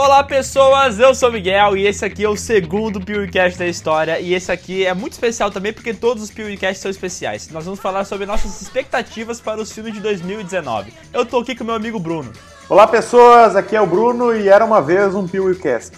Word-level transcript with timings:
Olá 0.00 0.22
pessoas, 0.22 1.00
eu 1.00 1.12
sou 1.12 1.28
o 1.28 1.32
Miguel 1.32 1.76
e 1.76 1.84
esse 1.84 2.04
aqui 2.04 2.22
é 2.22 2.28
o 2.28 2.36
segundo 2.36 3.00
PewCast 3.00 3.58
da 3.58 3.66
história 3.66 4.20
e 4.20 4.32
esse 4.32 4.50
aqui 4.52 4.86
é 4.86 4.94
muito 4.94 5.14
especial 5.14 5.50
também 5.50 5.72
porque 5.72 5.92
todos 5.92 6.22
os 6.22 6.30
PewCasts 6.30 6.80
são 6.80 6.88
especiais. 6.88 7.48
Nós 7.50 7.64
vamos 7.64 7.80
falar 7.80 8.04
sobre 8.04 8.24
nossas 8.24 8.62
expectativas 8.62 9.40
para 9.40 9.60
os 9.60 9.72
filmes 9.72 9.92
de 9.92 9.98
2019. 9.98 10.92
Eu 11.12 11.26
tô 11.26 11.38
aqui 11.38 11.56
com 11.56 11.64
meu 11.64 11.74
amigo 11.74 11.98
Bruno. 11.98 12.32
Olá 12.68 12.86
pessoas, 12.86 13.56
aqui 13.56 13.74
é 13.74 13.80
o 13.80 13.88
Bruno 13.88 14.32
e 14.32 14.48
era 14.48 14.64
uma 14.64 14.80
vez 14.80 15.16
um 15.16 15.26
PewCast. 15.26 15.96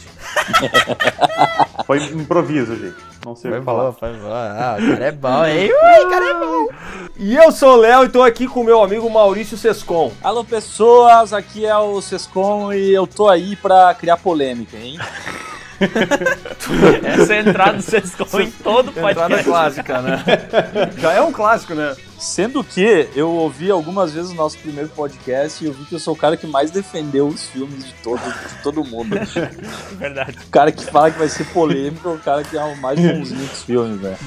Foi 1.85 2.03
improviso, 2.03 2.75
gente. 2.77 3.10
Não 3.25 3.37
sei 3.37 3.51
o 3.51 3.59
que 3.59 3.63
falar. 3.63 3.93
foi 3.93 4.13
boa. 4.15 4.35
Ah, 4.35 4.77
o 4.81 4.89
cara 4.93 5.05
é 5.05 5.13
bom, 5.13 5.45
hein? 5.45 5.71
Ui, 5.73 6.05
o 6.05 6.11
cara 6.11 6.25
é 6.25 6.35
bom. 6.35 6.69
E 7.17 7.37
eu 7.37 7.53
sou 7.53 7.75
o 7.75 7.77
Léo 7.77 8.05
e 8.05 8.09
tô 8.09 8.23
aqui 8.23 8.49
com 8.49 8.61
o 8.61 8.65
meu 8.65 8.83
amigo 8.83 9.11
Maurício 9.11 9.59
Sescon. 9.59 10.11
Alô 10.23 10.43
pessoas, 10.43 11.33
aqui 11.33 11.67
é 11.67 11.77
o 11.77 12.01
Sescom 12.01 12.73
e 12.73 12.93
eu 12.95 13.07
tô 13.07 13.29
aí 13.29 13.57
pra 13.57 13.95
criar 13.95 14.17
polêmica, 14.17 14.77
hein? 14.77 14.99
Essa 17.03 17.35
é 17.35 17.39
a 17.39 17.41
entrada 17.41 17.73
do 17.75 17.83
Sescom 17.83 18.41
em 18.41 18.51
todo 18.51 18.91
Entrada 18.91 19.15
podcast. 19.15 19.45
clássica, 19.45 20.03
né? 20.03 20.25
Já 20.99 21.13
é 21.13 21.21
um 21.23 21.33
clássico, 21.33 21.75
né? 21.75 21.97
Sendo 22.19 22.63
que 22.63 23.09
eu 23.17 23.31
ouvi 23.31 23.71
algumas 23.71 24.13
vezes 24.13 24.31
o 24.31 24.35
nosso 24.35 24.59
primeiro 24.59 24.91
podcast 24.91 25.65
e 25.65 25.69
eu 25.69 25.73
vi 25.73 25.87
que 25.87 25.95
eu 25.95 25.99
sou 25.99 26.13
o 26.13 26.17
cara 26.17 26.37
que 26.37 26.47
mais 26.47 26.71
defendeu 26.71 27.27
os 27.27 27.49
filmes 27.49 27.87
de 27.87 27.95
todo, 27.95 28.21
de 28.21 28.63
todo 28.63 28.85
mundo. 28.85 29.17
Verdade. 29.97 30.37
O 30.47 30.51
cara 30.51 30.71
que 30.71 30.85
fala 30.85 31.11
que 31.11 31.19
vai 31.19 31.29
ser 31.29 31.45
polêmico 31.47 32.09
é 32.09 32.13
o 32.13 32.19
cara 32.19 32.45
que 32.45 32.57
é 32.59 32.63
o 32.63 32.77
mais 32.77 33.01
bonzinho 33.01 33.47
dos 33.47 33.63
filmes, 33.63 34.01
velho. 34.01 34.19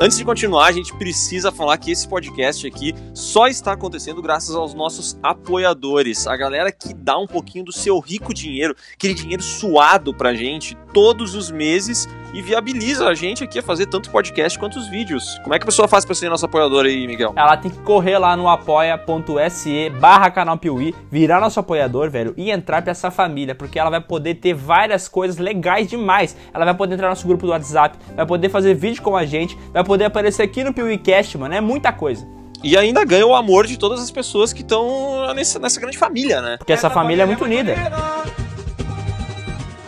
Antes 0.00 0.18
de 0.18 0.24
continuar, 0.24 0.66
a 0.66 0.72
gente 0.72 0.92
precisa 0.96 1.52
falar 1.52 1.78
que 1.78 1.92
esse 1.92 2.08
podcast 2.08 2.66
aqui 2.66 2.92
só 3.14 3.46
está 3.46 3.72
acontecendo 3.72 4.20
graças 4.20 4.52
aos 4.52 4.74
nossos 4.74 5.16
apoiadores, 5.22 6.26
a 6.26 6.36
galera 6.36 6.72
que 6.72 6.92
dá 6.92 7.16
um 7.16 7.28
pouquinho 7.28 7.64
do 7.64 7.72
seu 7.72 8.00
rico 8.00 8.34
dinheiro, 8.34 8.74
aquele 8.92 9.14
dinheiro 9.14 9.42
suado 9.42 10.12
pra 10.12 10.34
gente 10.34 10.76
todos 10.92 11.36
os 11.36 11.48
meses 11.48 12.08
e 12.34 12.42
viabiliza 12.42 13.06
a 13.06 13.14
gente 13.14 13.44
aqui 13.44 13.60
a 13.60 13.62
fazer 13.62 13.86
tanto 13.86 14.10
podcast 14.10 14.58
quanto 14.58 14.76
os 14.76 14.88
vídeos. 14.88 15.38
Como 15.44 15.54
é 15.54 15.58
que 15.58 15.62
a 15.62 15.66
pessoa 15.66 15.86
faz 15.86 16.04
pra 16.04 16.14
ser 16.14 16.28
nosso 16.28 16.44
apoiador 16.44 16.84
aí, 16.84 17.06
Miguel? 17.06 17.32
Ela 17.36 17.56
tem 17.56 17.70
que 17.70 17.78
correr 17.78 18.18
lá 18.18 18.36
no 18.36 18.48
apoia.se 18.48 19.90
barra 20.00 20.30
canal 20.30 20.58
Piuí, 20.58 20.92
virar 21.10 21.40
nosso 21.40 21.60
apoiador, 21.60 22.10
velho, 22.10 22.34
e 22.36 22.50
entrar 22.50 22.82
pra 22.82 22.90
essa 22.90 23.10
família, 23.10 23.54
porque 23.54 23.78
ela 23.78 23.88
vai 23.88 24.00
poder 24.00 24.34
ter 24.34 24.52
várias 24.52 25.06
coisas 25.06 25.38
legais 25.38 25.88
demais. 25.88 26.36
Ela 26.52 26.64
vai 26.64 26.74
poder 26.74 26.94
entrar 26.94 27.06
no 27.06 27.12
nosso 27.12 27.26
grupo 27.26 27.46
do 27.46 27.52
WhatsApp, 27.52 27.96
vai 28.16 28.26
poder 28.26 28.48
fazer 28.48 28.74
vídeo 28.74 29.00
com 29.00 29.16
a 29.16 29.24
gente, 29.24 29.56
vai 29.72 29.84
poder 29.84 30.06
aparecer 30.06 30.42
aqui 30.42 30.64
no 30.64 30.74
PeeWeeCast, 30.74 31.38
mano, 31.38 31.54
é 31.54 31.60
muita 31.60 31.92
coisa. 31.92 32.26
E 32.64 32.76
ainda 32.76 33.04
ganha 33.04 33.26
o 33.26 33.34
amor 33.34 33.66
de 33.66 33.78
todas 33.78 34.00
as 34.00 34.10
pessoas 34.10 34.52
que 34.52 34.62
estão 34.62 35.32
nessa, 35.34 35.58
nessa 35.58 35.78
grande 35.78 35.98
família, 35.98 36.40
né? 36.40 36.56
Porque 36.56 36.72
essa 36.72 36.88
família 36.88 37.22
é 37.22 37.26
muito 37.26 37.44
unida. 37.44 37.74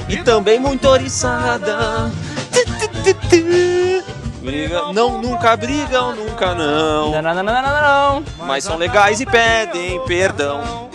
E 0.09 0.19
também 0.19 0.61
muito 0.61 0.87
oriçada. 0.87 2.13
Briga, 4.41 4.93
não, 4.93 5.21
nunca 5.21 5.57
brigam, 5.57 6.15
nunca 6.15 6.55
não. 6.55 7.11
Não, 7.11 7.23
não, 7.23 7.35
não, 7.35 7.43
não, 7.43 7.63
não, 7.63 8.21
não. 8.21 8.25
Mas 8.47 8.65
são 8.65 8.77
legais 8.77 9.21
e 9.21 9.27
pedem 9.27 10.01
perdão. 10.07 10.87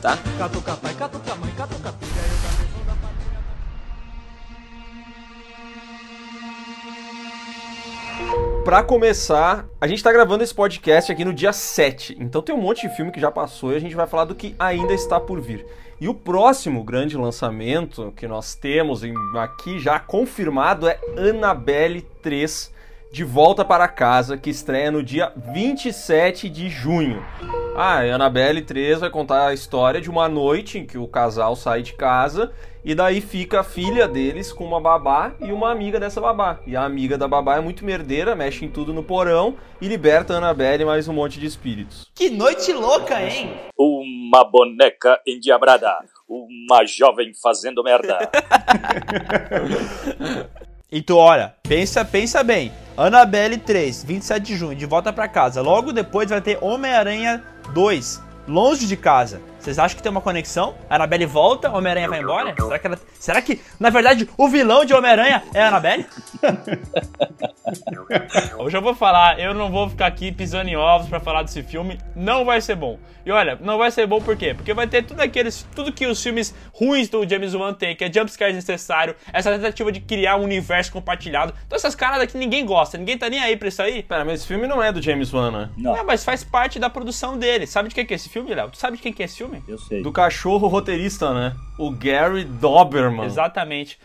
Tá? 0.00 0.18
Pra 8.64 8.82
começar, 8.82 9.66
a 9.80 9.86
gente 9.88 10.02
tá 10.02 10.12
gravando 10.12 10.44
esse 10.44 10.54
podcast 10.54 11.10
aqui 11.10 11.24
no 11.24 11.34
dia 11.34 11.52
7. 11.52 12.16
Então 12.20 12.40
tem 12.40 12.54
um 12.54 12.60
monte 12.60 12.88
de 12.88 12.94
filme 12.94 13.10
que 13.10 13.20
já 13.20 13.30
passou 13.30 13.72
e 13.72 13.76
a 13.76 13.80
gente 13.80 13.94
vai 13.96 14.06
falar 14.06 14.24
do 14.24 14.34
que 14.36 14.54
ainda 14.58 14.94
está 14.94 15.18
por 15.18 15.40
vir. 15.40 15.66
E 16.00 16.08
o 16.08 16.14
próximo 16.14 16.82
grande 16.84 17.16
lançamento 17.16 18.12
que 18.16 18.26
nós 18.28 18.54
temos 18.54 19.02
em- 19.02 19.14
aqui 19.36 19.78
já 19.80 19.98
confirmado 19.98 20.88
é 20.88 20.98
Annabelle 21.16 22.02
3 22.22 22.72
de 23.12 23.24
volta 23.24 23.62
para 23.62 23.86
casa, 23.86 24.38
que 24.38 24.48
estreia 24.48 24.90
no 24.90 25.02
dia 25.02 25.30
27 25.36 26.48
de 26.48 26.70
junho. 26.70 27.22
Ah, 27.76 28.06
e 28.06 28.10
Annabelle 28.10 28.62
3 28.62 29.00
vai 29.00 29.10
contar 29.10 29.48
a 29.48 29.54
história 29.54 30.00
de 30.00 30.08
uma 30.08 30.30
noite 30.30 30.78
em 30.78 30.86
que 30.86 30.96
o 30.96 31.06
casal 31.06 31.54
sai 31.54 31.82
de 31.82 31.92
casa 31.92 32.50
e 32.82 32.94
daí 32.94 33.20
fica 33.20 33.60
a 33.60 33.64
filha 33.64 34.08
deles 34.08 34.50
com 34.50 34.64
uma 34.64 34.80
babá 34.80 35.34
e 35.40 35.52
uma 35.52 35.70
amiga 35.70 36.00
dessa 36.00 36.22
babá. 36.22 36.58
E 36.66 36.74
a 36.74 36.84
amiga 36.84 37.18
da 37.18 37.28
babá 37.28 37.58
é 37.58 37.60
muito 37.60 37.84
merdeira, 37.84 38.34
mexe 38.34 38.64
em 38.64 38.70
tudo 38.70 38.94
no 38.94 39.02
porão 39.02 39.58
e 39.78 39.86
liberta 39.86 40.32
a 40.32 40.38
Annabelle 40.38 40.82
e 40.82 40.86
mais 40.86 41.06
um 41.06 41.12
monte 41.12 41.38
de 41.38 41.44
espíritos. 41.44 42.10
Que 42.14 42.30
noite 42.30 42.72
louca, 42.72 43.22
hein? 43.22 43.52
Uma 43.78 44.42
boneca 44.42 45.20
endiabrada, 45.26 45.98
uma 46.26 46.86
jovem 46.86 47.30
fazendo 47.34 47.84
merda. 47.84 48.30
E 50.92 51.00
tu 51.00 51.16
olha, 51.16 51.54
pensa, 51.62 52.04
pensa 52.04 52.44
bem. 52.44 52.70
Annabelle 52.94 53.56
3, 53.56 54.04
27 54.04 54.44
de 54.44 54.56
junho, 54.56 54.76
de 54.76 54.84
volta 54.84 55.10
pra 55.10 55.26
casa. 55.26 55.62
Logo 55.62 55.90
depois 55.90 56.28
vai 56.28 56.42
ter 56.42 56.58
Homem-Aranha 56.60 57.42
2, 57.72 58.20
longe 58.46 58.86
de 58.86 58.94
casa. 58.94 59.40
Vocês 59.62 59.78
acham 59.78 59.96
que 59.96 60.02
tem 60.02 60.10
uma 60.10 60.20
conexão? 60.20 60.74
A 60.90 60.96
Annabelle 60.96 61.24
volta, 61.24 61.70
Homem-Aranha 61.70 62.08
vai 62.08 62.20
embora? 62.20 62.52
Será 62.56 62.78
que, 62.80 62.86
ela- 62.88 62.98
será 63.18 63.40
que, 63.42 63.60
na 63.78 63.90
verdade, 63.90 64.28
o 64.36 64.48
vilão 64.48 64.84
de 64.84 64.92
Homem-Aranha 64.92 65.40
é 65.54 65.62
a 65.62 65.68
Annabelle? 65.68 66.04
Hoje 68.58 68.76
eu 68.76 68.82
vou 68.82 68.94
falar, 68.94 69.38
eu 69.38 69.54
não 69.54 69.70
vou 69.70 69.88
ficar 69.88 70.06
aqui 70.06 70.32
pisando 70.32 70.68
em 70.68 70.76
ovos 70.76 71.08
pra 71.08 71.20
falar 71.20 71.42
desse 71.44 71.62
filme, 71.62 71.98
não 72.14 72.44
vai 72.44 72.60
ser 72.60 72.74
bom. 72.74 72.98
E 73.24 73.30
olha, 73.30 73.56
não 73.60 73.78
vai 73.78 73.88
ser 73.92 74.04
bom 74.06 74.20
por 74.20 74.36
quê? 74.36 74.52
Porque 74.52 74.74
vai 74.74 74.86
ter 74.88 75.04
tudo 75.04 75.20
aqueles, 75.20 75.64
tudo 75.76 75.92
que 75.92 76.04
os 76.06 76.20
filmes 76.20 76.52
ruins 76.74 77.08
do 77.08 77.26
James 77.28 77.54
Wan 77.54 77.72
tem, 77.72 77.94
que 77.94 78.02
é 78.04 78.12
jumpscare 78.12 78.52
necessário, 78.52 79.14
essa 79.32 79.50
tentativa 79.52 79.92
de 79.92 80.00
criar 80.00 80.36
um 80.36 80.42
universo 80.42 80.90
compartilhado. 80.92 81.54
Então 81.66 81.76
essas 81.76 81.94
caras 81.94 82.30
que 82.30 82.36
ninguém 82.36 82.66
gosta, 82.66 82.98
ninguém 82.98 83.16
tá 83.16 83.30
nem 83.30 83.40
aí 83.40 83.56
pra 83.56 83.68
isso 83.68 83.80
aí. 83.80 84.02
Pera, 84.02 84.24
mas 84.24 84.40
esse 84.40 84.48
filme 84.48 84.66
não 84.66 84.82
é 84.82 84.90
do 84.90 85.00
James 85.00 85.32
Wan, 85.32 85.52
né? 85.52 85.68
Não, 85.76 85.96
É, 85.96 86.02
mas 86.02 86.24
faz 86.24 86.42
parte 86.42 86.80
da 86.80 86.90
produção 86.90 87.38
dele. 87.38 87.64
Sabe 87.66 87.88
de 87.90 87.94
quem 87.94 88.04
que 88.04 88.12
é 88.12 88.16
esse 88.16 88.28
filme, 88.28 88.52
Léo? 88.52 88.70
Tu 88.70 88.78
sabe 88.78 88.96
de 88.96 89.02
quem 89.02 89.12
que 89.12 89.22
é 89.22 89.26
esse 89.26 89.36
filme? 89.36 89.51
Eu 89.66 89.78
sei. 89.78 90.02
Do 90.02 90.12
cachorro 90.12 90.68
roteirista, 90.68 91.32
né? 91.32 91.54
O 91.78 91.90
Gary 91.90 92.44
Doberman. 92.44 93.24
Exatamente. 93.26 93.98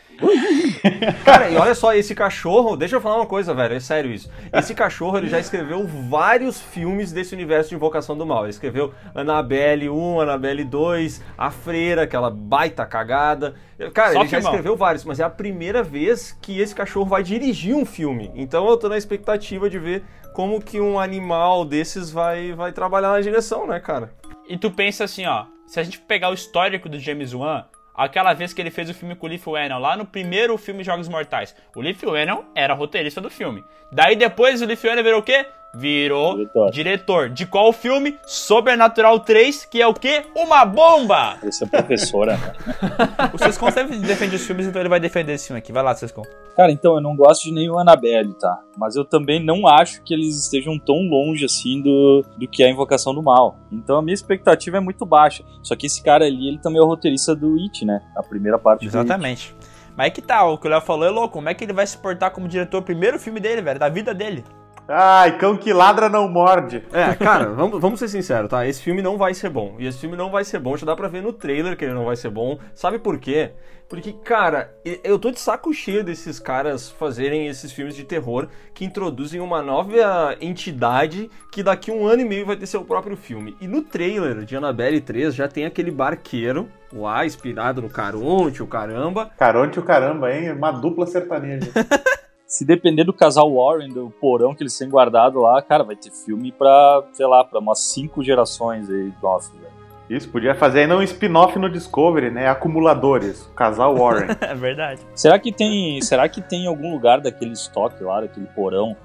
Cara, 1.24 1.50
e 1.50 1.56
olha 1.58 1.76
só, 1.76 1.94
esse 1.94 2.16
cachorro, 2.16 2.76
deixa 2.76 2.96
eu 2.96 3.02
falar 3.02 3.18
uma 3.18 3.26
coisa, 3.26 3.54
velho, 3.54 3.76
é 3.76 3.80
sério 3.80 4.12
isso. 4.12 4.32
Esse 4.52 4.74
cachorro, 4.74 5.18
ele 5.18 5.28
já 5.28 5.40
escreveu 5.40 5.86
vários 5.86 6.60
filmes 6.60 7.12
desse 7.12 7.36
universo 7.36 7.70
de 7.70 7.76
Invocação 7.76 8.18
do 8.18 8.26
Mal. 8.26 8.44
Ele 8.44 8.50
escreveu 8.50 8.94
Annabelle 9.14 9.90
1, 9.90 10.22
Annabelle 10.22 10.64
2, 10.64 11.24
A 11.38 11.52
Freira, 11.52 12.04
aquela 12.04 12.30
baita 12.30 12.86
cagada. 12.86 13.56
Cara, 13.94 14.14
Só 14.14 14.22
ele 14.22 14.30
já 14.30 14.38
filmão. 14.38 14.52
escreveu 14.54 14.76
vários, 14.76 15.04
mas 15.06 15.20
é 15.20 15.24
a 15.24 15.30
primeira 15.30 15.84
vez 15.84 16.38
que 16.42 16.60
esse 16.60 16.74
cachorro 16.74 17.06
vai 17.06 17.22
dirigir 17.22 17.76
um 17.76 17.86
filme. 17.86 18.32
Então 18.36 18.68
eu 18.68 18.78
tô 18.78 18.90
na 18.90 18.98
expectativa 18.98 19.70
de 19.70 19.78
ver 19.78 20.04
como 20.34 20.62
que 20.62 20.80
um 20.80 21.00
animal 21.00 21.66
desses 21.66 22.12
vai, 22.12 22.54
vai 22.54 22.72
trabalhar 22.72 23.12
na 23.12 23.22
direção, 23.22 23.68
né, 23.68 23.80
cara? 23.80 24.12
E 24.48 24.58
tu 24.58 24.72
pensa 24.72 25.04
assim, 25.04 25.26
ó, 25.26 25.46
se 25.66 25.80
a 25.80 25.84
gente 25.84 26.00
pegar 26.00 26.30
o 26.30 26.34
histórico 26.34 26.88
do 26.88 27.00
James 27.00 27.34
Wan, 27.34 27.66
aquela 27.94 28.34
vez 28.34 28.54
que 28.54 28.62
ele 28.62 28.72
fez 28.72 28.90
o 28.90 28.94
filme 28.94 29.16
com 29.16 29.26
o 29.26 29.30
Leaf 29.30 29.46
Whannell, 29.48 29.80
lá 29.80 29.98
no 29.98 30.06
primeiro 30.06 30.58
filme 30.58 30.84
Jogos 30.84 31.10
Mortais, 31.10 31.56
o 31.76 31.82
Leaf 31.82 32.02
Whannell 32.04 32.46
era 32.56 32.74
roteirista 32.74 33.20
do 33.20 33.30
filme. 33.30 33.64
Daí 33.92 34.16
depois 34.16 34.62
o 34.62 34.66
Leaf 34.66 34.86
Whannell 34.86 35.04
virou 35.04 35.20
o 35.20 35.24
quê? 35.24 35.46
Virou 35.78 36.36
Diretor. 36.36 36.72
diretor. 36.72 37.30
De 37.30 37.46
qual 37.46 37.72
filme? 37.72 38.18
Sobrenatural 38.26 39.20
3, 39.20 39.66
que 39.66 39.80
é 39.80 39.86
o 39.86 39.94
quê? 39.94 40.26
Uma 40.36 40.66
bomba! 40.66 41.38
Essa 41.44 41.66
é 41.66 41.68
professora, 41.68 42.36
né? 42.38 42.54
O 43.32 43.38
Sescon 43.38 43.70
sempre 43.70 43.98
defende 44.00 44.36
os 44.36 44.46
filmes, 44.46 44.66
então 44.66 44.82
ele 44.82 44.90
vai 44.90 45.00
defender 45.00 45.34
esse 45.34 45.48
filme 45.48 45.60
aqui. 45.60 45.72
Vai 45.72 45.84
lá, 45.84 45.94
Sescon. 45.94 46.24
Cara, 46.56 46.72
então, 46.72 46.96
eu 46.96 47.02
não 47.02 47.16
gosto 47.16 47.44
de 47.44 47.52
nenhum 47.52 47.78
Annabelle, 47.78 48.34
tá? 48.34 48.60
Mas 48.76 48.96
eu 48.96 49.06
também 49.06 49.44
não 49.44 49.68
acho 49.68 50.02
que 50.02 50.14
eles 50.16 50.36
estejam 50.36 50.80
tão 50.80 50.96
longe 51.08 51.46
assim 51.46 51.80
do, 51.82 52.26
do 52.36 52.48
que 52.48 52.64
é 52.64 52.66
a 52.66 52.70
Invocação 52.72 53.14
do 53.14 53.22
Mal. 53.22 53.60
Então 53.72 53.98
a 53.98 54.02
minha 54.02 54.16
expectativa 54.16 54.78
é 54.78 54.80
muito 54.80 55.06
baixa. 55.06 55.44
Só 55.62 55.76
que 55.76 55.86
esse 55.86 56.02
cara 56.02 56.26
ali, 56.26 56.48
ele 56.48 56.58
também 56.58 56.80
é 56.80 56.84
o 56.84 56.88
roteirista 56.88 57.36
do 57.36 57.56
It, 57.60 57.86
né? 57.86 58.02
A 58.16 58.24
primeira 58.24 58.58
parte. 58.58 58.84
Exatamente. 58.84 59.56
Mas 59.96 60.08
é 60.08 60.10
que 60.12 60.22
tá, 60.22 60.46
o 60.46 60.58
que 60.58 60.68
o 60.68 60.70
Léo 60.70 60.82
falou 60.82 61.08
é 61.08 61.10
louco. 61.10 61.34
Como 61.34 61.50
é 61.50 61.54
que 61.56 61.64
ele 61.64 61.74
vai 61.74 61.86
se 61.86 61.98
portar 61.98 62.32
como 62.32 62.48
diretor? 62.48 62.84
Primeiro 62.84 63.20
filme 63.20 63.40
dele, 63.40 63.64
velho, 63.64 63.80
da 63.80 63.90
vida 63.90 64.14
dele. 64.14 64.46
Ai, 64.88 65.38
cão 65.38 65.58
que 65.58 65.74
ladra 65.74 66.08
não 66.08 66.30
morde. 66.30 66.84
É, 66.94 67.14
cara, 67.14 67.48
vamos, 67.52 67.82
vamos 67.82 68.00
ser 68.00 68.08
sinceros, 68.08 68.50
tá? 68.50 68.66
Esse 68.66 68.82
filme 68.82 69.02
não 69.02 69.18
vai 69.18 69.34
ser 69.34 69.50
bom. 69.50 69.76
E 69.78 69.86
esse 69.86 70.00
filme 70.00 70.16
não 70.16 70.32
vai 70.32 70.46
ser 70.46 70.60
bom. 70.60 70.78
Já 70.78 70.86
dá 70.86 70.96
pra 70.96 71.10
ver 71.10 71.22
no 71.22 71.34
trailer 71.34 71.76
que 71.76 71.84
ele 71.84 71.94
não 71.94 72.06
vai 72.06 72.16
ser 72.16 72.30
bom. 72.30 72.58
Sabe 72.74 72.98
por 72.98 73.20
quê? 73.20 73.52
Porque, 73.90 74.12
cara, 74.12 74.74
eu 75.04 75.18
tô 75.18 75.32
de 75.32 75.40
saco 75.40 75.74
cheio 75.74 76.04
desses 76.04 76.40
caras 76.40 76.90
fazerem 76.90 77.48
esses 77.48 77.72
filmes 77.72 77.96
de 77.96 78.04
terror 78.04 78.48
que 78.74 78.84
introduzem 78.84 79.40
uma 79.40 79.62
nova 79.62 80.36
entidade 80.42 81.30
que 81.52 81.64
daqui 81.64 81.90
um 81.90 82.06
ano 82.06 82.22
e 82.22 82.26
meio 82.26 82.46
vai 82.46 82.58
ter 82.58 82.66
seu 82.66 82.84
próprio 82.84 83.16
filme. 83.16 83.56
E 83.62 83.68
no 83.68 83.82
trailer 83.82 84.44
de 84.44 84.58
Annabelle 84.58 85.00
3 85.00 85.34
já 85.34 85.48
tem 85.48 85.66
aquele 85.66 85.92
barqueiro 85.92 86.70
lá, 86.92 87.26
inspirado 87.26 87.82
no 87.82 87.90
Caronte, 87.90 88.62
o 88.62 88.68
caramba. 88.68 89.32
Caronte, 89.38 89.80
o 89.80 89.84
caramba, 89.84 90.34
hein? 90.34 90.52
Uma 90.52 90.72
dupla 90.72 91.06
sertaneja. 91.06 91.72
Se 92.48 92.64
depender 92.64 93.04
do 93.04 93.12
casal 93.12 93.54
Warren, 93.54 93.90
do 93.90 94.10
porão 94.22 94.56
que 94.56 94.64
eles 94.64 94.78
têm 94.78 94.90
guardado 94.90 95.42
lá, 95.42 95.62
cara, 95.62 95.84
vai 95.84 95.98
ter 95.98 96.12
filme 96.12 96.52
pra, 96.52 97.04
sei 97.12 97.28
lá, 97.28 97.44
pra 97.44 97.60
umas 97.60 97.80
cinco 97.80 98.24
gerações 98.24 98.90
aí. 98.90 99.12
Nossa, 99.22 99.52
velho. 99.52 99.68
Isso, 100.10 100.30
podia 100.30 100.56
fazer 100.56 100.82
ainda 100.82 100.96
um 100.96 101.02
spin-off 101.04 101.60
no 101.60 101.70
Discovery, 101.70 102.32
né? 102.32 102.48
Acumuladores, 102.48 103.46
o 103.48 103.54
casal 103.54 103.94
Warren. 103.98 104.28
É 104.40 104.56
verdade. 104.56 105.02
Será 105.14 105.38
que 105.38 105.52
tem, 105.52 106.02
será 106.02 106.30
que 106.30 106.42
tem 106.42 106.64
em 106.64 106.68
algum 106.68 106.94
lugar 106.94 107.20
daquele 107.20 107.52
estoque 107.52 108.02
lá, 108.02 108.22
daquele 108.22 108.46
porão, 108.48 108.96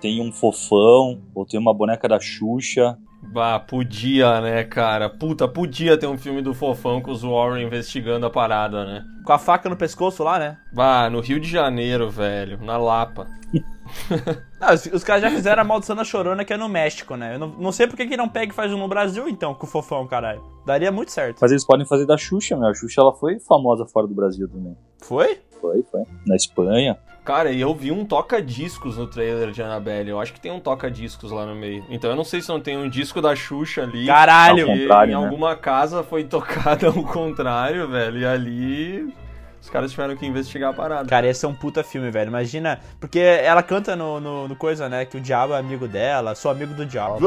tem 0.00 0.20
um 0.20 0.32
fofão 0.32 1.20
ou 1.32 1.46
tem 1.46 1.60
uma 1.60 1.72
boneca 1.72 2.08
da 2.08 2.18
Xuxa? 2.18 2.98
Bah, 3.22 3.58
podia, 3.58 4.40
né, 4.40 4.64
cara? 4.64 5.10
Puta, 5.10 5.46
podia 5.46 5.98
ter 5.98 6.06
um 6.06 6.16
filme 6.16 6.40
do 6.40 6.54
fofão 6.54 7.00
com 7.00 7.10
os 7.10 7.22
Warren 7.22 7.66
investigando 7.66 8.24
a 8.24 8.30
parada, 8.30 8.84
né? 8.84 9.04
Com 9.24 9.32
a 9.32 9.38
faca 9.38 9.68
no 9.68 9.76
pescoço 9.76 10.22
lá, 10.22 10.38
né? 10.38 10.58
Bah, 10.72 11.10
no 11.10 11.20
Rio 11.20 11.40
de 11.40 11.48
Janeiro, 11.48 12.08
velho, 12.08 12.58
na 12.62 12.76
Lapa. 12.76 13.26
Não, 14.60 14.74
os, 14.74 14.86
os 14.86 15.04
caras 15.04 15.22
já 15.22 15.30
fizeram 15.30 15.62
a 15.62 15.64
maldição 15.64 15.96
da 15.96 16.04
chorona 16.04 16.44
que 16.44 16.52
é 16.52 16.56
no 16.56 16.68
México, 16.68 17.16
né? 17.16 17.34
Eu 17.34 17.38
não, 17.38 17.48
não 17.48 17.72
sei 17.72 17.86
por 17.86 17.96
que, 17.96 18.06
que 18.06 18.16
não 18.16 18.28
pega 18.28 18.52
e 18.52 18.54
faz 18.54 18.72
um 18.72 18.78
no 18.78 18.88
Brasil, 18.88 19.28
então, 19.28 19.54
com 19.54 19.66
o 19.66 19.68
fofão, 19.68 20.06
caralho. 20.06 20.42
Daria 20.66 20.92
muito 20.92 21.10
certo. 21.10 21.38
Mas 21.40 21.50
eles 21.50 21.64
podem 21.64 21.86
fazer 21.86 22.04
da 22.04 22.16
Xuxa, 22.16 22.56
meu. 22.56 22.68
A 22.68 22.74
Xuxa 22.74 23.00
ela 23.00 23.14
foi 23.14 23.38
famosa 23.40 23.86
fora 23.86 24.06
do 24.06 24.14
Brasil 24.14 24.46
também. 24.48 24.76
Foi? 25.00 25.40
Foi, 25.60 25.82
foi. 25.90 26.02
Na 26.26 26.36
Espanha. 26.36 26.98
Cara, 27.28 27.52
e 27.52 27.60
eu 27.60 27.74
vi 27.74 27.92
um 27.92 28.06
toca-discos 28.06 28.96
no 28.96 29.06
trailer 29.06 29.50
de 29.50 29.62
Annabelle. 29.62 30.08
Eu 30.08 30.18
acho 30.18 30.32
que 30.32 30.40
tem 30.40 30.50
um 30.50 30.58
toca-discos 30.58 31.30
lá 31.30 31.44
no 31.44 31.54
meio. 31.54 31.84
Então 31.90 32.08
eu 32.08 32.16
não 32.16 32.24
sei 32.24 32.40
se 32.40 32.48
não 32.48 32.58
tem 32.58 32.78
um 32.78 32.88
disco 32.88 33.20
da 33.20 33.36
Xuxa 33.36 33.82
ali. 33.82 34.06
Caralho! 34.06 34.66
Ao 34.66 34.74
contrário, 34.74 35.12
em 35.12 35.14
né? 35.14 35.26
alguma 35.26 35.54
casa 35.54 36.02
foi 36.02 36.24
tocado 36.24 36.86
ao 36.86 37.02
contrário, 37.02 37.86
velho. 37.86 38.20
E 38.20 38.24
ali 38.24 39.14
os 39.60 39.68
caras 39.68 39.90
tiveram 39.90 40.16
que 40.16 40.24
investigar 40.24 40.70
a 40.70 40.72
parada. 40.72 41.06
Cara, 41.06 41.28
esse 41.28 41.44
é 41.44 41.48
um 41.48 41.54
puta 41.54 41.84
filme, 41.84 42.10
velho. 42.10 42.28
Imagina. 42.28 42.80
Porque 42.98 43.18
ela 43.18 43.62
canta 43.62 43.94
no, 43.94 44.18
no, 44.18 44.48
no 44.48 44.56
coisa, 44.56 44.88
né? 44.88 45.04
Que 45.04 45.18
o 45.18 45.20
diabo 45.20 45.52
é 45.52 45.58
amigo 45.58 45.86
dela, 45.86 46.34
sou 46.34 46.50
amigo 46.50 46.72
do 46.72 46.86
diabo. 46.86 47.16
Os 47.16 47.20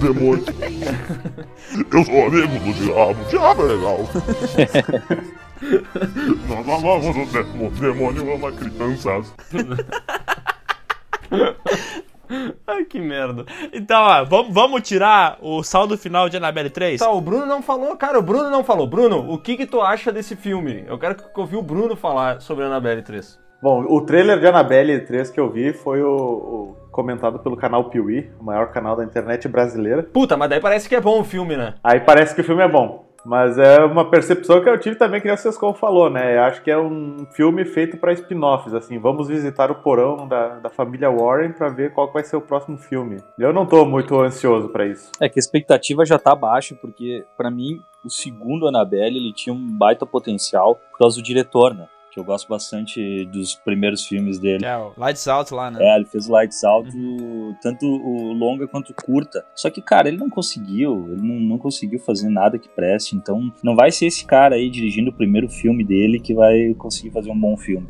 demônios. 0.00 0.46
Eu 1.92 2.04
sou 2.04 2.26
amigo 2.26 2.58
do 2.58 2.72
diabo. 2.74 3.22
O 3.22 3.28
diabo 3.28 3.62
é 3.62 3.66
legal. 3.66 3.98
Nós 6.48 6.68
amamos 6.68 7.16
o 7.16 7.32
demônio. 7.32 7.66
O 7.66 7.70
demônio 7.70 8.34
ama 8.34 8.52
crianças. 8.52 9.32
Ai, 12.66 12.84
que 12.84 12.98
merda. 12.98 13.44
Então, 13.72 14.02
ó, 14.02 14.24
vamos, 14.24 14.54
vamos 14.54 14.82
tirar 14.82 15.38
o 15.40 15.62
saldo 15.62 15.98
final 15.98 16.28
de 16.28 16.36
Annabelle 16.36 16.70
3? 16.70 17.00
Tá, 17.00 17.10
o 17.10 17.20
Bruno 17.20 17.46
não 17.46 17.62
falou, 17.62 17.96
cara, 17.96 18.18
o 18.18 18.22
Bruno 18.22 18.50
não 18.50 18.64
falou. 18.64 18.86
Bruno, 18.86 19.30
o 19.30 19.38
que 19.38 19.56
que 19.56 19.66
tu 19.66 19.80
acha 19.80 20.10
desse 20.10 20.34
filme? 20.34 20.84
Eu 20.86 20.98
quero 20.98 21.14
que 21.14 21.22
eu 21.22 21.30
ouvi 21.36 21.56
o 21.56 21.62
Bruno 21.62 21.94
falar 21.94 22.40
sobre 22.40 22.64
Annabelle 22.64 23.02
3. 23.02 23.40
Bom, 23.62 23.84
o 23.88 24.00
trailer 24.00 24.40
de 24.40 24.46
Annabelle 24.46 25.00
3 25.00 25.30
que 25.30 25.38
eu 25.38 25.48
vi 25.48 25.72
foi 25.72 26.02
o, 26.02 26.10
o 26.10 26.76
comentado 26.90 27.38
pelo 27.38 27.56
canal 27.56 27.84
Piuí, 27.84 28.28
o 28.40 28.44
maior 28.44 28.72
canal 28.72 28.96
da 28.96 29.04
internet 29.04 29.46
brasileira. 29.46 30.02
Puta, 30.02 30.36
mas 30.36 30.50
daí 30.50 30.60
parece 30.60 30.88
que 30.88 30.96
é 30.96 31.00
bom 31.00 31.20
o 31.20 31.24
filme, 31.24 31.56
né? 31.56 31.74
Aí 31.84 32.00
parece 32.00 32.34
que 32.34 32.40
o 32.40 32.44
filme 32.44 32.62
é 32.62 32.68
bom. 32.68 33.11
Mas 33.24 33.56
é 33.58 33.84
uma 33.84 34.08
percepção 34.08 34.60
que 34.60 34.68
eu 34.68 34.78
tive 34.78 34.96
também 34.96 35.20
que 35.20 35.30
o 35.30 35.36
Sescon 35.36 35.74
falou, 35.74 36.10
né? 36.10 36.36
Eu 36.36 36.42
acho 36.42 36.62
que 36.62 36.70
é 36.70 36.78
um 36.78 37.26
filme 37.32 37.64
feito 37.64 37.96
para 37.96 38.12
spin-offs, 38.12 38.74
assim. 38.74 38.98
Vamos 38.98 39.28
visitar 39.28 39.70
o 39.70 39.76
porão 39.76 40.26
da, 40.26 40.58
da 40.58 40.68
família 40.68 41.10
Warren 41.10 41.52
para 41.52 41.68
ver 41.68 41.92
qual 41.92 42.12
vai 42.12 42.24
ser 42.24 42.36
o 42.36 42.40
próximo 42.40 42.76
filme. 42.76 43.22
Eu 43.38 43.52
não 43.52 43.64
tô 43.64 43.84
muito 43.84 44.20
ansioso 44.20 44.68
para 44.68 44.86
isso. 44.86 45.10
É 45.20 45.28
que 45.28 45.38
a 45.38 45.40
expectativa 45.40 46.04
já 46.04 46.18
tá 46.18 46.34
baixa, 46.34 46.74
porque 46.74 47.24
pra 47.36 47.50
mim 47.50 47.80
o 48.04 48.10
segundo 48.10 48.66
Annabelle 48.66 49.16
ele 49.16 49.32
tinha 49.32 49.54
um 49.54 49.78
baita 49.78 50.04
potencial 50.04 50.74
por 50.74 50.98
causa 50.98 51.16
do 51.16 51.22
diretor, 51.22 51.74
né? 51.74 51.86
Que 52.12 52.20
eu 52.20 52.24
gosto 52.24 52.46
bastante 52.46 53.24
dos 53.24 53.54
primeiros 53.54 54.06
filmes 54.06 54.38
dele. 54.38 54.66
É, 54.66 54.76
o 54.76 54.92
Lights 54.98 55.26
Out 55.26 55.54
lá, 55.54 55.70
né? 55.70 55.78
É, 55.80 55.96
ele 55.96 56.04
fez 56.04 56.28
o 56.28 56.32
Lights 56.32 56.62
Out, 56.62 56.90
tanto 57.62 57.86
o 57.86 58.34
longa 58.34 58.68
quanto 58.68 58.90
o 58.90 58.94
curta. 58.94 59.42
Só 59.54 59.70
que, 59.70 59.80
cara, 59.80 60.08
ele 60.08 60.18
não 60.18 60.28
conseguiu, 60.28 61.08
ele 61.10 61.22
não, 61.22 61.40
não 61.40 61.58
conseguiu 61.58 61.98
fazer 61.98 62.28
nada 62.28 62.58
que 62.58 62.68
preste. 62.68 63.16
Então, 63.16 63.50
não 63.62 63.74
vai 63.74 63.90
ser 63.90 64.06
esse 64.06 64.26
cara 64.26 64.56
aí 64.56 64.68
dirigindo 64.68 65.08
o 65.08 65.14
primeiro 65.14 65.48
filme 65.48 65.82
dele 65.82 66.20
que 66.20 66.34
vai 66.34 66.74
conseguir 66.74 67.10
fazer 67.12 67.30
um 67.30 67.40
bom 67.40 67.56
filme. 67.56 67.88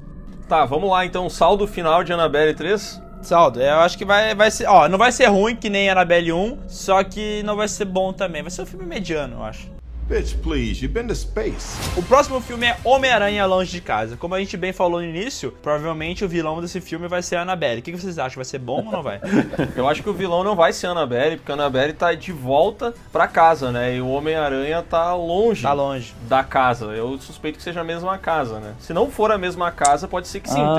Tá, 0.49 0.65
vamos 0.65 0.89
lá 0.89 1.05
então, 1.05 1.29
saldo 1.29 1.67
final 1.67 2.05
de 2.05 2.13
Annabelle 2.13 2.55
3. 2.55 3.03
Saldo, 3.23 3.61
eu 3.61 3.79
acho 3.81 3.97
que 3.97 4.05
vai, 4.05 4.35
vai 4.35 4.51
ser. 4.51 4.67
Ó, 4.67 4.89
não 4.89 4.99
vai 4.99 5.11
ser 5.11 5.27
ruim 5.27 5.57
que 5.57 5.71
nem 5.71 5.89
Annabelle 5.89 6.33
1, 6.33 6.69
só 6.69 7.03
que 7.03 7.43
não 7.45 7.57
vai 7.57 7.69
ser 7.69 7.87
bom 7.87 8.13
também. 8.13 8.43
Vai 8.43 8.51
ser 8.51 8.63
um 8.63 8.67
filme 8.67 8.85
mediano, 8.85 9.37
eu 9.37 9.43
acho. 9.43 9.71
Bitch, 10.13 10.35
please, 10.43 10.83
you've 10.85 10.93
been 10.93 11.09
to 11.09 11.15
space. 11.15 11.75
O 11.97 12.03
próximo 12.03 12.39
filme 12.39 12.67
é 12.67 12.77
Homem-Aranha 12.85 13.47
Longe 13.47 13.71
de 13.71 13.81
Casa. 13.81 14.15
Como 14.15 14.35
a 14.35 14.39
gente 14.41 14.59
bem 14.59 14.71
falou 14.71 15.01
no 15.01 15.07
início, 15.07 15.53
provavelmente 15.63 16.23
o 16.23 16.29
vilão 16.29 16.61
desse 16.61 16.83
filme 16.83 17.09
vai 17.09 17.23
ser 17.23 17.37
a 17.37 17.43
Annabelle. 17.43 17.81
O 17.81 17.83
que 17.83 17.93
vocês 17.93 18.19
acham? 18.19 18.37
Vai 18.37 18.45
ser 18.45 18.59
bom 18.59 18.85
ou 18.85 18.93
não 18.93 19.03
vai? 19.03 19.19
Eu 19.75 19.89
acho 19.89 20.03
que 20.03 20.11
o 20.11 20.13
vilão 20.13 20.45
não 20.45 20.55
vai 20.55 20.71
ser 20.75 20.89
a 20.89 20.91
Annabelle, 20.91 21.39
porque 21.39 21.51
a 21.51 21.55
Annabelle 21.55 21.95
tá 21.95 22.13
de 22.13 22.31
volta 22.31 22.93
pra 23.11 23.27
casa, 23.27 23.73
né? 23.73 23.97
E 23.97 24.03
o 24.03 24.09
Homem-Aranha 24.09 24.83
tá 24.83 25.15
longe 25.15 25.63
Tá 25.63 25.73
longe. 25.73 26.13
da 26.29 26.45
casa. 26.45 26.85
Eu 26.89 27.19
suspeito 27.19 27.57
que 27.57 27.65
seja 27.65 27.81
a 27.81 27.85
mesma 27.85 28.19
casa, 28.19 28.61
né? 28.61 28.75
Se 28.81 28.93
não 28.93 29.11
for 29.11 29.33
a 29.33 29.39
mesma 29.39 29.71
casa, 29.71 30.07
pode 30.07 30.29
ser 30.29 30.41
que 30.41 30.51
sim, 30.51 30.61
Ah. 30.61 30.73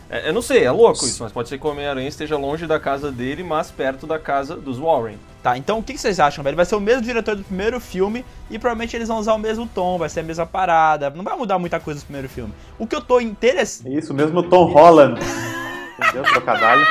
É, 0.10 0.28
eu 0.28 0.32
não 0.32 0.42
sei, 0.42 0.64
é 0.64 0.70
louco 0.72 1.04
isso, 1.06 1.22
mas 1.22 1.30
pode 1.30 1.48
ser 1.48 1.56
que 1.56 1.64
o 1.64 1.70
Homem-Aranha 1.70 2.08
esteja 2.08 2.36
longe 2.36 2.66
da 2.66 2.80
casa 2.80 3.12
dele, 3.12 3.44
mas 3.44 3.70
perto 3.70 4.08
da 4.08 4.18
casa 4.18 4.56
dos 4.56 4.76
Warren. 4.80 5.18
Tá, 5.42 5.58
então 5.58 5.80
o 5.80 5.82
que 5.82 5.98
vocês 5.98 6.20
acham, 6.20 6.44
velho? 6.44 6.56
Vai 6.56 6.64
ser 6.64 6.76
o 6.76 6.80
mesmo 6.80 7.02
diretor 7.02 7.34
do 7.34 7.42
primeiro 7.42 7.80
filme 7.80 8.24
e 8.48 8.58
provavelmente 8.58 8.94
eles 8.94 9.08
vão 9.08 9.18
usar 9.18 9.34
o 9.34 9.38
mesmo 9.38 9.66
tom, 9.66 9.98
vai 9.98 10.08
ser 10.08 10.20
a 10.20 10.22
mesma 10.22 10.46
parada. 10.46 11.10
Não 11.10 11.24
vai 11.24 11.36
mudar 11.36 11.58
muita 11.58 11.80
coisa 11.80 11.98
do 11.98 12.04
primeiro 12.04 12.28
filme. 12.28 12.54
O 12.78 12.86
que 12.86 12.94
eu 12.94 13.00
tô 13.00 13.20
interessado. 13.20 13.88
Isso, 13.88 14.14
mesmo 14.14 14.44
Tom 14.44 14.66
Holland. 14.66 15.20
Entendeu? 15.98 16.22
Trocadalho. 16.22 16.86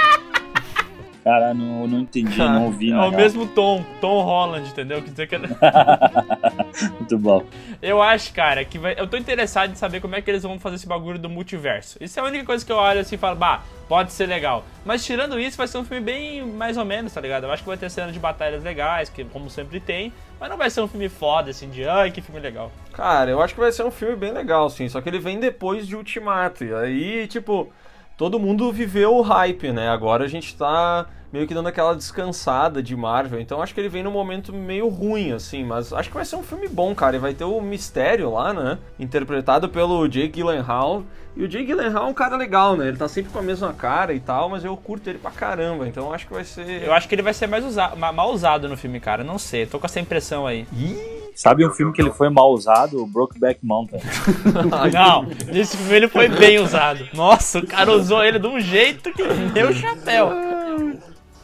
Cara, 1.23 1.53
não, 1.53 1.87
não 1.87 1.99
entendi, 1.99 2.37
não 2.37 2.65
ouvi. 2.67 2.91
É 2.91 2.97
o 2.97 3.11
mesmo 3.11 3.45
tom, 3.47 3.83
Tom 3.99 4.23
Holland, 4.23 4.67
entendeu? 4.69 5.01
Quer 5.01 5.09
dizer 5.09 5.27
que 5.27 5.37
Muito 6.97 7.17
bom. 7.17 7.43
Eu 7.81 8.01
acho, 8.01 8.33
cara, 8.33 8.65
que 8.65 8.79
vai... 8.79 8.95
eu 8.97 9.07
tô 9.07 9.17
interessado 9.17 9.71
em 9.71 9.75
saber 9.75 10.01
como 10.01 10.15
é 10.15 10.21
que 10.21 10.29
eles 10.31 10.43
vão 10.43 10.59
fazer 10.59 10.77
esse 10.77 10.87
bagulho 10.87 11.19
do 11.19 11.29
multiverso. 11.29 11.97
Isso 12.01 12.19
é 12.19 12.23
a 12.23 12.25
única 12.25 12.45
coisa 12.45 12.65
que 12.65 12.71
eu 12.71 12.77
olho 12.77 12.99
assim 12.99 13.15
e 13.15 13.17
falo, 13.17 13.35
bah, 13.35 13.63
pode 13.87 14.11
ser 14.11 14.25
legal. 14.25 14.63
Mas 14.83 15.05
tirando 15.05 15.39
isso, 15.39 15.57
vai 15.57 15.67
ser 15.67 15.77
um 15.77 15.83
filme 15.85 16.03
bem 16.03 16.45
mais 16.45 16.77
ou 16.77 16.85
menos, 16.85 17.13
tá 17.13 17.21
ligado? 17.21 17.43
Eu 17.43 17.51
acho 17.51 17.61
que 17.61 17.69
vai 17.69 17.77
ter 17.77 17.89
cena 17.89 18.11
de 18.11 18.19
batalhas 18.19 18.63
legais, 18.63 19.09
que 19.09 19.23
como 19.25 19.49
sempre 19.49 19.79
tem, 19.79 20.11
mas 20.39 20.49
não 20.49 20.57
vai 20.57 20.69
ser 20.69 20.81
um 20.81 20.87
filme 20.87 21.07
foda, 21.09 21.51
assim, 21.51 21.69
de 21.69 21.87
ai, 21.87 22.09
que 22.09 22.21
filme 22.21 22.41
legal. 22.41 22.71
Cara, 22.93 23.29
eu 23.29 23.41
acho 23.41 23.53
que 23.53 23.59
vai 23.59 23.71
ser 23.71 23.83
um 23.83 23.91
filme 23.91 24.15
bem 24.15 24.31
legal, 24.31 24.69
sim. 24.69 24.89
Só 24.89 25.01
que 25.01 25.09
ele 25.09 25.19
vem 25.19 25.39
depois 25.39 25.87
de 25.87 25.95
Ultimato. 25.95 26.63
E 26.63 26.73
aí, 26.73 27.27
tipo, 27.27 27.71
todo 28.21 28.39
mundo 28.39 28.71
viveu 28.71 29.15
o 29.15 29.23
hype, 29.23 29.71
né? 29.71 29.89
Agora 29.89 30.25
a 30.25 30.27
gente 30.27 30.55
tá 30.55 31.07
meio 31.31 31.47
que 31.47 31.53
dando 31.53 31.67
aquela 31.67 31.95
descansada 31.95 32.81
de 32.81 32.95
Marvel. 32.95 33.39
Então 33.39 33.61
acho 33.61 33.73
que 33.73 33.79
ele 33.79 33.89
vem 33.89 34.03
num 34.03 34.11
momento 34.11 34.53
meio 34.53 34.87
ruim, 34.87 35.31
assim. 35.31 35.63
Mas 35.63 35.93
acho 35.93 36.09
que 36.09 36.15
vai 36.15 36.25
ser 36.25 36.35
um 36.35 36.43
filme 36.43 36.67
bom, 36.67 36.93
cara. 36.93 37.15
E 37.15 37.19
vai 37.19 37.33
ter 37.33 37.43
o 37.43 37.61
Mistério 37.61 38.31
lá, 38.31 38.53
né? 38.53 38.77
Interpretado 38.99 39.69
pelo 39.69 40.07
Jake 40.07 40.41
Gyllenhaal. 40.41 41.03
E 41.35 41.43
o 41.43 41.47
Jake 41.47 41.65
Gyllenhaal 41.65 42.07
é 42.07 42.09
um 42.09 42.13
cara 42.13 42.35
legal, 42.35 42.75
né? 42.75 42.89
Ele 42.89 42.97
tá 42.97 43.07
sempre 43.07 43.31
com 43.31 43.39
a 43.39 43.43
mesma 43.43 43.71
cara 43.73 44.13
e 44.13 44.19
tal, 44.19 44.49
mas 44.49 44.65
eu 44.65 44.75
curto 44.75 45.09
ele 45.09 45.19
pra 45.19 45.31
caramba. 45.31 45.87
Então 45.87 46.13
acho 46.13 46.27
que 46.27 46.33
vai 46.33 46.43
ser. 46.43 46.83
Eu 46.83 46.93
acho 46.93 47.07
que 47.07 47.15
ele 47.15 47.21
vai 47.21 47.33
ser 47.33 47.47
mais 47.47 47.63
usado, 47.63 47.97
mal 47.97 48.31
usado 48.31 48.67
no 48.67 48.75
filme, 48.75 48.99
cara. 48.99 49.23
Não 49.23 49.37
sei, 49.37 49.65
tô 49.65 49.79
com 49.79 49.85
essa 49.85 49.99
impressão 49.99 50.45
aí. 50.45 50.67
Sabe 51.33 51.65
um 51.65 51.71
filme 51.71 51.93
que 51.93 52.01
ele 52.01 52.11
foi 52.11 52.29
mal 52.29 52.51
usado? 52.51 53.01
O 53.01 53.07
Brokeback 53.07 53.59
Mountain. 53.63 54.01
Não, 54.91 55.23
nesse 55.51 55.77
filme 55.77 55.95
ele 55.95 56.07
foi 56.09 56.27
bem 56.27 56.59
usado. 56.59 57.07
Nossa, 57.13 57.59
o 57.59 57.65
cara 57.65 57.91
usou 57.91 58.23
ele 58.23 58.37
de 58.37 58.47
um 58.47 58.59
jeito 58.59 59.13
que 59.13 59.23
deu 59.53 59.71
chapéu. 59.73 60.29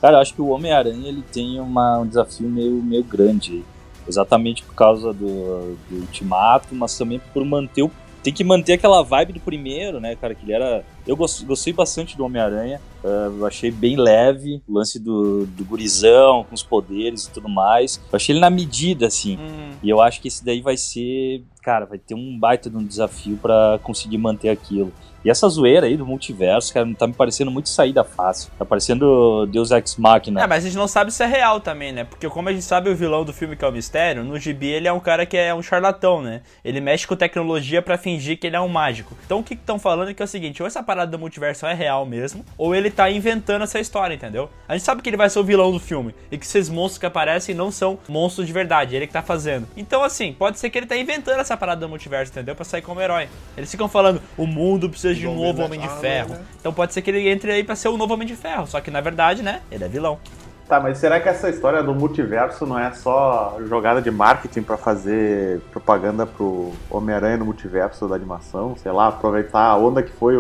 Cara, 0.02 0.18
eu 0.18 0.22
acho 0.22 0.34
que 0.34 0.42
o 0.42 0.48
Homem-Aranha 0.50 1.08
ele 1.08 1.24
tem 1.32 1.60
uma, 1.60 2.00
um 2.00 2.08
desafio 2.08 2.48
meio, 2.50 2.72
meio 2.84 3.04
grande. 3.04 3.64
Exatamente 4.08 4.64
por 4.64 4.74
causa 4.74 5.12
do, 5.12 5.76
do 5.90 5.96
ultimato, 5.98 6.74
mas 6.74 6.98
também 6.98 7.20
por 7.34 7.44
manter 7.44 7.84
o. 7.84 7.92
Tem 8.24 8.34
que 8.34 8.44
manter 8.44 8.74
aquela 8.74 9.04
vibe 9.04 9.34
do 9.34 9.40
primeiro, 9.40 10.00
né, 10.02 10.16
cara? 10.16 10.34
Que 10.36 10.44
ele 10.46 10.54
era. 10.54 10.84
Eu 11.06 11.16
gos- 11.16 11.42
gostei 11.44 11.72
bastante 11.74 12.16
do 12.18 12.24
Homem-Aranha. 12.26 12.80
eu 13.04 13.46
achei 13.46 13.70
bem 13.72 13.96
leve 13.98 14.62
o 14.68 14.74
lance 14.74 14.98
do, 15.00 15.46
do 15.46 15.64
gurizão, 15.66 16.44
com 16.44 16.54
os 16.56 16.64
poderes 16.64 17.26
e 17.26 17.32
tudo 17.32 17.48
mais. 17.50 18.02
Eu 18.12 18.16
achei 18.16 18.34
ele 18.34 18.40
na 18.42 18.50
medida, 18.50 19.08
assim. 19.08 19.38
Hum, 19.38 19.72
E 19.84 19.90
eu 19.90 20.02
acho 20.02 20.22
que 20.22 20.28
esse 20.30 20.44
daí 20.44 20.62
vai 20.62 20.76
ser. 20.78 21.44
Cara, 21.62 21.86
vai 21.86 21.98
ter 21.98 22.16
um 22.16 22.38
baita 22.40 22.70
de 22.70 22.76
um 22.78 22.84
desafio 22.86 23.38
pra 23.42 23.80
conseguir 23.84 24.18
manter 24.18 24.50
aquilo. 24.50 24.92
E 25.28 25.30
essa 25.30 25.50
zoeira 25.50 25.88
aí 25.88 25.98
do 25.98 26.06
multiverso, 26.06 26.74
cara, 26.74 26.88
tá 26.98 27.06
me 27.06 27.12
parecendo 27.12 27.52
muito 27.52 27.68
saída 27.68 28.02
fácil. 28.02 28.50
Tá 28.58 28.64
parecendo 28.64 29.46
Deus 29.48 29.72
Ex 29.72 29.98
Machina. 29.98 30.42
É, 30.42 30.48
mas 30.48 30.64
a 30.64 30.68
gente 30.70 30.78
não 30.78 30.88
sabe 30.88 31.12
se 31.12 31.22
é 31.22 31.26
real 31.26 31.60
também, 31.60 31.92
né? 31.92 32.06
Porque 32.06 32.30
como 32.30 32.48
a 32.48 32.54
gente 32.54 32.64
sabe 32.64 32.90
o 32.90 32.96
vilão 32.96 33.26
do 33.26 33.34
filme 33.34 33.58
que 33.58 33.66
é 33.66 33.68
o 33.68 33.72
mistério, 33.74 34.24
no 34.24 34.40
gibi 34.40 34.68
ele 34.68 34.88
é 34.88 34.94
um 34.94 35.02
cara 35.02 35.26
que 35.26 35.36
é 35.36 35.54
um 35.54 35.62
charlatão, 35.62 36.22
né? 36.22 36.44
Ele 36.64 36.80
mexe 36.80 37.06
com 37.06 37.14
tecnologia 37.14 37.82
pra 37.82 37.98
fingir 37.98 38.40
que 38.40 38.48
ele 38.48 38.56
é 38.56 38.62
um 38.62 38.70
mágico. 38.70 39.18
Então 39.26 39.40
o 39.40 39.44
que 39.44 39.54
estão 39.54 39.78
falando 39.78 40.12
é 40.12 40.14
que 40.14 40.22
é 40.22 40.26
o 40.26 40.28
seguinte, 40.30 40.64
ou 40.64 40.68
essa 40.68 40.82
parada 40.82 41.12
do 41.12 41.20
multiverso 41.20 41.66
é 41.66 41.74
real 41.74 42.06
mesmo, 42.06 42.46
ou 42.58 42.74
ele 42.74 42.90
tá 42.90 43.12
inventando 43.12 43.64
essa 43.64 43.82
história, 43.82 44.16
entendeu? 44.16 44.50
A 44.66 44.78
gente 44.78 44.86
sabe 44.86 45.02
que 45.02 45.10
ele 45.10 45.18
vai 45.18 45.30
ser 45.30 45.40
o 45.40 45.44
vilão 45.44 45.74
do 45.74 45.80
filme 45.80 46.16
e 46.32 46.38
que 46.38 46.46
esses 46.46 46.70
monstros 46.70 47.00
que 47.00 47.06
aparecem 47.06 47.54
não 47.54 47.70
são 47.70 48.00
monstros 48.08 48.48
de 48.48 48.54
verdade, 48.54 48.96
ele 48.96 49.06
que 49.06 49.12
tá 49.12 49.22
fazendo. 49.22 49.68
Então 49.76 50.06
assim, 50.06 50.32
pode 50.32 50.58
ser 50.58 50.70
que 50.70 50.78
ele 50.78 50.86
tá 50.86 50.96
inventando 50.96 51.42
essa 51.42 51.58
parada 51.58 51.82
do 51.82 51.90
multiverso, 51.90 52.32
entendeu? 52.32 52.56
Pra 52.56 52.64
sair 52.64 52.82
como 52.82 53.02
herói. 53.02 53.28
Eles 53.58 53.70
ficam 53.70 53.90
falando, 53.90 54.22
o 54.38 54.48
mundo 54.48 54.90
precisa 54.90 55.17
de 55.18 55.28
um 55.28 55.36
novo 55.36 55.64
Homem 55.64 55.80
de 55.80 55.90
Ferro. 56.00 56.36
Então 56.60 56.74
pode 56.74 56.94
ser 56.94 57.02
que 57.02 57.10
ele 57.10 57.28
entre 57.30 57.52
aí 57.52 57.64
pra 57.64 57.76
ser 57.76 57.90
o 57.90 57.98
novo 57.98 58.14
Homem 58.14 58.28
de 58.28 58.36
Ferro, 58.36 58.68
só 58.68 58.80
que 58.80 58.92
na 58.92 59.02
verdade, 59.02 59.42
né, 59.42 59.62
ele 59.72 59.84
é 59.84 59.88
vilão. 59.88 60.20
Tá, 60.68 60.82
mas 60.82 60.98
será 60.98 61.18
que 61.20 61.30
essa 61.30 61.50
história 61.50 61.82
do 61.82 61.96
multiverso 61.96 62.66
não 62.66 62.78
é 62.78 62.92
só 62.92 63.58
jogada 63.70 64.02
de 64.02 64.12
marketing 64.12 64.64
pra 64.64 64.76
fazer 64.76 65.62
propaganda 65.72 66.26
pro 66.26 66.74
Homem-Aranha 66.90 67.38
no 67.38 67.46
multiverso 67.46 68.06
da 68.06 68.16
animação? 68.16 68.76
Sei 68.76 68.92
lá, 68.92 69.08
aproveitar 69.08 69.62
a 69.62 69.78
onda 69.78 70.04
que 70.04 70.12
foi 70.12 70.36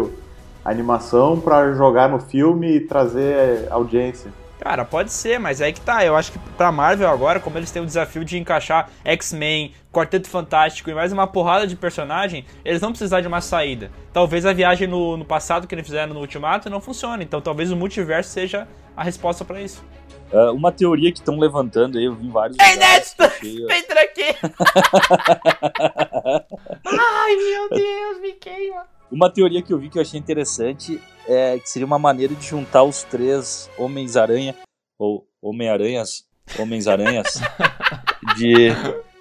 a 0.65 0.69
animação 0.69 1.39
pra 1.39 1.71
jogar 1.73 2.09
no 2.09 2.19
filme 2.19 2.75
e 2.75 2.79
trazer 2.81 3.67
audiência. 3.71 4.29
Cara, 4.59 4.83
pode 4.83 5.13
ser, 5.13 5.39
mas 5.39 5.61
aí 5.61 5.71
que 5.71 5.79
tá. 5.79 6.03
Eu 6.03 6.15
acho 6.15 6.31
que 6.31 6.39
pra 6.57 6.73
Marvel 6.73 7.09
agora, 7.09 7.39
como 7.39 7.57
eles 7.57 7.71
têm 7.71 7.81
o 7.81 7.85
desafio 7.85 8.25
de 8.25 8.37
encaixar 8.37 8.89
X-Men, 9.05 9.73
Quarteto 9.97 10.29
Fantástico 10.29 10.91
e 10.91 10.93
mais 10.93 11.11
uma 11.11 11.25
porrada 11.25 11.65
de 11.65 11.75
personagem, 11.75 12.45
eles 12.63 12.79
vão 12.79 12.91
precisar 12.91 13.19
de 13.21 13.27
uma 13.27 13.41
saída. 13.41 13.89
Talvez 14.13 14.45
a 14.45 14.53
viagem 14.53 14.87
no, 14.87 15.17
no 15.17 15.25
passado 15.25 15.65
que 15.65 15.73
eles 15.73 15.87
fizeram 15.87 16.13
no 16.13 16.19
Ultimato 16.19 16.69
não 16.69 16.79
funcione. 16.79 17.23
Então 17.23 17.41
talvez 17.41 17.71
o 17.71 17.75
multiverso 17.75 18.29
seja 18.29 18.67
a 18.95 19.03
resposta 19.03 19.43
pra 19.43 19.59
isso. 19.59 19.83
Ah, 20.31 20.51
uma 20.51 20.71
teoria 20.71 21.11
que 21.11 21.17
estão 21.17 21.39
levantando 21.39 21.97
aí, 21.97 22.03
eu 22.05 22.13
vi 22.13 22.27
em 22.27 22.29
vários 22.29 22.57
que 22.57 22.63
achei- 23.25 23.65
Entra 23.71 24.01
aqui! 24.01 24.35
Ai, 26.85 27.35
meu 27.35 27.69
Deus, 27.69 28.21
me 28.21 28.33
queima. 28.33 28.83
Uma 29.11 29.31
teoria 29.31 29.63
que 29.63 29.73
eu 29.73 29.79
vi 29.79 29.89
que 29.89 29.97
eu 29.97 30.01
achei 30.03 30.19
interessante 30.19 31.01
é 31.27 31.57
que 31.57 31.67
seria 31.69 31.87
uma 31.87 31.97
maneira 31.97 32.35
de 32.35 32.45
juntar 32.45 32.83
os 32.83 33.01
três 33.03 33.67
Homens-Aranha, 33.79 34.53
ou 34.99 35.25
Homem-Aranhas, 35.41 36.23
Homens-Aranhas, 36.59 37.41
de. 38.37 38.67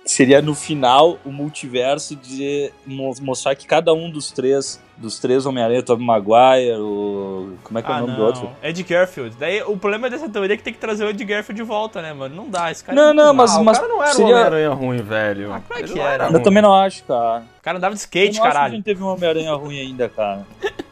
Seria 0.07 0.41
no 0.41 0.55
final 0.55 1.19
o 1.25 1.33
multiverso 1.33 2.15
de 2.15 2.71
mo- 2.87 3.13
mostrar 3.21 3.57
que 3.57 3.67
cada 3.67 3.93
um 3.93 4.09
dos 4.09 4.31
três, 4.31 4.81
dos 4.97 5.19
três 5.19 5.45
Homem-Aranha, 5.47 5.83
Tobey 5.83 6.07
Maguire, 6.07 6.79
o. 6.79 7.57
Como 7.65 7.77
é 7.79 7.83
que 7.83 7.91
é 7.91 7.95
Ah, 7.95 7.97
o 7.97 8.01
nome 8.03 8.13
não. 8.13 8.19
do 8.21 8.25
outro? 8.25 8.51
Ed 8.63 8.83
Garfield. 8.85 9.35
Daí 9.37 9.63
o 9.63 9.77
problema 9.77 10.09
dessa 10.09 10.29
teoria 10.29 10.55
é 10.55 10.57
que 10.57 10.63
tem 10.63 10.73
que 10.73 10.79
trazer 10.79 11.05
o 11.05 11.11
Ed 11.11 11.25
Garfield 11.25 11.61
de 11.61 11.67
volta, 11.67 12.01
né, 12.01 12.13
mano? 12.13 12.37
Não 12.37 12.49
dá, 12.49 12.71
esse 12.71 12.85
cara 12.85 12.97
é 12.97 13.01
Não, 13.01 13.07
muito 13.09 13.17
não, 13.19 13.25
mal. 13.35 13.35
mas- 13.35 13.59
mas 13.65 13.79
o 13.79 13.81
cara 13.81 13.93
não 13.93 14.03
era 14.03 14.13
seria- 14.13 14.27
um 14.27 14.31
Homem-Aranha 14.31 14.71
ruim, 14.71 15.03
velho. 15.03 15.53
Ah, 15.53 15.61
claro 15.67 15.83
Ele 15.85 15.93
que 15.93 15.99
era. 15.99 16.25
Eu 16.27 16.33
ruim. 16.33 16.43
também 16.45 16.63
não 16.63 16.73
acho, 16.75 17.03
cara. 17.05 17.43
O 17.59 17.63
cara 17.63 17.79
andava 17.79 17.95
de 17.97 18.01
Eu 18.01 18.05
skate, 18.05 18.25
não 18.25 18.31
acho 18.31 18.41
que 18.43 18.47
a 18.47 18.53
caralho. 18.53 18.75
gente 18.77 18.85
teve 18.85 19.03
um 19.03 19.07
Homem-Aranha 19.09 19.55
ruim 19.55 19.81
ainda, 19.81 20.09
cara. 20.09 20.47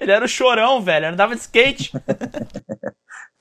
Ele 0.00 0.10
era 0.10 0.24
o 0.24 0.28
chorão, 0.28 0.80
velho. 0.82 1.04
Ele 1.06 1.12
andava 1.12 1.36
de 1.36 1.40
skate. 1.40 1.92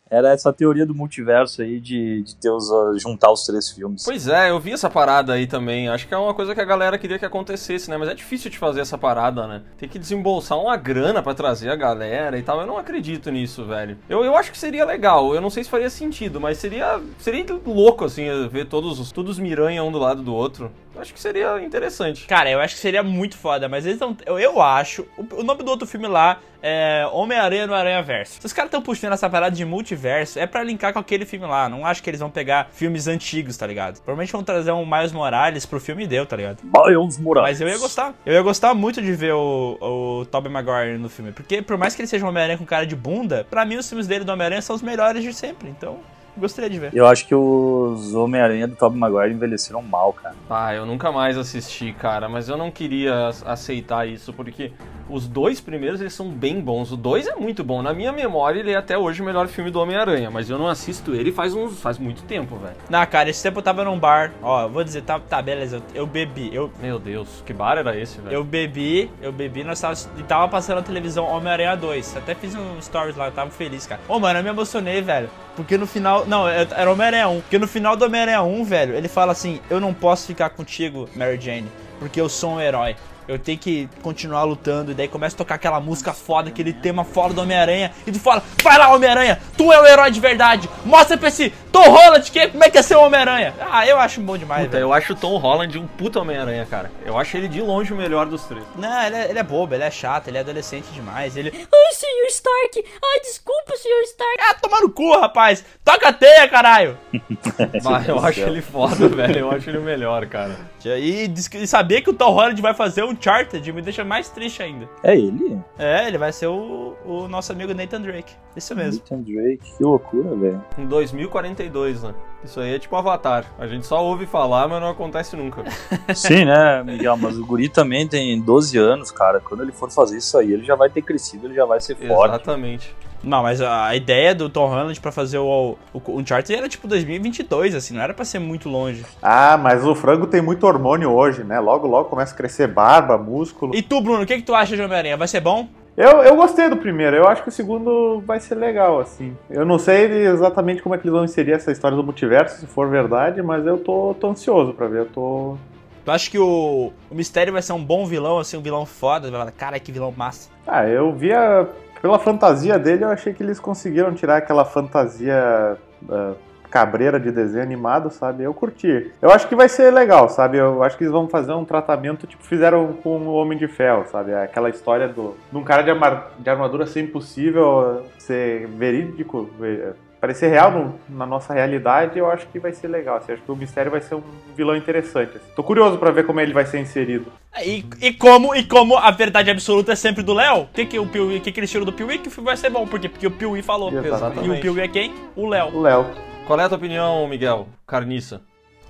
Era 0.09 0.29
essa 0.29 0.53
teoria 0.53 0.85
do 0.85 0.93
multiverso 0.93 1.63
aí 1.63 1.79
de, 1.79 2.23
de 2.23 2.49
os, 2.49 2.71
ah, 2.71 2.93
juntar 2.97 3.31
os 3.31 3.43
três 3.43 3.71
filmes. 3.71 4.03
Pois 4.03 4.27
é, 4.27 4.51
eu 4.51 4.59
vi 4.59 4.71
essa 4.71 4.89
parada 4.89 5.33
aí 5.33 5.47
também. 5.47 5.89
Acho 5.89 6.07
que 6.07 6.13
é 6.13 6.17
uma 6.17 6.33
coisa 6.33 6.53
que 6.53 6.61
a 6.61 6.65
galera 6.65 6.97
queria 6.97 7.17
que 7.17 7.25
acontecesse, 7.25 7.89
né? 7.89 7.97
Mas 7.97 8.09
é 8.09 8.13
difícil 8.13 8.51
de 8.51 8.57
fazer 8.57 8.81
essa 8.81 8.97
parada, 8.97 9.47
né? 9.47 9.63
Tem 9.77 9.89
que 9.89 9.97
desembolsar 9.97 10.59
uma 10.59 10.77
grana 10.77 11.23
pra 11.23 11.33
trazer 11.33 11.71
a 11.71 11.75
galera 11.75 12.37
e 12.37 12.43
tal. 12.43 12.61
Eu 12.61 12.67
não 12.67 12.77
acredito 12.77 13.31
nisso, 13.31 13.65
velho. 13.65 13.97
Eu, 14.07 14.23
eu 14.23 14.35
acho 14.35 14.51
que 14.51 14.57
seria 14.57 14.85
legal. 14.85 15.33
Eu 15.33 15.41
não 15.41 15.49
sei 15.49 15.63
se 15.63 15.69
faria 15.69 15.89
sentido, 15.89 16.39
mas 16.39 16.59
seria 16.59 17.01
seria 17.17 17.43
louco, 17.65 18.05
assim, 18.05 18.25
ver 18.47 18.65
todos 18.65 18.99
os, 18.99 19.11
todos 19.11 19.39
miranha 19.39 19.83
um 19.83 19.91
do 19.91 19.97
lado 19.97 20.21
do 20.21 20.33
outro. 20.33 20.71
Eu 20.95 21.01
acho 21.01 21.13
que 21.13 21.19
seria 21.19 21.61
interessante. 21.61 22.25
Cara, 22.25 22.49
eu 22.49 22.59
acho 22.59 22.75
que 22.75 22.81
seria 22.81 23.03
muito 23.03 23.37
foda, 23.37 23.67
mas 23.67 23.85
eles 23.85 23.99
não. 23.99 24.15
Eu, 24.25 24.39
eu 24.39 24.61
acho. 24.61 25.05
O, 25.17 25.41
o 25.41 25.43
nome 25.43 25.61
do 25.61 25.69
outro 25.69 25.85
filme 25.85 26.07
lá 26.07 26.39
é 26.63 27.05
Homem-Aranha 27.11 27.67
no 27.67 27.73
Aranha 27.73 28.01
Verso. 28.01 28.39
Se 28.39 28.45
os 28.45 28.53
caras 28.53 28.69
estão 28.69 28.81
puxando 28.81 29.11
essa 29.11 29.29
parada 29.29 29.53
de 29.53 29.65
multiverso, 29.65 30.39
é 30.39 30.47
pra 30.47 30.63
linkar 30.63 30.93
com 30.93 30.99
aquele 30.99 31.25
filme 31.25 31.45
lá. 31.45 31.67
Não 31.67 31.85
acho 31.85 32.01
que 32.01 32.09
eles 32.09 32.21
vão 32.21 32.29
pegar 32.29 32.69
filmes 32.71 33.07
antigos, 33.07 33.57
tá 33.57 33.67
ligado? 33.67 33.95
Provavelmente 33.95 34.31
vão 34.31 34.43
trazer 34.43 34.71
um 34.71 34.85
Miles 34.85 35.11
Morales 35.11 35.65
pro 35.65 35.81
filme 35.81 36.05
e 36.05 36.07
deu, 36.07 36.25
tá 36.25 36.37
ligado? 36.37 36.59
Miles 36.63 37.19
Morales. 37.19 37.59
Mas 37.59 37.61
eu 37.61 37.67
ia 37.67 37.77
gostar. 37.77 38.13
Eu 38.25 38.33
ia 38.33 38.41
gostar 38.41 38.73
muito 38.73 39.01
de 39.01 39.11
ver 39.11 39.33
o, 39.33 39.77
o 39.81 40.25
Tobey 40.25 40.51
Maguire 40.51 40.97
no 40.97 41.09
filme. 41.09 41.33
Porque 41.33 41.61
por 41.61 41.77
mais 41.77 41.93
que 41.93 42.01
ele 42.01 42.07
seja 42.07 42.25
um 42.25 42.29
Homem-Aranha 42.29 42.57
com 42.57 42.65
cara 42.65 42.87
de 42.87 42.95
bunda, 42.95 43.45
pra 43.49 43.65
mim 43.65 43.75
os 43.75 43.87
filmes 43.87 44.07
dele 44.07 44.23
do 44.23 44.31
Homem-Aranha 44.31 44.61
são 44.61 44.75
os 44.75 44.81
melhores 44.81 45.21
de 45.21 45.33
sempre. 45.33 45.69
Então, 45.69 45.99
gostaria 46.37 46.69
de 46.69 46.79
ver. 46.79 46.91
Eu 46.93 47.05
acho 47.07 47.25
que 47.27 47.33
os 47.35 48.13
Homem-Aranha 48.13 48.67
do 48.67 48.75
Tobey 48.75 48.99
Maguire 48.99 49.33
envelheceram 49.33 49.81
mal, 49.81 50.13
cara. 50.13 50.35
Ah, 50.49 50.73
eu 50.73 50.85
nunca 50.85 51.11
mais 51.11 51.37
assisti, 51.37 51.93
cara, 51.93 52.27
mas 52.29 52.49
eu 52.49 52.57
não 52.57 52.69
queria 52.71 53.29
ac- 53.29 53.43
aceitar 53.45 54.07
isso, 54.07 54.31
porque 54.33 54.71
os 55.09 55.27
dois 55.27 55.61
primeiros 55.61 56.01
eles 56.01 56.13
são 56.13 56.29
bem 56.29 56.59
bons. 56.59 56.91
O 56.91 56.97
dois 56.97 57.27
é 57.27 57.35
muito 57.35 57.63
bom. 57.63 57.81
Na 57.81 57.93
minha 57.93 58.11
memória, 58.11 58.59
ele 58.59 58.71
é 58.71 58.75
até 58.75 58.97
hoje 58.97 59.21
o 59.21 59.25
melhor 59.25 59.47
filme 59.47 59.69
do 59.71 59.79
Homem-Aranha, 59.79 60.29
mas 60.31 60.49
eu 60.49 60.57
não 60.57 60.67
assisto 60.67 61.13
ele 61.13 61.31
faz 61.31 61.53
uns 61.53 61.79
faz 61.79 61.97
muito 61.97 62.23
tempo, 62.23 62.55
velho. 62.57 62.75
Na 62.89 63.05
cara, 63.05 63.29
esse 63.29 63.41
tempo 63.43 63.59
eu 63.59 63.63
tava 63.63 63.83
num 63.83 63.97
bar. 63.99 64.31
Ó, 64.41 64.63
eu 64.63 64.69
vou 64.69 64.83
dizer, 64.83 65.01
tá, 65.03 65.19
tá 65.19 65.41
beleza. 65.41 65.77
Eu, 65.93 66.01
eu 66.01 66.07
bebi. 66.07 66.49
Eu, 66.53 66.71
Meu 66.81 66.99
Deus, 66.99 67.43
que 67.45 67.53
bar 67.53 67.77
era 67.77 67.95
esse, 67.97 68.19
velho? 68.19 68.33
Eu 68.35 68.43
bebi, 68.43 69.09
eu 69.21 69.31
bebi, 69.31 69.63
nós 69.63 69.79
tava, 69.79 69.95
e 70.17 70.23
tava 70.23 70.47
passando 70.47 70.77
na 70.77 70.81
televisão 70.83 71.25
Homem-Aranha 71.25 71.75
2. 71.75 72.17
Até 72.17 72.33
fiz 72.35 72.55
um 72.55 72.81
stories 72.81 73.15
lá, 73.15 73.27
eu 73.27 73.31
tava 73.31 73.51
feliz, 73.51 73.85
cara. 73.85 74.01
Ô, 74.07 74.19
mano, 74.19 74.39
eu 74.39 74.43
me 74.43 74.49
emocionei, 74.49 75.01
velho. 75.01 75.29
Porque 75.55 75.77
no 75.77 75.87
final. 75.87 76.25
Não, 76.25 76.47
é- 76.47 76.67
era 76.71 76.91
Homem-Aranha 76.91 77.29
1. 77.29 77.41
Porque 77.41 77.57
no 77.59 77.67
final 77.67 77.95
do 77.95 78.05
Homem-Aranha 78.05 78.41
1, 78.43 78.63
velho, 78.65 78.95
ele 78.95 79.07
fala 79.07 79.31
assim: 79.31 79.59
Eu 79.69 79.79
não 79.79 79.93
posso 79.93 80.27
ficar 80.27 80.49
contigo, 80.49 81.09
Mary 81.15 81.39
Jane, 81.39 81.71
porque 81.99 82.19
eu 82.19 82.27
sou 82.29 82.51
um 82.55 82.61
herói. 82.61 82.95
Eu 83.27 83.39
tenho 83.39 83.57
que 83.57 83.89
continuar 84.01 84.43
lutando. 84.43 84.91
E 84.91 84.93
daí 84.93 85.07
começa 85.07 85.35
a 85.35 85.37
tocar 85.37 85.55
aquela 85.55 85.79
música 85.79 86.13
foda, 86.13 86.49
aquele 86.49 86.73
tema 86.73 87.03
foda 87.03 87.33
do 87.33 87.41
Homem-Aranha. 87.41 87.91
E 88.05 88.11
tu 88.11 88.19
fala: 88.19 88.43
Vai 88.63 88.77
lá, 88.77 88.93
Homem-Aranha, 88.93 89.39
tu 89.57 89.71
é 89.71 89.81
o 89.81 89.85
herói 89.85 90.11
de 90.11 90.19
verdade. 90.19 90.69
Mostra 90.85 91.17
pra 91.17 91.29
esse 91.29 91.49
Tom 91.71 91.89
Holland 91.89 92.29
que, 92.31 92.47
como 92.47 92.63
é 92.63 92.69
que 92.69 92.77
é 92.77 92.81
ser 92.81 92.95
o 92.95 93.01
Homem-Aranha. 93.01 93.53
Ah, 93.59 93.85
eu 93.87 93.97
acho 93.99 94.21
bom 94.21 94.37
demais, 94.37 94.65
Puta, 94.65 94.73
velho. 94.77 94.83
eu 94.83 94.93
acho 94.93 95.13
o 95.13 95.15
Tom 95.15 95.37
Holland 95.37 95.77
um 95.77 95.87
puta 95.87 96.19
Homem-Aranha, 96.19 96.65
cara. 96.65 96.91
Eu 97.05 97.17
acho 97.17 97.35
ele 97.35 97.47
de 97.47 97.61
longe 97.61 97.91
o 97.91 97.95
melhor 97.95 98.25
dos 98.27 98.43
três. 98.43 98.63
Não, 98.75 99.01
ele 99.03 99.15
é, 99.15 99.29
ele 99.29 99.39
é 99.39 99.43
bobo, 99.43 99.73
ele 99.73 99.83
é 99.83 99.91
chato, 99.91 100.27
ele 100.27 100.37
é 100.37 100.41
adolescente 100.41 100.85
demais. 100.93 101.35
Ele. 101.35 101.51
Ai, 101.53 101.93
senhor 101.93 102.27
Stark! 102.27 102.85
Ai, 103.03 103.19
desculpa, 103.21 103.75
senhor 103.77 104.01
Stark! 104.03 104.37
Ah, 104.41 104.53
tomar 104.61 104.81
no 104.81 104.89
cu, 104.89 105.11
rapaz! 105.19 105.63
Toca 105.83 106.09
a 106.09 106.13
teia, 106.13 106.47
caralho! 106.47 106.97
Mas 107.83 108.07
eu 108.07 108.19
acho 108.19 108.39
ele 108.41 108.61
foda, 108.61 109.07
velho. 109.09 109.39
Eu 109.39 109.51
acho 109.51 109.69
ele 109.69 109.77
o 109.77 109.81
melhor, 109.81 110.25
cara. 110.27 110.55
E, 110.83 111.31
e 111.53 111.67
saber 111.67 112.01
que 112.01 112.09
o 112.09 112.13
Tom 112.13 112.31
Holland 112.31 112.61
vai 112.61 112.73
fazer 112.73 113.03
um 113.03 113.14
Charted 113.19 113.71
me 113.71 113.81
deixa 113.81 114.03
mais 114.03 114.29
triste 114.29 114.61
ainda. 114.61 114.89
É 115.03 115.15
ele? 115.15 115.59
É, 115.77 116.07
ele 116.07 116.17
vai 116.17 116.31
ser 116.31 116.47
o, 116.47 116.95
o 117.05 117.27
nosso 117.27 117.51
amigo 117.51 117.73
Nathan 117.73 118.01
Drake. 118.01 118.33
Isso 118.55 118.75
mesmo. 118.75 119.01
Nathan 119.01 119.21
Drake. 119.21 119.73
Que 119.77 119.83
loucura, 119.83 120.35
velho. 120.35 120.63
Em 120.77 120.85
2042, 120.85 122.03
né? 122.03 122.13
Isso 122.43 122.59
aí 122.59 122.75
é 122.75 122.79
tipo 122.79 122.95
Avatar. 122.95 123.45
A 123.57 123.65
gente 123.65 123.85
só 123.85 124.03
ouve 124.03 124.25
falar, 124.25 124.67
mas 124.67 124.79
não 124.79 124.89
acontece 124.89 125.35
nunca. 125.35 125.63
Sim, 126.13 126.45
né, 126.45 126.83
Miguel? 126.83 127.17
Mas 127.17 127.37
o 127.37 127.45
Guri 127.45 127.67
também 127.69 128.07
tem 128.07 128.39
12 128.39 128.77
anos, 128.77 129.11
cara. 129.11 129.39
Quando 129.39 129.63
ele 129.63 129.71
for 129.71 129.91
fazer 129.91 130.17
isso 130.17 130.37
aí, 130.37 130.53
ele 130.53 130.63
já 130.63 130.75
vai 130.75 130.89
ter 130.89 131.01
crescido, 131.01 131.47
ele 131.47 131.55
já 131.55 131.65
vai 131.65 131.81
ser 131.81 131.95
forte. 131.95 132.35
Exatamente. 132.35 132.95
Não, 133.25 133.41
mas 133.41 133.59
a, 133.59 133.95
ideia 133.95 134.35
do 134.35 134.49
Tom 134.49 134.67
Holland 134.67 134.99
pra 135.01 135.11
fazer 135.11 135.39
o, 135.39 135.75
o 135.93 136.19
Uncharted 136.19 136.55
era 136.55 136.69
tipo 136.69 136.87
2022, 136.87 137.73
assim, 137.73 137.95
não 137.95 138.01
era 138.01 138.13
pra 138.13 138.23
ser 138.23 138.37
muito 138.37 138.69
longe. 138.69 139.03
Ah, 139.21 139.57
mas 139.57 139.83
o 139.83 139.95
frango 139.95 140.27
tem 140.27 140.41
muito 140.41 140.65
hormônio 140.65 141.11
hoje, 141.11 141.43
né? 141.43 141.59
Logo, 141.59 141.87
logo 141.87 142.07
começa 142.07 142.33
a 142.33 142.37
crescer 142.37 142.67
barba, 142.67 143.17
músculo. 143.17 143.75
E 143.75 143.81
tu, 143.81 143.99
Bruno, 143.99 144.23
o 144.23 144.25
que, 144.25 144.37
que 144.37 144.43
tu 144.43 144.53
acha 144.53 144.75
de 144.75 144.81
Homem-Aranha? 144.81 145.17
Vai 145.17 145.27
ser 145.27 145.41
bom? 145.41 145.67
Eu, 145.97 146.21
eu 146.23 146.35
gostei 146.35 146.69
do 146.69 146.75
primeiro, 146.75 147.15
eu 147.15 147.25
acho 147.25 147.41
que 147.41 147.49
o 147.49 147.51
segundo 147.51 148.21
vai 148.25 148.39
ser 148.39 148.55
legal, 148.55 148.99
assim. 148.99 149.35
Eu 149.49 149.65
não 149.65 149.79
sei 149.79 150.27
exatamente 150.27 150.83
como 150.83 150.93
é 150.93 150.97
que 150.97 151.05
eles 151.05 151.13
vão 151.13 151.23
inserir 151.23 151.53
essa 151.53 151.71
história 151.71 151.95
do 151.95 152.03
multiverso, 152.03 152.59
se 152.59 152.67
for 152.67 152.89
verdade, 152.89 153.41
mas 153.41 153.65
eu 153.65 153.77
tô, 153.77 154.13
tô 154.19 154.27
ansioso 154.27 154.73
pra 154.73 154.87
ver, 154.87 154.99
eu 154.99 155.05
tô... 155.05 155.57
Tu 156.03 156.11
acha 156.11 156.29
que 156.29 156.37
o, 156.37 156.91
o 157.09 157.15
Mistério 157.15 157.53
vai 157.53 157.61
ser 157.61 157.73
um 157.73 157.83
bom 157.83 158.05
vilão, 158.05 158.37
assim, 158.37 158.57
um 158.57 158.61
vilão 158.61 158.85
foda? 158.85 159.31
Cara, 159.57 159.79
que 159.79 159.91
vilão 159.91 160.13
massa. 160.15 160.49
Ah, 160.67 160.85
eu 160.85 161.13
via... 161.13 161.67
Pela 162.05 162.19
fantasia 162.19 162.77
dele, 162.77 163.03
eu 163.03 163.09
achei 163.09 163.33
que 163.33 163.41
eles 163.41 163.59
conseguiram 163.59 164.13
tirar 164.13 164.37
aquela 164.37 164.63
fantasia 164.63 165.75
ah, 166.07 166.33
cabreira 166.69 167.19
de 167.19 167.31
desenho 167.31 167.63
animado, 167.63 168.11
sabe? 168.11 168.43
Eu 168.43 168.53
curti. 168.53 169.11
Eu 169.19 169.31
acho 169.31 169.47
que 169.47 169.55
vai 169.55 169.67
ser 169.67 169.89
legal, 169.91 170.29
sabe? 170.29 170.57
Eu 170.57 170.83
acho 170.83 170.95
que 170.99 171.03
eles 171.03 171.11
vão 171.11 171.27
fazer 171.27 171.53
um 171.53 171.65
tratamento 171.65 172.27
tipo 172.27 172.43
fizeram 172.43 172.93
com 173.01 173.17
o 173.17 173.33
Homem 173.33 173.57
de 173.57 173.67
Ferro, 173.67 174.05
sabe? 174.11 174.35
Aquela 174.35 174.69
história 174.69 175.07
do, 175.07 175.35
de 175.51 175.57
um 175.57 175.63
cara 175.63 175.81
de, 175.81 175.89
arma- 175.89 176.25
de 176.37 176.47
armadura 176.47 176.85
ser 176.85 177.01
impossível 177.01 178.03
ser 178.19 178.67
verídico, 178.67 179.49
ve- 179.59 179.93
parecer 180.25 180.47
real 180.49 180.71
no- 180.71 180.99
na 181.07 181.25
nossa 181.25 181.53
realidade, 181.53 182.17
eu 182.17 182.29
acho 182.29 182.47
que 182.47 182.57
vai 182.59 182.73
ser 182.73 182.87
legal. 182.87 183.17
Assim, 183.17 183.33
acho 183.33 183.41
que 183.43 183.51
o 183.51 183.55
mistério 183.55 183.91
vai 183.91 184.01
ser 184.01 184.15
um 184.15 184.23
vilão 184.57 184.75
interessante. 184.75 185.37
assim. 185.37 185.45
Tô 185.55 185.61
curioso 185.63 185.97
pra 185.99 186.09
ver 186.09 186.25
como 186.25 186.39
ele 186.41 186.51
vai 186.51 186.65
ser 186.65 186.79
inserido. 186.79 187.31
E, 187.63 187.85
e 188.01 188.11
como, 188.13 188.55
e 188.55 188.63
como 188.63 188.97
a 188.97 189.11
verdade 189.11 189.51
absoluta 189.51 189.91
é 189.93 189.95
sempre 189.95 190.23
do 190.23 190.33
Léo, 190.33 190.63
o 190.63 190.67
que, 190.67 190.85
que, 190.85 190.97
o 190.99 191.05
Piuí- 191.05 191.39
que, 191.39 191.51
que 191.51 191.59
eles 191.59 191.69
tiram 191.69 191.85
do 191.85 191.93
Piuí 191.93 192.17
que 192.17 192.27
o 192.27 192.31
filme 192.31 192.47
vai 192.47 192.57
ser 192.57 192.71
bom? 192.71 192.87
Por 192.87 192.99
quê? 192.99 193.07
Porque 193.07 193.27
o 193.27 193.31
Piuí 193.31 193.61
falou. 193.61 193.93
Exatamente. 193.93 194.47
E 194.47 194.49
o 194.49 194.59
Piuí 194.59 194.81
é 194.81 194.87
quem? 194.87 195.13
O 195.35 195.47
Léo. 195.47 195.75
O 195.77 195.81
Léo. 195.81 196.05
Qual 196.47 196.59
é 196.59 196.63
a 196.63 196.67
tua 196.69 196.77
opinião, 196.77 197.27
Miguel? 197.27 197.67
Carniça. 197.85 198.41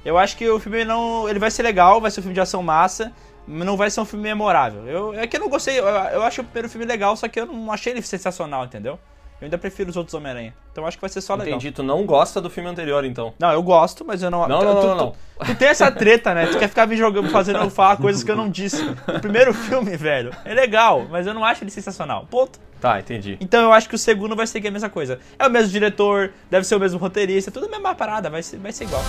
Eu 0.05 0.17
acho 0.17 0.37
que 0.37 0.47
o 0.49 0.59
filme 0.59 0.85
não. 0.85 1.27
Ele 1.27 1.39
vai 1.39 1.51
ser 1.51 1.63
legal, 1.63 1.99
vai 1.99 2.11
ser 2.11 2.19
um 2.21 2.23
filme 2.23 2.33
de 2.35 2.39
ação 2.41 2.63
massa, 2.63 3.11
mas 3.47 3.65
não 3.65 3.75
vai 3.75 3.89
ser 3.89 3.99
um 4.01 4.05
filme 4.05 4.23
memorável. 4.23 4.87
Eu, 4.87 5.13
é 5.13 5.27
que 5.27 5.35
eu 5.35 5.41
não 5.41 5.49
gostei, 5.49 5.79
eu, 5.79 5.85
eu 5.85 6.23
acho 6.23 6.41
o 6.41 6.43
primeiro 6.45 6.69
filme 6.69 6.85
legal, 6.85 7.15
só 7.17 7.27
que 7.27 7.39
eu 7.39 7.45
não 7.45 7.71
achei 7.71 7.91
ele 7.93 8.01
sensacional, 8.01 8.63
entendeu? 8.65 8.97
Eu 9.41 9.45
ainda 9.47 9.57
prefiro 9.57 9.89
os 9.89 9.97
outros 9.97 10.13
Homem-Aranha. 10.13 10.53
Então 10.71 10.87
acho 10.87 10.97
que 10.97 11.01
vai 11.01 11.09
ser 11.09 11.19
só 11.21 11.33
legal. 11.35 11.49
Entendi, 11.57 11.71
tu 11.71 11.83
não 11.83 12.05
gosta 12.05 12.39
do 12.39 12.49
filme 12.49 12.69
anterior, 12.69 13.03
então. 13.03 13.33
Não, 13.37 13.51
eu 13.51 13.61
gosto, 13.61 14.05
mas 14.05 14.23
eu 14.23 14.31
não. 14.31 14.47
Não, 14.47 14.59
tu, 14.59 14.65
não, 14.65 14.81
tu- 14.81 14.87
não, 14.87 14.95
não. 14.95 15.11
Tu, 15.39 15.45
tu 15.47 15.55
tem 15.55 15.67
essa 15.67 15.91
treta, 15.91 16.33
né? 16.33 16.47
Tu 16.47 16.57
quer 16.57 16.69
ficar 16.69 16.87
me 16.87 16.95
jogando, 16.95 17.29
fazendo 17.29 17.59
eu 17.59 17.69
falar 17.69 17.97
coisas 17.97 18.23
que 18.23 18.31
eu 18.31 18.35
não 18.35 18.49
disse. 18.49 18.81
O 19.07 19.19
primeiro 19.19 19.53
filme, 19.53 19.95
velho, 19.97 20.31
é 20.45 20.53
legal, 20.53 21.05
mas 21.09 21.27
eu 21.27 21.33
não 21.33 21.43
acho 21.43 21.63
ele 21.65 21.71
sensacional. 21.71 22.25
Ponto. 22.31 22.59
Tá, 22.79 22.97
entendi. 22.99 23.37
Então 23.41 23.61
eu 23.63 23.73
acho 23.73 23.89
que 23.89 23.95
o 23.95 23.97
segundo 23.97 24.35
vai 24.37 24.47
seguir 24.47 24.69
a 24.69 24.71
mesma 24.71 24.89
coisa. 24.89 25.19
É 25.37 25.45
o 25.45 25.49
mesmo 25.49 25.69
diretor, 25.69 26.31
deve 26.49 26.65
ser 26.65 26.75
o 26.75 26.79
mesmo 26.79 26.97
roteirista, 26.97 27.51
tudo 27.51 27.65
a 27.65 27.69
mesma 27.69 27.93
parada, 27.93 28.29
vai 28.29 28.41
ser, 28.41 28.57
vai 28.57 28.71
ser 28.71 28.85
igual. 28.85 29.03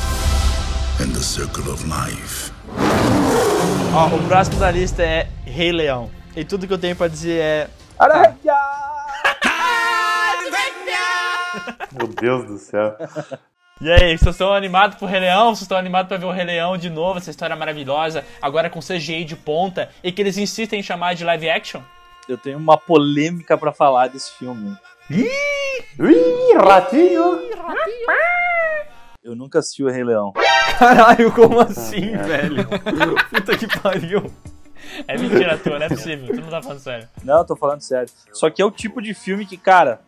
In 1.01 1.13
the 1.13 1.21
circle 1.21 1.71
of 1.71 1.85
life. 1.85 2.51
Ó, 3.95 4.07
o 4.17 4.23
próximo 4.27 4.59
da 4.59 4.71
lista 4.71 5.03
é 5.03 5.29
Rei 5.45 5.71
Leão. 5.71 6.11
E 6.35 6.45
tudo 6.45 6.67
que 6.67 6.73
eu 6.73 6.79
tenho 6.79 6.97
pra 6.97 7.07
dizer 7.07 7.41
é. 7.41 7.69
Meu 11.93 12.09
Deus 12.09 12.45
do 12.47 12.59
céu. 12.59 12.97
E 13.81 13.91
aí, 13.93 14.17
vocês 14.17 14.35
estão 14.35 14.55
animados 14.55 14.97
pro 14.97 15.07
Rei 15.07 15.21
Leão? 15.21 15.49
Vocês 15.55 15.63
estão 15.63 15.77
animados 15.77 16.09
pra 16.09 16.17
ver 16.17 16.25
o 16.25 16.33
Rei 16.33 16.45
Leão 16.45 16.79
de 16.79 16.89
novo, 16.89 17.19
essa 17.19 17.31
história 17.31 17.55
maravilhosa, 17.55 18.25
agora 18.41 18.71
com 18.71 18.81
CGI 18.81 19.25
de 19.25 19.37
ponta, 19.37 19.91
e 20.03 20.11
que 20.11 20.23
eles 20.23 20.39
insistem 20.39 20.81
em 20.81 20.83
chamar 20.83 21.15
de 21.15 21.25
live 21.25 21.51
action? 21.51 21.83
Eu 22.29 22.39
tenho 22.39 22.59
uma 22.59 22.79
polêmica 22.79 23.57
pra 23.57 23.73
falar 23.73 24.09
desse 24.09 24.33
filme. 24.33 24.75
Ih, 25.11 26.57
ratinho! 26.57 27.41
Eu 29.23 29.37
nunca 29.37 29.59
assisti 29.59 29.85
o 29.85 29.91
Rei 29.91 30.05
Leão. 30.05 30.33
Caralho, 30.79 31.31
como 31.33 31.61
assim, 31.61 32.17
velho? 32.17 32.67
Puta 33.31 33.57
que 33.59 33.81
pariu. 33.81 34.33
É 35.07 35.17
mentira 35.19 35.59
tua, 35.59 35.79
não 35.79 35.87
é 35.87 35.89
possível, 35.89 36.35
tu 36.35 36.41
não 36.41 36.49
tá 36.49 36.63
falando 36.63 36.81
sério. 36.81 37.09
Não, 37.25 37.39
eu 37.39 37.45
tô 37.45 37.57
falando 37.57 37.81
sério. 37.81 38.09
Só 38.33 38.51
que 38.51 38.61
é 38.61 38.65
o 38.65 38.71
tipo 38.71 39.01
de 39.01 39.15
filme 39.15 39.47
que, 39.47 39.57
cara, 39.57 40.01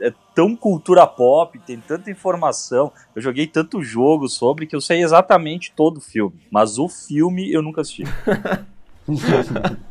é 0.00 0.12
tão 0.34 0.56
cultura 0.56 1.06
pop, 1.06 1.58
tem 1.60 1.78
tanta 1.78 2.10
informação. 2.10 2.92
Eu 3.14 3.22
joguei 3.22 3.46
tanto 3.46 3.82
jogo 3.82 4.28
sobre 4.28 4.66
que 4.66 4.74
eu 4.74 4.80
sei 4.80 5.02
exatamente 5.02 5.72
todo 5.74 5.98
o 5.98 6.00
filme. 6.00 6.40
Mas 6.50 6.78
o 6.78 6.88
filme 6.88 7.52
eu 7.52 7.62
nunca 7.62 7.80
assisti. 7.82 8.04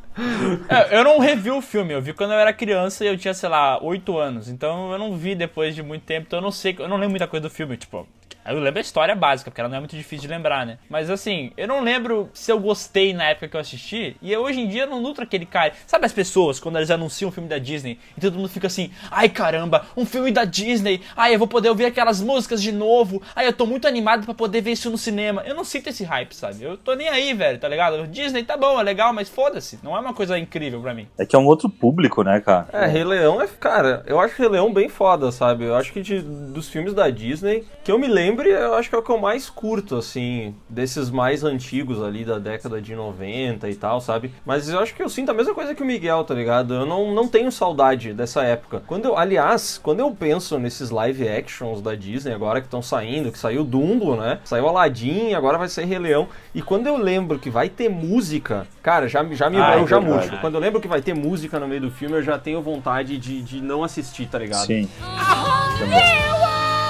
É, 0.67 0.97
eu 0.97 1.03
não 1.03 1.19
revi 1.19 1.49
o 1.49 1.61
filme, 1.61 1.93
eu 1.93 2.01
vi 2.01 2.13
quando 2.13 2.33
eu 2.33 2.39
era 2.39 2.51
criança 2.51 3.05
e 3.05 3.07
eu 3.07 3.17
tinha, 3.17 3.33
sei 3.33 3.47
lá, 3.47 3.81
8 3.81 4.17
anos. 4.17 4.49
Então 4.49 4.91
eu 4.91 4.97
não 4.97 5.15
vi 5.15 5.33
depois 5.33 5.73
de 5.73 5.81
muito 5.81 6.03
tempo, 6.03 6.25
então 6.27 6.39
eu 6.39 6.43
não 6.43 6.51
sei, 6.51 6.75
eu 6.77 6.89
não 6.89 6.97
lembro 6.97 7.11
muita 7.11 7.27
coisa 7.27 7.47
do 7.47 7.49
filme, 7.49 7.77
tipo. 7.77 8.05
Eu 8.45 8.59
lembro 8.59 8.79
a 8.79 8.81
história 8.81 9.13
básica, 9.15 9.51
porque 9.51 9.61
ela 9.61 9.69
não 9.69 9.77
é 9.77 9.79
muito 9.79 9.95
difícil 9.95 10.21
de 10.23 10.27
lembrar, 10.27 10.65
né? 10.65 10.77
Mas 10.89 11.09
assim, 11.09 11.51
eu 11.55 11.67
não 11.67 11.81
lembro 11.81 12.29
se 12.33 12.51
eu 12.51 12.59
gostei 12.59 13.13
na 13.13 13.25
época 13.25 13.47
que 13.47 13.55
eu 13.55 13.59
assisti, 13.61 14.15
e 14.21 14.31
eu, 14.31 14.41
hoje 14.41 14.59
em 14.61 14.67
dia 14.67 14.83
eu 14.83 14.87
não 14.89 15.01
nutro 15.01 15.23
aquele 15.23 15.45
cara. 15.45 15.73
Sabe 15.85 16.05
as 16.05 16.13
pessoas, 16.13 16.59
quando 16.59 16.77
eles 16.77 16.89
anunciam 16.89 17.29
um 17.29 17.31
filme 17.31 17.47
da 17.49 17.57
Disney, 17.59 17.99
e 18.17 18.21
todo 18.21 18.35
mundo 18.37 18.49
fica 18.49 18.67
assim, 18.67 18.91
ai 19.11 19.29
caramba, 19.29 19.85
um 19.95 20.05
filme 20.05 20.31
da 20.31 20.45
Disney, 20.45 21.01
ai 21.15 21.35
eu 21.35 21.39
vou 21.39 21.47
poder 21.47 21.69
ouvir 21.69 21.85
aquelas 21.85 22.21
músicas 22.21 22.61
de 22.61 22.71
novo, 22.71 23.21
ai 23.35 23.45
eu 23.47 23.53
tô 23.53 23.65
muito 23.65 23.87
animado 23.87 24.25
pra 24.25 24.33
poder 24.33 24.61
ver 24.61 24.71
isso 24.71 24.89
no 24.89 24.97
cinema. 24.97 25.43
Eu 25.45 25.53
não 25.53 25.63
sinto 25.63 25.89
esse 25.89 26.03
hype, 26.03 26.33
sabe? 26.33 26.63
Eu 26.63 26.75
tô 26.77 26.95
nem 26.95 27.07
aí, 27.07 27.33
velho, 27.33 27.59
tá 27.59 27.67
ligado? 27.67 28.07
Disney 28.07 28.43
tá 28.43 28.57
bom, 28.57 28.79
é 28.79 28.83
legal, 28.83 29.13
mas 29.13 29.29
foda-se, 29.29 29.77
não 29.83 29.95
é 29.95 29.99
uma 29.99 30.13
coisa 30.13 30.37
incrível 30.39 30.81
pra 30.81 30.93
mim. 30.93 31.07
É 31.19 31.25
que 31.25 31.35
é 31.35 31.39
um 31.39 31.45
outro 31.45 31.69
público, 31.69 32.23
né, 32.23 32.39
cara? 32.41 32.67
É, 32.73 32.87
Rei 32.87 33.03
Leão 33.03 33.41
é. 33.41 33.47
Cara, 33.59 34.03
eu 34.07 34.19
acho 34.19 34.35
Rei 34.37 34.47
Leão 34.49 34.73
bem 34.73 34.89
foda, 34.89 35.31
sabe? 35.31 35.65
Eu 35.65 35.75
acho 35.75 35.91
que 35.93 36.01
de- 36.01 36.21
dos 36.21 36.67
filmes 36.69 36.93
da 36.93 37.09
Disney, 37.09 37.63
que 37.83 37.91
eu 37.91 37.99
me 37.99 38.07
lembre, 38.29 38.49
eu 38.49 38.75
acho 38.75 38.89
que 38.89 38.95
é 38.95 38.97
o 38.97 39.01
que 39.03 39.09
eu 39.09 39.17
mais 39.17 39.49
curto, 39.49 39.95
assim, 39.97 40.55
desses 40.69 41.09
mais 41.09 41.43
antigos 41.43 42.01
ali 42.03 42.23
da 42.23 42.37
década 42.37 42.81
de 42.81 42.95
90 42.95 43.69
e 43.69 43.75
tal, 43.75 43.99
sabe? 43.99 44.31
Mas 44.45 44.69
eu 44.69 44.79
acho 44.79 44.93
que 44.93 45.01
eu 45.01 45.09
sinto 45.09 45.29
a 45.31 45.33
mesma 45.33 45.53
coisa 45.53 45.73
que 45.73 45.81
o 45.81 45.85
Miguel, 45.85 46.23
tá 46.23 46.33
ligado? 46.33 46.73
Eu 46.73 46.85
não, 46.85 47.13
não 47.13 47.27
tenho 47.27 47.51
saudade 47.51 48.13
dessa 48.13 48.43
época. 48.43 48.83
Quando 48.85 49.05
eu, 49.05 49.17
aliás, 49.17 49.79
quando 49.81 49.99
eu 49.99 50.11
penso 50.11 50.59
nesses 50.59 50.89
live 50.89 51.27
actions 51.27 51.81
da 51.81 51.95
Disney 51.95 52.33
agora 52.33 52.61
que 52.61 52.67
estão 52.67 52.81
saindo, 52.81 53.31
que 53.31 53.39
saiu 53.39 53.63
Dumbo, 53.63 54.15
né? 54.15 54.39
Saiu 54.43 54.67
Aladdin, 54.67 55.33
agora 55.33 55.57
vai 55.57 55.67
sair 55.67 55.85
Rei 55.85 55.99
Leão. 55.99 56.27
E 56.53 56.61
quando 56.61 56.87
eu 56.87 56.97
lembro 56.97 57.39
que 57.39 57.49
vai 57.49 57.69
ter 57.69 57.89
música, 57.89 58.67
cara, 58.83 59.07
já, 59.07 59.23
já 59.31 59.49
me 59.49 59.57
Ah, 59.57 59.73
é 59.75 59.81
eu 59.81 59.87
já 59.87 59.99
verdade. 59.99 60.27
murcho. 60.27 60.41
Quando 60.41 60.55
eu 60.55 60.59
lembro 60.61 60.79
que 60.81 60.87
vai 60.87 61.01
ter 61.01 61.13
música 61.15 61.59
no 61.59 61.67
meio 61.67 61.81
do 61.81 61.91
filme, 61.91 62.15
eu 62.15 62.23
já 62.23 62.37
tenho 62.37 62.61
vontade 62.61 63.17
de, 63.17 63.41
de 63.41 63.61
não 63.61 63.83
assistir, 63.83 64.27
tá 64.27 64.37
ligado? 64.39 64.65
Sim. 64.65 64.87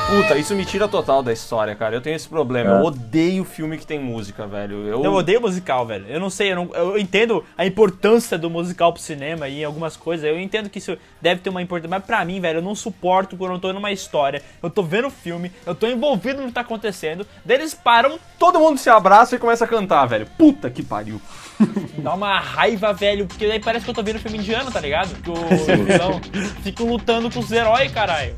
Puta, 0.09 0.35
isso 0.39 0.55
me 0.55 0.65
tira 0.65 0.87
total 0.87 1.21
da 1.21 1.31
história, 1.31 1.75
cara. 1.75 1.95
Eu 1.95 2.01
tenho 2.01 2.15
esse 2.15 2.27
problema. 2.27 2.77
É. 2.77 2.79
Eu 2.79 2.85
odeio 2.85 3.43
filme 3.43 3.77
que 3.77 3.85
tem 3.85 3.99
música, 3.99 4.47
velho. 4.47 4.87
Eu, 4.87 5.03
Eu 5.03 5.13
odeio 5.13 5.39
musical, 5.39 5.85
velho. 5.85 6.05
Eu 6.09 6.19
não 6.19 6.31
sei, 6.31 6.51
eu, 6.51 6.55
não- 6.55 6.69
eu 6.73 6.97
entendo 6.97 7.45
a 7.55 7.63
importância 7.63 8.35
do 8.35 8.49
musical 8.49 8.91
pro 8.91 9.01
cinema 9.01 9.47
e 9.47 9.61
em 9.61 9.63
algumas 9.63 9.95
coisas. 9.95 10.25
Eu 10.25 10.39
entendo 10.39 10.67
que 10.67 10.79
isso 10.79 10.97
deve 11.21 11.41
ter 11.41 11.49
uma 11.51 11.61
importância. 11.61 11.89
Mas 11.91 12.03
pra 12.03 12.25
mim, 12.25 12.41
velho, 12.41 12.57
eu 12.57 12.63
não 12.63 12.73
suporto 12.73 13.37
quando 13.37 13.53
eu 13.53 13.59
tô 13.59 13.71
numa 13.71 13.91
história. 13.91 14.41
Eu 14.63 14.69
tô 14.71 14.81
vendo 14.81 15.07
o 15.07 15.11
filme, 15.11 15.51
eu 15.63 15.75
tô 15.75 15.85
envolvido 15.85 16.41
no 16.41 16.47
que 16.47 16.53
tá 16.53 16.61
acontecendo. 16.61 17.25
Daí 17.45 17.57
eles 17.57 17.73
param, 17.75 18.17
Todo 18.39 18.57
mundo 18.59 18.77
se 18.79 18.89
abraça 18.89 19.35
e 19.35 19.39
começa 19.39 19.65
a 19.65 19.67
cantar, 19.67 20.05
velho. 20.07 20.25
Puta 20.37 20.69
que 20.71 20.81
pariu. 20.81 21.21
dá 21.99 22.13
uma 22.13 22.39
raiva, 22.39 22.93
velho. 22.93 23.25
Porque 23.27 23.47
daí 23.47 23.59
parece 23.59 23.85
que 23.85 23.91
eu 23.91 23.95
tô 23.95 24.03
vendo 24.03 24.19
filme 24.19 24.37
indiano, 24.37 24.71
tá 24.71 24.79
ligado? 24.79 25.15
Que 25.21 25.29
o 25.29 25.35
vilão 25.35 26.21
fica 26.63 26.83
lutando 26.83 27.29
com 27.29 27.39
os 27.39 27.51
heróis, 27.51 27.91
caralho. 27.91 28.35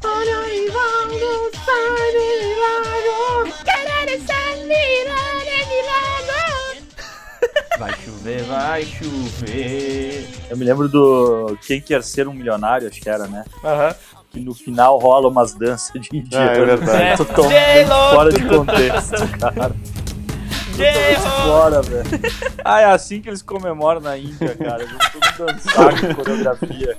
Vai 7.79 7.93
chover, 8.05 8.43
vai 8.43 8.83
chover. 8.83 10.27
Eu 10.49 10.55
me 10.55 10.63
lembro 10.63 10.87
do 10.87 11.57
Quem 11.65 11.81
Quer 11.81 12.03
Ser 12.03 12.27
um 12.27 12.33
Milionário, 12.33 12.87
acho 12.87 13.01
que 13.01 13.09
era, 13.09 13.25
né? 13.25 13.43
Aham. 13.63 13.95
Que 14.29 14.39
no 14.39 14.53
final 14.53 14.99
rola 14.99 15.27
umas 15.27 15.53
danças 15.55 15.91
de 15.99 16.15
indiano. 16.15 16.49
Ah, 16.49 16.53
é 16.53 16.65
verdade. 16.65 17.17
Totalmente 17.25 17.53
J-Lo. 17.53 18.15
fora 18.15 18.31
de 18.31 18.45
contexto, 18.45 19.39
cara. 19.39 19.75
Fora, 21.45 21.81
velho. 21.81 22.09
Ah, 22.63 22.81
é 22.81 22.85
assim 22.85 23.21
que 23.21 23.29
eles 23.29 23.41
comemoram 23.41 23.99
na 24.01 24.17
Índia, 24.17 24.55
cara. 24.55 24.83
Eles 24.83 24.97
tudo 25.11 25.45
dançar 25.45 25.99
com 25.99 26.15
coreografia. 26.15 26.97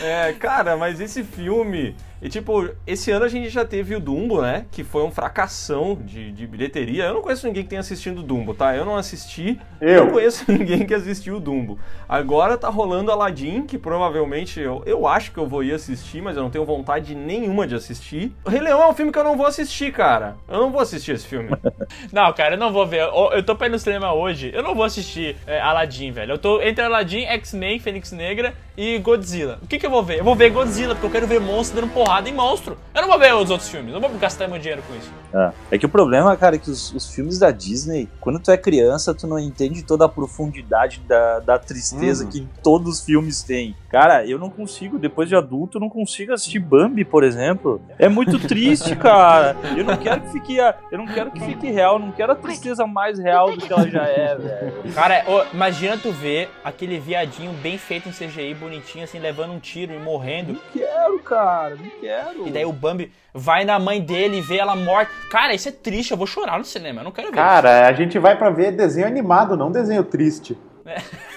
É, 0.00 0.32
cara, 0.32 0.76
mas 0.76 1.00
esse 1.00 1.22
filme. 1.24 1.96
E 2.22 2.28
tipo, 2.28 2.70
esse 2.86 3.10
ano 3.10 3.24
a 3.24 3.28
gente 3.28 3.48
já 3.50 3.64
teve 3.64 3.94
o 3.94 4.00
Dumbo, 4.00 4.40
né? 4.40 4.66
Que 4.70 4.82
foi 4.82 5.02
um 5.02 5.10
fracassão 5.10 5.94
de, 5.94 6.32
de 6.32 6.46
bilheteria. 6.46 7.04
Eu 7.04 7.14
não 7.14 7.22
conheço 7.22 7.46
ninguém 7.46 7.62
que 7.62 7.68
tenha 7.68 7.80
assistido 7.80 8.20
o 8.20 8.22
Dumbo, 8.22 8.54
tá? 8.54 8.74
Eu 8.74 8.84
não 8.84 8.96
assisti. 8.96 9.60
Eu. 9.80 10.06
Não 10.06 10.12
conheço 10.12 10.44
ninguém 10.50 10.86
que 10.86 10.94
assistiu 10.94 11.36
o 11.36 11.40
Dumbo. 11.40 11.78
Agora 12.08 12.56
tá 12.56 12.68
rolando 12.68 13.10
Aladdin, 13.10 13.62
que 13.62 13.78
provavelmente 13.78 14.60
eu, 14.60 14.82
eu 14.86 15.06
acho 15.06 15.32
que 15.32 15.38
eu 15.38 15.46
vou 15.46 15.62
ir 15.62 15.74
assistir, 15.74 16.22
mas 16.22 16.36
eu 16.36 16.42
não 16.42 16.50
tenho 16.50 16.64
vontade 16.64 17.14
nenhuma 17.14 17.66
de 17.66 17.74
assistir. 17.74 18.32
O 18.44 18.50
Rei 18.50 18.60
Leão 18.60 18.82
é 18.82 18.88
um 18.88 18.94
filme 18.94 19.12
que 19.12 19.18
eu 19.18 19.24
não 19.24 19.36
vou 19.36 19.46
assistir, 19.46 19.92
cara. 19.92 20.36
Eu 20.48 20.60
não 20.60 20.70
vou 20.70 20.80
assistir 20.80 21.12
esse 21.12 21.26
filme. 21.26 21.50
Não, 22.12 22.32
cara, 22.32 22.54
eu 22.54 22.58
não 22.58 22.72
vou 22.72 22.86
ver. 22.86 23.00
Eu, 23.00 23.32
eu 23.32 23.42
tô 23.42 23.56
pra 23.56 23.66
ir 23.66 23.70
no 23.70 23.78
cinema 23.78 24.12
hoje. 24.12 24.50
Eu 24.54 24.62
não 24.62 24.74
vou 24.74 24.84
assistir 24.84 25.36
é, 25.46 25.60
Aladdin, 25.60 26.10
velho. 26.10 26.32
Eu 26.32 26.38
tô 26.38 26.60
entre 26.60 26.84
Aladdin, 26.84 27.24
X-Men, 27.24 27.78
Fênix 27.78 28.12
Negra 28.12 28.54
e 28.76 28.98
Godzilla. 28.98 29.58
O 29.62 29.66
que 29.66 29.78
que 29.78 29.86
eu 29.86 29.90
vou 29.90 30.02
ver? 30.02 30.18
Eu 30.18 30.24
vou 30.24 30.34
ver 30.34 30.50
Godzilla, 30.50 30.94
porque 30.94 31.06
eu 31.06 31.10
quero 31.10 31.26
ver 31.26 31.40
monstro 31.40 31.80
dando 31.80 31.92
porrada 31.92 32.28
em 32.28 32.34
monstro. 32.34 32.76
Eu 32.94 33.02
não 33.02 33.08
vou 33.08 33.18
ver 33.18 33.34
os 33.34 33.50
outros 33.50 33.68
filmes. 33.68 33.92
Eu 33.94 34.00
não 34.00 34.08
vou 34.08 34.18
gastar 34.18 34.48
meu 34.48 34.58
dinheiro 34.58 34.82
com 34.88 34.94
isso. 34.96 35.10
É. 35.32 35.52
É 35.72 35.78
que 35.78 35.86
o 35.86 35.88
problema, 35.88 36.36
cara, 36.36 36.56
é 36.56 36.58
que 36.58 36.70
os, 36.70 36.92
os 36.92 37.08
filmes 37.14 37.38
da 37.38 37.50
Disney, 37.50 38.08
quando 38.20 38.38
tu 38.40 38.50
é 38.50 38.56
criança, 38.56 39.14
tu 39.14 39.26
não 39.26 39.38
entende 39.38 39.82
toda 39.82 40.04
a 40.04 40.08
profundidade 40.08 41.00
da, 41.06 41.40
da 41.40 41.58
tristeza 41.58 42.24
Uhum. 42.24 42.30
que 42.30 42.48
todos 42.62 42.98
os 42.98 43.04
filmes 43.04 43.42
têm. 43.42 43.74
Cara, 43.94 44.26
eu 44.26 44.40
não 44.40 44.50
consigo, 44.50 44.98
depois 44.98 45.28
de 45.28 45.36
adulto, 45.36 45.76
eu 45.78 45.80
não 45.80 45.88
consigo 45.88 46.32
assistir 46.32 46.58
Bambi, 46.58 47.04
por 47.04 47.22
exemplo. 47.22 47.80
É 47.96 48.08
muito 48.08 48.40
triste, 48.40 48.96
cara. 48.98 49.56
Eu 49.76 49.84
não 49.84 49.96
quero 49.96 50.20
que 50.20 50.32
fique, 50.32 50.56
eu 50.90 50.98
não 50.98 51.06
quero 51.06 51.30
que 51.30 51.38
fique 51.38 51.70
real, 51.70 51.94
eu 51.94 52.00
não 52.00 52.10
quero 52.10 52.32
a 52.32 52.34
tristeza 52.34 52.88
mais 52.88 53.20
real 53.20 53.52
do 53.52 53.58
que 53.58 53.72
ela 53.72 53.88
já 53.88 54.02
é, 54.02 54.34
velho. 54.34 54.92
Cara, 54.92 55.22
ô, 55.28 55.44
imagina 55.54 55.96
tu 55.96 56.10
ver 56.10 56.50
aquele 56.64 56.98
viadinho 56.98 57.52
bem 57.52 57.78
feito 57.78 58.08
em 58.08 58.12
CGI, 58.12 58.52
bonitinho, 58.54 59.04
assim, 59.04 59.20
levando 59.20 59.52
um 59.52 59.60
tiro 59.60 59.94
e 59.94 59.98
morrendo. 60.00 60.54
Não 60.54 60.60
quero, 60.72 61.18
cara, 61.20 61.76
não 61.76 61.90
quero. 62.00 62.48
E 62.48 62.50
daí 62.50 62.64
o 62.64 62.72
Bambi 62.72 63.12
vai 63.32 63.64
na 63.64 63.78
mãe 63.78 64.00
dele 64.00 64.38
e 64.38 64.40
vê 64.40 64.56
ela 64.56 64.74
morta. 64.74 65.12
Cara, 65.30 65.54
isso 65.54 65.68
é 65.68 65.72
triste, 65.72 66.10
eu 66.10 66.16
vou 66.16 66.26
chorar 66.26 66.58
no 66.58 66.64
cinema, 66.64 66.98
eu 66.98 67.04
não 67.04 67.12
quero 67.12 67.28
ver 67.28 67.36
Cara, 67.36 67.86
a 67.86 67.92
gente 67.92 68.18
vai 68.18 68.36
pra 68.36 68.50
ver 68.50 68.72
desenho 68.72 69.06
animado, 69.06 69.56
não 69.56 69.70
desenho 69.70 70.02
triste. 70.02 70.58
isso. 70.84 71.14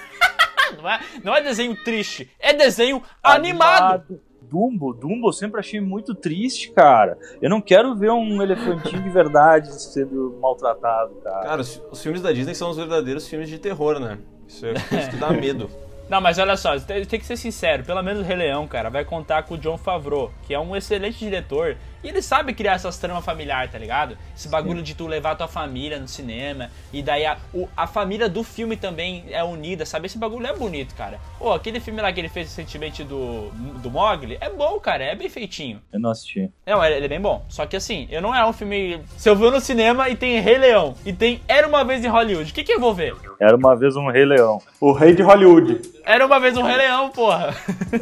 Não 0.88 0.93
é, 0.93 1.00
não 1.23 1.36
é 1.36 1.41
desenho 1.41 1.76
triste, 1.76 2.30
é 2.39 2.54
desenho 2.54 3.04
animado. 3.21 4.21
Dumbo, 4.41 4.93
Dumbo 4.93 5.28
eu 5.28 5.34
sempre 5.34 5.60
achei 5.60 5.82
muito 5.82 6.15
triste, 6.15 6.71
cara. 6.71 7.17
Eu 7.41 7.50
não 7.50 7.60
quero 7.60 7.93
ver 7.97 8.12
um 8.12 8.41
elefantinho 8.41 9.04
de 9.04 9.10
verdade 9.10 9.69
sendo 9.82 10.39
maltratado, 10.41 11.15
cara. 11.15 11.45
Cara, 11.45 11.62
os, 11.62 11.84
os 11.91 12.02
filmes 12.02 12.21
da 12.21 12.32
Disney 12.32 12.56
são 12.56 12.69
os 12.69 12.78
verdadeiros 12.78 13.28
filmes 13.28 13.50
de 13.50 13.60
terror, 13.60 14.00
né? 14.00 14.17
Isso 14.47 14.65
é 14.65 14.71
isso 14.71 15.10
que 15.10 15.17
dá 15.17 15.32
medo. 15.36 15.69
Não, 16.10 16.21
mas 16.21 16.39
olha 16.39 16.56
só, 16.56 16.80
tem, 16.80 17.04
tem 17.04 17.19
que 17.19 17.26
ser 17.26 17.36
sincero, 17.36 17.84
pelo 17.84 18.02
menos 18.02 18.21
o 18.21 18.23
Rei 18.23 18.38
Leão, 18.38 18.65
cara, 18.65 18.89
vai 18.89 19.04
contar 19.04 19.43
com 19.43 19.56
o 19.56 19.58
John 19.58 19.78
Favreau, 19.78 20.32
que 20.43 20.54
é 20.54 20.60
um 20.60 20.73
excelente 20.73 21.19
diretor, 21.19 21.76
e 22.04 22.10
ele 22.10 22.22
sabe 22.22 22.54
criar 22.54 22.74
essas 22.74 22.98
tramas 22.98 23.24
familiares, 23.26 23.72
tá 23.72 23.78
ligado? 23.78 24.18
Esse 24.36 24.48
bagulho 24.50 24.82
de 24.82 24.94
tu 24.96 25.08
levar 25.08 25.36
tua 25.36 25.48
família 25.48 26.00
no 26.00 26.08
cinema, 26.08 26.70
e 26.94 27.02
daí 27.02 27.26
a, 27.26 27.38
o- 27.54 27.68
a 27.76 27.88
família 27.88 28.28
do 28.30 28.44
filme 28.44 28.76
também 28.78 29.26
é 29.30 29.44
unida, 29.44 29.86
sabe? 29.86 30.06
Esse 30.08 30.18
bagulho 30.18 30.46
é 30.48 30.54
bonito, 30.54 30.94
cara. 30.96 31.20
Pô, 31.40 31.54
aquele 31.54 31.80
filme 31.80 32.02
lá 32.02 32.12
que 32.12 32.20
ele 32.20 32.30
fez 32.30 32.48
recentemente 32.50 33.04
do, 33.04 33.50
do 33.82 33.90
Mogli, 33.90 34.38
é 34.42 34.50
bom, 34.50 34.80
cara, 34.80 35.04
é 35.04 35.16
bem 35.16 35.30
feitinho. 35.30 35.82
Eu 35.92 36.00
não 36.00 36.12
assisti. 36.12 36.50
Não, 36.66 36.84
ele 36.84 36.96
ele 36.96 37.06
é 37.06 37.10
bem 37.10 37.22
bom. 37.22 37.46
Só 37.50 37.66
que 37.66 37.76
assim, 37.76 38.08
eu 38.10 38.22
não 38.22 38.34
é 38.34 38.46
um 38.46 38.52
filme. 38.54 39.02
Se 39.18 39.30
eu 39.30 39.36
vou 39.36 39.52
no 39.52 39.60
cinema 39.62 40.10
e 40.10 40.16
tem 40.16 40.40
Rei 40.40 40.58
Leão 40.58 40.96
e 41.06 41.14
tem 41.14 41.42
Era 41.48 41.68
uma 41.68 41.84
vez 41.84 42.04
em 42.04 42.08
Hollywood, 42.08 42.52
o 42.52 42.54
que, 42.54 42.64
que 42.64 42.74
eu 42.74 42.80
vou 42.80 42.94
ver? 42.94 43.16
Era 43.40 43.56
uma 43.56 43.76
vez 43.76 43.96
um 43.96 44.10
Rei 44.10 44.26
Leão. 44.26 44.60
O 44.82 44.92
rei 44.92 45.14
de 45.14 45.22
Hollywood. 45.22 45.82
Era 46.08 46.26
uma 46.26 46.39
vez 46.39 46.56
um 46.56 46.63
Rei 46.63 46.78
Leão, 46.78 47.10
porra. 47.10 47.54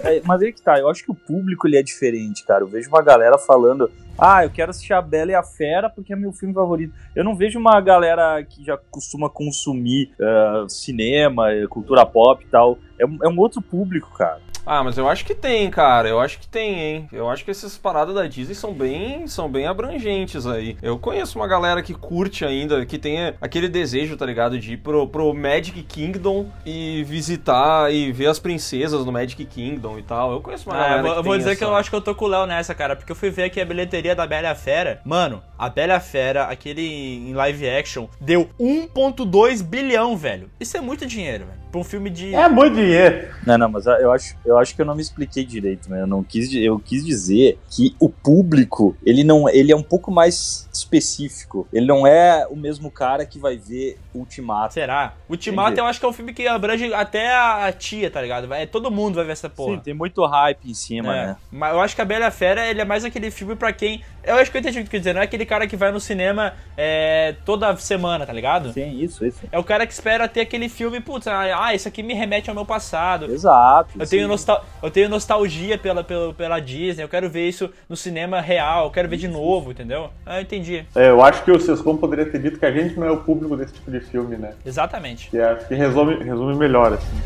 É, 0.04 0.22
mas 0.24 0.40
aí 0.40 0.54
que 0.54 0.62
tá, 0.62 0.78
eu 0.78 0.88
acho 0.88 1.04
que 1.04 1.12
o 1.12 1.16
público 1.16 1.68
ele 1.68 1.76
é 1.76 1.82
diferente, 1.82 2.46
cara. 2.46 2.64
Eu 2.64 2.68
vejo 2.68 2.88
uma 2.88 3.02
galera 3.02 3.36
falando, 3.36 3.92
ah, 4.16 4.46
eu 4.46 4.50
quero 4.52 4.70
assistir 4.70 4.94
a 4.94 5.02
Bela 5.02 5.32
e 5.32 5.34
a 5.34 5.42
Fera 5.42 5.90
porque 5.90 6.14
é 6.14 6.16
meu 6.16 6.32
filme 6.32 6.54
favorito. 6.54 6.94
Eu 7.16 7.24
não 7.24 7.36
vejo 7.36 7.58
uma 7.58 7.82
galera 7.82 8.44
que 8.44 8.64
já 8.64 8.78
costuma 8.92 9.28
consumir 9.28 10.12
ah, 10.22 10.66
cinema, 10.70 11.48
cultura 11.68 12.06
pop 12.06 12.46
e 12.46 12.48
tal. 12.48 12.78
É, 13.00 13.04
é 13.04 13.28
um 13.28 13.40
outro 13.40 13.60
público, 13.60 14.14
cara. 14.16 14.40
Ah, 14.66 14.84
mas 14.84 14.98
eu 14.98 15.08
acho 15.08 15.24
que 15.26 15.36
tem, 15.36 15.70
cara. 15.70 16.08
Eu 16.10 16.20
acho 16.20 16.40
que 16.40 16.48
tem, 16.48 16.80
hein? 16.80 17.10
Eu 17.12 17.30
acho 17.30 17.46
que 17.46 17.52
essas 17.52 17.78
paradas 17.78 18.16
da 18.16 18.26
Disney 18.26 18.56
são 18.56 18.74
bem, 18.74 19.28
são 19.28 19.50
bem 19.50 19.68
abrangentes 19.68 20.48
aí. 20.48 20.76
Eu 20.82 20.98
conheço 20.98 21.38
uma 21.38 21.48
galera 21.48 21.84
que 21.84 21.94
curte 21.94 22.44
ainda, 22.44 22.86
que 22.86 22.98
tem 22.98 23.34
aquele 23.40 23.68
desejo, 23.68 24.18
tá 24.18 24.26
ligado? 24.26 24.58
De 24.58 24.74
ir 24.74 24.78
pro, 24.78 25.08
pro 25.08 25.34
Magic 25.34 25.84
Kingdom 25.84 26.48
e 26.66 27.04
visitar 27.04 27.94
e 27.94 28.12
ver 28.12 28.28
as 28.28 28.40
princesas 28.40 29.06
no 29.06 29.12
Magic 29.12 29.44
Kingdom 29.46 30.00
e 30.00 30.02
tal. 30.04 30.32
Eu 30.32 30.42
conheço 30.42 30.70
uma 30.70 30.76
Ah, 30.76 30.80
galera 30.82 30.98
eu 31.00 31.04
vou, 31.04 31.16
que 31.16 31.28
vou 31.30 31.38
dizer 31.38 31.52
essa... 31.52 31.60
que 31.60 31.64
eu 31.66 31.76
acho 31.76 31.90
que 31.90 31.96
eu 31.96 32.02
tô 32.02 32.16
com 32.16 32.26
o 32.26 32.28
Léo 32.28 32.46
nessa, 32.46 32.74
cara, 32.74 32.96
porque 32.96 33.12
eu 33.12 33.16
fui 33.16 33.30
ver 33.30 33.44
aqui 33.44 33.62
a 33.62 33.66
bilheteria 33.66 34.16
da 34.16 34.26
Bela 34.26 34.56
Fera. 34.56 35.00
Mano, 35.06 35.44
a 35.58 35.70
Bela 35.70 36.00
Fera, 36.00 36.46
aquele 36.46 36.82
em 37.30 37.34
live 37.34 37.70
action, 37.70 38.08
deu 38.20 38.50
1,2 38.60 39.62
bilhão, 39.64 40.18
velho. 40.18 40.50
Isso 40.60 40.76
é 40.78 40.82
muito 40.82 41.06
dinheiro, 41.06 41.46
velho. 41.46 41.65
Pra 41.76 41.82
um 41.82 41.84
filme 41.84 42.10
de. 42.10 42.34
É 42.34 42.48
muito 42.48 42.76
dinheiro. 42.76 43.28
Não, 43.46 43.58
não, 43.58 43.70
mas 43.70 43.86
eu 43.86 44.10
acho, 44.10 44.38
eu 44.46 44.58
acho 44.58 44.74
que 44.74 44.82
eu 44.82 44.86
não 44.86 44.96
me 44.96 45.02
expliquei 45.02 45.44
direito, 45.44 45.90
né? 45.90 46.00
Eu 46.00 46.08
não 46.08 46.24
quis, 46.24 46.54
eu 46.54 46.80
quis 46.80 47.04
dizer 47.04 47.60
que 47.70 47.94
o 48.00 48.08
público, 48.08 48.96
ele 49.06 49.26
não, 49.26 49.50
ele 49.50 49.74
é 49.74 49.76
um 49.76 49.84
pouco 49.84 50.10
mais 50.10 50.65
específico. 50.78 51.68
Ele 51.72 51.86
não 51.86 52.06
é 52.06 52.46
o 52.50 52.56
mesmo 52.56 52.90
cara 52.92 53.26
que 53.26 53.40
vai 53.40 53.58
ver 53.58 53.98
Ultimato. 54.14 54.74
Será? 54.74 55.14
Ultimato 55.30 55.70
Entendi. 55.70 55.82
eu 55.82 55.86
acho 55.86 56.00
que 56.00 56.06
é 56.06 56.10
um 56.10 56.14
filme 56.14 56.34
que 56.34 56.48
abrange 56.48 56.94
até 56.94 57.36
a, 57.36 57.72
tia, 57.72 58.10
tá 58.10 58.22
ligado? 58.22 58.48
Vai, 58.48 58.66
todo 58.66 58.90
mundo 58.90 59.16
vai 59.16 59.26
ver 59.26 59.34
essa 59.34 59.50
porra. 59.50 59.76
Sim, 59.76 59.82
tem 59.82 59.94
muito 59.94 60.26
hype 60.26 60.70
em 60.70 60.74
cima, 60.74 61.16
É, 61.16 61.28
né? 61.28 61.36
Mas 61.52 61.74
eu 61.74 61.82
acho 61.82 61.96
que 61.96 62.02
a 62.02 62.06
Bela 62.06 62.32
Fera 62.32 62.66
ele 62.68 62.82
é 62.82 62.86
mais 62.86 63.04
aquele 63.04 63.30
filme 63.30 63.56
pra 63.56 63.74
quem. 63.74 64.04
Eu 64.24 64.36
acho 64.36 64.50
que 64.50 64.58
eu 64.58 64.62
entendi 64.62 64.80
o 64.80 64.82
que 64.82 64.88
tu 64.88 64.92
quer 64.92 65.00
dizer, 65.00 65.14
não 65.14 65.22
é 65.22 65.26
aquele 65.26 65.46
cara 65.46 65.68
que 65.68 65.76
vai 65.76 65.92
no 65.92 66.00
cinema 66.00 66.54
é, 66.78 67.36
toda 67.46 67.76
semana, 67.78 68.26
tá 68.26 68.34
ligado? 68.34 68.74
Sim, 68.74 69.00
isso, 69.00 69.26
isso. 69.26 69.40
É 69.52 69.60
o 69.60 69.64
cara 69.64 69.86
que 69.86 69.94
espera 69.94 70.28
ter 70.28 70.42
aquele 70.42 70.68
filme, 70.68 71.00
putz, 71.00 71.28
ah, 71.28 71.74
isso 71.74 71.88
aqui 71.88 72.02
me 72.02 72.14
remete 72.14 72.50
ao 72.50 72.56
meu 72.56 72.66
passado. 72.66 73.26
Exato. 73.26 74.00
Eu 74.00 74.08
tenho, 74.08 74.28
nostal 74.28 74.66
eu 74.82 74.90
tenho 74.90 75.10
nostalgia 75.10 75.78
pela, 75.78 76.04
pela, 76.04 76.34
pela 76.34 76.60
Disney, 76.60 77.04
eu 77.04 77.10
quero 77.10 77.30
ver 77.30 77.48
isso 77.48 77.70
no 77.88 77.96
cinema 77.96 78.42
real, 78.42 78.86
eu 78.86 78.92
quero 78.92 79.08
ver 79.08 79.18
de 79.18 79.28
novo, 79.28 79.72
entendeu? 79.72 80.10
Ah, 80.26 80.38
eu 80.38 80.42
entendi. 80.42 80.65
É, 80.96 81.10
eu 81.10 81.22
acho 81.24 81.44
que 81.44 81.52
o 81.52 81.60
Sescom 81.60 81.98
poderia 81.98 82.26
ter 82.26 82.40
dito 82.42 82.58
que 82.60 82.66
a 82.66 82.72
gente 82.72 83.00
não 83.00 83.08
é 83.08 83.12
o 83.12 83.18
público 83.18 83.56
desse 83.58 83.74
tipo 83.74 83.92
de 83.92 84.00
filme, 84.00 84.36
né? 84.38 84.54
Exatamente. 84.66 85.30
Que 85.30 85.40
acho 85.40 85.68
que 85.68 85.76
resume, 85.76 86.24
resume 86.24 86.56
melhor, 86.56 86.94
assim. 86.94 87.18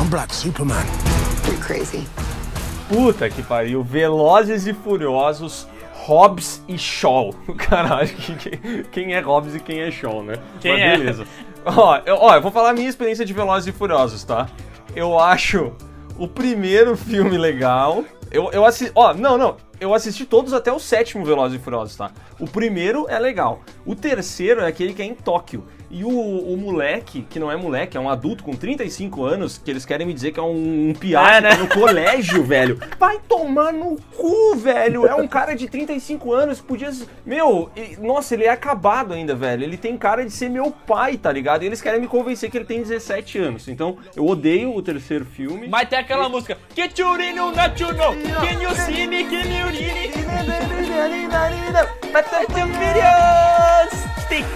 I'm 0.00 0.08
Black 0.10 0.34
Superman. 0.34 0.84
You're 1.46 1.58
crazy. 1.60 2.06
Puta 2.88 3.28
que 3.30 3.42
pariu. 3.42 3.82
Velozes 3.82 4.66
e 4.66 4.74
Furiosos, 4.74 5.66
Hobbs 5.92 6.62
e 6.68 6.76
Shaw. 6.76 7.32
Caralho, 7.56 8.08
que- 8.08 8.34
que- 8.50 8.84
quem 8.92 9.14
é 9.14 9.20
Hobbs 9.20 9.54
e 9.54 9.60
quem 9.60 9.80
é 9.80 9.90
Shaw, 9.90 10.22
né? 10.22 10.34
Quem 10.60 10.72
Mas 10.72 10.80
é? 10.82 10.96
Beleza. 10.98 11.24
Ó, 11.64 11.98
eu, 12.04 12.16
ó, 12.20 12.34
eu 12.34 12.42
vou 12.42 12.50
falar 12.50 12.70
a 12.70 12.74
minha 12.74 12.88
experiência 12.88 13.24
de 13.24 13.32
Velozes 13.32 13.66
e 13.66 13.72
Furiosos, 13.76 14.22
tá? 14.24 14.46
Eu 14.94 15.18
acho 15.18 15.72
o 16.18 16.28
primeiro 16.28 16.96
filme 16.96 17.38
legal. 17.38 18.04
Eu, 18.34 18.50
eu 18.50 18.64
assisti. 18.64 18.90
Ó, 18.96 19.14
não, 19.14 19.38
não. 19.38 19.56
Eu 19.80 19.94
assisti 19.94 20.26
todos 20.26 20.52
até 20.52 20.72
o 20.72 20.80
sétimo 20.80 21.24
Velozes 21.24 21.60
e 21.60 21.62
Furiosos, 21.62 21.94
tá? 21.94 22.10
O 22.40 22.48
primeiro 22.48 23.08
é 23.08 23.16
legal. 23.16 23.62
O 23.86 23.94
terceiro 23.94 24.60
é 24.60 24.66
aquele 24.66 24.92
que 24.92 25.00
é 25.00 25.04
em 25.04 25.14
Tóquio. 25.14 25.64
E 25.96 26.02
o, 26.04 26.10
o 26.10 26.56
moleque, 26.56 27.22
que 27.30 27.38
não 27.38 27.52
é 27.52 27.56
moleque, 27.56 27.96
é 27.96 28.00
um 28.00 28.10
adulto 28.10 28.42
com 28.42 28.52
35 28.52 29.24
anos, 29.24 29.58
que 29.64 29.70
eles 29.70 29.86
querem 29.86 30.04
me 30.04 30.12
dizer 30.12 30.32
que 30.32 30.40
é 30.40 30.42
um, 30.42 30.88
um 30.88 30.92
piá 30.92 31.20
É, 31.20 31.36
que 31.36 31.48
tá 31.48 31.54
né? 31.54 31.54
no 31.62 31.68
colégio, 31.68 32.42
velho. 32.44 32.80
Vai 32.98 33.20
tomar 33.28 33.72
no 33.72 33.96
cu, 34.16 34.56
velho. 34.56 35.06
É 35.06 35.14
um 35.14 35.28
cara 35.28 35.54
de 35.54 35.68
35 35.68 36.32
anos, 36.32 36.60
podia. 36.60 36.90
Meu, 37.24 37.70
e- 37.76 37.96
nossa, 38.00 38.34
ele 38.34 38.42
é 38.42 38.50
acabado 38.50 39.14
ainda, 39.14 39.36
velho. 39.36 39.62
Ele 39.62 39.76
tem 39.76 39.96
cara 39.96 40.24
de 40.24 40.32
ser 40.32 40.48
meu 40.50 40.72
pai, 40.72 41.16
tá 41.16 41.30
ligado? 41.30 41.62
E 41.62 41.66
eles 41.66 41.80
querem 41.80 42.00
me 42.00 42.08
convencer 42.08 42.50
que 42.50 42.58
ele 42.58 42.64
tem 42.64 42.82
17 42.82 43.38
anos. 43.38 43.68
Então, 43.68 43.96
eu 44.16 44.26
odeio 44.26 44.74
o 44.74 44.82
terceiro 44.82 45.24
filme. 45.24 45.68
Mas 45.68 45.88
tem 45.88 46.00
aquela 46.00 46.28
música. 46.28 46.58
Que 46.74 46.90
churino 46.92 47.52
nachuno, 47.52 48.16
can 48.40 48.60
you 48.60 48.74
see 48.74 49.06
me, 49.06 49.22
can 49.24 49.42
you 49.48 49.64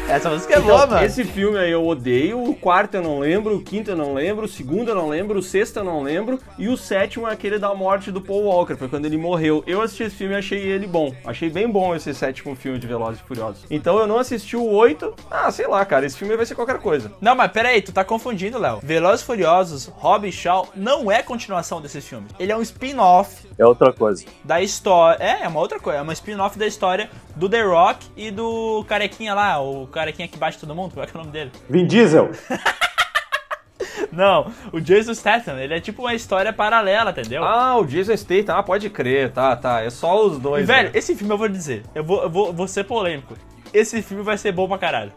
Essa 0.08 0.30
música 0.30 0.54
é 0.54 0.60
boa, 0.60 0.78
Então, 0.78 0.88
mano. 0.88 1.06
esse 1.06 1.22
filme 1.28 1.58
aí 1.58 1.70
eu 1.70 1.86
odeio, 1.86 2.42
o 2.42 2.54
quarto 2.54 2.94
eu 2.94 3.02
não 3.02 3.18
lembro, 3.18 3.56
o 3.56 3.62
quinto 3.62 3.90
eu 3.90 3.96
não 3.96 4.14
lembro, 4.14 4.44
o 4.46 4.48
segundo 4.48 4.88
eu 4.88 4.94
não 4.94 5.08
lembro, 5.08 5.38
o 5.38 5.42
sexto 5.42 5.78
eu 5.78 5.84
não 5.84 6.02
lembro, 6.02 6.38
e 6.58 6.68
o 6.68 6.76
sétimo 6.76 7.28
é 7.28 7.32
aquele 7.32 7.58
da 7.58 7.74
morte 7.74 8.10
do 8.10 8.20
Paul 8.20 8.44
Walker, 8.44 8.74
foi 8.76 8.88
quando 8.88 9.04
ele 9.06 9.16
morreu. 9.16 9.62
Eu 9.66 9.82
assisti 9.82 10.04
esse 10.04 10.16
filme 10.16 10.34
e 10.34 10.38
achei 10.38 10.58
ele 10.60 10.86
bom. 10.86 11.14
Achei 11.24 11.48
bem 11.50 11.68
bom 11.68 11.94
esse 11.94 12.12
sétimo 12.14 12.54
filme 12.56 12.78
de 12.78 12.86
Velozes 12.86 13.20
e 13.20 13.24
Furiosos. 13.24 13.64
Então 13.70 13.98
eu 13.98 14.06
não 14.06 14.18
assisti 14.18 14.56
o 14.56 14.64
oito. 14.64 15.14
Ah, 15.30 15.50
sei 15.50 15.66
lá, 15.66 15.84
cara, 15.84 16.06
esse 16.06 16.16
filme 16.16 16.36
vai 16.36 16.46
ser 16.46 16.54
qualquer 16.54 16.78
coisa. 16.78 17.12
Não, 17.20 17.34
mas 17.34 17.52
pera 17.52 17.68
aí, 17.68 17.82
tu 17.82 17.92
tá 17.92 18.04
confundindo, 18.04 18.58
Léo. 18.58 18.80
Velozes 18.82 19.22
e 19.22 19.24
Furiosos, 19.24 19.90
e 20.24 20.32
Shaw 20.32 20.68
não 20.74 21.10
é 21.10 21.22
continuação 21.22 21.80
desses 21.80 22.06
filmes. 22.06 22.32
Ele 22.38 22.52
é 22.52 22.56
um 22.56 22.62
spin-off 22.62 23.46
É 23.58 23.66
outra 23.66 23.92
coisa. 23.92 24.24
da 24.44 24.60
história. 24.60 25.22
É, 25.22 25.44
é 25.44 25.48
uma 25.48 25.60
outra 25.60 25.78
coisa. 25.78 25.98
É 25.98 26.02
uma 26.02 26.12
spin-off 26.12 26.58
da 26.58 26.66
história 26.66 27.10
do 27.36 27.48
The 27.48 27.62
Rock 27.62 28.06
e 28.16 28.30
do 28.30 28.84
carequinha 28.88 29.32
lá, 29.34 29.60
o 29.60 29.86
carequinha 29.86 30.26
que 30.26 30.36
bate 30.36 30.58
todo 30.58 30.74
mundo. 30.74 30.92
É, 31.08 31.10
que 31.10 31.16
é 31.16 31.20
o 31.20 31.22
nome 31.22 31.32
dele? 31.32 31.52
Vin 31.68 31.86
Diesel. 31.86 32.30
Não, 34.10 34.50
o 34.72 34.80
Jason 34.80 35.14
Statham. 35.14 35.58
Ele 35.58 35.74
é 35.74 35.80
tipo 35.80 36.02
uma 36.02 36.14
história 36.14 36.52
paralela, 36.52 37.10
entendeu? 37.10 37.44
Ah, 37.44 37.76
o 37.76 37.84
Jason 37.84 38.16
Statham, 38.16 38.56
ah, 38.56 38.62
pode 38.62 38.88
crer, 38.90 39.30
tá, 39.32 39.54
tá. 39.54 39.82
É 39.82 39.90
só 39.90 40.24
os 40.26 40.38
E, 40.38 40.40
dois. 40.40 40.66
velho, 40.66 40.88
né? 40.88 40.98
esse 40.98 41.14
filme 41.14 41.32
eu 41.32 41.38
vou 41.38 41.48
dizer. 41.48 41.82
Eu 41.94 42.02
vou, 42.02 42.22
eu 42.22 42.30
vou, 42.30 42.52
vou 42.52 42.66
ser 42.66 42.84
polêmico. 42.84 43.34
Esse 43.72 44.00
filme 44.02 44.22
vai 44.22 44.36
ser 44.38 44.52
bom 44.52 44.66
pra 44.66 44.78
caralho. 44.78 45.12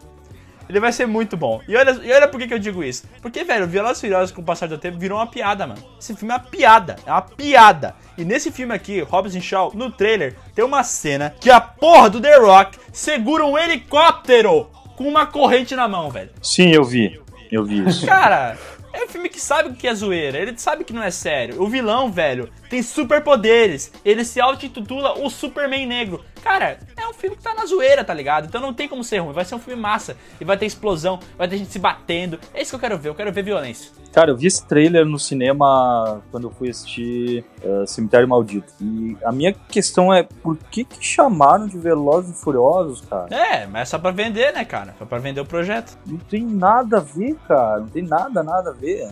Ele 0.70 0.80
vai 0.80 0.92
ser 0.92 1.06
muito 1.06 1.36
bom. 1.36 1.62
E 1.68 1.76
olha, 1.76 1.92
e 2.04 2.12
olha 2.14 2.28
por 2.28 2.40
que, 2.40 2.48
que 2.48 2.54
eu 2.54 2.60
digo 2.60 2.84
isso. 2.84 3.04
Porque, 3.22 3.44
velho, 3.44 3.68
Velozes 3.68 3.98
e 3.98 4.02
Furiosos 4.02 4.32
com 4.32 4.42
o 4.42 4.46
passar 4.46 4.68
do 4.68 4.78
tempo 4.78 4.98
virou 5.00 5.18
uma 5.18 5.28
piada, 5.28 5.66
mano. 5.68 5.82
Esse 6.00 6.16
filme 6.16 6.34
é 6.34 6.38
uma 6.38 6.44
piada. 6.44 6.96
É 7.06 7.12
uma 7.12 7.22
piada. 7.22 7.96
E 8.18 8.24
nesse 8.24 8.52
filme 8.52 8.74
aqui, 8.74 9.02
Hobbs 9.02 9.36
and 9.36 9.42
Shaw, 9.42 9.72
no 9.74 9.92
trailer, 9.92 10.36
tem 10.54 10.64
uma 10.64 10.84
cena 10.84 11.34
que 11.42 11.50
a 11.50 11.60
porra 11.60 12.10
do 12.10 12.22
The 12.22 12.38
Rock 12.38 12.78
segura 12.94 13.46
um 13.46 13.58
helicóptero 13.58 14.70
com 15.02 15.10
uma 15.10 15.26
corrente 15.26 15.76
na 15.76 15.88
mão, 15.88 16.10
velho. 16.12 16.30
Sim, 16.42 16.70
eu 16.70 16.84
vi. 16.84 17.20
Eu 17.52 17.66
vi 17.66 17.86
isso. 17.88 18.06
Cara, 18.06 18.58
é 18.94 19.04
um 19.04 19.08
filme 19.08 19.30
que 19.30 19.40
sabe 19.40 19.70
o 19.70 19.74
que 19.74 19.88
é 19.88 19.94
zoeira, 19.94 20.38
ele 20.38 20.58
sabe 20.58 20.84
que 20.84 20.94
não 20.94 21.02
é 21.04 21.12
sério. 21.12 21.62
O 21.62 21.68
vilão, 21.68 22.12
velho, 22.12 22.50
tem 22.70 22.82
superpoderes. 22.82 23.92
Ele 24.06 24.24
se 24.24 24.40
auto-intitula 24.40 25.20
o 25.20 25.30
Superman 25.30 25.86
Negro. 25.86 26.24
Cara, 26.44 26.80
é 26.98 27.08
um 27.08 27.14
filme 27.14 27.36
que 27.36 27.44
tá 27.44 27.54
na 27.54 27.66
zoeira, 27.66 28.04
tá 28.04 28.14
ligado? 28.14 28.48
Então 28.48 28.60
não 28.60 28.74
tem 28.74 28.88
como 28.88 29.04
ser 29.04 29.20
ruim. 29.20 29.34
Vai 29.34 29.46
ser 29.46 29.56
um 29.56 29.60
filme 29.60 29.82
massa. 29.82 30.18
E 30.40 30.46
vai 30.46 30.58
ter 30.58 30.66
explosão, 30.66 31.20
vai 31.38 31.48
ter 31.48 31.58
gente 31.58 31.72
se 31.72 31.80
batendo. 31.80 32.40
É 32.54 32.62
isso 32.62 32.72
que 32.72 32.76
eu 32.76 32.80
quero 32.80 32.98
ver, 32.98 33.10
eu 33.10 33.16
quero 33.16 33.32
ver 33.32 33.44
violência. 33.44 33.92
Cara, 34.12 34.32
eu 34.32 34.38
vi 34.38 34.48
esse 34.48 34.66
trailer 34.66 35.06
no 35.06 35.18
cinema 35.18 36.22
quando 36.32 36.48
eu 36.48 36.52
fui 36.52 36.70
assistir 36.70 37.46
eh, 37.64 37.86
Cemitério 37.88 38.28
Maldito. 38.28 38.74
E 38.82 39.16
a 39.24 39.32
minha 39.32 39.54
questão 39.54 40.14
é, 40.14 40.24
por 40.24 40.58
que 40.58 40.84
que 40.84 41.04
chamaram 41.04 41.68
de 41.68 41.78
Velozes 41.78 42.38
e 42.38 42.44
Furiosos, 42.44 43.02
cara? 43.02 43.34
É, 43.34 43.66
mas 43.68 43.84
é 43.84 43.86
só 43.86 44.00
pra 44.00 44.12
vender, 44.12 44.52
né, 44.54 44.66
cara? 44.66 44.94
Só 45.00 45.06
pra 45.06 45.18
vender 45.18 45.40
o 45.40 45.46
projeto. 45.46 45.98
Não 46.06 46.18
tem 46.18 46.44
nada 46.44 46.98
a 46.98 47.02
ver, 47.02 47.36
cara. 47.48 47.80
Não 47.80 47.88
tem 47.88 48.04
nada, 48.04 48.44
nada 48.44 48.72
a 48.72 48.74
ver. 48.74 49.10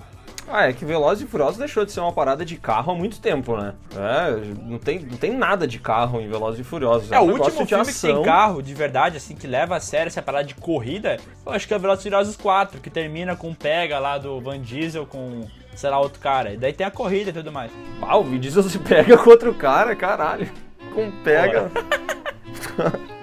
Ah, 0.52 0.68
é 0.68 0.74
que 0.74 0.84
Velozes 0.84 1.24
e 1.24 1.28
Furiosos 1.28 1.58
deixou 1.58 1.86
de 1.86 1.92
ser 1.92 2.00
uma 2.00 2.12
parada 2.12 2.44
de 2.44 2.58
carro 2.58 2.92
há 2.92 2.96
muito 2.96 3.20
tempo, 3.20 3.56
né? 3.56 3.76
É, 3.96 4.32
não 4.64 4.80
tem, 4.80 5.00
não 5.00 5.18
tem 5.18 5.32
nada 5.32 5.68
de 5.68 5.78
carro 5.78 6.20
em 6.20 6.28
Velozes 6.28 6.60
e 6.60 6.64
Furiosos. 6.64 7.12
É, 7.12 7.20
um 7.20 7.26
o 7.26 7.32
último 7.34 7.66
filme 7.68 7.86
que 7.86 8.02
tem 8.02 8.12
ação. 8.12 8.24
carro, 8.24 8.62
de 8.62 8.74
verdade, 8.74 9.18
assim, 9.18 9.36
que 9.36 9.46
leva 9.46 9.76
a 9.76 9.80
sério 9.80 10.08
essa 10.08 10.22
parada 10.22 10.46
de 10.46 10.56
corrida, 10.56 11.18
eu 11.46 11.52
acho 11.52 11.68
que 11.68 11.74
é 11.74 11.78
Velozes 11.78 12.02
e 12.02 12.10
Furiosos 12.10 12.36
4, 12.36 12.82
que 12.82 12.90
termina 12.90 13.36
com 13.36 13.52
o 13.52 13.56
Pega 13.56 14.00
lá 14.00 14.18
do 14.18 14.42
Van 14.42 14.60
Diesel 14.60 15.06
com 15.06 15.46
sei 15.76 15.90
lá, 15.90 16.00
outro 16.00 16.20
cara. 16.20 16.54
E 16.54 16.58
daí 16.58 16.74
tem 16.74 16.86
a 16.86 16.92
corrida 16.92 17.30
e 17.30 17.34
tudo 17.34 17.52
mais. 17.52 17.72
Ah, 18.02 18.18
o 18.18 18.24
Vin 18.24 18.40
Diesel 18.40 18.64
se 18.68 18.80
pega 18.80 19.18
com 19.18 19.30
outro 19.30 19.54
cara, 19.54 19.96
caralho. 19.96 20.52
Com 20.94 21.12
pega. 21.24 21.72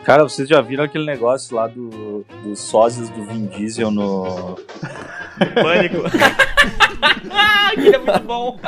Cara, 0.04 0.22
vocês 0.22 0.48
já 0.48 0.60
viram 0.60 0.84
aquele 0.84 1.04
negócio 1.04 1.56
lá 1.56 1.66
do, 1.66 2.24
dos 2.44 2.60
sósias 2.60 3.10
do 3.10 3.24
Vin 3.24 3.46
Diesel 3.46 3.90
no. 3.90 4.56
Pânico. 5.52 6.04
Aquilo 7.72 7.94
é 7.94 7.98
muito 7.98 8.20
bom. 8.26 8.58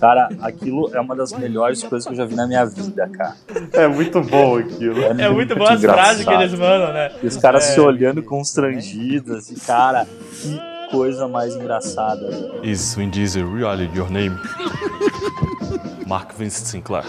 Cara, 0.00 0.30
aquilo 0.40 0.90
é 0.94 1.00
uma 1.00 1.14
das 1.14 1.30
melhores 1.32 1.82
coisas 1.82 2.06
que 2.06 2.12
eu 2.14 2.16
já 2.16 2.24
vi 2.24 2.34
na 2.34 2.46
minha 2.46 2.64
vida, 2.64 3.06
cara. 3.08 3.36
É 3.72 3.86
muito 3.86 4.20
bom 4.22 4.56
aquilo. 4.56 4.98
É 5.04 5.28
muito 5.28 5.54
bom 5.54 5.66
as 5.66 5.80
frases 5.80 6.24
que 6.24 6.32
eles 6.32 6.52
mandam, 6.54 6.90
né? 6.92 7.10
E 7.22 7.26
os 7.26 7.36
caras 7.36 7.68
É. 7.68 7.74
se 7.74 7.80
olhando 7.80 8.22
constrangidos, 8.22 9.30
assim, 9.36 9.54
cara, 9.66 10.06
que 10.40 10.58
coisa 10.90 11.28
mais 11.28 11.54
engraçada. 11.54 12.30
velho. 12.30 12.64
Is 12.64 12.94
Vin 12.94 13.10
Diesel 13.10 13.46
really 13.52 13.90
your 13.94 14.10
name? 14.10 14.36
Mark 16.06 16.32
Vincent 16.34 16.66
Sinclair. 16.66 17.04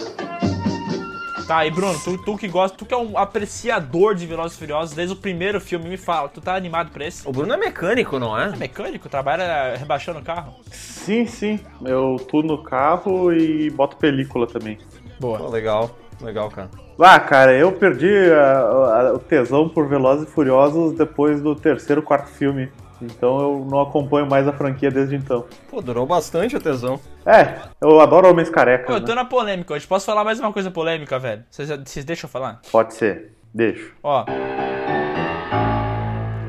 Tá, 1.46 1.66
e 1.66 1.70
Bruno, 1.70 1.98
tu, 2.02 2.16
tu 2.18 2.36
que 2.36 2.46
gosta, 2.48 2.76
tu 2.76 2.86
que 2.86 2.94
é 2.94 2.96
um 2.96 3.18
apreciador 3.18 4.14
de 4.14 4.26
Velozes 4.26 4.56
e 4.56 4.60
Furiosos 4.60 4.94
desde 4.94 5.14
o 5.14 5.16
primeiro 5.16 5.60
filme, 5.60 5.88
me 5.88 5.96
fala, 5.96 6.28
tu 6.28 6.40
tá 6.40 6.54
animado 6.54 6.90
pra 6.90 7.04
esse? 7.06 7.26
O 7.28 7.32
Bruno 7.32 7.52
é 7.52 7.56
mecânico, 7.56 8.18
não 8.18 8.38
é? 8.38 8.56
Mecânico, 8.56 9.08
trabalha 9.08 9.74
rebaixando 9.76 10.20
o 10.20 10.22
carro? 10.22 10.54
Sim, 10.70 11.26
sim. 11.26 11.58
Eu 11.84 12.16
tuno 12.30 12.54
o 12.54 12.62
carro 12.62 13.32
e 13.32 13.68
boto 13.70 13.96
película 13.96 14.46
também. 14.46 14.78
Pô, 15.20 15.36
Boa. 15.36 15.50
legal, 15.50 15.90
legal, 16.20 16.48
cara. 16.50 16.70
Ah, 17.00 17.18
cara, 17.18 17.52
eu 17.52 17.72
perdi 17.72 18.08
a- 18.32 18.60
a- 19.08 19.12
o 19.14 19.18
tesão 19.18 19.68
por 19.68 19.88
Velozes 19.88 20.28
e 20.28 20.30
Furiosos 20.30 20.92
depois 20.96 21.40
do 21.40 21.54
terceiro, 21.56 22.02
quarto 22.02 22.28
filme. 22.28 22.70
Então 23.02 23.40
eu 23.40 23.66
não 23.68 23.80
acompanho 23.80 24.26
mais 24.26 24.46
a 24.46 24.52
franquia 24.52 24.90
desde 24.90 25.16
então. 25.16 25.44
Pô, 25.68 25.80
durou 25.82 26.06
bastante 26.06 26.56
a 26.56 26.60
tesão. 26.60 27.00
É, 27.26 27.54
eu 27.80 28.00
adoro 28.00 28.28
homens 28.28 28.48
Pô, 28.48 28.54
carecas, 28.54 28.94
eu 28.94 29.00
tô 29.00 29.08
né? 29.08 29.16
na 29.16 29.24
polêmica 29.24 29.74
hoje. 29.74 29.86
Posso 29.86 30.06
falar 30.06 30.22
mais 30.24 30.38
uma 30.38 30.52
coisa 30.52 30.70
polêmica, 30.70 31.18
velho? 31.18 31.44
Vocês, 31.50 31.68
vocês 31.68 32.04
deixam 32.04 32.28
eu 32.28 32.32
falar? 32.32 32.60
Pode 32.70 32.94
ser. 32.94 33.32
Deixo. 33.52 33.92
Ó. 34.02 34.24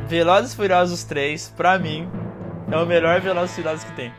Velozes 0.07 0.53
e 0.53 0.55
Furiosos 0.55 1.03
3, 1.03 1.53
pra 1.57 1.79
mim, 1.79 2.07
é 2.71 2.77
o 2.77 2.85
melhor 2.85 3.19
Velozes 3.19 3.51
e 3.51 3.55
Furiosos 3.55 3.83
que 3.83 3.95
tem. 3.95 4.11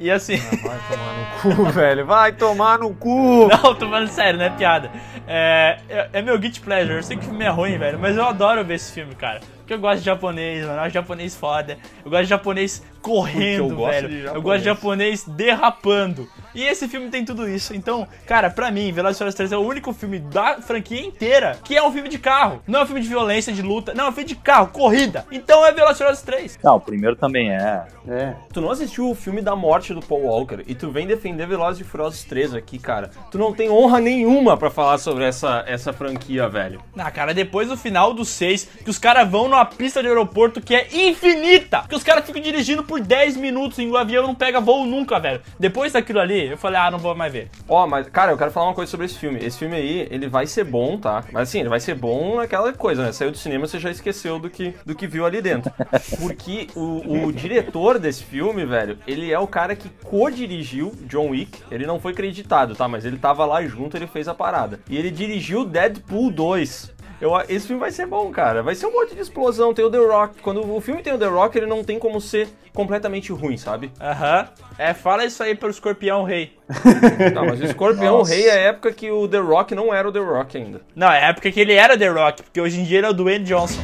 E 0.00 0.10
assim. 0.10 0.36
Vai 0.36 0.78
tomar 0.88 1.12
no 1.14 1.56
cu, 1.56 1.64
velho. 1.70 2.06
Vai 2.06 2.32
tomar 2.32 2.78
no 2.78 2.94
cu. 2.94 3.48
Não, 3.48 3.74
tô 3.74 3.86
falando 3.86 4.08
sério, 4.08 4.38
não 4.38 4.46
é 4.46 4.50
piada. 4.50 4.90
É, 5.26 5.78
é, 5.90 6.08
é 6.14 6.22
meu 6.22 6.38
guilty 6.38 6.60
pleasure. 6.62 6.96
Eu 6.96 7.02
sei 7.02 7.18
que 7.18 7.22
o 7.22 7.28
filme 7.28 7.44
é 7.44 7.50
ruim, 7.50 7.76
velho, 7.76 7.98
mas 7.98 8.16
eu 8.16 8.24
adoro 8.24 8.64
ver 8.64 8.74
esse 8.74 8.92
filme, 8.92 9.14
cara. 9.14 9.40
Porque 9.70 9.74
eu 9.74 9.80
gosto 9.82 10.00
de 10.00 10.06
japonês, 10.06 10.62
mano. 10.62 10.72
Eu 10.72 10.76
gosto 10.78 10.88
de 10.88 10.94
japonês 10.94 11.36
foda. 11.36 11.78
Eu 12.04 12.10
gosto 12.10 12.22
de 12.24 12.28
japonês 12.28 12.82
correndo, 13.00 13.70
eu 13.70 13.86
velho. 13.86 14.08
de 14.08 14.24
Eu 14.24 14.42
gosto 14.42 14.58
de 14.58 14.64
japonês 14.64 15.24
derrapando. 15.24 16.28
E 16.54 16.62
esse 16.62 16.88
filme 16.88 17.08
tem 17.10 17.24
tudo 17.24 17.48
isso. 17.48 17.74
Então, 17.74 18.06
cara, 18.26 18.50
pra 18.50 18.70
mim, 18.70 18.92
Velozes 18.92 19.16
e 19.16 19.18
Furiosos 19.18 19.36
3 19.36 19.52
é 19.52 19.56
o 19.56 19.60
único 19.60 19.92
filme 19.92 20.18
da 20.18 20.60
franquia 20.60 21.00
inteira 21.00 21.58
que 21.64 21.76
é 21.76 21.82
um 21.82 21.92
filme 21.92 22.08
de 22.08 22.18
carro. 22.18 22.62
Não 22.66 22.80
é 22.80 22.82
um 22.82 22.86
filme 22.86 23.00
de 23.00 23.08
violência, 23.08 23.52
de 23.52 23.62
luta. 23.62 23.94
Não, 23.94 24.06
é 24.06 24.08
um 24.08 24.12
filme 24.12 24.28
de 24.28 24.36
carro, 24.36 24.68
corrida. 24.68 25.24
Então 25.30 25.64
é 25.64 25.72
Velozes 25.72 25.96
e 25.96 25.98
Furiosos 25.98 26.22
3. 26.22 26.58
Não, 26.62 26.76
o 26.76 26.80
primeiro 26.80 27.16
também 27.16 27.52
é. 27.52 27.86
É. 28.08 28.34
Tu 28.52 28.60
não 28.60 28.70
assistiu 28.70 29.10
o 29.10 29.14
filme 29.14 29.40
da 29.40 29.54
morte 29.54 29.94
do 29.94 30.00
Paul 30.00 30.22
Walker 30.22 30.62
e 30.66 30.74
tu 30.74 30.90
vem 30.90 31.06
defender 31.06 31.46
Velozes 31.46 31.80
e 31.80 31.84
Furiosos 31.84 32.24
3 32.24 32.54
aqui, 32.54 32.78
cara. 32.78 33.10
Tu 33.30 33.38
não 33.38 33.52
tem 33.52 33.70
honra 33.70 34.00
nenhuma 34.00 34.56
pra 34.56 34.70
falar 34.70 34.98
sobre 34.98 35.24
essa, 35.24 35.64
essa 35.66 35.92
franquia, 35.92 36.48
velho. 36.48 36.82
Ah, 36.96 37.10
cara, 37.10 37.32
depois 37.32 37.68
do 37.68 37.76
final 37.76 38.12
do 38.12 38.24
6, 38.24 38.68
que 38.84 38.90
os 38.90 38.98
caras 38.98 39.28
vão 39.28 39.48
numa 39.48 39.64
pista 39.64 40.02
de 40.02 40.08
aeroporto 40.08 40.60
que 40.60 40.74
é 40.74 40.88
infinita, 40.92 41.84
que 41.88 41.94
os 41.94 42.02
caras 42.02 42.24
ficam 42.24 42.40
dirigindo 42.40 42.82
por 42.82 43.00
10 43.00 43.36
minutos 43.36 43.78
e 43.78 43.86
o 43.86 43.96
avião 43.96 44.26
não 44.26 44.34
pega 44.34 44.60
voo 44.60 44.86
nunca, 44.86 45.18
velho. 45.18 45.40
Depois 45.58 45.92
daquilo 45.92 46.20
ali, 46.20 46.39
eu 46.48 46.56
falei, 46.56 46.80
ah, 46.80 46.90
não 46.90 46.98
vou 46.98 47.14
mais 47.14 47.32
ver. 47.32 47.50
Ó, 47.68 47.86
mas, 47.86 48.08
cara, 48.08 48.32
eu 48.32 48.38
quero 48.38 48.50
falar 48.50 48.66
uma 48.66 48.74
coisa 48.74 48.90
sobre 48.90 49.06
esse 49.06 49.18
filme. 49.18 49.38
Esse 49.42 49.58
filme 49.58 49.76
aí, 49.76 50.08
ele 50.10 50.28
vai 50.28 50.46
ser 50.46 50.64
bom, 50.64 50.98
tá? 50.98 51.24
Mas 51.32 51.48
assim, 51.48 51.60
ele 51.60 51.68
vai 51.68 51.80
ser 51.80 51.94
bom 51.94 52.36
naquela 52.36 52.72
coisa, 52.72 53.04
né? 53.04 53.12
Saiu 53.12 53.30
do 53.30 53.38
cinema, 53.38 53.66
você 53.66 53.78
já 53.78 53.90
esqueceu 53.90 54.38
do 54.38 54.50
que, 54.50 54.74
do 54.84 54.94
que 54.94 55.06
viu 55.06 55.24
ali 55.26 55.40
dentro. 55.40 55.72
Porque 56.18 56.68
o, 56.74 57.26
o 57.26 57.32
diretor 57.32 57.98
desse 57.98 58.24
filme, 58.24 58.64
velho, 58.64 58.98
ele 59.06 59.32
é 59.32 59.38
o 59.38 59.46
cara 59.46 59.74
que 59.74 59.88
co-dirigiu 60.04 60.92
John 61.02 61.30
Wick. 61.30 61.62
Ele 61.70 61.86
não 61.86 62.00
foi 62.00 62.12
creditado, 62.12 62.74
tá? 62.74 62.88
Mas 62.88 63.04
ele 63.04 63.18
tava 63.18 63.44
lá 63.44 63.62
junto, 63.64 63.96
ele 63.96 64.06
fez 64.06 64.28
a 64.28 64.34
parada. 64.34 64.80
E 64.88 64.96
ele 64.96 65.10
dirigiu 65.10 65.64
Deadpool 65.64 66.30
2. 66.30 66.99
Eu, 67.20 67.32
esse 67.48 67.66
filme 67.66 67.80
vai 67.80 67.90
ser 67.90 68.06
bom, 68.06 68.30
cara. 68.30 68.62
Vai 68.62 68.74
ser 68.74 68.86
um 68.86 68.92
monte 68.92 69.14
de 69.14 69.20
explosão. 69.20 69.74
Tem 69.74 69.84
o 69.84 69.90
The 69.90 69.98
Rock. 69.98 70.40
Quando 70.40 70.74
o 70.74 70.80
filme 70.80 71.02
tem 71.02 71.12
o 71.12 71.18
The 71.18 71.26
Rock, 71.26 71.58
ele 71.58 71.66
não 71.66 71.84
tem 71.84 71.98
como 71.98 72.20
ser 72.20 72.48
completamente 72.72 73.30
ruim, 73.32 73.58
sabe? 73.58 73.92
Aham. 74.00 74.48
É, 74.78 74.94
fala 74.94 75.24
isso 75.24 75.42
aí 75.42 75.54
pro 75.54 75.68
Escorpião 75.68 76.24
Rei. 76.24 76.56
Tá, 77.34 77.42
mas 77.44 77.60
o 77.60 77.64
Escorpião 77.64 78.18
Nossa. 78.18 78.32
Rei 78.34 78.46
é 78.48 78.52
a 78.52 78.56
época 78.70 78.92
que 78.92 79.10
o 79.10 79.28
The 79.28 79.38
Rock 79.38 79.74
não 79.74 79.92
era 79.92 80.08
o 80.08 80.12
The 80.12 80.20
Rock 80.20 80.56
ainda. 80.56 80.80
Não, 80.96 81.08
é 81.12 81.24
a 81.24 81.28
época 81.28 81.50
que 81.50 81.60
ele 81.60 81.74
era 81.74 81.98
The 81.98 82.08
Rock, 82.08 82.42
porque 82.42 82.60
hoje 82.60 82.80
em 82.80 82.84
dia 82.84 82.98
ele 82.98 83.06
é 83.06 83.10
o 83.10 83.12
Dwayne 83.12 83.44
Johnson. 83.44 83.80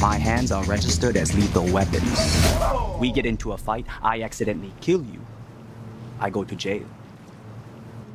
My 0.00 0.18
hands 0.18 0.50
are 0.50 0.66
registered 0.66 1.16
as 1.16 1.30
lethal 1.32 1.64
weapons. 1.72 2.18
We 2.98 3.12
get 3.14 3.24
into 3.24 3.52
a 3.52 3.58
fight, 3.58 3.86
I 4.02 4.24
accidentally 4.24 4.72
kill 4.80 5.04
you. 5.04 5.20
I 6.20 6.28
go 6.30 6.44
to 6.44 6.56
jail. 6.58 6.86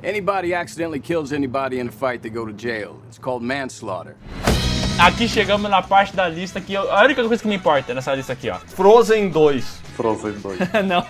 Anybody 0.04 0.54
accidentally 0.54 1.00
kills 1.00 1.34
anybody 1.34 1.80
in 1.80 1.88
a 1.88 1.92
fight, 1.92 2.22
they 2.22 2.30
go 2.30 2.46
to 2.46 2.54
jail. 2.54 2.98
It's 3.08 3.18
called 3.20 3.44
manslaughter. 3.44 4.16
Aqui 5.00 5.28
chegamos 5.28 5.70
na 5.70 5.82
parte 5.82 6.16
da 6.16 6.28
lista 6.28 6.60
que 6.62 6.74
eu- 6.74 6.92
a 6.92 7.04
única 7.04 7.24
coisa 7.24 7.42
que 7.42 7.48
me 7.48 7.56
importa 7.56 7.94
nessa 7.94 8.14
lista 8.16 8.34
aqui, 8.34 8.50
ó. 8.50 8.58
Frozen 8.60 9.30
2. 9.30 9.80
Frozen 9.96 10.34
2. 10.34 10.60
não. 10.86 11.06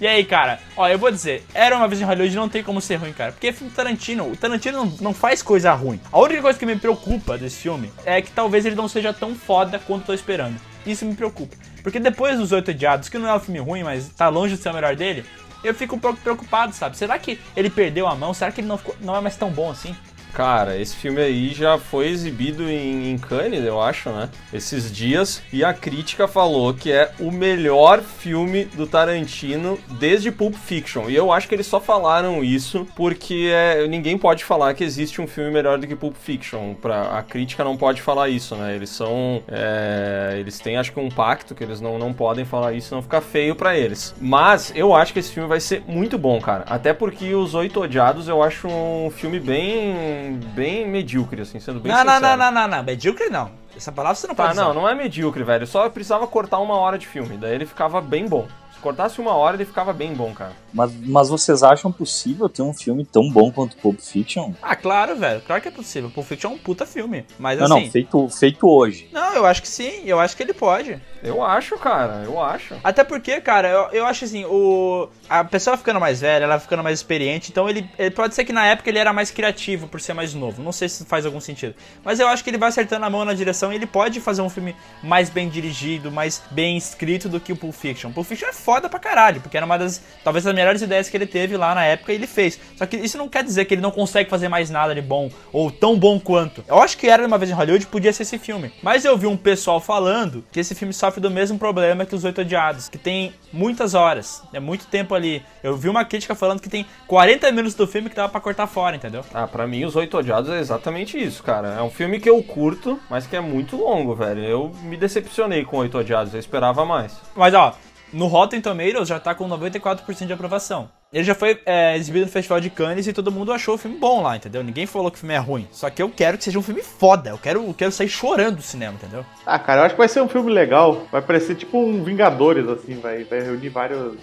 E 0.00 0.06
aí, 0.06 0.24
cara, 0.24 0.60
ó, 0.76 0.88
eu 0.88 0.98
vou 0.98 1.10
dizer, 1.10 1.44
era 1.52 1.76
uma 1.76 1.88
vez 1.88 2.00
em 2.00 2.04
Hollywood 2.04 2.36
não 2.36 2.48
tem 2.48 2.62
como 2.62 2.80
ser 2.80 2.96
ruim, 2.96 3.12
cara. 3.12 3.32
Porque 3.32 3.48
é 3.48 3.52
filme 3.52 3.72
Tarantino, 3.72 4.30
o 4.30 4.36
Tarantino 4.36 4.78
não, 4.78 4.86
não 5.00 5.14
faz 5.14 5.42
coisa 5.42 5.72
ruim. 5.72 6.00
A 6.12 6.18
única 6.20 6.40
coisa 6.40 6.58
que 6.58 6.64
me 6.66 6.76
preocupa 6.76 7.36
desse 7.36 7.56
filme 7.56 7.90
é 8.06 8.22
que 8.22 8.30
talvez 8.30 8.64
ele 8.64 8.76
não 8.76 8.88
seja 8.88 9.12
tão 9.12 9.34
foda 9.34 9.78
quanto 9.78 10.02
eu 10.02 10.06
tô 10.06 10.14
esperando. 10.14 10.56
Isso 10.86 11.04
me 11.04 11.14
preocupa. 11.14 11.56
Porque 11.82 11.98
depois 11.98 12.38
dos 12.38 12.52
Oito 12.52 12.70
Odiados, 12.70 13.08
que 13.08 13.18
não 13.18 13.28
é 13.28 13.34
um 13.34 13.40
filme 13.40 13.58
ruim, 13.58 13.82
mas 13.82 14.08
tá 14.10 14.28
longe 14.28 14.56
de 14.56 14.62
ser 14.62 14.70
o 14.70 14.74
melhor 14.74 14.94
dele, 14.94 15.24
eu 15.64 15.74
fico 15.74 15.96
um 15.96 15.98
pouco 15.98 16.20
preocupado, 16.20 16.72
sabe? 16.72 16.96
Será 16.96 17.18
que 17.18 17.38
ele 17.56 17.70
perdeu 17.70 18.06
a 18.06 18.14
mão? 18.14 18.32
Será 18.34 18.50
que 18.52 18.60
ele 18.60 18.68
não, 18.68 18.78
ficou- 18.78 18.96
não 19.00 19.16
é 19.16 19.20
mais 19.20 19.36
tão 19.36 19.50
bom 19.50 19.70
assim? 19.70 19.94
Cara, 20.32 20.76
esse 20.76 20.96
filme 20.96 21.20
aí 21.20 21.52
já 21.52 21.78
foi 21.78 22.08
exibido 22.08 22.68
em, 22.68 23.10
em 23.10 23.18
Cannes, 23.18 23.64
eu 23.64 23.80
acho, 23.80 24.10
né? 24.10 24.28
Esses 24.52 24.92
dias. 24.92 25.42
E 25.52 25.64
a 25.64 25.72
crítica 25.72 26.28
falou 26.28 26.72
que 26.74 26.92
é 26.92 27.10
o 27.18 27.30
melhor 27.30 28.00
filme 28.02 28.64
do 28.64 28.86
Tarantino 28.86 29.78
desde 29.98 30.30
Pulp 30.30 30.54
Fiction. 30.54 31.08
E 31.08 31.14
eu 31.14 31.32
acho 31.32 31.48
que 31.48 31.54
eles 31.54 31.66
só 31.66 31.80
falaram 31.80 32.42
isso 32.44 32.86
porque 32.94 33.50
é, 33.52 33.86
ninguém 33.86 34.16
pode 34.16 34.44
falar 34.44 34.74
que 34.74 34.84
existe 34.84 35.20
um 35.20 35.26
filme 35.26 35.50
melhor 35.50 35.78
do 35.78 35.86
que 35.86 35.96
Pulp 35.96 36.14
Fiction. 36.16 36.74
Pra, 36.74 37.18
a 37.18 37.22
crítica 37.22 37.64
não 37.64 37.76
pode 37.76 38.02
falar 38.02 38.28
isso, 38.28 38.54
né? 38.56 38.74
Eles 38.74 38.90
são. 38.90 39.42
é, 39.48 40.36
eles 40.38 40.58
têm, 40.58 40.76
acho 40.76 40.92
que, 40.92 41.00
um 41.00 41.10
pacto 41.10 41.54
que 41.54 41.62
eles 41.62 41.80
não, 41.80 41.98
não 41.98 42.12
podem 42.12 42.44
falar 42.44 42.72
isso, 42.72 42.94
não 42.94 43.02
fica 43.02 43.20
feio 43.20 43.54
pra 43.54 43.76
eles. 43.76 44.14
Mas 44.20 44.72
eu 44.74 44.94
acho 44.94 45.12
que 45.12 45.18
esse 45.18 45.32
filme 45.32 45.48
vai 45.48 45.60
ser 45.60 45.82
muito 45.86 46.18
bom, 46.18 46.40
cara. 46.40 46.64
Até 46.66 46.92
porque 46.92 47.34
Os 47.34 47.54
Oito 47.54 47.80
Odiados 47.80 48.28
eu 48.28 48.42
acho 48.42 48.68
um 48.68 49.10
filme 49.10 49.40
bem. 49.40 49.94
Bem 50.32 50.86
medíocre, 50.88 51.42
assim, 51.42 51.60
sendo 51.60 51.80
bem 51.80 51.92
não, 51.92 52.04
não, 52.04 52.14
sincero. 52.14 52.36
não, 52.36 52.50
não, 52.52 52.68
não, 52.68 52.76
não. 52.78 52.84
Medíocre 52.84 53.28
não. 53.30 53.50
Essa 53.76 53.92
palavra 53.92 54.16
você 54.16 54.26
não 54.26 54.34
Tá, 54.34 54.44
pode 54.44 54.54
usar. 54.54 54.64
não, 54.64 54.74
não 54.74 54.88
é 54.88 54.94
medíocre, 54.94 55.42
velho. 55.44 55.66
Só 55.66 55.88
precisava 55.88 56.26
cortar 56.26 56.58
uma 56.58 56.76
hora 56.76 56.98
de 56.98 57.06
filme. 57.06 57.36
Daí 57.36 57.54
ele 57.54 57.66
ficava 57.66 58.00
bem 58.00 58.26
bom. 58.26 58.46
Se 58.74 58.80
cortasse 58.80 59.20
uma 59.20 59.32
hora, 59.34 59.56
ele 59.56 59.64
ficava 59.64 59.92
bem 59.92 60.14
bom, 60.14 60.32
cara. 60.32 60.52
Mas, 60.72 60.92
mas 60.94 61.28
vocês 61.28 61.62
acham 61.62 61.90
possível 61.90 62.48
ter 62.48 62.62
um 62.62 62.74
filme 62.74 63.04
tão 63.04 63.30
bom 63.30 63.50
quanto 63.50 63.76
Pulp 63.76 63.98
Fiction? 64.00 64.52
Ah, 64.62 64.76
claro, 64.76 65.16
velho. 65.16 65.40
Claro 65.40 65.62
que 65.62 65.68
é 65.68 65.70
possível. 65.70 66.10
Pulp 66.10 66.26
Fiction 66.26 66.50
é 66.50 66.54
um 66.54 66.58
puta 66.58 66.84
filme. 66.84 67.24
Mas 67.38 67.58
Não, 67.58 67.66
assim. 67.76 67.84
não, 67.84 67.90
feito, 67.90 68.28
feito 68.28 68.68
hoje. 68.68 69.08
Não, 69.12 69.34
eu 69.34 69.46
acho 69.46 69.62
que 69.62 69.68
sim. 69.68 70.02
Eu 70.04 70.20
acho 70.20 70.36
que 70.36 70.42
ele 70.42 70.52
pode. 70.52 71.00
Eu 71.22 71.42
acho, 71.42 71.76
cara, 71.78 72.22
eu 72.24 72.40
acho. 72.40 72.74
Até 72.84 73.02
porque, 73.02 73.40
cara, 73.40 73.68
eu, 73.68 73.88
eu 73.90 74.06
acho 74.06 74.24
assim, 74.24 74.44
o. 74.44 75.08
A 75.28 75.42
pessoa 75.44 75.76
ficando 75.76 75.98
mais 76.00 76.20
velha, 76.20 76.44
ela 76.44 76.58
ficando 76.60 76.82
mais 76.82 76.98
experiente, 76.98 77.50
então 77.50 77.68
ele, 77.68 77.88
ele 77.98 78.10
pode 78.10 78.34
ser 78.34 78.44
que 78.44 78.52
na 78.52 78.64
época 78.66 78.88
ele 78.88 78.98
era 78.98 79.12
mais 79.12 79.30
criativo 79.30 79.88
por 79.88 80.00
ser 80.00 80.14
mais 80.14 80.32
novo. 80.32 80.62
Não 80.62 80.72
sei 80.72 80.88
se 80.88 81.04
faz 81.04 81.26
algum 81.26 81.40
sentido. 81.40 81.74
Mas 82.04 82.20
eu 82.20 82.28
acho 82.28 82.42
que 82.44 82.50
ele 82.50 82.56
vai 82.58 82.68
acertando 82.68 83.04
a 83.04 83.10
mão 83.10 83.24
na 83.24 83.34
direção 83.34 83.72
e 83.72 83.76
ele 83.76 83.86
pode 83.86 84.20
fazer 84.20 84.42
um 84.42 84.48
filme 84.48 84.74
mais 85.02 85.28
bem 85.28 85.48
dirigido, 85.48 86.10
mais 86.10 86.42
bem 86.50 86.76
escrito 86.76 87.28
do 87.28 87.40
que 87.40 87.52
o 87.52 87.56
Pulp 87.56 87.74
Fiction. 87.74 88.12
Pulp 88.12 88.26
Fiction 88.26 88.48
é 88.48 88.52
foda 88.52 88.88
pra 88.88 88.98
caralho, 88.98 89.40
porque 89.40 89.56
era 89.56 89.66
uma 89.66 89.76
das, 89.76 90.00
talvez, 90.22 90.44
das 90.44 90.54
melhores 90.58 90.82
ideias 90.82 91.08
que 91.08 91.16
ele 91.16 91.26
teve 91.26 91.56
lá 91.56 91.72
na 91.72 91.84
época 91.84 92.12
e 92.12 92.16
ele 92.16 92.26
fez. 92.26 92.58
Só 92.76 92.84
que 92.84 92.96
isso 92.96 93.16
não 93.16 93.28
quer 93.28 93.44
dizer 93.44 93.64
que 93.64 93.74
ele 93.74 93.80
não 93.80 93.92
consegue 93.92 94.28
fazer 94.28 94.48
mais 94.48 94.70
nada 94.70 94.92
de 94.92 95.00
bom, 95.00 95.30
ou 95.52 95.70
tão 95.70 95.96
bom 95.96 96.18
quanto. 96.18 96.64
Eu 96.66 96.82
acho 96.82 96.98
que 96.98 97.06
era 97.06 97.24
uma 97.24 97.38
vez 97.38 97.50
em 97.50 97.54
Hollywood, 97.54 97.86
podia 97.86 98.12
ser 98.12 98.24
esse 98.24 98.38
filme. 98.38 98.72
Mas 98.82 99.04
eu 99.04 99.16
vi 99.16 99.28
um 99.28 99.36
pessoal 99.36 99.80
falando 99.80 100.44
que 100.50 100.58
esse 100.58 100.74
filme 100.74 100.92
sofre 100.92 101.20
do 101.20 101.30
mesmo 101.30 101.58
problema 101.58 102.04
que 102.04 102.14
Os 102.14 102.24
Oito 102.24 102.40
Odiados, 102.40 102.88
que 102.88 102.98
tem 102.98 103.32
muitas 103.52 103.94
horas, 103.94 104.42
é 104.52 104.58
muito 104.58 104.86
tempo 104.86 105.14
ali. 105.14 105.42
Eu 105.62 105.76
vi 105.76 105.88
uma 105.88 106.04
crítica 106.04 106.34
falando 106.34 106.60
que 106.60 106.68
tem 106.68 106.84
40 107.06 107.52
minutos 107.52 107.74
do 107.74 107.86
filme 107.86 108.10
que 108.10 108.16
dava 108.16 108.28
pra 108.28 108.40
cortar 108.40 108.66
fora, 108.66 108.96
entendeu? 108.96 109.24
Ah, 109.32 109.46
pra 109.46 109.66
mim, 109.66 109.84
Os 109.84 109.94
Oito 109.94 110.18
Odiados 110.18 110.50
é 110.50 110.58
exatamente 110.58 111.16
isso, 111.16 111.42
cara. 111.42 111.68
É 111.78 111.82
um 111.82 111.90
filme 111.90 112.18
que 112.18 112.28
eu 112.28 112.42
curto, 112.42 112.98
mas 113.08 113.26
que 113.26 113.36
é 113.36 113.40
muito 113.40 113.76
longo, 113.76 114.14
velho. 114.14 114.42
Eu 114.42 114.72
me 114.82 114.96
decepcionei 114.96 115.64
com 115.64 115.78
Oito 115.78 115.98
Odiados, 115.98 116.34
eu 116.34 116.40
esperava 116.40 116.84
mais. 116.84 117.16
Mas 117.36 117.54
ó, 117.54 117.76
no 118.12 118.26
Rotten 118.26 118.60
Tomatoes 118.60 119.08
já 119.08 119.18
tá 119.20 119.34
com 119.34 119.48
94% 119.48 120.26
de 120.26 120.32
aprovação. 120.32 120.90
Ele 121.10 121.24
já 121.24 121.34
foi 121.34 121.58
é, 121.64 121.96
exibido 121.96 122.26
no 122.26 122.30
Festival 122.30 122.60
de 122.60 122.68
Cannes 122.68 123.06
e 123.06 123.12
todo 123.14 123.32
mundo 123.32 123.50
achou 123.50 123.76
o 123.76 123.78
filme 123.78 123.96
bom 123.96 124.22
lá, 124.22 124.36
entendeu? 124.36 124.62
Ninguém 124.62 124.84
falou 124.84 125.10
que 125.10 125.16
o 125.16 125.20
filme 125.20 125.34
é 125.34 125.38
ruim. 125.38 125.66
Só 125.70 125.88
que 125.88 126.02
eu 126.02 126.10
quero 126.10 126.36
que 126.36 126.44
seja 126.44 126.58
um 126.58 126.62
filme 126.62 126.82
foda. 126.82 127.30
Eu 127.30 127.38
quero, 127.38 127.64
eu 127.66 127.72
quero 127.72 127.90
sair 127.90 128.08
chorando 128.08 128.56
do 128.56 128.62
cinema, 128.62 128.92
entendeu? 128.94 129.24
Ah, 129.46 129.58
cara, 129.58 129.80
eu 129.80 129.84
acho 129.86 129.94
que 129.94 129.98
vai 129.98 130.08
ser 130.08 130.20
um 130.20 130.28
filme 130.28 130.52
legal. 130.52 131.06
Vai 131.10 131.22
parecer 131.22 131.54
tipo 131.54 131.78
um 131.78 132.04
Vingadores, 132.04 132.68
assim, 132.68 133.00
vai, 133.00 133.24
vai 133.24 133.40
reunir 133.40 133.70
vários. 133.70 134.16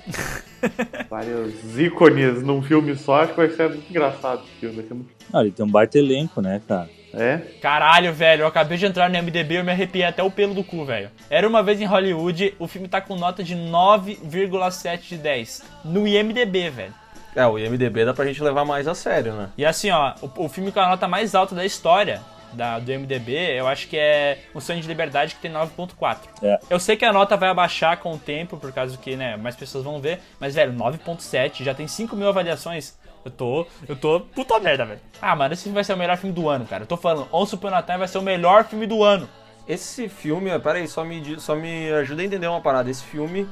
vários 1.10 1.80
ícones 1.80 2.44
num 2.44 2.62
filme 2.62 2.96
só. 2.96 3.22
Acho 3.22 3.32
que 3.32 3.38
vai 3.38 3.50
ser 3.50 3.70
muito 3.70 3.90
engraçado 3.90 4.44
esse 4.44 4.60
filme. 4.60 4.76
Vai 4.76 4.86
ser 4.86 4.94
muito... 4.94 5.10
Ah, 5.34 5.42
ele 5.42 5.52
tem 5.52 5.66
um 5.66 5.70
baita 5.70 5.98
elenco, 5.98 6.40
né, 6.40 6.62
cara? 6.68 6.88
É? 7.16 7.38
Caralho, 7.62 8.14
velho, 8.14 8.42
eu 8.42 8.48
acabei 8.48 8.78
de 8.78 8.86
entrar 8.86 9.10
no 9.10 9.18
MDB 9.18 9.56
e 9.56 9.58
eu 9.58 9.64
me 9.64 9.72
arrepiei 9.72 10.06
até 10.06 10.22
o 10.22 10.30
pelo 10.30 10.54
do 10.54 10.64
cu, 10.64 10.86
velho. 10.86 11.10
Era 11.30 11.48
uma 11.48 11.64
vez 11.64 11.80
em 11.80 11.86
Hollywood, 11.86 12.54
o 12.60 12.68
filme 12.68 12.88
tá 12.88 13.00
com 13.00 13.16
nota 13.16 13.44
de 13.44 13.56
9,7 13.56 15.00
de 15.08 15.18
10. 15.18 15.64
No 15.86 16.08
IMDB, 16.08 16.70
velho. 16.70 16.94
É, 17.36 17.46
o 17.46 17.60
IMDB 17.60 18.06
dá 18.06 18.14
pra 18.14 18.26
gente 18.26 18.42
levar 18.42 18.64
mais 18.64 18.88
a 18.88 18.96
sério, 18.96 19.34
né? 19.34 19.50
E 19.58 19.66
assim, 19.66 19.92
ó, 19.92 20.14
o, 20.22 20.46
o 20.46 20.50
filme 20.50 20.72
com 20.72 20.80
a 20.80 20.88
nota 20.88 21.08
mais 21.08 21.36
alta 21.36 21.54
da 21.54 21.66
história 21.66 22.22
da, 22.56 22.80
do 22.80 22.92
MDB, 22.92 23.34
eu 23.58 23.68
acho 23.68 23.88
que 23.88 23.98
é 23.98 24.40
O 24.54 24.62
Sonho 24.62 24.82
de 24.82 24.88
Liberdade, 24.88 25.36
que 25.36 25.42
tem 25.42 25.52
9.4. 25.52 26.18
É. 26.42 26.60
Eu 26.70 26.80
sei 26.80 26.96
que 26.96 27.06
a 27.06 27.12
nota 27.12 27.36
vai 27.36 27.50
abaixar 27.50 27.98
com 27.98 28.14
o 28.14 28.18
tempo, 28.18 28.58
por 28.58 28.72
causa 28.72 28.98
que, 28.98 29.16
né, 29.16 29.36
mais 29.36 29.56
pessoas 29.56 29.84
vão 29.84 30.00
ver, 30.00 30.20
mas, 30.40 30.56
velho, 30.56 30.74
9.7, 30.74 31.64
já 31.64 31.74
tem 31.74 31.88
5 31.88 32.16
mil 32.16 32.28
avaliações. 32.28 32.98
Eu 33.26 33.32
tô, 33.32 33.66
eu 33.90 33.96
tô 33.96 34.20
puta 34.20 34.60
merda, 34.60 34.86
velho. 34.86 35.00
Ah, 35.20 35.36
mano, 35.36 35.54
esse 35.54 35.64
filme 35.64 35.74
vai 35.74 35.84
ser 35.84 35.94
o 35.94 35.98
melhor 35.98 36.16
filme 36.16 36.34
do 36.36 36.48
ano, 36.48 36.64
cara. 36.66 36.84
Eu 36.84 36.88
tô 36.88 36.96
falando, 36.96 37.28
a 37.74 37.82
Time 37.82 37.98
vai 37.98 38.08
ser 38.08 38.20
o 38.20 38.22
melhor 38.22 38.64
filme 38.66 38.86
do 38.86 39.04
ano. 39.04 39.28
Esse 39.68 40.08
filme, 40.08 40.58
peraí, 40.60 40.88
só 40.88 41.04
me, 41.04 41.40
só 41.40 41.56
me 41.56 41.92
ajuda 41.92 42.22
a 42.22 42.26
entender 42.26 42.46
uma 42.48 42.62
parada. 42.62 42.90
Esse 42.90 43.04
filme, 43.04 43.48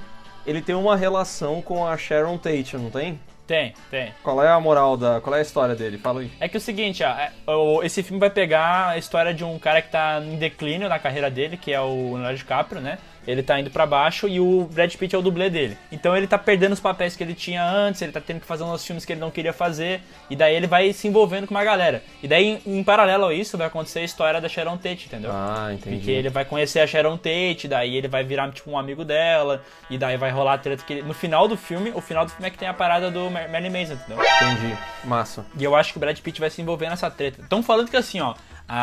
ele 0.46 0.62
tem 0.62 0.76
uma 0.76 0.96
relação 0.96 1.60
com 1.60 1.88
a 1.88 1.98
Sharon 1.98 2.38
Tate, 2.38 2.78
não 2.78 2.92
tem? 2.92 3.20
Tem, 3.48 3.74
tem. 3.90 4.14
Qual 4.24 4.42
é 4.44 4.48
a 4.50 4.60
moral 4.60 4.96
da. 4.96 5.20
Qual 5.20 5.36
é 5.36 5.40
a 5.40 5.42
história 5.42 5.76
dele? 5.76 5.98
Fala 5.98 6.22
aí. 6.22 6.32
É 6.40 6.48
que 6.48 6.56
é 6.56 6.60
o 6.60 6.62
seguinte, 6.62 7.04
ó, 7.04 7.10
é, 7.10 7.32
o- 7.48 7.84
esse 7.84 8.02
filme 8.04 8.20
vai 8.20 8.30
pegar 8.30 8.90
a 8.90 8.98
história 8.98 9.34
de 9.34 9.44
um 9.44 9.58
cara 9.60 9.82
que 9.82 9.90
tá 9.92 10.22
em 10.24 10.38
declínio 10.38 10.88
na 10.88 10.98
carreira 11.00 11.30
dele, 11.32 11.58
que 11.58 11.74
é 11.74 11.82
o 11.82 12.14
Leonardo 12.14 12.38
DiCaprio, 12.38 12.80
né? 12.80 13.00
Ele 13.28 13.42
tá 13.42 13.60
indo 13.60 13.70
pra 13.70 13.86
baixo 13.86 14.28
e 14.28 14.40
o 14.40 14.68
Brad 14.72 14.94
Pitt 14.96 15.16
é 15.16 15.18
o 15.18 15.22
dublê 15.22 15.50
dele. 15.50 15.78
Então 15.92 16.16
ele 16.16 16.28
tá 16.28 16.38
perdendo 16.38 16.74
os 16.74 16.80
papéis 16.80 17.16
que 17.16 17.24
ele 17.24 17.34
tinha 17.34 17.64
antes, 17.66 18.02
ele 18.02 18.12
tá 18.12 18.22
tendo 18.22 18.40
que 18.40 18.46
fazer 18.46 18.64
uns 18.64 18.86
filmes 18.86 19.06
que 19.06 19.14
ele 19.14 19.22
não 19.22 19.32
queria 19.32 19.54
fazer, 19.54 20.02
e 20.30 20.36
daí 20.36 20.56
ele 20.56 20.68
vai 20.68 20.92
se 20.94 21.08
envolvendo 21.08 21.48
com 21.48 21.54
uma 21.54 21.64
galera. 21.64 22.04
E 22.22 22.28
daí, 22.28 22.62
em, 22.66 22.80
em 22.80 22.84
paralelo 22.84 23.26
a 23.26 23.34
isso, 23.34 23.58
vai 23.58 23.68
acontecer 23.68 24.00
a 24.00 24.04
história 24.04 24.42
da 24.42 24.50
Sharon 24.50 24.78
Tate, 24.78 25.08
entendeu? 25.08 25.32
Ah, 25.34 25.70
entendi. 25.74 25.98
Porque 25.98 26.12
ele 26.12 26.30
vai 26.30 26.46
conhecer 26.46 26.80
a 26.80 26.88
Sharon 26.88 27.18
Tate, 27.18 27.68
daí 27.68 27.96
ele 27.96 28.08
vai 28.08 28.24
virar 28.24 28.52
tipo 28.52 28.70
um 28.70 28.78
amigo 28.78 29.06
dela, 29.06 29.64
e 29.90 29.98
daí 29.98 30.18
vai 30.18 30.32
rolar 30.32 30.54
a 30.54 30.58
treta 30.58 30.84
que 30.84 30.94
ele... 30.94 31.04
No 31.04 31.14
final 31.14 31.48
do 31.48 31.58
filme, 31.58 31.92
o 31.96 32.02
final 32.02 32.26
do 32.26 32.32
filme 32.32 32.48
é 32.48 32.50
que 32.50 32.58
tem 32.58 32.68
a 32.68 32.74
parada 32.74 33.10
do 33.10 33.30
Marilyn 33.30 33.70
Manson, 33.70 33.94
entendeu? 33.94 34.18
Entendi. 34.24 34.78
Massa. 35.04 35.46
E 35.58 35.64
eu 35.64 35.76
acho 35.76 35.92
que 35.92 35.98
o 35.98 36.00
Brad 36.00 36.18
Pitt 36.20 36.40
vai 36.40 36.50
se 36.50 36.62
envolver 36.62 36.90
nessa 36.90 37.10
treta. 37.10 37.42
Estão 37.42 37.62
falando 37.64 37.90
que 37.90 37.98
assim, 37.98 38.20
ó, 38.20 38.34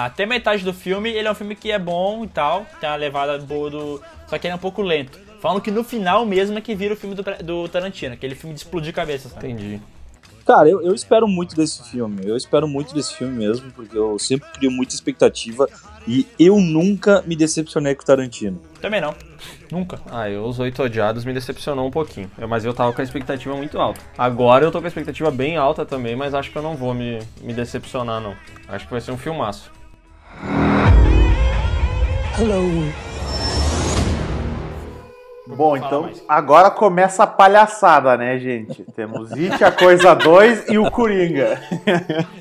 até 0.07 0.27
metade 0.27 0.65
do 0.65 0.73
filme 0.75 1.11
ele 1.11 1.27
é 1.27 1.31
um 1.31 1.35
filme 1.35 1.55
que 1.57 1.71
é 1.73 1.79
bom 1.79 2.25
e 2.25 2.29
tal, 2.29 2.67
tem 2.81 2.89
uma 2.89 2.97
levada 2.97 3.39
boa 3.39 3.71
do. 3.71 4.03
Só 4.29 4.39
que 4.39 4.47
ele 4.47 4.53
é 4.53 4.57
um 4.57 4.59
pouco 4.61 4.83
lento. 4.83 5.19
Falam 5.41 5.59
que 5.61 5.71
no 5.71 5.83
final 5.83 6.25
mesmo 6.27 6.59
é 6.59 6.61
que 6.61 6.75
vira 6.75 6.95
o 6.95 6.97
filme 6.97 7.15
do, 7.15 7.23
do 7.43 7.69
Tarantino, 7.69 8.13
aquele 8.15 8.35
filme 8.35 8.55
de 8.55 8.61
explodir 8.61 8.93
cabeça, 8.93 9.29
sabe? 9.29 9.49
Entendi. 9.49 9.81
Cara, 10.47 10.69
eu, 10.69 10.83
eu 10.83 10.95
espero 10.95 11.29
muito 11.29 11.55
desse 11.55 11.83
filme. 11.91 12.23
Eu 12.25 12.37
espero 12.37 12.67
muito 12.67 12.93
desse 12.95 13.15
filme 13.15 13.37
mesmo, 13.37 13.71
porque 13.73 13.97
eu 13.97 14.19
sempre 14.19 14.49
crio 14.51 14.71
muita 14.71 14.95
expectativa 14.95 15.69
e 16.09 16.27
eu 16.39 16.57
nunca 16.61 17.23
me 17.27 17.37
decepcionei 17.37 17.95
com 17.95 18.03
o 18.03 18.07
Tarantino. 18.07 18.61
Também 18.81 19.01
não. 19.01 19.15
Nunca. 19.71 20.01
Ah, 20.11 20.29
eu, 20.29 20.45
os 20.45 20.59
Oito 20.59 20.83
Odiados 20.83 21.25
me 21.25 21.33
decepcionou 21.33 21.87
um 21.87 21.91
pouquinho. 21.91 22.29
Eu- 22.37 22.49
Mas 22.49 22.65
eu 22.65 22.75
tava 22.75 22.93
com 22.93 23.01
a 23.01 23.05
expectativa 23.05 23.55
muito 23.55 23.79
alta. 23.79 24.01
Agora 24.19 24.65
eu 24.65 24.73
tô 24.73 24.79
com 24.81 24.87
a 24.87 24.89
expectativa 24.89 25.31
bem 25.31 25.57
alta 25.57 25.87
também, 25.87 26.17
mas 26.17 26.35
acho 26.35 26.51
que 26.51 26.59
eu 26.59 26.63
não 26.63 26.75
vou 26.75 26.93
me, 26.95 27.21
me 27.43 27.53
decepcionar, 27.55 28.21
não. 28.21 28.35
Acho 28.69 28.87
que 28.87 28.91
vai 28.93 29.01
ser 29.01 29.13
um 29.13 29.19
filmaço. 29.19 29.71
Hello. 32.41 33.10
Bom, 35.57 35.77
então 35.77 36.11
agora 36.29 36.71
começa 36.71 37.25
a 37.25 37.27
palhaçada, 37.27 38.17
né, 38.17 38.39
gente? 38.39 38.85
Temos 38.95 39.33
It, 39.33 39.63
a 39.63 39.71
Coisa 39.71 40.15
2 40.15 40.69
e 40.71 40.79
o 40.79 40.91
Coringa. 40.91 41.61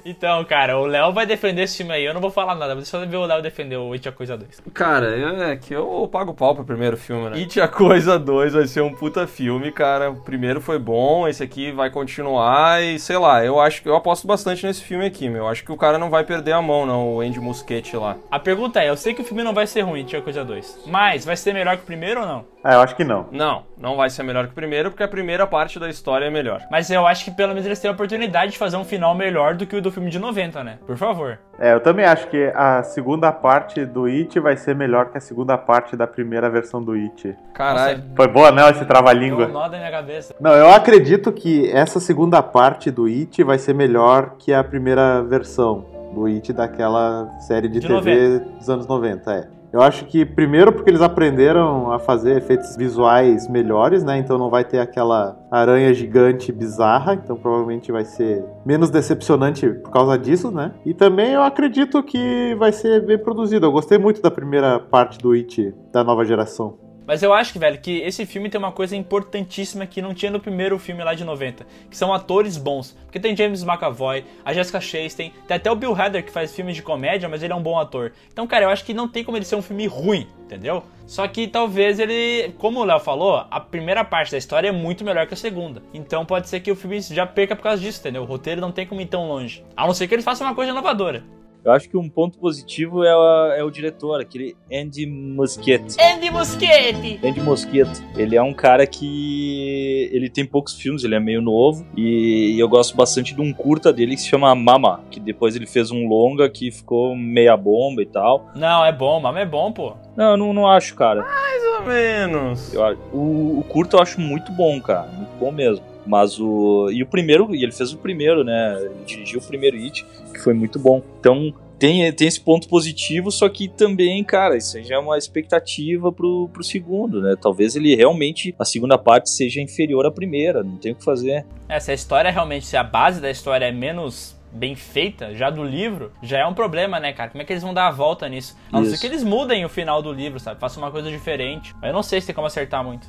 Então, 0.05 0.43
cara, 0.45 0.77
o 0.79 0.85
Léo 0.87 1.11
vai 1.13 1.25
defender 1.25 1.63
esse 1.63 1.77
filme 1.77 1.91
aí. 1.93 2.03
Eu 2.03 2.13
não 2.13 2.21
vou 2.21 2.31
falar 2.31 2.55
nada, 2.55 2.73
vou 2.73 2.83
só 2.83 3.05
ver 3.05 3.15
o 3.17 3.25
Léo 3.25 3.41
defender 3.43 3.77
o 3.77 3.93
It 3.93 4.07
a 4.09 4.11
Coisa 4.11 4.35
2. 4.35 4.59
Cara, 4.73 5.07
eu- 5.09 5.43
é 5.43 5.55
que 5.55 5.73
eu 5.73 6.09
pago 6.11 6.33
pau 6.33 6.55
pro 6.55 6.63
primeiro 6.63 6.97
filme, 6.97 7.29
né? 7.29 7.37
It 7.37 7.61
a 7.61 7.67
Coisa 7.67 8.17
2 8.17 8.53
vai 8.53 8.65
ser 8.65 8.81
um 8.81 8.91
puta 8.93 9.27
filme, 9.27 9.71
cara. 9.71 10.09
O 10.09 10.15
primeiro 10.15 10.59
foi 10.61 10.79
bom, 10.79 11.27
esse 11.27 11.43
aqui 11.43 11.71
vai 11.71 11.89
continuar 11.91 12.81
e 12.81 12.97
sei 12.97 13.17
lá, 13.17 13.45
eu 13.45 13.59
acho 13.59 13.83
que 13.83 13.89
eu 13.89 13.95
aposto 13.95 14.25
bastante 14.25 14.65
nesse 14.65 14.83
filme 14.83 15.05
aqui, 15.05 15.29
meu. 15.29 15.43
Eu 15.43 15.47
acho 15.47 15.63
que 15.63 15.71
o 15.71 15.77
cara 15.77 15.97
não 15.97 16.09
vai 16.09 16.23
perder 16.23 16.53
a 16.53 16.61
mão, 16.61 16.85
não, 16.85 17.15
o 17.15 17.21
Andy 17.21 17.39
Muschietti 17.39 17.95
lá. 17.95 18.15
A 18.31 18.39
pergunta 18.39 18.81
é, 18.81 18.89
eu 18.89 18.97
sei 18.97 19.13
que 19.13 19.21
o 19.21 19.25
filme 19.25 19.43
não 19.43 19.53
vai 19.53 19.67
ser 19.67 19.81
ruim, 19.81 19.99
It 20.01 20.15
a 20.15 20.21
Coisa 20.21 20.43
2, 20.43 20.85
mas 20.87 21.23
vai 21.25 21.35
ser 21.37 21.53
melhor 21.53 21.77
que 21.77 21.83
o 21.83 21.85
primeiro 21.85 22.21
ou 22.21 22.27
não? 22.27 22.45
Ah, 22.63 22.73
eu 22.73 22.81
acho 22.81 22.95
que 22.95 23.03
não. 23.05 23.27
Não, 23.31 23.63
não 23.77 23.95
vai 23.95 24.09
ser 24.09 24.23
melhor 24.23 24.45
que 24.45 24.51
o 24.51 24.55
primeiro, 24.55 24.89
porque 24.91 25.03
a 25.03 25.07
primeira 25.07 25.47
parte 25.47 25.79
da 25.79 25.89
história 25.89 26.25
é 26.25 26.29
melhor. 26.29 26.61
Mas 26.69 26.89
eu 26.89 27.07
acho 27.07 27.23
que 27.23 27.31
pelo 27.31 27.49
menos 27.49 27.65
eles 27.65 27.79
têm 27.79 27.89
a 27.89 27.93
oportunidade 27.93 28.51
de 28.51 28.57
fazer 28.57 28.75
um 28.75 28.83
final 28.83 29.15
melhor 29.15 29.55
do 29.55 29.65
que 29.65 29.75
o 29.75 29.81
do 29.81 29.91
filme 29.91 30.09
de 30.09 30.19
90, 30.19 30.63
né? 30.63 30.77
Por 30.85 30.97
favor. 30.97 31.39
É, 31.57 31.73
eu 31.73 31.79
também 31.79 32.05
acho 32.05 32.27
que 32.27 32.51
a 32.55 32.83
segunda 32.83 33.31
parte 33.31 33.85
do 33.85 34.05
It 34.05 34.39
vai 34.39 34.57
ser 34.57 34.75
melhor 34.75 35.09
que 35.09 35.17
a 35.17 35.21
segunda 35.21 35.57
parte 35.57 35.95
da 35.95 36.05
primeira 36.05 36.49
versão 36.49 36.83
do 36.83 36.93
It. 36.93 37.35
Caralho. 37.53 38.03
Foi 38.15 38.27
boa, 38.27 38.51
não, 38.51 38.63
esse 38.63 38.79
Deu 38.79 38.83
um 38.83 38.87
trava-língua? 38.87 39.47
nó 39.47 39.67
da 39.67 39.77
minha 39.77 39.91
cabeça. 39.91 40.35
Não, 40.39 40.51
eu 40.51 40.69
acredito 40.69 41.31
que 41.31 41.69
essa 41.71 41.99
segunda 41.99 42.41
parte 42.43 42.91
do 42.91 43.05
It 43.05 43.41
vai 43.43 43.57
ser 43.57 43.73
melhor 43.73 44.35
que 44.37 44.53
a 44.53 44.63
primeira 44.63 45.21
versão 45.23 45.85
do 46.13 46.25
It 46.25 46.51
daquela 46.51 47.29
série 47.39 47.67
de, 47.67 47.79
De 47.79 47.87
TV 47.87 48.39
dos 48.39 48.69
anos 48.69 48.87
90, 48.87 49.33
é. 49.33 49.58
Eu 49.71 49.81
acho 49.81 50.05
que 50.05 50.25
primeiro 50.25 50.71
porque 50.71 50.89
eles 50.89 51.01
aprenderam 51.01 51.91
a 51.91 51.99
fazer 51.99 52.37
efeitos 52.37 52.75
visuais 52.75 53.47
melhores, 53.47 54.03
né? 54.03 54.17
Então 54.17 54.37
não 54.37 54.49
vai 54.49 54.63
ter 54.63 54.79
aquela 54.79 55.37
aranha 55.51 55.93
gigante 55.93 56.51
bizarra, 56.51 57.13
então 57.13 57.35
provavelmente 57.35 57.91
vai 57.91 58.03
ser 58.03 58.43
menos 58.65 58.89
decepcionante 58.89 59.69
por 59.69 59.91
causa 59.91 60.17
disso, 60.17 60.49
né? 60.49 60.73
E 60.85 60.93
também 60.93 61.33
eu 61.33 61.43
acredito 61.43 62.01
que 62.01 62.55
vai 62.57 62.71
ser 62.71 63.05
bem 63.05 63.17
produzido. 63.17 63.67
Eu 63.67 63.71
gostei 63.71 63.97
muito 63.97 64.21
da 64.21 64.31
primeira 64.31 64.79
parte 64.79 65.19
do 65.19 65.33
It 65.33 65.73
da 65.91 66.03
nova 66.03 66.25
geração. 66.25 66.88
Mas 67.09 67.23
eu 67.23 67.33
acho 67.33 67.51
que, 67.51 67.57
velho, 67.57 67.79
que 67.79 68.01
esse 68.01 68.23
filme 68.23 68.51
tem 68.51 68.59
uma 68.59 68.71
coisa 68.71 68.95
importantíssima 68.95 69.87
que 69.87 69.99
não 69.99 70.13
tinha 70.13 70.31
no 70.31 70.39
primeiro 70.39 70.77
filme 70.77 71.03
lá 71.03 71.15
de 71.15 71.23
90, 71.23 71.65
que 71.89 71.97
são 71.97 72.13
atores 72.13 72.55
bons. 72.55 72.95
Porque 73.05 73.19
tem 73.19 73.35
James 73.35 73.63
McAvoy, 73.63 74.23
a 74.45 74.53
Jessica 74.53 74.79
Chastain, 74.79 75.33
tem 75.47 75.57
até 75.57 75.71
o 75.71 75.75
Bill 75.75 75.99
Hader 75.99 76.23
que 76.23 76.31
faz 76.31 76.55
filmes 76.55 76.75
de 76.75 76.83
comédia, 76.83 77.27
mas 77.27 77.41
ele 77.41 77.51
é 77.51 77.55
um 77.55 77.63
bom 77.63 77.79
ator. 77.79 78.11
Então, 78.31 78.45
cara, 78.45 78.65
eu 78.65 78.69
acho 78.69 78.85
que 78.85 78.93
não 78.93 79.07
tem 79.07 79.23
como 79.23 79.35
ele 79.35 79.43
ser 79.43 79.55
um 79.55 79.61
filme 79.63 79.87
ruim, 79.87 80.27
entendeu? 80.45 80.83
Só 81.07 81.27
que 81.27 81.47
talvez 81.47 81.97
ele, 81.97 82.53
como 82.59 82.79
o 82.79 82.83
Léo 82.83 82.99
falou, 82.99 83.43
a 83.49 83.59
primeira 83.59 84.05
parte 84.05 84.31
da 84.31 84.37
história 84.37 84.67
é 84.67 84.71
muito 84.71 85.03
melhor 85.03 85.25
que 85.25 85.33
a 85.33 85.37
segunda. 85.37 85.81
Então 85.91 86.23
pode 86.23 86.47
ser 86.47 86.59
que 86.59 86.71
o 86.71 86.75
filme 86.75 87.01
já 87.01 87.25
perca 87.25 87.55
por 87.55 87.63
causa 87.63 87.81
disso, 87.81 88.01
entendeu? 88.01 88.21
O 88.21 88.25
roteiro 88.25 88.61
não 88.61 88.71
tem 88.71 88.85
como 88.85 89.01
ir 89.01 89.07
tão 89.07 89.27
longe. 89.27 89.65
A 89.75 89.87
não 89.87 89.95
ser 89.95 90.07
que 90.07 90.13
eles 90.13 90.23
façam 90.23 90.45
uma 90.45 90.53
coisa 90.53 90.71
inovadora. 90.71 91.23
Eu 91.63 91.71
acho 91.73 91.89
que 91.89 91.97
um 91.97 92.09
ponto 92.09 92.37
positivo 92.37 93.03
é, 93.03 93.09
a- 93.09 93.55
é 93.57 93.63
o 93.63 93.69
diretor, 93.69 94.21
aquele 94.21 94.55
Andy 94.71 95.05
Muschietti. 95.05 95.97
Andy 96.01 96.31
Muschietti. 96.31 97.19
Andy 97.23 97.41
Muschietti. 97.41 98.01
Ele 98.17 98.35
é 98.35 98.41
um 98.41 98.53
cara 98.53 98.87
que 98.87 100.09
ele 100.11 100.29
tem 100.29 100.45
poucos 100.45 100.73
filmes, 100.75 101.03
ele 101.03 101.15
é 101.15 101.19
meio 101.19 101.41
novo 101.41 101.85
e 101.97 102.55
eu 102.57 102.67
gosto 102.69 102.95
bastante 102.95 103.33
de 103.35 103.41
um 103.41 103.51
curta 103.53 103.91
dele 103.91 104.15
que 104.15 104.21
se 104.21 104.27
chama 104.29 104.53
Mama, 104.55 105.01
que 105.11 105.19
depois 105.19 105.55
ele 105.55 105.65
fez 105.67 105.91
um 105.91 106.07
longa 106.07 106.49
que 106.49 106.71
ficou 106.71 107.15
meia 107.15 107.55
bomba 107.57 108.01
e 108.01 108.05
tal. 108.05 108.49
Não, 108.55 108.85
é 108.85 108.91
bom, 108.91 109.19
mas 109.19 109.35
é 109.37 109.45
bom, 109.45 109.71
pô. 109.71 109.93
Não, 110.15 110.31
eu 110.31 110.37
não, 110.37 110.53
não 110.53 110.67
acho, 110.67 110.95
cara. 110.95 111.21
Mais 111.23 111.63
ou 111.79 111.85
menos. 111.85 112.73
Eu, 112.73 112.97
o, 113.13 113.59
o 113.59 113.63
curta 113.67 113.97
eu 113.97 114.01
acho 114.01 114.19
muito 114.19 114.51
bom, 114.51 114.79
cara, 114.81 115.07
muito 115.11 115.31
bom 115.39 115.51
mesmo. 115.51 115.83
Mas 116.05 116.39
o 116.39 116.89
e 116.91 117.03
o 117.03 117.05
primeiro, 117.05 117.53
e 117.53 117.61
ele 117.63 117.71
fez 117.71 117.93
o 117.93 117.97
primeiro, 117.97 118.43
né? 118.43 118.77
Ele 118.79 118.91
dirigiu 119.05 119.39
o 119.39 119.43
primeiro 119.43 119.77
It, 119.77 120.03
que 120.39 120.43
foi 120.43 120.53
muito 120.53 120.79
bom. 120.79 121.03
Então 121.19 121.53
tem, 121.77 122.11
tem 122.13 122.27
esse 122.27 122.41
ponto 122.41 122.67
positivo, 122.67 123.31
só 123.31 123.47
que 123.47 123.67
também, 123.67 124.23
cara, 124.23 124.57
isso 124.57 124.81
já 124.83 124.95
é 124.95 124.99
uma 124.99 125.17
expectativa 125.17 126.11
pro, 126.11 126.49
pro 126.51 126.63
segundo, 126.63 127.21
né? 127.21 127.35
Talvez 127.39 127.75
ele 127.75 127.95
realmente, 127.95 128.53
a 128.57 128.65
segunda 128.65 128.97
parte 128.97 129.29
seja 129.29 129.61
inferior 129.61 130.05
à 130.05 130.11
primeira, 130.11 130.63
não 130.63 130.77
tem 130.77 130.91
o 130.91 130.95
que 130.95 131.03
fazer. 131.03 131.45
É, 131.69 131.79
se 131.79 131.91
a 131.91 131.93
história 131.93 132.31
realmente, 132.31 132.65
se 132.65 132.75
a 132.75 132.83
base 132.83 133.21
da 133.21 133.29
história 133.29 133.65
é 133.65 133.71
menos 133.71 134.37
bem 134.51 134.75
feita, 134.75 135.33
já 135.35 135.49
do 135.49 135.63
livro, 135.63 136.11
já 136.23 136.39
é 136.39 136.45
um 136.45 136.53
problema, 136.53 136.99
né, 136.99 137.13
cara? 137.13 137.29
Como 137.29 137.41
é 137.41 137.45
que 137.45 137.53
eles 137.53 137.63
vão 137.63 137.73
dar 137.73 137.87
a 137.87 137.91
volta 137.91 138.27
nisso? 138.27 138.57
A 138.71 138.79
não 138.79 138.85
ser 138.85 138.99
que 138.99 139.05
eles 139.05 139.23
mudem 139.23 139.63
o 139.63 139.69
final 139.69 140.01
do 140.01 140.11
livro, 140.11 140.39
sabe? 140.39 140.59
Façam 140.59 140.81
uma 140.83 140.91
coisa 140.91 141.09
diferente. 141.09 141.73
Mas 141.75 141.89
eu 141.89 141.93
não 141.93 142.03
sei 142.03 142.19
se 142.19 142.27
tem 142.27 142.35
como 142.35 142.47
acertar 142.47 142.83
muito. 142.83 143.07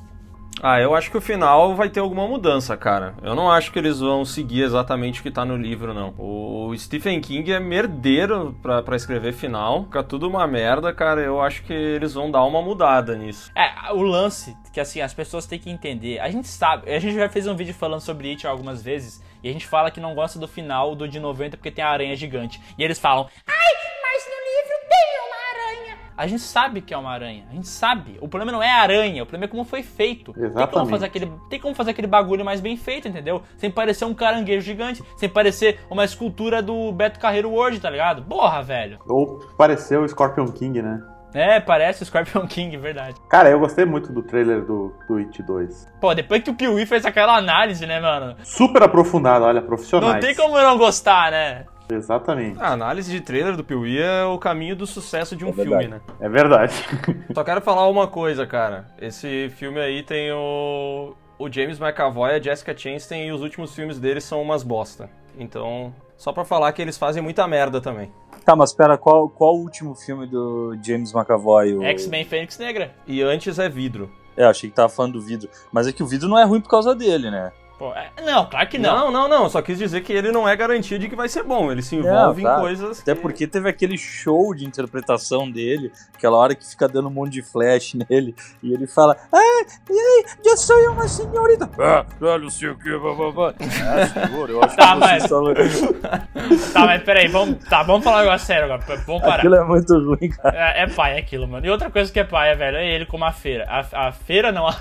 Ah, 0.62 0.80
eu 0.80 0.94
acho 0.94 1.10
que 1.10 1.16
o 1.16 1.20
final 1.20 1.74
vai 1.74 1.88
ter 1.88 2.00
alguma 2.00 2.26
mudança, 2.26 2.76
cara. 2.76 3.14
Eu 3.22 3.34
não 3.34 3.50
acho 3.50 3.72
que 3.72 3.78
eles 3.78 4.00
vão 4.00 4.24
seguir 4.24 4.62
exatamente 4.62 5.20
o 5.20 5.22
que 5.22 5.30
tá 5.30 5.44
no 5.44 5.56
livro, 5.56 5.94
não. 5.94 6.14
O 6.18 6.74
Stephen 6.76 7.20
King 7.20 7.50
é 7.52 7.58
merdeiro 7.58 8.54
pra, 8.62 8.82
pra 8.82 8.96
escrever 8.96 9.32
final. 9.32 9.84
Fica 9.84 10.02
tudo 10.02 10.28
uma 10.28 10.46
merda, 10.46 10.92
cara. 10.92 11.20
Eu 11.20 11.40
acho 11.40 11.62
que 11.62 11.72
eles 11.72 12.12
vão 12.12 12.30
dar 12.30 12.44
uma 12.44 12.60
mudada 12.60 13.16
nisso. 13.16 13.50
É, 13.56 13.92
o 13.92 14.02
lance 14.02 14.54
que 14.72 14.80
assim, 14.80 15.00
as 15.00 15.12
pessoas 15.14 15.46
têm 15.46 15.58
que 15.58 15.70
entender. 15.70 16.20
A 16.20 16.30
gente 16.30 16.48
sabe, 16.48 16.92
a 16.92 16.98
gente 16.98 17.14
já 17.14 17.28
fez 17.28 17.46
um 17.46 17.56
vídeo 17.56 17.74
falando 17.74 18.00
sobre 18.00 18.30
It 18.30 18.46
algumas 18.46 18.82
vezes, 18.82 19.22
e 19.42 19.48
a 19.48 19.52
gente 19.52 19.66
fala 19.66 19.90
que 19.90 20.00
não 20.00 20.14
gosta 20.14 20.38
do 20.38 20.46
final 20.46 20.94
do 20.94 21.08
de 21.08 21.18
90 21.18 21.56
porque 21.56 21.70
tem 21.70 21.82
a 21.82 21.88
aranha 21.88 22.14
gigante. 22.14 22.60
E 22.78 22.84
eles 22.84 22.98
falam: 22.98 23.26
"Ai, 23.46 23.89
A 26.20 26.26
gente 26.26 26.42
sabe 26.42 26.82
que 26.82 26.92
é 26.92 26.98
uma 26.98 27.10
aranha. 27.10 27.46
A 27.50 27.54
gente 27.54 27.66
sabe. 27.66 28.18
O 28.20 28.28
problema 28.28 28.52
não 28.52 28.62
é 28.62 28.70
a 28.70 28.82
aranha, 28.82 29.22
o 29.22 29.26
problema 29.26 29.46
é 29.46 29.48
como 29.48 29.64
foi 29.64 29.82
feito. 29.82 30.34
Tem 30.34 30.42
como 30.42 30.58
Exatamente. 30.58 30.90
fazer 30.90 31.06
aquele, 31.06 31.32
tem 31.48 31.58
como 31.58 31.74
fazer 31.74 31.92
aquele 31.92 32.06
bagulho 32.06 32.44
mais 32.44 32.60
bem 32.60 32.76
feito, 32.76 33.08
entendeu? 33.08 33.42
Sem 33.56 33.70
parecer 33.70 34.04
um 34.04 34.12
caranguejo 34.12 34.60
gigante, 34.60 35.02
sem 35.16 35.30
parecer 35.30 35.80
uma 35.88 36.04
escultura 36.04 36.60
do 36.60 36.92
Beto 36.92 37.18
Carreiro 37.18 37.48
World, 37.48 37.80
tá 37.80 37.88
ligado? 37.88 38.22
Porra, 38.24 38.62
velho. 38.62 38.98
Ou 39.08 39.38
pareceu 39.56 40.02
o 40.02 40.08
Scorpion 40.10 40.48
King, 40.48 40.82
né? 40.82 41.02
É, 41.32 41.58
parece 41.58 42.02
o 42.02 42.06
Scorpion 42.06 42.46
King, 42.46 42.76
verdade. 42.76 43.14
Cara, 43.26 43.48
eu 43.48 43.58
gostei 43.58 43.86
muito 43.86 44.12
do 44.12 44.22
trailer 44.22 44.60
do, 44.60 44.92
do 45.08 45.16
It 45.16 45.42
2. 45.42 45.88
Pô, 46.02 46.12
depois 46.14 46.42
que 46.42 46.50
o 46.50 46.54
Piuí 46.54 46.84
fez 46.84 47.06
aquela 47.06 47.34
análise, 47.34 47.86
né, 47.86 47.98
mano? 47.98 48.36
Super 48.44 48.82
aprofundado, 48.82 49.46
olha, 49.46 49.62
profissionais. 49.62 50.12
Não 50.12 50.20
tem 50.20 50.34
como 50.34 50.58
eu 50.58 50.64
não 50.64 50.76
gostar, 50.76 51.30
né? 51.30 51.64
Exatamente. 51.92 52.60
A 52.60 52.72
análise 52.72 53.10
de 53.10 53.20
trailer 53.20 53.56
do 53.56 53.64
Piuí 53.64 53.98
é 53.98 54.24
o 54.24 54.38
caminho 54.38 54.76
do 54.76 54.86
sucesso 54.86 55.36
de 55.36 55.44
um 55.44 55.50
É 55.50 55.52
filme, 55.52 55.88
né? 55.88 56.00
É 56.20 56.28
verdade. 56.28 56.74
Só 57.34 57.44
quero 57.44 57.60
falar 57.60 57.88
uma 57.88 58.06
coisa, 58.06 58.46
cara. 58.46 58.86
Esse 59.00 59.50
filme 59.56 59.80
aí 59.80 60.02
tem 60.02 60.30
o, 60.32 61.14
o 61.38 61.52
James 61.52 61.80
McAvoy, 61.80 62.34
a 62.34 62.40
Jessica 62.40 62.76
Chastain 62.76 63.26
e 63.26 63.32
os 63.32 63.42
últimos 63.42 63.74
filmes 63.74 63.98
deles 63.98 64.24
são 64.24 64.40
umas 64.40 64.62
bosta. 64.62 65.10
Então, 65.38 65.94
só 66.16 66.32
pra 66.32 66.44
falar 66.44 66.72
que 66.72 66.82
eles 66.82 66.98
fazem 66.98 67.22
muita 67.22 67.46
merda 67.46 67.80
também. 67.80 68.12
Tá, 68.44 68.56
mas 68.56 68.72
pera, 68.72 68.98
qual, 68.98 69.28
qual 69.28 69.54
o 69.54 69.60
último 69.60 69.94
filme 69.94 70.26
do 70.26 70.76
James 70.82 71.14
McAvoy? 71.14 71.74
O... 71.74 71.82
X-Men 71.82 72.24
Fênix 72.24 72.58
Negra. 72.58 72.94
E 73.06 73.22
antes 73.22 73.58
é 73.58 73.68
vidro. 73.68 74.10
É, 74.36 74.44
achei 74.44 74.70
que 74.70 74.76
tava 74.76 74.88
falando 74.88 75.14
do 75.14 75.20
vidro. 75.20 75.48
Mas 75.72 75.86
é 75.86 75.92
que 75.92 76.02
o 76.02 76.06
vidro 76.06 76.28
não 76.28 76.38
é 76.38 76.44
ruim 76.44 76.60
por 76.60 76.70
causa 76.70 76.94
dele, 76.94 77.30
né? 77.30 77.52
Pô, 77.80 77.94
é- 77.94 78.10
não, 78.26 78.44
claro 78.44 78.68
que 78.68 78.76
não. 78.78 78.94
Não, 78.94 79.10
não, 79.10 79.26
não. 79.28 79.48
Só 79.48 79.62
quis 79.62 79.78
dizer 79.78 80.02
que 80.02 80.12
ele 80.12 80.30
não 80.30 80.46
é 80.46 80.54
garantia 80.54 80.98
de 80.98 81.08
que 81.08 81.16
vai 81.16 81.30
ser 81.30 81.42
bom. 81.42 81.72
Ele 81.72 81.80
se 81.80 81.96
envolve 81.96 82.42
Não, 82.42 82.50
tá. 82.50 82.58
em 82.58 82.60
coisas. 82.60 83.00
Até 83.00 83.14
que- 83.14 83.22
porque 83.22 83.46
teve 83.46 83.70
aquele 83.70 83.96
show 83.96 84.54
de 84.54 84.66
interpretação 84.66 85.50
dele, 85.50 85.90
aquela 86.14 86.36
hora 86.36 86.54
que 86.54 86.68
fica 86.68 86.86
dando 86.86 87.08
um 87.08 87.10
monte 87.10 87.32
de 87.32 87.42
flash 87.42 87.94
nele, 88.10 88.34
e 88.62 88.74
ele 88.74 88.86
fala: 88.86 89.16
Ah, 89.32 89.64
e 89.88 89.92
aí, 89.98 90.24
eu 90.44 90.56
sou 90.58 90.76
uma 90.92 91.08
senhorita. 91.08 91.70
Ah, 91.78 92.04
não 92.38 92.50
sei 92.50 92.68
o 92.68 92.76
que, 92.76 92.90
bababá. 92.98 93.54
Ah, 93.58 94.26
senhor, 94.28 94.50
eu 94.50 94.62
acho 94.62 94.76
Tá, 94.76 94.92
que 94.92 94.98
mas- 95.00 95.22
você 95.22 95.28
falou. 95.28 95.54
Tá, 96.74 96.84
mas 96.86 97.02
peraí, 97.02 97.28
vamos, 97.28 97.64
tá, 97.64 97.82
vamos 97.82 98.04
falar 98.04 98.18
um 98.18 98.24
negócio 98.24 98.46
sério 98.46 98.64
agora. 98.70 98.82
Vamos 99.06 99.22
parar. 99.22 99.36
Aquilo 99.36 99.54
é 99.54 99.64
muito 99.64 99.94
ruim, 99.98 100.28
cara. 100.28 100.76
É, 100.78 100.82
é 100.82 100.86
pai 100.86 101.18
aquilo, 101.18 101.48
mano. 101.48 101.64
E 101.66 101.70
outra 101.70 101.90
coisa 101.90 102.12
que 102.12 102.20
é 102.20 102.24
pai, 102.24 102.54
velho, 102.54 102.76
é 102.76 102.86
ele 102.94 103.06
como 103.06 103.24
a 103.24 103.32
feira. 103.32 103.66
A, 103.68 104.08
a 104.08 104.12
feira 104.12 104.52
não, 104.52 104.66
a 104.66 104.76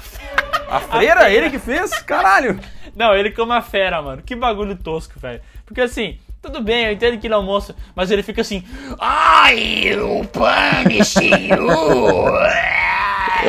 A 0.69 0.79
freira, 0.81 1.29
ele 1.31 1.49
que 1.49 1.57
fez? 1.59 1.91
Caralho! 2.01 2.59
Não, 2.99 3.15
ele 3.15 3.31
como 3.31 3.53
a 3.53 3.61
fera, 3.61 4.01
mano. 4.01 4.21
Que 4.21 4.35
bagulho 4.35 4.75
tosco, 4.75 5.17
velho. 5.17 5.39
Porque 5.65 5.79
assim, 5.79 6.19
tudo 6.41 6.61
bem, 6.61 6.85
eu 6.85 6.91
entendo 6.91 7.17
que 7.17 7.27
ele 7.27 7.33
é 7.33 7.37
um 7.37 7.43
moço, 7.43 7.73
mas 7.95 8.11
ele 8.11 8.21
fica 8.21 8.41
assim. 8.41 8.61
Ai, 8.99 9.95
o 9.97 10.25
punish 10.25 11.15
you! 11.23 12.88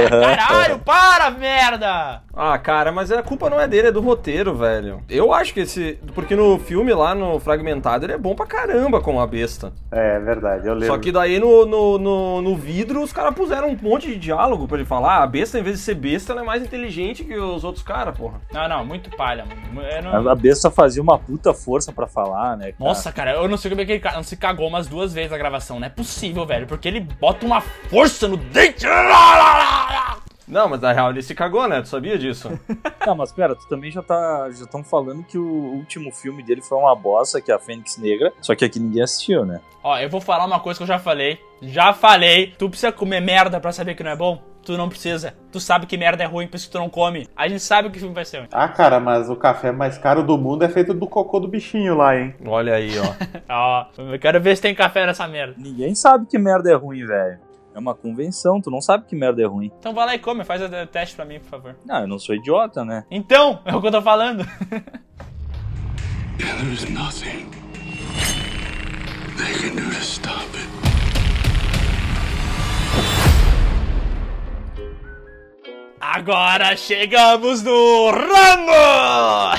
Caralho, 0.09 0.79
para, 0.79 1.31
merda! 1.31 2.23
Ah, 2.35 2.57
cara, 2.59 2.91
mas 2.93 3.11
a 3.13 3.23
culpa 3.23 3.51
não 3.51 3.61
é 3.61 3.67
dele, 3.69 3.89
é 3.89 3.93
do 3.93 4.01
roteiro, 4.01 4.55
velho. 4.55 5.03
Eu 5.09 5.33
acho 5.35 5.53
que 5.53 5.61
esse. 5.61 5.99
Porque 6.15 6.35
no 6.35 6.59
filme 6.59 6.93
lá, 6.95 7.15
no 7.15 7.39
Fragmentado, 7.41 8.07
ele 8.07 8.13
é 8.15 8.19
bom 8.19 8.35
pra 8.35 8.47
caramba 8.47 9.01
como 9.01 9.21
a 9.21 9.27
besta. 9.27 9.73
É, 9.93 10.17
é 10.17 10.21
verdade, 10.21 10.67
eu 10.67 10.73
lembro. 10.75 10.87
Só 10.87 10.99
que 10.99 11.13
daí 11.13 11.39
no, 11.39 11.67
no, 11.67 11.99
no, 11.99 12.41
no 12.43 12.57
vidro 12.57 13.03
os 13.03 13.13
caras 13.13 13.35
puseram 13.35 13.69
um 13.69 13.77
monte 13.81 14.07
de 14.07 14.17
diálogo 14.17 14.67
pra 14.67 14.79
ele 14.79 14.87
falar. 14.87 15.19
Ah, 15.19 15.23
a 15.25 15.27
besta, 15.27 15.59
em 15.59 15.63
vez 15.63 15.77
de 15.79 15.83
ser 15.83 15.95
besta, 15.97 16.33
ela 16.33 16.41
é 16.41 16.45
mais 16.45 16.63
inteligente 16.63 17.25
que 17.25 17.37
os 17.37 17.65
outros 17.65 17.85
caras, 17.85 18.17
porra. 18.17 18.41
Não, 18.53 18.69
não, 18.69 18.85
muito 18.87 19.11
palha, 19.17 19.45
mano. 19.45 19.61
Não- 20.03 20.31
A 20.31 20.35
besta 20.35 20.71
fazia 20.71 21.03
uma 21.03 21.19
puta 21.19 21.53
força 21.53 21.93
pra 21.93 22.07
falar, 22.07 22.57
né? 22.57 22.67
cara? 22.73 22.77
Nossa, 22.79 23.13
cara, 23.13 23.33
eu 23.33 23.49
não 23.49 23.57
sei 23.59 23.71
como 23.71 23.81
é 23.83 23.85
que 23.85 23.93
ele 23.93 24.03
não 24.15 24.23
se 24.23 24.37
cagou 24.37 24.67
umas 24.69 24.87
duas 24.87 25.13
vezes 25.13 25.31
na 25.31 25.37
gravação. 25.39 25.79
Não 25.81 25.87
é 25.87 25.91
possível, 25.91 26.47
velho. 26.47 26.67
Porque 26.67 26.87
ele 26.89 27.01
bota 27.01 27.45
uma 27.45 27.61
força 27.61 28.29
no 28.29 28.37
dente. 28.37 28.87
Não, 30.51 30.69
mas 30.69 30.81
na 30.81 30.93
real 30.93 31.11
ele 31.11 31.23
se 31.23 31.35
cagou, 31.35 31.69
né? 31.69 31.81
Tu 31.81 31.89
sabia 31.89 32.19
disso? 32.19 32.51
Não, 33.07 33.15
mas 33.15 33.33
pera, 33.33 33.55
tu 33.55 33.67
também 33.69 33.91
já 33.91 34.03
tá. 34.03 34.51
Já 34.51 34.65
estão 34.65 34.83
falando 34.83 35.23
que 35.23 35.39
o 35.39 35.45
último 35.45 36.11
filme 36.13 36.43
dele 36.43 36.61
foi 36.61 36.77
uma 36.77 36.95
bosta, 36.95 37.41
que 37.41 37.51
é 37.51 37.55
a 37.55 37.59
Fênix 37.59 37.97
Negra. 37.97 38.33
Só 38.41 38.55
que 38.55 38.65
aqui 38.65 38.81
ninguém 38.81 39.03
assistiu, 39.03 39.47
né? 39.47 39.61
Ó, 39.83 39.97
eu 39.99 40.11
vou 40.11 40.21
falar 40.21 40.45
uma 40.45 40.61
coisa 40.61 40.79
que 40.79 40.83
eu 40.83 40.89
já 40.89 40.99
falei. 40.99 41.39
Já 41.63 41.93
falei. 41.93 42.53
Tu 42.59 42.69
precisa 42.69 42.93
comer 42.93 43.21
merda 43.21 43.61
pra 43.61 43.73
saber 43.73 43.95
que 43.95 44.03
não 44.03 44.11
é 44.11 44.17
bom? 44.17 44.43
Tu 44.63 44.77
não 44.77 44.89
precisa. 44.89 45.35
Tu 45.51 45.59
sabe 45.59 45.87
que 45.87 45.97
merda 45.97 46.23
é 46.23 46.27
ruim, 46.27 46.47
por 46.47 46.57
isso 46.57 46.67
que 46.67 46.73
tu 46.73 46.79
não 46.79 46.91
come. 46.91 47.27
A 47.35 47.49
gente 47.49 47.63
sabe 47.63 47.89
o 47.89 47.91
que 47.91 47.99
filme 47.99 48.15
vai 48.15 48.27
ser. 48.27 48.47
Ah, 48.53 48.69
cara, 48.69 49.01
mas 49.01 49.31
o 49.31 49.37
café 49.37 49.73
mais 49.73 49.97
caro 49.97 50.23
do 50.23 50.37
mundo 50.37 50.65
é 50.65 50.69
feito 50.69 50.93
do 50.93 51.07
cocô 51.07 51.41
do 51.41 51.49
bichinho 51.49 51.97
lá, 51.97 52.19
hein? 52.19 52.35
Olha 52.45 52.75
aí, 52.75 52.91
ó. 52.99 53.15
Ó, 53.49 53.87
eu 54.13 54.19
quero 54.19 54.41
ver 54.41 54.57
se 54.57 54.63
tem 54.63 54.75
café 54.75 55.07
nessa 55.07 55.27
merda. 55.27 55.55
Ninguém 55.57 55.95
sabe 55.95 56.27
que 56.27 56.39
merda 56.39 56.71
é 56.71 56.75
ruim, 56.75 57.07
velho. 57.07 57.39
É 57.81 57.83
uma 57.83 57.95
convenção, 57.95 58.61
tu 58.61 58.71
não 58.71 58.83
sabe 58.83 59.07
que 59.07 59.17
merda 59.17 59.41
é 59.41 59.47
ruim. 59.47 59.73
Então 59.79 59.95
vai 59.95 60.05
lá 60.05 60.15
e 60.15 60.19
come, 60.19 60.45
faz 60.45 60.61
o 60.61 60.69
teste 60.87 61.17
pra 61.17 61.25
mim, 61.25 61.41
por 61.41 61.49
favor. 61.49 61.77
Não, 61.87 62.01
eu 62.01 62.07
não 62.07 62.19
sou 62.19 62.35
idiota, 62.35 62.85
né? 62.85 63.07
Então, 63.11 63.59
é 63.65 63.75
o 63.75 63.81
que 63.81 63.87
eu 63.87 63.91
tô 63.91 64.03
falando. 64.03 64.45
There 66.37 66.73
is 66.73 66.87
nothing 66.91 67.49
they 69.39 69.55
can 69.55 69.77
do 69.77 69.91
to 69.91 70.01
stop 70.03 70.45
it. 70.55 70.69
Agora 76.03 76.77
chegamos 76.77 77.63
no 77.63 78.11
Rambo! 78.11 79.57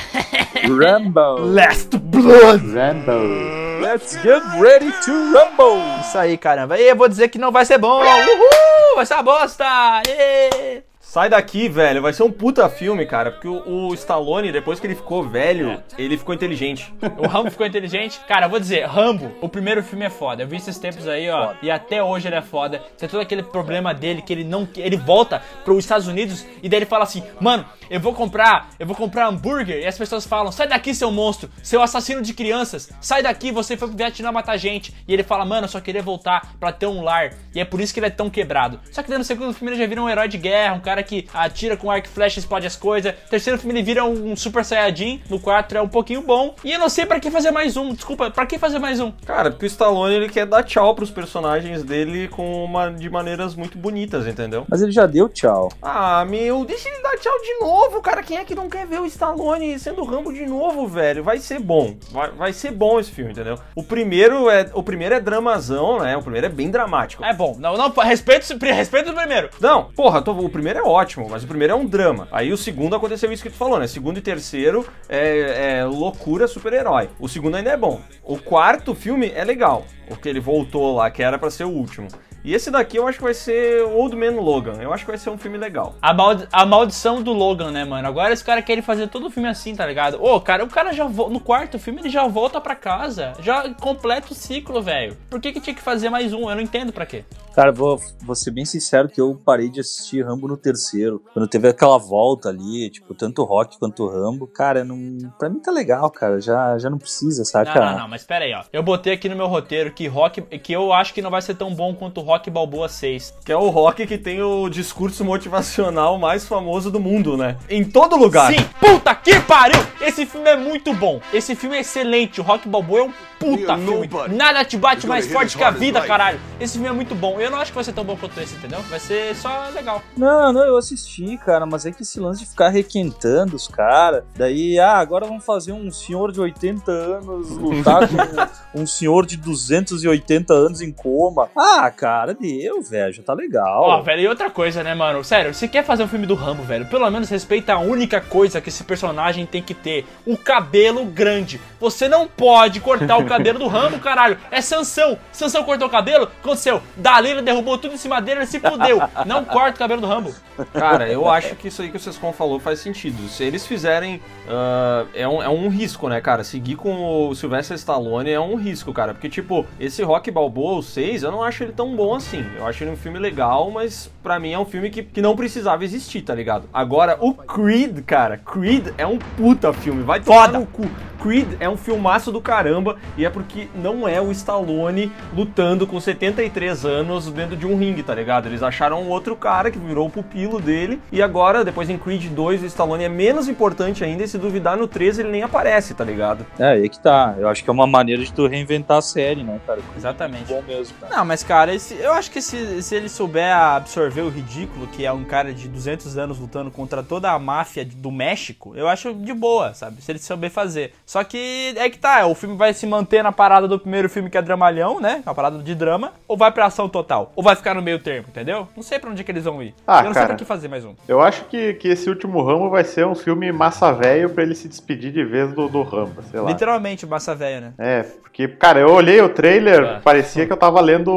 Rambo! 0.80 1.39
Last 1.55 1.97
Blood! 1.97 2.72
Rambo. 2.72 3.61
Let's 3.82 4.15
get 4.21 4.43
ready 4.59 4.91
to 5.05 5.11
rumble! 5.34 5.82
Isso 6.01 6.15
aí, 6.15 6.38
caramba. 6.38 6.79
E 6.79 6.88
eu 6.88 6.95
vou 6.95 7.07
dizer 7.09 7.29
que 7.29 7.39
não 7.39 7.51
vai 7.51 7.65
ser 7.65 7.79
bom. 7.79 8.01
Uhul! 8.03 8.95
Vai 8.95 9.05
ser 9.07 9.15
uma 9.15 9.23
bosta! 9.23 9.65
Ê! 10.07 10.84
Sai 11.12 11.28
daqui, 11.28 11.68
velho. 11.68 12.01
Vai 12.01 12.14
ser 12.14 12.24
um 12.24 12.32
puta 12.32 12.70
filme, 12.70 13.05
cara. 13.05 13.32
Porque 13.32 13.45
o, 13.45 13.89
o 13.89 13.93
Stallone, 13.95 14.49
depois 14.49 14.80
que 14.80 14.88
ele 14.88 14.95
ficou 14.95 15.28
velho, 15.28 15.84
ele 15.97 16.18
ficou 16.18 16.34
inteligente. 16.34 16.93
O 17.18 17.28
Rambo 17.28 17.51
ficou 17.51 17.68
inteligente. 17.68 18.18
Cara, 18.30 18.45
eu 18.45 18.49
vou 18.49 18.62
dizer, 18.62 18.86
Rambo, 18.86 19.30
o 19.41 19.49
primeiro 19.49 19.84
filme 19.84 20.05
é 20.05 20.09
foda. 20.09 20.43
Eu 20.43 20.47
vi 20.47 20.55
esses 20.55 20.78
tempos 20.78 21.05
aí, 21.09 21.30
ó. 21.30 21.47
Foda. 21.47 21.59
E 21.62 21.70
até 21.70 22.01
hoje 22.01 22.30
ele 22.30 22.36
é 22.38 22.41
foda. 22.41 22.82
Tem 22.97 23.09
todo 23.09 23.20
aquele 23.20 23.43
problema 23.43 23.93
dele 23.93 24.22
que 24.22 24.32
ele 24.32 24.45
não. 24.45 24.66
Ele 24.78 24.95
volta 24.95 25.41
pros 25.66 25.80
Estados 25.80 26.07
Unidos 26.07 26.45
e 26.64 26.70
daí 26.70 26.80
ele 26.80 26.86
fala 26.86 27.03
assim: 27.03 27.22
Mano, 27.41 27.66
eu 27.89 27.99
vou 27.99 28.14
comprar, 28.14 28.70
eu 28.80 28.88
vou 28.88 28.95
comprar 28.95 29.28
hambúrguer. 29.28 29.82
E 29.82 29.86
as 29.86 29.97
pessoas 29.97 30.26
falam: 30.26 30.49
Sai 30.49 30.70
daqui, 30.70 30.95
seu 30.95 31.12
monstro, 31.12 31.49
seu 31.62 31.82
assassino 31.82 32.22
de 32.22 32.34
crianças. 32.34 32.89
Sai 33.01 33.22
daqui, 33.22 33.51
você 33.51 33.76
foi 33.76 33.89
pro 33.89 33.97
Vietnã 33.97 34.32
matar 34.32 34.55
gente. 34.55 34.95
E 35.05 35.14
ele 35.14 35.24
fala: 35.24 35.43
Mano, 35.43 35.66
eu 35.66 35.70
só 35.70 35.82
queria 35.82 36.01
voltar 36.01 36.53
pra 36.57 36.72
ter 36.72 36.86
um 36.86 37.03
lar. 37.03 37.34
E 37.53 37.59
é 37.59 37.66
por 37.66 37.82
isso 37.82 37.93
que 37.93 37.99
ele 37.99 38.07
é 38.07 38.12
tão 38.12 38.30
quebrado. 38.30 38.80
Só 38.93 39.03
que 39.03 39.09
daí 39.09 39.18
no 39.18 39.26
segundo 39.26 39.53
filme 39.53 39.74
ele 39.74 39.82
já 39.82 39.86
vira 39.86 40.01
um 40.01 40.07
herói 40.07 40.30
de 40.30 40.38
guerra, 40.38 40.76
um 40.76 40.80
cara 40.80 41.01
que 41.04 41.28
atira 41.34 41.76
com 41.78 41.89
arco 41.89 42.08
e 42.08 42.10
flecha, 42.10 42.39
explode 42.39 42.68
as 42.68 42.76
coisas. 42.76 43.14
Terceiro 43.30 43.60
filme 43.60 43.74
ele 43.74 43.84
vira 43.84 44.04
um 44.04 44.36
super 44.36 44.64
saiyajin. 44.66 45.22
No 45.30 45.39
quarto 45.39 45.76
é 45.76 45.82
um 45.82 45.88
pouquinho 45.88 46.22
bom. 46.22 46.56
E 46.64 46.72
eu 46.72 46.80
não 46.80 46.89
sei 46.89 47.06
pra 47.06 47.20
que 47.20 47.30
fazer 47.32 47.52
mais 47.52 47.78
um. 47.78 47.93
Desculpa, 47.93 48.30
pra 48.32 48.45
que 48.45 48.58
fazer 48.58 48.80
mais 48.80 48.99
um? 48.99 49.12
Cara, 49.26 49.52
porque 49.52 49.66
o 49.66 49.68
Stallone 49.68 50.16
ele 50.16 50.30
quer 50.30 50.45
dar 50.45 50.64
tchau 50.64 50.93
pros 50.95 51.10
personagens 51.12 51.84
dele 51.84 52.28
com 52.28 52.64
uma, 52.64 52.91
de 52.91 53.10
maneiras 53.10 53.56
muito 53.56 53.78
bonitas, 53.78 54.28
entendeu? 54.28 54.66
Mas 54.70 54.82
ele 54.82 54.91
já 54.91 55.06
deu 55.06 55.30
tchau. 55.30 55.70
Ah, 55.82 56.26
meu, 56.26 56.66
deixa 56.66 56.89
ele 56.89 57.02
dar 57.02 57.18
tchau 57.18 57.34
de 57.41 57.60
novo, 57.60 58.02
cara. 58.02 58.24
Quem 58.24 58.38
é 58.38 58.43
que 58.45 58.56
não 58.56 58.70
quer 58.70 58.86
ver 58.86 58.99
o 58.99 59.06
Stallone 59.06 59.78
sendo 59.80 60.04
Rambo 60.04 60.32
de 60.34 60.45
novo, 60.45 60.88
velho? 60.88 61.24
Vai 61.24 61.38
ser 61.39 61.60
bom. 61.60 61.95
Vai, 62.12 62.32
vai 62.32 62.54
ser 62.54 62.72
bom 62.72 62.99
esse 62.99 63.12
filme, 63.12 63.32
entendeu? 63.32 63.58
O 63.76 63.84
primeiro 63.84 64.49
é, 64.49 64.70
o 64.74 64.84
primeiro 64.84 65.16
é 65.16 65.20
dramazão, 65.20 65.99
né? 65.99 66.16
O 66.18 66.22
primeiro 66.22 66.47
é 66.47 66.49
bem 66.49 66.70
dramático. 66.70 67.24
É 67.24 67.34
bom. 67.34 67.56
Não, 67.60 67.76
não, 67.78 67.89
respeito, 67.89 68.45
respeito 68.62 69.12
o 69.12 69.14
primeiro. 69.16 69.49
Não, 69.60 69.86
porra, 69.95 70.22
tô- 70.22 70.32
o 70.34 70.49
primeiro 70.49 70.80
é 70.80 70.84
ótimo, 70.92 71.28
mas 71.30 71.44
o 71.44 71.48
primeiro 71.48 71.74
é 71.74 71.76
um 71.76 71.86
drama. 71.86 72.28
Aí 72.32 72.52
o 72.52 72.58
segundo 72.58 72.96
aconteceu 72.96 73.32
isso 73.32 73.44
que 73.44 73.50
tu 73.50 73.56
falou, 73.56 73.80
né? 73.80 73.88
Segundo 73.88 74.18
e 74.18 74.22
terceiro 74.22 74.86
é, 75.08 75.80
é 75.80 75.86
loucura 75.86 76.48
super-herói. 76.48 77.10
O 77.20 77.28
segundo 77.28 77.56
ainda 77.56 77.72
é 77.72 77.78
bom. 77.78 78.02
O 78.24 78.38
quarto 78.38 78.94
filme 78.94 79.32
é 79.34 79.44
legal, 79.44 79.86
porque 80.08 80.28
ele 80.28 80.39
voltou 80.39 80.96
lá, 80.96 81.10
que 81.10 81.24
era 81.24 81.39
pra 81.39 81.50
ser 81.50 81.64
o 81.64 81.70
último. 81.70 82.08
E 82.44 82.54
esse 82.54 82.72
daqui 82.72 82.98
eu 82.98 83.08
acho 83.08 83.18
que 83.18 83.24
vai 83.24 83.34
ser 83.34 83.84
Old 83.84 84.16
Man 84.16 84.42
Logan. 84.42 84.82
Eu 84.82 84.94
acho 84.94 85.06
que 85.06 85.12
vai 85.12 85.18
ser 85.18 85.30
um 85.30 85.38
filme 85.38 85.58
legal. 85.58 85.96
A, 86.02 86.14
maldi 86.14 86.48
a 86.52 86.66
maldição 86.66 87.22
do 87.22 87.32
Logan, 87.32 87.72
né, 87.72 87.86
mano? 87.86 88.08
Agora 88.08 88.34
esse 88.34 88.44
cara 88.44 88.62
quer 88.62 88.82
fazer 88.82 89.08
todo 89.08 89.28
o 89.28 89.30
filme 89.30 89.48
assim, 89.48 89.76
tá 89.76 89.86
ligado? 89.86 90.24
Ô, 90.24 90.39
cara, 90.42 90.64
o 90.64 90.68
cara 90.68 90.92
já 90.92 91.08
no 91.08 91.39
quarto 91.39 91.78
filme 91.78 92.02
ele 92.02 92.10
já 92.10 92.28
volta 92.28 92.60
pra 92.60 92.76
casa, 92.76 93.34
já 93.39 93.72
completa 93.76 94.32
o 94.32 94.36
ciclo, 94.36 94.82
velho. 94.82 95.16
Por 95.30 95.39
que 95.39 95.52
que 95.52 95.60
tinha 95.60 95.76
que 95.76 95.82
fazer 95.82 96.10
mais 96.10 96.34
um? 96.34 96.50
Eu 96.50 96.56
não 96.56 96.62
entendo 96.62 96.92
pra 96.92 97.06
quê. 97.06 97.24
Cara, 97.54 97.72
vou, 97.72 98.00
vou 98.22 98.36
ser 98.36 98.52
bem 98.52 98.64
sincero 98.64 99.10
que 99.10 99.20
eu 99.20 99.36
parei 99.36 99.70
de 99.70 99.82
assistir 99.82 100.26
Rambo 100.26 100.48
no 100.48 100.56
terceiro. 100.56 101.22
Quando 101.34 101.48
teve 101.48 101.68
aquela 101.68 101.98
volta 101.98 102.50
ali, 102.50 102.89
tipo, 102.89 103.14
tanto 103.14 103.42
o 103.42 103.46
Rock 103.46 103.78
quanto 103.78 104.04
o 104.04 104.10
Rambo, 104.10 104.48
cara, 104.48 104.86
não, 104.86 104.98
pra 105.38 105.50
mim 105.50 105.60
tá 105.60 105.70
legal, 105.70 106.10
cara. 106.10 106.39
Já, 106.39 106.78
já 106.80 106.89
não 106.89 106.98
precisa, 106.98 107.44
saca? 107.44 107.78
Não, 107.78 107.92
não, 107.92 108.00
não, 108.00 108.08
mas 108.08 108.24
pera 108.24 108.46
aí, 108.46 108.54
ó. 108.54 108.64
Eu 108.72 108.82
botei 108.82 109.14
aqui 109.14 109.28
no 109.28 109.36
meu 109.36 109.48
roteiro 109.48 109.92
que 109.92 110.08
Rock, 110.08 110.42
que 110.42 110.72
eu 110.72 110.94
acho 110.94 111.14
que 111.14 111.22
não 111.22 111.30
vai 111.30 111.42
ser 111.42 111.56
tão 111.56 111.76
bom 111.76 111.94
quanto 111.94 112.22
Rock 112.22 112.30
Balboa 112.49 112.88
6. 112.88 113.36
Que 113.43 113.51
é 113.51 113.57
o 113.57 113.69
Rock 113.69 114.05
que 114.05 114.17
tem 114.17 114.41
o 114.41 114.69
discurso 114.69 115.23
motivacional 115.25 116.17
mais 116.17 116.45
famoso 116.45 116.91
do 116.91 116.99
mundo, 116.99 117.36
né? 117.36 117.57
Em 117.69 117.84
todo 117.84 118.15
lugar. 118.15 118.53
Sim, 118.53 118.63
puta 118.79 119.13
que 119.15 119.39
pariu! 119.41 119.79
Esse 119.99 120.25
filme 120.25 120.49
é 120.49 120.57
muito 120.57 120.93
bom. 120.93 121.21
Esse 121.34 121.55
filme 121.55 121.77
é 121.77 121.82
excelente. 121.82 122.41
O 122.41 122.43
Rock 122.43 122.67
Balboa 122.67 122.99
é 122.99 123.03
um 123.03 123.13
puta 123.41 123.77
filme. 123.77 124.09
Nada 124.29 124.63
te 124.63 124.77
bate 124.77 125.07
mais 125.07 125.32
forte 125.32 125.57
que 125.57 125.63
a 125.63 125.71
vida, 125.71 125.99
caralho. 126.01 126.39
Esse 126.59 126.73
filme 126.73 126.88
é 126.88 126.91
muito 126.91 127.15
bom. 127.15 127.39
Eu 127.39 127.49
não 127.49 127.59
acho 127.59 127.71
que 127.71 127.75
vai 127.75 127.84
ser 127.84 127.93
tão 127.93 128.03
bom 128.03 128.15
quanto 128.15 128.39
esse, 128.39 128.55
entendeu? 128.55 128.79
Vai 128.84 128.99
ser 128.99 129.36
só 129.36 129.69
legal. 129.73 130.01
Não, 130.15 130.53
não, 130.53 130.63
eu 130.63 130.77
assisti, 130.77 131.38
cara, 131.38 131.65
mas 131.65 131.86
é 131.86 131.91
que 131.91 132.03
esse 132.03 132.19
lance 132.19 132.41
de 132.41 132.49
ficar 132.49 132.69
requentando 132.69 133.55
os 133.55 133.67
caras, 133.67 134.23
daí, 134.36 134.79
ah, 134.79 134.97
agora 134.97 135.25
vamos 135.25 135.43
fazer 135.43 135.71
um 135.71 135.91
senhor 135.91 136.32
de 136.32 136.39
80 136.39 136.91
anos 136.91 137.49
lutar 137.49 138.07
com 138.71 138.82
um 138.82 138.86
senhor 138.86 139.25
de 139.25 139.38
280 139.38 140.53
anos 140.53 140.82
em 140.82 140.91
coma. 140.91 141.49
Ah, 141.57 141.89
cara, 141.89 142.20
deu, 142.28 142.82
velho, 142.82 143.13
já 143.13 143.24
tá 143.24 143.34
legal. 143.34 143.84
Ó, 143.84 144.01
velho, 144.01 144.22
e 144.22 144.28
outra 144.28 144.49
coisa, 144.49 144.84
né, 144.84 144.93
mano? 144.93 145.24
Sério, 145.24 145.53
se 145.53 145.67
quer 145.67 145.84
fazer 145.84 146.03
um 146.03 146.07
filme 146.07 146.26
do 146.26 146.36
Rambo, 146.36 146.63
velho, 146.63 146.86
pelo 146.86 147.09
menos 147.09 147.30
respeita 147.30 147.74
a 147.74 147.80
única 147.80 148.22
coisa 148.22 148.61
que 148.61 148.69
esse 148.69 148.84
personagem 148.84 149.45
tem 149.45 149.61
que 149.61 149.74
ter: 149.74 150.05
o 150.26 150.38
cabelo 150.38 151.05
grande. 151.05 151.59
Você 151.80 152.07
não 152.07 152.28
pode 152.28 152.80
cortar 152.80 153.17
o 153.17 153.26
cabelo 153.26 153.59
do 153.59 153.67
Rambo, 153.67 153.97
caralho. 153.99 154.38
É 154.49 154.61
Sansão. 154.61 155.17
Sansão 155.32 155.63
cortou 155.63 155.88
o 155.88 155.91
cabelo, 155.91 156.26
aconteceu. 156.26 156.82
Dalila 156.95 157.41
derrubou 157.41 157.78
tudo 157.78 157.95
em 157.95 157.97
cima 157.97 158.22
dele, 158.22 158.41
ele 158.41 158.45
se 158.45 158.59
fudeu. 158.59 159.01
Não 159.26 159.43
corta 159.43 159.76
o 159.76 159.80
cabelo 159.80 160.01
do 160.01 160.07
Rambo. 160.07 160.34
Cara, 160.74 161.07
eu 161.09 161.30
acho 161.30 161.55
que 161.55 161.67
isso 161.67 161.82
aí 161.82 161.89
que 161.89 161.97
o 161.97 161.99
Sescon 161.99 162.32
falou 162.32 162.59
faz 162.59 162.80
sentido. 162.80 163.28
Se 163.28 163.43
eles 163.43 163.65
fizerem. 163.65 164.22
ah, 164.47 165.05
é, 165.13 165.28
um, 165.28 165.41
é 165.41 165.49
um 165.49 165.69
risco, 165.69 166.07
né, 166.07 166.22
cara? 166.22 166.43
Seguir 166.43 166.76
com 166.76 167.30
o 167.30 167.36
Sylvester 167.36 167.76
Stallone 167.76 168.30
é 168.30 168.39
um 168.39 168.55
risco, 168.55 168.93
cara. 168.93 169.13
Porque, 169.13 169.30
tipo, 169.30 169.65
esse 169.80 170.03
Rock 170.03 170.30
Balboa, 170.30 170.80
o 170.80 170.84
6, 170.84 171.24
eu 171.24 171.32
não 171.32 171.43
acho 171.43 171.63
ele 171.63 171.72
tão 171.72 171.95
bom 171.95 172.11
assim. 172.16 172.45
Eu 172.57 172.66
acho 172.66 172.84
ele 172.84 172.91
um 172.91 172.97
filme 172.97 173.20
legal, 173.20 173.70
mas 173.72 174.12
pra 174.24 174.39
mim 174.39 174.53
é 174.53 174.59
um 174.59 174.66
filme 174.66 174.89
que, 174.89 175.03
que 175.03 175.22
não 175.22 175.36
precisava 175.36 175.84
existir, 175.84 176.22
tá 176.22 176.34
ligado? 176.36 176.68
Agora, 176.74 177.18
o 177.20 177.34
Creed, 177.34 177.99
cara, 178.05 178.38
Creed 178.38 178.88
é 178.97 179.05
um 179.05 179.18
puta 179.18 179.72
filme. 179.74 180.03
Vai 180.03 180.20
tomar 180.20 180.51
no 180.51 180.66
cu. 180.66 180.89
Creed 181.22 181.47
é 181.59 181.70
um 181.70 181.78
filmaço 181.78 182.32
do 182.32 182.41
caramba 182.41 182.97
e 183.16 183.24
é 183.26 183.30
porque 183.30 183.68
não 183.76 184.07
é 184.07 184.20
o 184.20 184.32
Stallone 184.32 185.12
lutando 185.36 185.86
com 185.86 185.99
73 186.01 186.84
anos 186.84 187.32
dentro 187.32 187.55
de 187.55 187.68
um 187.68 187.78
ringue, 187.78 188.01
tá 188.01 188.16
ligado? 188.16 188.47
Eles 188.47 188.64
acharam 188.64 189.03
um 189.03 189.09
outro 189.09 189.36
cara 189.36 189.70
que 189.70 189.78
virou 189.78 190.07
o 190.07 190.09
pupilo 190.09 190.59
dele 190.59 190.99
e 191.12 191.22
agora, 191.22 191.64
depois 191.64 191.91
em 191.91 191.97
Creed 191.97 192.26
2, 192.32 192.64
o 192.64 192.66
Stallone 192.66 193.03
é 193.03 193.09
menos 193.09 193.47
importante 193.47 194.03
ainda 194.03 194.24
e 194.24 194.28
se 194.28 194.39
duvidar 194.39 194.76
no 194.76 194.88
3 194.88 195.20
ele 195.20 195.30
nem 195.30 195.43
aparece, 195.43 195.93
tá 195.93 196.03
ligado? 196.03 196.43
É, 196.57 196.70
aí 196.72 196.89
que 196.89 196.99
tá. 196.99 197.36
Eu 197.38 197.47
acho 197.47 197.64
que 197.64 197.70
é 197.70 197.74
uma 197.74 197.86
maneira 197.86 198.24
de 198.24 198.34
tu 198.34 198.47
reinventar 198.47 198.97
a 198.97 199.01
série, 199.01 199.43
né, 199.43 199.59
cara? 199.68 199.80
Exatamente. 199.95 200.45
Bom 200.51 200.64
mesmo, 200.68 200.95
cara. 200.99 201.18
Não, 201.18 201.26
mas 201.26 201.43
cara, 201.43 201.72
esse- 201.76 202.01
eu 202.02 202.14
acho 202.14 202.32
que 202.32 202.41
se, 202.41 202.82
se 202.82 202.95
ele 202.95 203.10
souber 203.10 203.56
absorver 203.56 204.22
o 204.22 204.30
ridículo, 204.30 204.88
que 204.88 205.06
é 205.06 205.12
um 205.12 205.24
cara 205.24 205.54
de 205.54 205.68
200 205.68 206.18
anos 206.18 206.39
lutando 206.39 206.72
contra 206.72 207.02
toda 207.04 207.32
a 207.32 207.39
máfia 207.39 207.86
do 207.86 208.12
México, 208.12 208.74
eu 208.76 208.88
acho 208.88 209.14
de 209.14 209.34
boa, 209.34 209.74
sabe? 209.74 210.02
Se 210.02 210.12
ele 210.12 210.20
souber 210.20 210.49
fazer. 210.52 210.93
Só 211.06 211.24
que 211.24 211.74
é 211.78 211.89
que 211.89 211.97
tá, 211.97 212.26
o 212.26 212.36
filme 212.36 212.56
vai 212.56 212.74
se 212.74 212.86
manter 212.86 213.24
na 213.24 213.32
parada 213.32 213.68
do 213.68 213.80
primeiro 213.80 214.10
filme 214.10 214.30
que 214.30 214.38
é 214.38 214.41
dramalhão, 214.41 214.99
né? 214.99 215.22
A 215.26 215.34
parada 215.34 215.60
de 215.60 215.76
drama, 215.76 216.14
ou 216.28 216.36
vai 216.38 216.52
pra 216.52 216.66
ação 216.66 216.88
total? 216.89 217.32
Ou 217.36 217.43
vai 217.43 217.56
ficar 217.56 217.74
no 217.74 217.82
meio 217.82 217.99
termo, 217.99 218.28
entendeu? 218.30 218.68
Não 218.76 218.84
sei 218.84 218.99
pra 218.99 219.10
onde 219.10 219.22
é 219.22 219.24
que 219.24 219.32
eles 219.32 219.43
vão 219.43 219.62
ir. 219.62 219.74
Ah, 219.86 219.99
eu 219.99 220.06
não 220.06 220.14
sei 220.14 220.22
cara. 220.22 220.28
pra 220.28 220.36
que 220.36 220.45
fazer 220.45 220.68
mais 220.68 220.84
um. 220.86 220.93
Eu 221.08 221.22
acho 221.22 221.45
que, 221.45 221.74
que 221.76 221.88
esse 221.88 222.10
último 222.10 222.43
Rambo 222.43 222.70
vai 222.70 222.84
ser 222.84 223.06
um 223.06 223.16
filme 223.16 223.52
massa 223.52 223.91
velho 223.91 224.30
pra 224.30 224.43
ele 224.43 224.56
se 224.56 224.68
despedir 224.68 225.12
de 225.12 225.24
vez 225.24 225.54
do, 225.54 225.68
do 225.68 225.82
Rambo, 225.84 226.22
sei 226.30 226.39
lá. 226.39 226.49
Literalmente, 226.49 227.06
massa 227.06 227.36
velha, 227.36 227.62
né? 227.62 227.74
É, 227.78 228.04
porque, 228.04 228.47
cara, 228.47 228.80
eu 228.80 228.91
olhei 228.91 229.22
o 229.22 229.30
trailer, 229.30 229.84
É. 229.84 229.99
parecia 229.99 230.45
que 230.45 230.52
eu 230.54 230.58
tava 230.58 230.80
lendo 230.82 231.12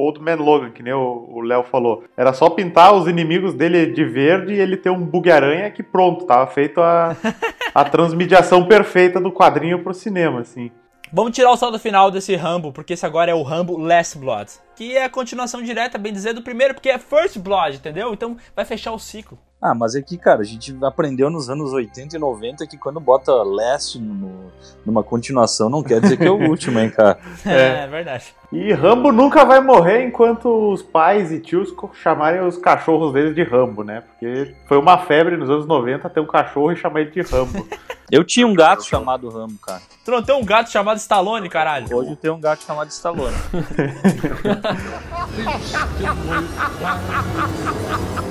Old 0.00 0.20
Man 0.20 0.36
Logan, 0.36 0.70
que 0.70 0.82
nem 0.82 0.92
o 0.92 1.40
Léo 1.40 1.62
falou. 1.64 2.04
Era 2.16 2.32
só 2.32 2.48
pintar 2.50 2.94
os 2.94 3.06
inimigos 3.06 3.54
dele 3.54 3.86
de 3.86 4.04
verde 4.04 4.54
e 4.54 4.58
ele 4.58 4.76
ter 4.76 4.90
um 4.90 5.04
bug-aranha 5.04 5.70
que 5.70 5.82
pronto, 5.82 6.24
tava 6.24 6.46
feito 6.46 6.80
a, 6.80 7.16
a 7.74 7.84
transmediação 7.84 8.64
perfeita 8.66 9.20
do 9.20 9.32
quadrinho 9.32 9.82
pro 9.82 9.94
cinema, 9.94 10.40
assim. 10.40 10.70
Vamos 11.12 11.32
tirar 11.32 11.50
o 11.50 11.56
saldo 11.56 11.76
final 11.78 12.08
desse 12.08 12.36
Rambo, 12.36 12.72
porque 12.72 12.92
esse 12.92 13.04
agora 13.04 13.32
é 13.32 13.34
o 13.34 13.42
Rambo 13.42 13.76
Last 13.76 14.16
Blood. 14.16 14.48
Que 14.76 14.96
é 14.96 15.04
a 15.04 15.10
continuação 15.10 15.60
direta, 15.60 15.98
bem 15.98 16.12
dizer, 16.12 16.32
do 16.32 16.42
primeiro, 16.42 16.72
porque 16.72 16.88
é 16.88 16.98
First 16.98 17.38
Blood, 17.38 17.78
entendeu? 17.78 18.14
Então 18.14 18.36
vai 18.54 18.64
fechar 18.64 18.92
o 18.92 18.98
ciclo. 18.98 19.36
Ah, 19.62 19.74
mas 19.74 19.94
é 19.94 20.00
que, 20.00 20.16
cara, 20.16 20.40
a 20.40 20.44
gente 20.44 20.74
aprendeu 20.82 21.28
nos 21.28 21.50
anos 21.50 21.74
80 21.74 22.16
e 22.16 22.18
90 22.18 22.66
que 22.66 22.78
quando 22.78 22.98
bota 22.98 23.30
Last 23.30 23.98
no- 23.98 24.50
numa 24.86 25.02
continuação 25.02 25.68
não 25.68 25.82
quer 25.82 26.00
dizer 26.00 26.16
que 26.16 26.24
é 26.24 26.30
o 26.30 26.48
último, 26.48 26.78
hein, 26.78 26.88
cara. 26.88 27.18
É, 27.44 27.84
é 27.84 27.86
verdade. 27.86 28.34
E 28.50 28.72
Rambo 28.72 29.12
nunca 29.12 29.44
vai 29.44 29.60
morrer 29.60 30.06
enquanto 30.06 30.72
os 30.72 30.82
pais 30.82 31.30
e 31.30 31.38
tios 31.38 31.68
chamarem 32.02 32.40
os 32.40 32.56
cachorros 32.56 33.12
deles 33.12 33.34
de 33.34 33.42
Rambo, 33.42 33.84
né? 33.84 34.00
Porque 34.00 34.54
foi 34.66 34.78
uma 34.78 34.96
febre 34.98 35.36
nos 35.36 35.50
anos 35.50 35.66
90 35.66 36.08
ter 36.08 36.20
um 36.20 36.26
cachorro 36.26 36.72
e 36.72 36.76
chamar 36.76 37.02
ele 37.02 37.10
de 37.10 37.20
Rambo. 37.20 37.66
Eu 38.10 38.24
tinha 38.24 38.44
um 38.46 38.54
gato 38.54 38.82
chamado 38.82 39.28
Rambo, 39.28 39.54
cara. 39.64 39.80
Tu 40.04 40.10
não 40.10 40.20
tem 40.20 40.34
um 40.34 40.44
gato 40.44 40.68
chamado 40.70 40.96
Stallone, 40.96 41.48
caralho? 41.48 41.86
Hoje 41.96 42.10
eu 42.10 42.16
tenho 42.16 42.34
um 42.34 42.40
gato 42.40 42.64
chamado 42.64 42.88
Stallone. 42.88 43.36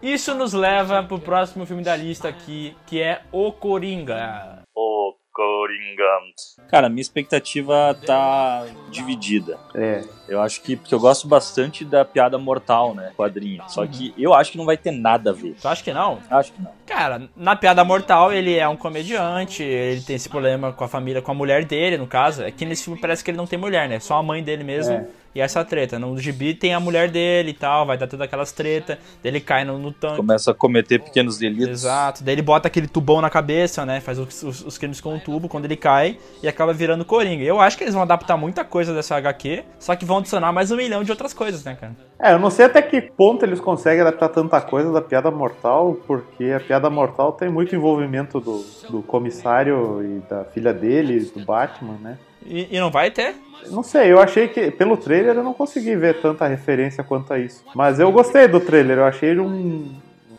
Isso 0.00 0.34
nos 0.34 0.52
leva 0.52 1.02
pro 1.02 1.18
próximo 1.18 1.66
filme 1.66 1.82
da 1.82 1.94
lista 1.94 2.28
aqui, 2.28 2.74
que 2.86 3.02
é 3.02 3.20
O 3.30 3.52
Coringa. 3.52 4.62
Ô, 4.74 5.14
Coringa. 5.32 6.04
Cara, 6.70 6.88
minha 6.88 7.02
expectativa 7.02 7.94
tá 8.06 8.64
dividida. 8.90 9.58
É. 9.74 10.02
Eu 10.26 10.40
acho 10.40 10.62
que, 10.62 10.76
porque 10.76 10.94
eu 10.94 10.98
gosto 10.98 11.28
bastante 11.28 11.84
da 11.84 12.06
piada 12.06 12.38
mortal, 12.38 12.94
né? 12.94 13.12
Quadrinho. 13.14 13.62
Só 13.68 13.86
que 13.86 14.14
eu 14.16 14.32
acho 14.32 14.52
que 14.52 14.58
não 14.58 14.64
vai 14.64 14.78
ter 14.78 14.92
nada 14.92 15.30
a 15.30 15.32
ver. 15.34 15.56
Tu 15.60 15.68
acha 15.68 15.84
que 15.84 15.92
não? 15.92 16.20
Acho 16.30 16.52
que 16.52 16.62
não. 16.62 16.70
Cara, 16.86 17.28
na 17.36 17.54
Piada 17.54 17.84
Mortal 17.84 18.32
ele 18.32 18.56
é 18.56 18.66
um 18.66 18.76
comediante, 18.76 19.62
ele 19.62 20.00
tem 20.00 20.16
esse 20.16 20.28
problema 20.28 20.72
com 20.72 20.84
a 20.84 20.88
família, 20.88 21.20
com 21.20 21.32
a 21.32 21.34
mulher 21.34 21.64
dele, 21.64 21.98
no 21.98 22.06
caso. 22.06 22.42
É 22.42 22.50
que 22.50 22.64
nesse 22.64 22.84
filme 22.84 22.98
parece 22.98 23.22
que 23.22 23.30
ele 23.30 23.38
não 23.38 23.46
tem 23.46 23.58
mulher, 23.58 23.88
né? 23.88 24.00
Só 24.00 24.16
a 24.16 24.22
mãe 24.22 24.42
dele 24.42 24.64
mesmo. 24.64 24.94
É. 24.94 25.06
E 25.36 25.40
essa 25.40 25.62
treta. 25.62 25.98
No 25.98 26.16
gibi 26.18 26.54
tem 26.54 26.72
a 26.72 26.80
mulher 26.80 27.10
dele 27.10 27.50
e 27.50 27.52
tal, 27.52 27.84
vai 27.84 27.98
dar 27.98 28.06
todas 28.06 28.24
aquelas 28.24 28.52
treta. 28.52 28.98
Daí 29.22 29.30
ele 29.30 29.40
cai 29.40 29.66
no, 29.66 29.78
no 29.78 29.92
tanque. 29.92 30.16
Começa 30.16 30.50
a 30.50 30.54
cometer 30.54 30.98
pequenos 30.98 31.36
delitos. 31.36 31.68
Exato. 31.68 32.24
Daí 32.24 32.34
ele 32.34 32.40
bota 32.40 32.68
aquele 32.68 32.86
tubão 32.88 33.20
na 33.20 33.28
cabeça, 33.28 33.84
né? 33.84 34.00
Faz 34.00 34.18
os, 34.18 34.42
os- 34.42 34.64
os 34.64 34.78
crimes 34.78 34.98
com 34.98 35.14
o 35.14 35.20
tubo 35.20 35.46
quando 35.46 35.66
ele 35.66 35.76
cai 35.76 36.16
e 36.42 36.48
acaba 36.48 36.72
virando 36.72 37.04
Coringa. 37.04 37.44
Eu 37.44 37.60
acho 37.60 37.76
que 37.76 37.84
eles 37.84 37.92
vão 37.92 38.02
adaptar 38.02 38.38
muita 38.38 38.64
coisa 38.64 38.94
dessa 38.94 39.14
HQ, 39.16 39.62
só 39.78 39.94
que 39.94 40.06
vão 40.06 40.18
adicionar 40.18 40.52
mais 40.52 40.70
um 40.70 40.76
milhão 40.76 41.04
de 41.04 41.10
outras 41.10 41.34
coisas, 41.34 41.62
né, 41.62 41.76
cara? 41.78 41.94
É, 42.18 42.32
eu 42.32 42.38
não 42.38 42.48
sei 42.50 42.64
até 42.64 42.80
que 42.80 43.02
ponto 43.02 43.44
eles 43.44 43.60
conseguem 43.60 44.00
adaptar 44.00 44.30
tanta 44.30 44.58
coisa 44.62 44.90
da 44.90 45.02
Piada 45.02 45.30
Mortal, 45.30 45.98
porque 46.06 46.44
a 46.44 46.60
Piada 46.60 46.88
Mortal 46.88 47.32
tem 47.32 47.50
muito 47.50 47.76
envolvimento 47.76 48.40
do, 48.40 48.64
do 48.88 49.02
comissário 49.02 50.02
e 50.02 50.20
da 50.30 50.44
filha 50.44 50.72
dele, 50.72 51.20
do 51.26 51.44
Batman, 51.44 51.98
né? 52.00 52.16
E, 52.48 52.76
e 52.76 52.80
não 52.80 52.90
vai 52.90 53.10
ter? 53.10 53.34
Não 53.70 53.82
sei, 53.82 54.12
eu 54.12 54.20
achei 54.20 54.48
que 54.48 54.70
pelo 54.70 54.96
trailer 54.96 55.34
eu 55.36 55.42
não 55.42 55.52
consegui 55.52 55.96
ver 55.96 56.20
tanta 56.20 56.46
referência 56.46 57.02
quanto 57.02 57.32
a 57.32 57.38
isso. 57.38 57.64
Mas 57.74 57.98
eu 57.98 58.10
gostei 58.12 58.46
do 58.46 58.60
trailer, 58.60 58.98
eu 58.98 59.04
achei 59.04 59.30
ele 59.30 59.40
um, 59.40 59.92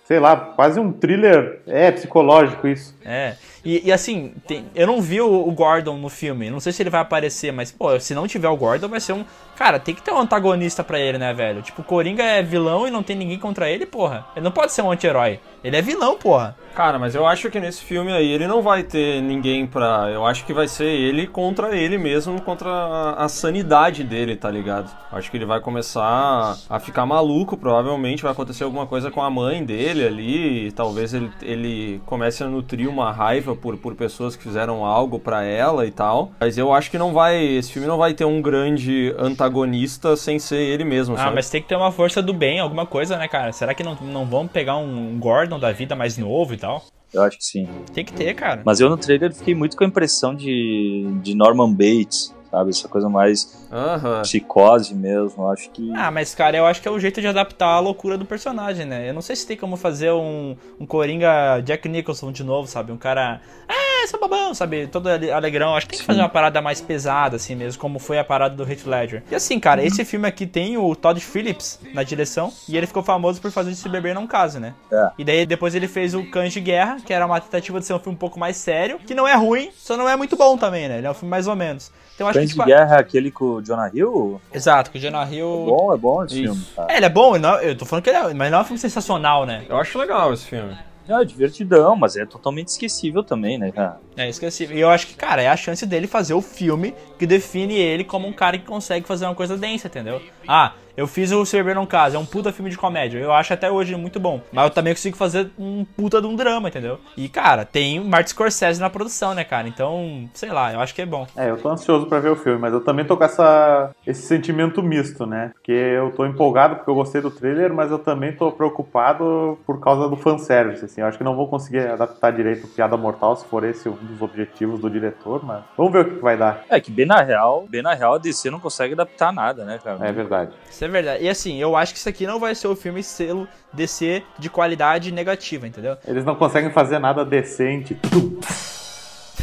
sei 0.06 0.20
lá, 0.20 0.36
quase 0.36 0.80
um 0.80 0.92
thriller, 0.92 1.60
é, 1.68 1.92
psicológico 1.92 2.68
isso. 2.68 2.96
É. 3.04 3.36
E, 3.68 3.82
e 3.88 3.92
assim, 3.92 4.32
tem- 4.48 4.64
eu 4.74 4.88
não 4.88 5.02
vi 5.02 5.20
o, 5.20 5.46
o 5.46 5.52
Gordon 5.52 5.98
no 5.98 6.08
filme. 6.08 6.50
Não 6.50 6.62
sei 6.62 6.72
se 6.72 6.82
ele 6.82 6.90
vai 6.90 7.02
aparecer, 7.02 7.52
mas, 7.52 7.70
pô, 7.70 8.00
se 8.00 8.16
não 8.16 8.26
tiver 8.26 8.48
o 8.48 8.56
Gordon, 8.56 8.88
vai 8.88 9.02
ser 9.02 9.12
um. 9.12 9.26
Cara, 9.58 9.78
tem 9.78 9.94
que 9.94 10.02
ter 10.02 10.12
um 10.14 10.20
antagonista 10.20 10.86
pra 10.86 10.98
ele, 10.98 11.18
né, 11.18 11.34
velho? 11.34 11.62
Tipo, 11.62 11.82
o 11.82 11.84
Coringa 11.84 12.24
é 12.24 12.42
vilão 12.42 12.88
e 12.88 12.92
não 12.92 13.04
tem 13.04 13.16
ninguém 13.18 13.38
contra 13.38 13.70
ele, 13.70 13.86
porra. 13.86 14.26
Ele 14.38 14.46
não 14.46 14.52
pode 14.52 14.72
ser 14.72 14.84
um 14.84 14.92
anti-herói. 14.92 15.42
Ele 15.64 15.76
é 15.76 15.82
vilão, 15.82 16.16
porra. 16.16 16.56
Cara, 16.76 16.98
mas 17.00 17.14
eu 17.16 17.26
acho 17.26 17.50
que 17.50 17.60
nesse 17.60 17.84
filme 17.84 18.14
aí 18.14 18.32
ele 18.32 18.48
não 18.48 18.62
vai 18.62 18.84
ter 18.84 19.20
ninguém 19.22 19.66
pra. 19.68 20.10
Eu 20.14 20.26
acho 20.26 20.46
que 20.46 20.54
vai 20.54 20.68
ser 20.68 20.86
ele 20.86 21.28
contra 21.28 21.76
ele 21.76 21.98
mesmo, 21.98 22.40
contra 22.42 22.70
a, 22.70 23.26
a 23.26 23.28
sanidade 23.28 24.04
dele, 24.04 24.36
tá 24.36 24.50
ligado? 24.50 24.90
Acho 25.12 25.30
que 25.30 25.36
ele 25.38 25.46
vai 25.46 25.60
começar 25.60 26.56
a 26.70 26.80
ficar 26.80 27.06
maluco, 27.06 27.58
provavelmente 27.58 28.22
vai 28.24 28.32
acontecer 28.32 28.64
alguma 28.64 28.86
coisa 28.86 29.10
com 29.10 29.22
a 29.24 29.30
mãe 29.30 29.66
dele 29.66 30.06
ali, 30.06 30.72
talvez 30.74 31.14
ele, 31.16 31.32
ele 31.42 32.02
comece 32.06 32.44
a 32.44 32.48
nutrir 32.48 32.88
uma 32.88 33.12
raiva 33.12 33.56
por, 33.58 33.76
por 33.78 33.96
pessoas 33.96 34.36
que 34.36 34.44
fizeram 34.44 34.86
algo 34.86 35.20
pra 35.20 35.44
ela 35.44 35.86
e 35.86 35.92
tal. 35.92 36.32
Mas 36.40 36.58
eu 36.58 36.72
acho 36.74 36.90
que 36.92 36.98
não 36.98 37.12
vai. 37.14 37.44
Esse 37.44 37.72
filme 37.72 37.88
não 37.88 37.98
vai 37.98 38.14
ter 38.14 38.26
um 38.26 38.42
grande 38.42 39.14
antagonista 39.18 40.16
sem 40.16 40.40
ser 40.40 40.58
ele 40.60 40.84
mesmo, 40.84 41.16
Ah, 41.16 41.20
sabe? 41.20 41.36
mas 41.36 41.50
tem 41.50 41.62
que 41.62 41.68
ter 41.68 41.76
uma 41.76 41.92
força 41.92 42.22
do 42.22 42.34
bem, 42.34 42.60
alguma 42.60 42.86
coisa, 42.86 43.18
né, 43.18 43.28
cara? 43.28 43.52
Será 43.52 43.74
que 43.74 43.84
não, 43.84 43.96
não 43.96 44.26
vão 44.26 44.48
pegar 44.48 44.78
um 44.78 45.18
Gordon 45.20 45.60
da 45.60 45.72
vida 45.72 45.96
mais 45.96 46.18
novo 46.18 46.54
e 46.54 46.58
tal? 46.58 46.84
Eu 47.14 47.22
acho 47.24 47.38
que 47.38 47.46
sim. 47.46 47.68
Tem 47.94 48.04
que 48.04 48.12
ter, 48.14 48.34
cara. 48.34 48.62
Mas 48.66 48.80
eu 48.82 48.90
no 48.90 48.98
trailer 48.98 49.34
fiquei 49.34 49.56
muito 49.56 49.78
com 49.78 49.84
a 49.84 49.88
impressão 49.88 50.36
de, 50.36 51.08
de 51.24 51.34
Norman 51.34 51.72
Bates, 51.72 52.36
sabe? 52.52 52.70
Essa 52.70 52.88
coisa 52.88 53.10
mais 53.10 53.68
Aham. 53.72 54.22
psicose 54.22 54.94
mesmo. 54.96 55.48
Acho 55.50 55.70
que. 55.72 55.92
Ah, 55.96 56.12
mas 56.12 56.34
cara, 56.36 56.58
eu 56.58 56.66
acho 56.66 56.82
que 56.82 56.88
é 56.88 56.92
o 56.92 57.00
jeito 57.00 57.22
de 57.22 57.28
adaptar 57.28 57.68
a 57.68 57.80
loucura 57.80 58.18
do 58.18 58.26
personagem, 58.26 58.86
né? 58.86 59.10
Eu 59.10 59.14
não 59.14 59.22
sei 59.22 59.36
se 59.36 59.46
tem 59.48 59.58
como 59.58 59.78
fazer 59.78 60.12
um, 60.12 60.56
um 60.80 60.86
Coringa 60.86 61.60
Jack 61.62 61.88
Nicholson 61.88 62.32
de 62.32 62.44
novo, 62.44 62.68
sabe? 62.68 62.92
Um 62.92 62.98
cara. 62.98 63.42
Ah, 63.68 64.08
seu 64.08 64.20
babão, 64.20 64.54
sabe? 64.54 64.88
Todo 64.88 65.08
ale- 65.10 65.32
alegrão. 65.32 65.76
Acho 65.76 65.86
que 65.86 65.92
tem 65.94 66.00
que 66.00 66.06
fazer 66.06 66.22
uma 66.22 66.30
parada 66.30 66.62
mais 66.62 66.80
pesada, 66.80 67.36
assim 67.36 67.56
mesmo, 67.56 67.80
como 67.82 68.00
foi 68.00 68.18
a 68.18 68.24
parada 68.24 68.56
do 68.56 68.64
Heath 68.70 68.86
Ledger. 68.86 69.24
E 69.30 69.36
assim, 69.36 69.60
cara, 69.60 69.84
esse 69.84 70.06
filme 70.06 70.28
aqui 70.28 70.46
tem 70.48 70.78
o 70.78 70.96
Todd 70.96 71.20
Phillips 71.20 71.80
na 71.94 72.04
direção, 72.04 72.54
e 72.70 72.78
ele 72.78 72.88
ficou 72.88 73.04
famoso 73.04 73.42
por 73.42 73.52
fazer 73.52 73.72
esse 73.72 73.90
beber 73.90 74.16
não 74.16 74.26
case, 74.26 74.60
né? 74.60 74.74
É. 74.92 75.10
E 75.18 75.24
daí 75.26 75.46
depois 75.46 75.76
ele 75.76 75.88
fez 75.88 76.14
o 76.14 76.24
Cães 76.30 76.54
de 76.54 76.62
Guerra, 76.62 76.98
que 77.06 77.14
era 77.14 77.26
uma 77.26 77.42
tentativa 77.42 77.80
de 77.80 77.86
ser 77.86 77.94
um 77.94 78.00
filme 78.00 78.16
um 78.16 78.20
pouco 78.20 78.40
mais 78.40 78.56
sério, 78.56 78.98
que 79.00 79.14
não 79.14 79.28
é 79.28 79.36
ruim, 79.36 79.70
só 79.76 79.98
não 79.98 80.08
é 80.08 80.16
muito 80.16 80.38
bom 80.38 80.58
também, 80.58 80.88
né? 80.88 81.00
Ele 81.00 81.08
é 81.08 81.12
um 81.12 81.14
filme 81.16 81.30
mais 81.30 81.48
ou 81.48 81.56
menos. 81.56 81.92
Então 82.18 82.28
acho 82.28 82.40
Cães 82.40 82.50
que 82.52 82.56
de 82.56 82.60
tipo, 82.64 82.66
Guerra 82.66 82.96
é 82.96 83.00
aquele 83.00 83.30
com 83.30 83.46
o 83.46 83.62
Jonah 83.62 83.92
Hill? 83.94 84.42
Exato, 84.52 84.90
que 84.90 84.98
o 84.98 85.02
Jonah 85.02 85.28
É 85.30 85.36
Hill. 85.36 85.66
bom, 85.68 85.94
é 85.94 85.98
bom 85.98 86.24
esse 86.26 86.34
Isso. 86.44 86.54
filme, 86.56 86.68
cara. 86.76 86.92
É, 86.92 86.98
ele 86.98 87.06
é 87.06 87.10
bom, 87.10 87.38
não- 87.38 87.60
eu 87.62 87.78
tô 87.78 87.86
falando 87.86 88.04
que 88.04 88.10
ele 88.10 88.18
é, 88.18 88.34
mas 88.34 88.52
não 88.52 88.58
é 88.58 88.62
um 88.62 88.66
filme 88.66 88.80
sensacional, 88.80 89.46
né? 89.46 89.66
Eu 89.70 89.78
acho 89.78 90.00
legal 90.00 90.34
esse 90.34 90.46
filme. 90.48 90.76
É 91.08 91.24
divertidão, 91.24 91.96
mas 91.96 92.18
é 92.18 92.26
totalmente 92.26 92.70
esquecível 92.70 93.24
também, 93.24 93.58
né, 93.60 93.72
cara? 93.72 94.00
É, 94.18 94.28
esqueci. 94.28 94.66
E 94.66 94.80
eu 94.82 94.90
acho 94.90 95.06
que, 95.08 95.14
cara, 95.14 95.42
é 95.44 95.48
a 95.48 95.56
chance 95.56 95.86
dele 95.86 96.08
fazer 96.08 96.34
o 96.34 96.42
filme 96.42 96.94
que 97.20 97.26
define 97.28 97.76
ele 97.76 98.04
como 98.04 98.28
um 98.28 98.34
cara 98.34 98.58
que 98.58 98.66
consegue 98.66 99.08
fazer 99.08 99.26
uma 99.26 99.36
coisa 99.36 99.56
densa, 99.56 99.88
entendeu? 99.88 100.20
Ah, 100.48 100.74
eu 100.98 101.06
fiz 101.06 101.32
o 101.32 101.46
Cerber 101.46 101.76
Não 101.76 101.86
Caso, 101.86 102.16
é 102.16 102.20
um 102.20 102.26
puta 102.26 102.52
filme 102.52 102.72
de 102.72 102.78
comédia. 102.78 103.20
Eu 103.20 103.32
acho 103.32 103.54
até 103.54 103.72
hoje 103.72 103.96
muito 103.96 104.20
bom. 104.20 104.42
Mas 104.52 104.66
eu 104.66 104.72
também 104.72 104.94
consigo 104.94 105.16
fazer 105.16 105.52
um 105.58 105.86
puta 105.86 106.20
de 106.20 106.26
um 106.26 106.36
drama, 106.36 106.70
entendeu? 106.70 107.00
E, 107.16 107.30
cara, 107.30 107.64
tem 107.64 108.04
Martin 108.04 108.32
Scorsese 108.32 108.82
na 108.82 108.90
produção, 108.90 109.36
né, 109.36 109.44
cara? 109.44 109.68
Então, 109.68 110.28
sei 110.34 110.50
lá, 110.50 110.74
eu 110.74 110.80
acho 110.80 110.96
que 110.96 111.04
é 111.04 111.06
bom. 111.06 111.28
É, 111.36 111.52
eu 111.52 111.58
tô 111.58 111.70
ansioso 111.70 112.08
pra 112.08 112.20
ver 112.20 112.30
o 112.30 112.36
filme, 112.36 112.58
mas 112.60 112.74
eu 112.74 112.82
também 112.82 113.06
tô 113.06 113.16
com 113.16 113.24
essa, 113.24 113.92
esse 114.06 114.24
sentimento 114.24 114.82
misto, 114.82 115.28
né? 115.28 115.52
Porque 115.54 115.72
eu 115.72 116.12
tô 116.12 116.26
empolgado 116.26 116.78
porque 116.78 116.90
eu 116.90 116.96
gostei 116.96 117.22
do 117.22 117.30
trailer, 117.30 117.72
mas 117.72 117.92
eu 117.92 118.00
também 118.00 118.34
tô 118.34 118.52
preocupado 118.52 119.60
por 119.68 119.80
causa 119.80 120.10
do 120.10 120.16
fanservice, 120.16 120.84
assim. 120.84 121.02
Eu 121.02 121.08
acho 121.08 121.18
que 121.18 121.24
não 121.24 121.36
vou 121.36 121.48
conseguir 121.48 121.88
adaptar 121.88 122.32
direito 122.32 122.66
o 122.66 122.70
Piada 122.70 122.98
Mortal, 122.98 123.36
se 123.36 123.46
for 123.46 123.64
esse 123.64 123.88
um 123.88 123.94
dos 123.94 124.22
objetivos 124.22 124.80
do 124.80 124.90
diretor, 124.90 125.46
mas 125.46 125.64
vamos 125.78 125.94
ver 125.94 126.00
o 126.00 126.06
que 126.06 126.16
que 126.16 126.24
vai 126.24 126.36
dar. 126.36 126.64
É 126.70 126.80
que 126.80 126.90
bem 126.90 127.06
na 127.06 127.22
real, 127.22 127.68
bem 127.70 127.84
na 127.84 127.94
real 127.94 128.16
a 128.16 128.18
DC 128.18 128.50
não 128.50 128.60
consegue 128.60 128.94
adaptar 128.94 129.32
nada, 129.32 129.64
né, 129.64 129.80
cara? 129.84 130.00
É 130.02 130.12
verdade. 130.12 130.52
Isso 130.70 130.87
é 130.88 130.92
verdade. 130.92 131.24
E 131.24 131.30
assim, 131.30 131.58
eu 131.58 131.76
acho 131.76 131.94
que 131.94 132.00
isso 132.00 132.10
aqui 132.10 132.26
não 132.26 132.40
vai 132.40 132.56
ser 132.56 132.68
o 132.68 132.76
filme 132.76 133.04
selo 133.04 133.48
DC 133.74 134.24
de 134.40 134.50
qualidade 134.50 135.12
negativa, 135.12 135.68
entendeu? 135.68 135.98
Eles 136.08 136.26
não 136.26 136.36
conseguem 136.36 136.72
fazer 136.72 137.00
nada 137.00 137.24
decente. 137.24 137.98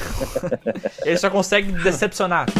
Ele 1.04 1.16
só 1.16 1.30
consegue 1.30 1.72
decepcionar. 1.72 2.46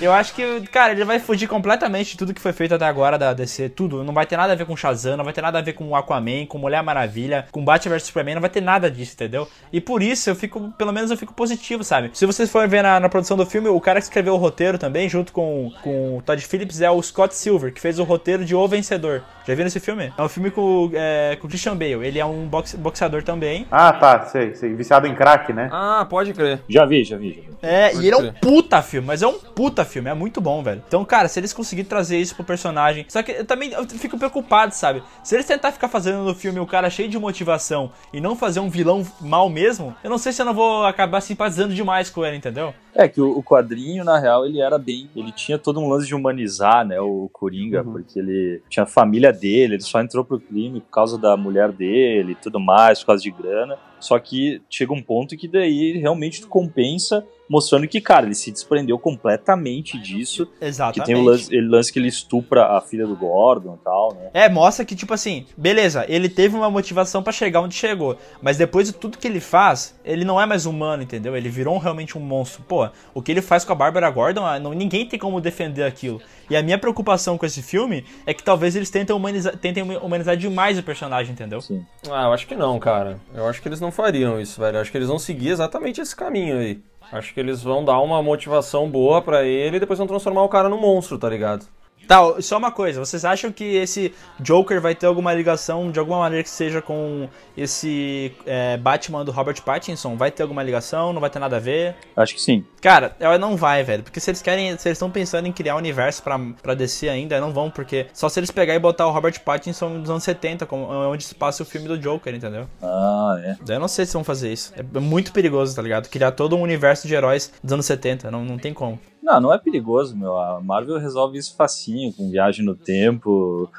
Eu 0.00 0.12
acho 0.12 0.32
que, 0.34 0.60
cara, 0.68 0.92
ele 0.92 1.04
vai 1.04 1.18
fugir 1.18 1.48
completamente 1.48 2.12
de 2.12 2.16
tudo 2.16 2.32
que 2.32 2.40
foi 2.40 2.52
feito 2.52 2.74
até 2.74 2.84
agora 2.84 3.18
da 3.18 3.32
DC, 3.32 3.68
tudo. 3.70 4.04
Não 4.04 4.14
vai 4.14 4.26
ter 4.26 4.36
nada 4.36 4.52
a 4.52 4.56
ver 4.56 4.64
com 4.64 4.76
Shazam, 4.76 5.16
não 5.16 5.24
vai 5.24 5.32
ter 5.32 5.42
nada 5.42 5.58
a 5.58 5.62
ver 5.62 5.72
com 5.72 5.94
Aquaman, 5.96 6.46
com 6.46 6.56
Mulher 6.56 6.82
Maravilha, 6.84 7.46
com 7.50 7.64
Batman 7.64 7.96
vs 7.96 8.04
Superman, 8.04 8.34
não 8.36 8.40
vai 8.40 8.50
ter 8.50 8.60
nada 8.60 8.88
disso, 8.90 9.14
entendeu? 9.14 9.48
E 9.72 9.80
por 9.80 10.00
isso 10.02 10.30
eu 10.30 10.36
fico, 10.36 10.72
pelo 10.78 10.92
menos 10.92 11.10
eu 11.10 11.16
fico 11.16 11.34
positivo, 11.34 11.82
sabe? 11.82 12.10
Se 12.14 12.26
vocês 12.26 12.48
forem 12.50 12.68
ver 12.68 12.82
na, 12.82 13.00
na 13.00 13.08
produção 13.08 13.36
do 13.36 13.44
filme, 13.44 13.68
o 13.68 13.80
cara 13.80 13.98
que 14.00 14.04
escreveu 14.04 14.34
o 14.34 14.36
roteiro 14.36 14.78
também, 14.78 15.08
junto 15.08 15.32
com, 15.32 15.72
com 15.82 16.18
o 16.18 16.22
Todd 16.22 16.40
Phillips, 16.46 16.80
é 16.80 16.90
o 16.90 17.02
Scott 17.02 17.34
Silver, 17.34 17.72
que 17.72 17.80
fez 17.80 17.98
o 17.98 18.04
roteiro 18.04 18.44
de 18.44 18.54
O 18.54 18.68
Vencedor. 18.68 19.22
Já 19.46 19.54
viram 19.54 19.66
esse 19.66 19.80
filme? 19.80 20.12
É 20.16 20.22
um 20.22 20.28
filme 20.28 20.50
com, 20.50 20.90
é, 20.94 21.36
com 21.40 21.46
o 21.46 21.50
Christian 21.50 21.74
Bale. 21.74 22.06
Ele 22.06 22.18
é 22.18 22.24
um 22.24 22.46
boxe- 22.46 22.76
boxeador 22.76 23.22
também. 23.22 23.66
Ah, 23.70 23.92
tá, 23.94 24.26
sei, 24.26 24.54
sei. 24.54 24.74
Viciado 24.74 25.06
em 25.06 25.14
crack, 25.14 25.47
né? 25.52 25.68
Ah, 25.72 26.06
pode 26.08 26.32
crer. 26.32 26.60
Já 26.68 26.84
vi, 26.84 27.04
já 27.04 27.16
vi, 27.16 27.32
já 27.34 27.40
vi. 27.42 27.48
É, 27.60 27.90
Pode 27.90 28.02
e 28.04 28.06
ele 28.06 28.14
é 28.14 28.16
um 28.16 28.20
crer. 28.20 28.40
puta 28.40 28.82
filme, 28.82 29.06
mas 29.06 29.22
é 29.22 29.26
um 29.26 29.38
puta 29.38 29.84
filme, 29.84 30.08
é 30.08 30.14
muito 30.14 30.40
bom, 30.40 30.62
velho. 30.62 30.82
Então, 30.86 31.04
cara, 31.04 31.28
se 31.28 31.40
eles 31.40 31.52
conseguirem 31.52 31.88
trazer 31.88 32.18
isso 32.18 32.34
pro 32.34 32.44
personagem. 32.44 33.04
Só 33.08 33.22
que 33.22 33.32
eu 33.32 33.44
também 33.44 33.72
eu 33.72 33.84
fico 33.86 34.16
preocupado, 34.18 34.74
sabe? 34.74 35.02
Se 35.24 35.34
eles 35.34 35.46
tentar 35.46 35.72
ficar 35.72 35.88
fazendo 35.88 36.22
no 36.22 36.34
filme 36.34 36.60
o 36.60 36.66
cara 36.66 36.88
cheio 36.90 37.08
de 37.08 37.18
motivação 37.18 37.90
e 38.12 38.20
não 38.20 38.36
fazer 38.36 38.60
um 38.60 38.68
vilão 38.70 39.04
mal 39.20 39.48
mesmo, 39.48 39.94
eu 40.04 40.10
não 40.10 40.18
sei 40.18 40.32
se 40.32 40.40
eu 40.40 40.46
não 40.46 40.54
vou 40.54 40.84
acabar 40.84 41.20
simpatizando 41.20 41.74
demais 41.74 42.10
com 42.10 42.24
ele, 42.24 42.36
entendeu? 42.36 42.72
É 42.94 43.06
que 43.08 43.20
o, 43.20 43.38
o 43.38 43.42
quadrinho, 43.42 44.04
na 44.04 44.18
real, 44.18 44.44
ele 44.46 44.60
era 44.60 44.78
bem. 44.78 45.08
Ele 45.14 45.30
tinha 45.32 45.58
todo 45.58 45.78
um 45.80 45.88
lance 45.88 46.06
de 46.06 46.14
humanizar, 46.14 46.84
né? 46.84 47.00
O 47.00 47.28
Coringa, 47.32 47.84
porque 47.84 48.18
ele 48.18 48.60
tinha 48.68 48.82
a 48.84 48.86
família 48.86 49.32
dele, 49.32 49.74
ele 49.74 49.82
só 49.82 50.00
entrou 50.00 50.24
pro 50.24 50.40
crime 50.40 50.80
por 50.80 50.90
causa 50.90 51.16
da 51.18 51.36
mulher 51.36 51.70
dele 51.70 52.32
e 52.32 52.34
tudo 52.34 52.58
mais, 52.58 53.00
por 53.00 53.06
causa 53.06 53.22
de 53.22 53.30
grana. 53.30 53.76
Só 54.00 54.18
que 54.18 54.60
chega 54.68 54.92
um 54.92 55.02
ponto 55.02 55.36
que 55.36 55.48
daí 55.48 56.00
realmente 56.00 56.40
tu 56.40 56.48
compensa, 56.48 57.26
mostrando 57.48 57.88
que, 57.88 58.00
cara, 58.00 58.26
ele 58.26 58.34
se 58.34 58.50
desprendeu 58.50 58.98
completamente 58.98 59.98
disso. 59.98 60.46
Que 60.58 60.66
Exatamente. 60.66 61.06
tem 61.06 61.16
o 61.16 61.22
lance, 61.22 61.54
ele 61.54 61.68
lance 61.68 61.92
que 61.92 61.98
ele 61.98 62.08
estupra 62.08 62.76
a 62.76 62.80
filha 62.80 63.06
do 63.06 63.16
Gordon 63.16 63.78
e 63.80 63.84
tal, 63.84 64.14
né? 64.14 64.30
É, 64.34 64.48
mostra 64.48 64.84
que, 64.84 64.94
tipo 64.94 65.14
assim, 65.14 65.46
beleza, 65.56 66.04
ele 66.08 66.28
teve 66.28 66.56
uma 66.56 66.70
motivação 66.70 67.22
pra 67.22 67.32
chegar 67.32 67.60
onde 67.60 67.74
chegou. 67.74 68.16
Mas 68.42 68.56
depois 68.58 68.88
de 68.88 68.92
tudo 68.92 69.18
que 69.18 69.26
ele 69.26 69.40
faz, 69.40 69.98
ele 70.04 70.24
não 70.24 70.40
é 70.40 70.46
mais 70.46 70.66
humano, 70.66 71.02
entendeu? 71.02 71.36
Ele 71.36 71.48
virou 71.48 71.78
realmente 71.78 72.18
um 72.18 72.20
monstro. 72.20 72.62
Pô, 72.62 72.88
o 73.14 73.22
que 73.22 73.32
ele 73.32 73.42
faz 73.42 73.64
com 73.64 73.72
a 73.72 73.76
Bárbara 73.76 74.10
Gordon, 74.10 74.44
ah, 74.44 74.58
não, 74.58 74.72
ninguém 74.72 75.06
tem 75.06 75.18
como 75.18 75.40
defender 75.40 75.84
aquilo. 75.84 76.20
E 76.50 76.56
a 76.56 76.62
minha 76.62 76.78
preocupação 76.78 77.36
com 77.36 77.44
esse 77.44 77.62
filme 77.62 78.04
é 78.26 78.32
que 78.32 78.42
talvez 78.42 78.74
eles 78.74 78.90
tentem 78.90 79.14
humanizar, 79.14 79.56
tentem 79.56 79.82
humanizar 79.98 80.36
demais 80.36 80.78
o 80.78 80.82
personagem, 80.82 81.32
entendeu? 81.32 81.60
Sim. 81.60 81.84
Ah, 82.10 82.24
eu 82.24 82.32
acho 82.32 82.46
que 82.46 82.54
não, 82.54 82.78
cara. 82.78 83.20
Eu 83.34 83.46
acho 83.46 83.60
que 83.60 83.68
eles 83.68 83.80
não 83.80 83.92
fariam 83.92 84.40
isso, 84.40 84.60
velho. 84.60 84.76
Eu 84.76 84.80
acho 84.80 84.90
que 84.90 84.96
eles 84.96 85.08
vão 85.08 85.18
seguir 85.18 85.50
exatamente 85.50 86.00
esse 86.00 86.16
caminho 86.16 86.58
aí. 86.58 86.80
Acho 87.10 87.32
que 87.32 87.40
eles 87.40 87.62
vão 87.62 87.84
dar 87.84 88.00
uma 88.00 88.22
motivação 88.22 88.90
boa 88.90 89.22
pra 89.22 89.44
ele 89.44 89.76
e 89.76 89.80
depois 89.80 89.98
vão 89.98 90.06
transformar 90.06 90.42
o 90.42 90.48
cara 90.48 90.68
num 90.68 90.80
monstro, 90.80 91.18
tá 91.18 91.28
ligado? 91.28 91.66
Tá, 92.08 92.40
só 92.40 92.56
uma 92.56 92.72
coisa, 92.72 92.98
vocês 92.98 93.22
acham 93.22 93.52
que 93.52 93.76
esse 93.76 94.14
Joker 94.40 94.80
vai 94.80 94.94
ter 94.94 95.04
alguma 95.04 95.34
ligação, 95.34 95.90
de 95.90 95.98
alguma 95.98 96.20
maneira 96.20 96.42
que 96.42 96.48
seja 96.48 96.80
com 96.80 97.28
esse 97.54 98.32
é, 98.46 98.78
Batman 98.78 99.26
do 99.26 99.30
Robert 99.30 99.60
Pattinson? 99.62 100.16
Vai 100.16 100.30
ter 100.30 100.42
alguma 100.42 100.62
ligação? 100.62 101.12
Não 101.12 101.20
vai 101.20 101.28
ter 101.28 101.38
nada 101.38 101.56
a 101.56 101.60
ver? 101.60 101.94
Acho 102.16 102.34
que 102.34 102.40
sim. 102.40 102.64
Cara, 102.80 103.14
ela 103.20 103.36
não 103.36 103.58
vai, 103.58 103.84
velho. 103.84 104.02
Porque 104.02 104.20
se 104.20 104.30
eles 104.30 104.40
querem. 104.40 104.68
Se 104.78 104.88
eles 104.88 104.96
estão 104.96 105.10
pensando 105.10 105.46
em 105.46 105.52
criar 105.52 105.74
um 105.74 105.78
universo 105.78 106.22
pra, 106.22 106.40
pra 106.62 106.72
descer 106.72 107.10
ainda, 107.10 107.38
não 107.40 107.52
vão, 107.52 107.70
porque 107.70 108.06
só 108.14 108.30
se 108.30 108.40
eles 108.40 108.50
pegar 108.50 108.74
e 108.74 108.78
botar 108.78 109.06
o 109.06 109.10
Robert 109.10 109.38
Pattinson 109.42 110.00
dos 110.00 110.08
anos 110.08 110.24
70, 110.24 110.64
como, 110.64 110.86
onde 111.10 111.24
se 111.24 111.34
passa 111.34 111.62
o 111.62 111.66
filme 111.66 111.88
do 111.88 111.98
Joker, 111.98 112.34
entendeu? 112.34 112.66
Ah, 112.82 113.36
é. 113.38 113.56
Eu 113.68 113.80
não 113.80 113.88
sei 113.88 114.06
se 114.06 114.14
vão 114.14 114.24
fazer 114.24 114.50
isso. 114.50 114.72
É 114.74 114.98
muito 114.98 115.30
perigoso, 115.30 115.76
tá 115.76 115.82
ligado? 115.82 116.08
Criar 116.08 116.32
todo 116.32 116.56
um 116.56 116.62
universo 116.62 117.06
de 117.06 117.14
heróis 117.14 117.52
dos 117.62 117.70
anos 117.70 117.84
70. 117.84 118.30
Não, 118.30 118.46
não 118.46 118.56
tem 118.56 118.72
como. 118.72 118.98
Não, 119.28 119.40
não 119.42 119.52
é 119.52 119.58
perigoso, 119.58 120.16
meu. 120.16 120.38
A 120.38 120.58
Marvel 120.60 120.98
resolve 120.98 121.36
isso 121.36 121.54
facinho, 121.54 122.12
com 122.14 122.30
viagem 122.30 122.64
no 122.64 122.74
tempo, 122.74 123.70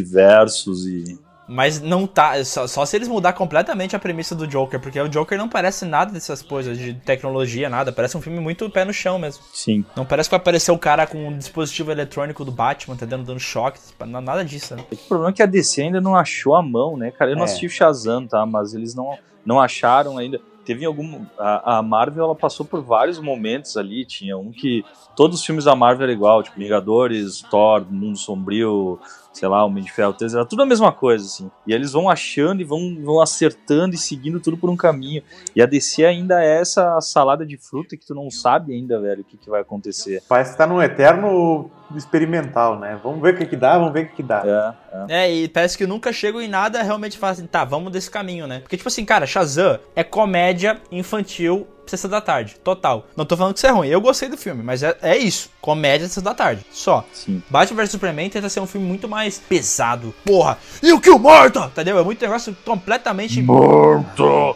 multiversos 0.00 0.86
e. 0.86 1.18
Mas 1.48 1.80
não 1.80 2.08
tá. 2.08 2.42
Só, 2.44 2.66
só 2.66 2.84
se 2.84 2.96
eles 2.96 3.06
mudar 3.06 3.32
completamente 3.34 3.94
a 3.94 4.00
premissa 4.00 4.34
do 4.34 4.48
Joker, 4.48 4.80
porque 4.80 4.98
o 5.00 5.08
Joker 5.08 5.38
não 5.38 5.48
parece 5.48 5.84
nada 5.84 6.10
dessas 6.10 6.42
coisas 6.42 6.76
de 6.76 6.94
tecnologia, 6.94 7.68
nada. 7.68 7.92
Parece 7.92 8.16
um 8.16 8.20
filme 8.20 8.40
muito 8.40 8.68
pé 8.68 8.84
no 8.84 8.92
chão 8.92 9.16
mesmo. 9.16 9.44
Sim. 9.52 9.84
Não 9.94 10.04
parece 10.04 10.28
que 10.28 10.32
vai 10.34 10.40
aparecer 10.40 10.72
o 10.72 10.78
cara 10.78 11.06
com 11.06 11.28
um 11.28 11.38
dispositivo 11.38 11.92
eletrônico 11.92 12.44
do 12.44 12.50
Batman, 12.50 12.96
tá 12.96 13.06
dando, 13.06 13.22
dando 13.24 13.38
choque. 13.38 13.78
Nada 14.04 14.44
disso, 14.44 14.74
né? 14.74 14.84
O 14.90 14.96
problema 14.96 15.30
é 15.30 15.34
que 15.34 15.42
a 15.42 15.46
DC 15.46 15.82
ainda 15.82 16.00
não 16.00 16.16
achou 16.16 16.56
a 16.56 16.62
mão, 16.62 16.96
né, 16.96 17.12
cara? 17.12 17.30
Eu 17.30 17.36
não 17.36 17.42
É. 17.42 17.44
assisti 17.44 17.66
o 17.66 17.70
Shazam, 17.70 18.26
tá? 18.26 18.44
Mas 18.44 18.74
eles 18.74 18.92
não, 18.96 19.16
não 19.44 19.60
acharam 19.60 20.18
ainda. 20.18 20.40
Teve 20.66 20.84
algum. 20.84 21.24
A, 21.38 21.78
a 21.78 21.82
Marvel 21.82 22.24
ela 22.24 22.34
passou 22.34 22.66
por 22.66 22.82
vários 22.82 23.20
momentos 23.20 23.76
ali. 23.76 24.04
Tinha 24.04 24.36
um 24.36 24.50
que. 24.50 24.84
Todos 25.14 25.38
os 25.38 25.46
filmes 25.46 25.64
da 25.64 25.74
Marvel 25.74 26.02
eram 26.02 26.12
igual, 26.12 26.42
tipo 26.42 26.58
Vingadores, 26.58 27.40
Thor, 27.40 27.86
Mundo 27.88 28.18
Sombrio, 28.18 28.98
sei 29.36 29.48
lá, 29.48 29.64
Homem 29.64 29.84
de 29.84 29.92
Ferro 29.92 30.14
3, 30.14 30.34
era 30.34 30.46
tudo 30.46 30.62
a 30.62 30.66
mesma 30.66 30.90
coisa, 30.90 31.26
assim. 31.26 31.50
E 31.66 31.72
eles 31.72 31.92
vão 31.92 32.08
achando 32.08 32.62
e 32.62 32.64
vão, 32.64 32.96
vão 33.04 33.20
acertando 33.20 33.94
e 33.94 33.98
seguindo 33.98 34.40
tudo 34.40 34.56
por 34.56 34.70
um 34.70 34.76
caminho. 34.76 35.22
E 35.54 35.60
a 35.60 35.66
DC 35.66 36.06
ainda 36.06 36.42
é 36.42 36.58
essa 36.58 36.98
salada 37.02 37.44
de 37.44 37.58
fruta 37.58 37.96
que 37.96 38.06
tu 38.06 38.14
não 38.14 38.30
sabe 38.30 38.72
ainda, 38.72 38.98
velho, 38.98 39.20
o 39.20 39.24
que, 39.24 39.36
que 39.36 39.50
vai 39.50 39.60
acontecer. 39.60 40.22
Parece 40.26 40.52
que 40.52 40.58
tá 40.58 40.66
num 40.66 40.82
eterno 40.82 41.70
experimental, 41.94 42.78
né? 42.78 42.98
Vamos 43.02 43.20
ver 43.20 43.34
o 43.34 43.36
que 43.36 43.46
que 43.46 43.56
dá, 43.56 43.76
vamos 43.76 43.92
ver 43.92 44.06
o 44.06 44.08
que 44.08 44.16
que 44.16 44.22
dá. 44.22 44.74
É, 44.90 45.12
é. 45.12 45.26
É, 45.26 45.34
e 45.34 45.48
parece 45.48 45.76
que 45.76 45.86
nunca 45.86 46.12
chegam 46.12 46.40
em 46.40 46.48
nada 46.48 46.82
realmente 46.82 47.18
fazem, 47.18 47.44
assim, 47.44 47.50
tá, 47.50 47.62
vamos 47.62 47.92
desse 47.92 48.10
caminho, 48.10 48.46
né? 48.46 48.60
Porque, 48.60 48.76
tipo 48.76 48.88
assim, 48.88 49.04
cara, 49.04 49.26
Shazam 49.26 49.78
é 49.94 50.02
comédia 50.02 50.80
infantil 50.90 51.66
sessão 51.90 52.10
da 52.10 52.20
tarde, 52.20 52.56
total. 52.62 53.06
Não 53.16 53.24
tô 53.24 53.36
falando 53.36 53.54
que 53.54 53.58
isso 53.58 53.66
é 53.66 53.70
ruim, 53.70 53.88
eu 53.88 54.00
gostei 54.00 54.28
do 54.28 54.36
filme, 54.36 54.62
mas 54.62 54.82
é, 54.82 54.96
é 55.02 55.16
isso, 55.16 55.50
comédia 55.60 56.06
sessão 56.08 56.22
da 56.22 56.34
tarde, 56.34 56.64
só. 56.70 57.04
Sim. 57.12 57.42
Batman 57.50 57.82
vs 57.82 57.90
Superman 57.90 58.30
tenta 58.30 58.48
ser 58.48 58.60
um 58.60 58.66
filme 58.66 58.86
muito 58.86 59.08
mais 59.08 59.38
pesado, 59.38 60.14
porra, 60.24 60.58
e 60.82 60.92
o 60.92 61.00
Kill 61.00 61.18
Morta, 61.18 61.66
entendeu? 61.66 61.98
É 61.98 62.02
muito 62.02 62.20
negócio 62.20 62.56
completamente 62.64 63.44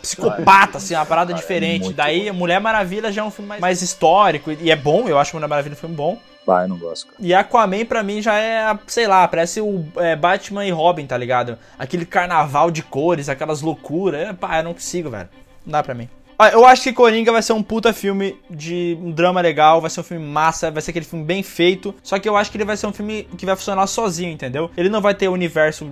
psicopata, 0.00 0.78
assim, 0.78 0.94
uma 0.94 1.06
parada 1.06 1.32
diferente. 1.32 1.84
muito 1.84 1.96
Daí, 1.96 2.30
Mulher 2.32 2.60
Maravilha 2.60 3.12
já 3.12 3.22
é 3.22 3.24
um 3.24 3.30
filme 3.30 3.48
mais, 3.48 3.60
mais 3.60 3.82
histórico, 3.82 4.50
e 4.52 4.70
é 4.70 4.76
bom, 4.76 5.08
eu 5.08 5.18
acho 5.18 5.34
Mulher 5.34 5.48
Maravilha 5.48 5.74
um 5.74 5.76
filme 5.76 5.94
bom. 5.94 6.18
Vai, 6.46 6.64
eu 6.64 6.68
não 6.68 6.78
gosto, 6.78 7.06
cara. 7.06 7.18
E 7.20 7.34
Aquaman 7.34 7.84
pra 7.84 8.02
mim 8.02 8.22
já 8.22 8.38
é, 8.38 8.76
sei 8.86 9.06
lá, 9.06 9.28
parece 9.28 9.60
o 9.60 9.84
é, 9.96 10.16
Batman 10.16 10.64
e 10.64 10.70
Robin, 10.70 11.06
tá 11.06 11.16
ligado? 11.16 11.58
Aquele 11.78 12.06
carnaval 12.06 12.70
de 12.70 12.82
cores, 12.82 13.28
aquelas 13.28 13.60
loucuras. 13.60 14.28
É, 14.28 14.32
pá, 14.32 14.58
eu 14.58 14.64
não 14.64 14.74
consigo, 14.74 15.10
velho. 15.10 15.28
Não 15.64 15.72
dá 15.72 15.82
pra 15.82 15.94
mim. 15.94 16.08
Ah, 16.42 16.48
Eu 16.48 16.64
acho 16.64 16.84
que 16.84 16.92
Coringa 16.94 17.30
vai 17.30 17.42
ser 17.42 17.52
um 17.52 17.62
puta 17.62 17.92
filme 17.92 18.34
de 18.48 18.96
um 18.98 19.10
drama 19.10 19.42
legal, 19.42 19.78
vai 19.78 19.90
ser 19.90 20.00
um 20.00 20.02
filme 20.02 20.24
massa, 20.24 20.70
vai 20.70 20.80
ser 20.80 20.90
aquele 20.90 21.04
filme 21.04 21.22
bem 21.22 21.42
feito. 21.42 21.94
Só 22.02 22.18
que 22.18 22.26
eu 22.26 22.34
acho 22.34 22.50
que 22.50 22.56
ele 22.56 22.64
vai 22.64 22.78
ser 22.78 22.86
um 22.86 22.94
filme 22.94 23.28
que 23.36 23.44
vai 23.44 23.54
funcionar 23.54 23.86
sozinho, 23.86 24.32
entendeu? 24.32 24.70
Ele 24.74 24.88
não 24.88 25.02
vai 25.02 25.14
ter 25.14 25.28
universo 25.28 25.90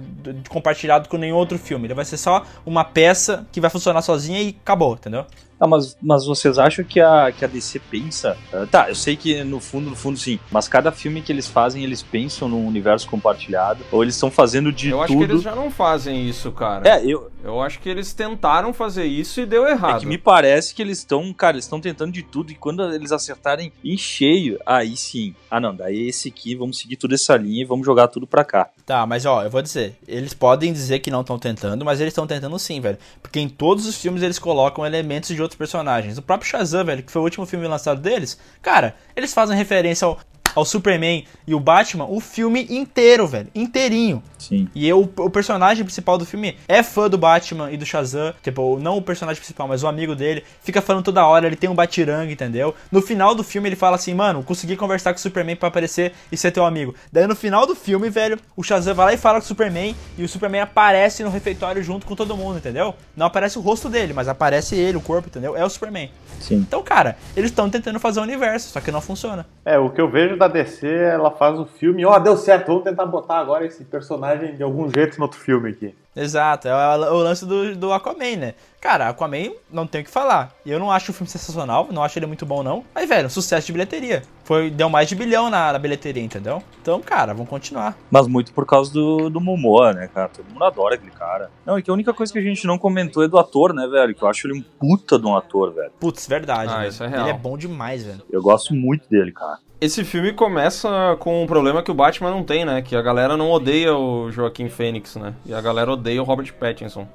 compartilhado 0.48 1.06
com 1.06 1.18
nenhum 1.18 1.36
outro 1.36 1.58
filme. 1.58 1.86
Ele 1.86 1.92
vai 1.92 2.06
ser 2.06 2.16
só 2.16 2.46
uma 2.64 2.82
peça 2.82 3.46
que 3.52 3.60
vai 3.60 3.68
funcionar 3.68 4.00
sozinha 4.00 4.40
e 4.40 4.56
acabou, 4.58 4.94
entendeu? 4.94 5.26
Ah, 5.60 5.66
mas, 5.66 5.96
mas 6.00 6.24
vocês 6.26 6.58
acham 6.58 6.84
que 6.84 7.00
a, 7.00 7.32
que 7.32 7.44
a 7.44 7.48
DC 7.48 7.80
pensa? 7.90 8.36
Ah, 8.52 8.66
tá, 8.70 8.88
eu 8.88 8.94
sei 8.94 9.16
que 9.16 9.42
no 9.44 9.60
fundo, 9.60 9.90
no 9.90 9.96
fundo 9.96 10.18
sim, 10.18 10.38
mas 10.50 10.68
cada 10.68 10.92
filme 10.92 11.20
que 11.22 11.32
eles 11.32 11.46
fazem, 11.48 11.82
eles 11.82 12.02
pensam 12.02 12.48
num 12.48 12.66
universo 12.66 13.08
compartilhado, 13.08 13.84
ou 13.90 14.02
eles 14.02 14.14
estão 14.14 14.30
fazendo 14.30 14.72
de 14.72 14.90
Eu 14.90 15.02
acho 15.02 15.12
tudo. 15.12 15.26
que 15.26 15.32
eles 15.32 15.42
já 15.42 15.54
não 15.54 15.70
fazem 15.70 16.28
isso, 16.28 16.52
cara. 16.52 16.88
É, 16.88 17.04
eu, 17.04 17.30
Eu 17.42 17.60
acho 17.62 17.80
que 17.80 17.88
eles 17.88 18.12
tentaram 18.12 18.72
fazer 18.72 19.04
isso 19.04 19.40
e 19.40 19.46
deu 19.46 19.66
errado. 19.66 19.96
É 19.96 20.00
que 20.00 20.06
me 20.06 20.18
parece 20.18 20.74
que 20.74 20.82
eles 20.82 20.98
estão, 20.98 21.32
cara, 21.32 21.56
eles 21.56 21.64
estão 21.64 21.80
tentando 21.80 22.12
de 22.12 22.22
tudo 22.22 22.52
e 22.52 22.54
quando 22.54 22.82
eles 22.92 23.10
acertarem 23.12 23.72
em 23.84 23.96
cheio, 23.96 24.58
aí 24.66 24.96
sim. 24.96 25.34
Ah, 25.50 25.58
não, 25.60 25.74
daí 25.74 26.08
esse 26.08 26.28
aqui, 26.28 26.54
vamos 26.54 26.78
seguir 26.78 26.96
toda 26.96 27.14
essa 27.14 27.36
linha 27.36 27.62
e 27.62 27.64
vamos 27.64 27.84
jogar 27.86 28.08
tudo 28.08 28.26
pra 28.26 28.44
cá. 28.44 28.68
Tá, 28.86 29.06
mas 29.06 29.26
ó, 29.26 29.42
eu 29.42 29.50
vou 29.50 29.62
dizer, 29.62 29.96
eles 30.06 30.34
podem 30.34 30.72
dizer 30.72 30.98
que 31.00 31.10
não 31.10 31.20
estão 31.22 31.38
tentando, 31.38 31.84
mas 31.84 32.00
eles 32.00 32.12
estão 32.12 32.26
tentando 32.26 32.58
sim, 32.58 32.80
velho. 32.80 32.98
Porque 33.22 33.40
em 33.40 33.48
todos 33.48 33.86
os 33.86 33.96
filmes 33.96 34.22
eles 34.22 34.38
colocam 34.38 34.84
elementos 34.86 35.30
de 35.34 35.47
outros 35.48 35.58
personagens. 35.58 36.18
O 36.18 36.22
próprio 36.22 36.48
Shazam, 36.48 36.84
velho, 36.84 37.02
que 37.02 37.10
foi 37.10 37.20
o 37.20 37.24
último 37.24 37.46
filme 37.46 37.66
lançado 37.66 38.00
deles, 38.00 38.38
cara, 38.62 38.94
eles 39.16 39.32
fazem 39.32 39.56
referência 39.56 40.06
ao, 40.06 40.18
ao 40.54 40.64
Superman 40.64 41.24
e 41.46 41.54
o 41.54 41.60
Batman 41.60 42.04
o 42.04 42.20
filme 42.20 42.66
inteiro, 42.70 43.26
velho, 43.26 43.48
inteirinho. 43.54 44.22
Sim. 44.38 44.68
E 44.74 44.88
eu, 44.88 45.00
o 45.00 45.30
personagem 45.30 45.84
principal 45.84 46.16
do 46.16 46.24
filme 46.24 46.56
é 46.66 46.82
fã 46.82 47.08
do 47.08 47.18
Batman 47.18 47.70
e 47.70 47.76
do 47.76 47.84
Shazam. 47.84 48.32
Tipo, 48.42 48.78
não 48.78 48.96
o 48.96 49.02
personagem 49.02 49.40
principal, 49.40 49.68
mas 49.68 49.82
o 49.82 49.88
amigo 49.88 50.14
dele. 50.14 50.44
Fica 50.62 50.80
falando 50.80 51.04
toda 51.04 51.26
hora, 51.26 51.46
ele 51.46 51.56
tem 51.56 51.68
um 51.68 51.74
batiranga, 51.74 52.32
entendeu? 52.32 52.74
No 52.90 53.02
final 53.02 53.34
do 53.34 53.42
filme 53.42 53.68
ele 53.68 53.76
fala 53.76 53.96
assim, 53.96 54.14
mano, 54.14 54.42
consegui 54.42 54.76
conversar 54.76 55.12
com 55.12 55.18
o 55.18 55.20
Superman 55.20 55.56
pra 55.56 55.68
aparecer 55.68 56.12
e 56.30 56.36
ser 56.36 56.50
teu 56.50 56.64
amigo. 56.64 56.94
Daí 57.12 57.26
no 57.26 57.36
final 57.36 57.66
do 57.66 57.74
filme, 57.74 58.08
velho, 58.08 58.38
o 58.56 58.62
Shazam 58.62 58.94
vai 58.94 59.06
lá 59.06 59.12
e 59.12 59.16
fala 59.16 59.38
com 59.38 59.44
o 59.44 59.48
Superman 59.48 59.94
e 60.16 60.24
o 60.24 60.28
Superman 60.28 60.62
aparece 60.62 61.22
no 61.22 61.30
refeitório 61.30 61.82
junto 61.82 62.06
com 62.06 62.14
todo 62.14 62.36
mundo, 62.36 62.58
entendeu? 62.58 62.94
Não 63.16 63.26
aparece 63.26 63.58
o 63.58 63.60
rosto 63.60 63.88
dele, 63.88 64.12
mas 64.12 64.28
aparece 64.28 64.76
ele, 64.76 64.96
o 64.96 65.00
corpo, 65.00 65.28
entendeu? 65.28 65.56
É 65.56 65.64
o 65.64 65.68
Superman. 65.68 66.10
Sim. 66.40 66.56
Então, 66.56 66.82
cara, 66.82 67.16
eles 67.36 67.50
estão 67.50 67.68
tentando 67.68 67.98
fazer 67.98 68.20
o 68.20 68.22
universo, 68.22 68.70
só 68.70 68.80
que 68.80 68.90
não 68.90 69.00
funciona. 69.00 69.46
É, 69.64 69.78
o 69.78 69.90
que 69.90 70.00
eu 70.00 70.08
vejo 70.08 70.36
da 70.36 70.48
DC, 70.48 70.86
ela 70.86 71.30
faz 71.30 71.58
o 71.58 71.66
filme, 71.66 72.04
ó, 72.04 72.18
deu 72.18 72.36
certo, 72.36 72.68
vamos 72.68 72.84
tentar 72.84 73.06
botar 73.06 73.38
agora 73.38 73.66
esse 73.66 73.84
personagem 73.84 74.27
de 74.36 74.62
algum 74.62 74.90
jeito 74.90 75.18
no 75.18 75.24
outro 75.24 75.38
filme 75.38 75.70
aqui. 75.70 75.94
Exato, 76.14 76.68
é 76.68 76.72
o, 76.72 77.14
o 77.14 77.18
lance 77.18 77.46
do, 77.46 77.76
do 77.76 77.92
Aquaman, 77.92 78.36
né? 78.36 78.54
Cara, 78.80 79.08
Aquaman 79.08 79.52
não 79.70 79.86
tem 79.86 80.00
o 80.00 80.04
que 80.04 80.10
falar. 80.10 80.52
E 80.64 80.70
eu 80.70 80.78
não 80.78 80.90
acho 80.90 81.10
o 81.10 81.14
filme 81.14 81.28
sensacional, 81.28 81.88
não 81.90 82.02
acho 82.02 82.18
ele 82.18 82.26
muito 82.26 82.46
bom, 82.46 82.62
não. 82.62 82.84
Mas, 82.94 83.08
velho, 83.08 83.28
sucesso 83.28 83.66
de 83.66 83.72
bilheteria. 83.72 84.22
Foi, 84.44 84.70
deu 84.70 84.88
mais 84.88 85.08
de 85.08 85.14
bilhão 85.14 85.50
na, 85.50 85.72
na 85.72 85.78
bilheteria, 85.78 86.22
entendeu? 86.22 86.62
Então, 86.80 87.00
cara, 87.00 87.34
vamos 87.34 87.50
continuar. 87.50 87.96
Mas 88.10 88.26
muito 88.26 88.52
por 88.52 88.64
causa 88.64 88.92
do, 88.92 89.28
do 89.28 89.40
Momoa, 89.40 89.92
né, 89.92 90.08
cara? 90.12 90.28
Todo 90.28 90.50
mundo 90.50 90.64
adora 90.64 90.94
aquele 90.94 91.10
cara. 91.10 91.50
Não, 91.66 91.78
e 91.78 91.82
que 91.82 91.90
a 91.90 91.94
única 91.94 92.14
coisa 92.14 92.32
que 92.32 92.38
a 92.38 92.42
gente 92.42 92.66
não 92.66 92.78
comentou 92.78 93.22
é 93.22 93.28
do 93.28 93.38
ator, 93.38 93.74
né, 93.74 93.86
velho? 93.86 94.14
Que 94.14 94.22
eu 94.22 94.28
acho 94.28 94.46
ele 94.46 94.58
um 94.58 94.62
puta 94.62 95.18
de 95.18 95.26
um 95.26 95.36
ator, 95.36 95.72
velho. 95.74 95.90
Putz, 95.98 96.26
verdade. 96.26 96.72
Ah, 96.72 96.78
velho. 96.78 96.88
isso 96.88 97.04
é 97.04 97.08
real. 97.08 97.22
Ele 97.22 97.30
é 97.30 97.38
bom 97.38 97.58
demais, 97.58 98.04
velho. 98.04 98.22
Eu 98.30 98.40
gosto 98.40 98.74
muito 98.74 99.08
dele, 99.08 99.32
cara. 99.32 99.58
Esse 99.80 100.04
filme 100.04 100.32
começa 100.32 101.16
com 101.20 101.44
um 101.44 101.46
problema 101.46 101.84
que 101.84 101.90
o 101.90 101.94
Batman 101.94 102.32
não 102.32 102.42
tem, 102.42 102.64
né? 102.64 102.82
Que 102.82 102.96
a 102.96 103.02
galera 103.02 103.36
não 103.36 103.48
odeia 103.48 103.94
o 103.94 104.28
Joaquim 104.28 104.68
Fênix, 104.68 105.14
né? 105.14 105.34
E 105.46 105.54
a 105.54 105.60
galera 105.60 105.92
odeia 105.98 106.22
o 106.22 106.24
Robert 106.24 106.52
Pattinson. 106.54 107.06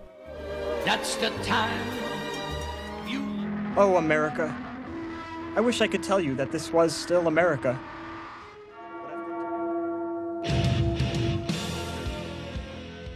That's 0.86 1.16
the 1.16 1.32
time. 1.44 2.04
Oh, 3.76 3.98
America. 3.98 4.54
I 5.56 5.62
wish 5.62 5.82
I 5.82 5.88
could 5.88 6.04
tell 6.04 6.20
you 6.20 6.36
that 6.36 6.52
this 6.52 6.72
was 6.72 6.94
still 6.94 7.28
America. 7.28 7.80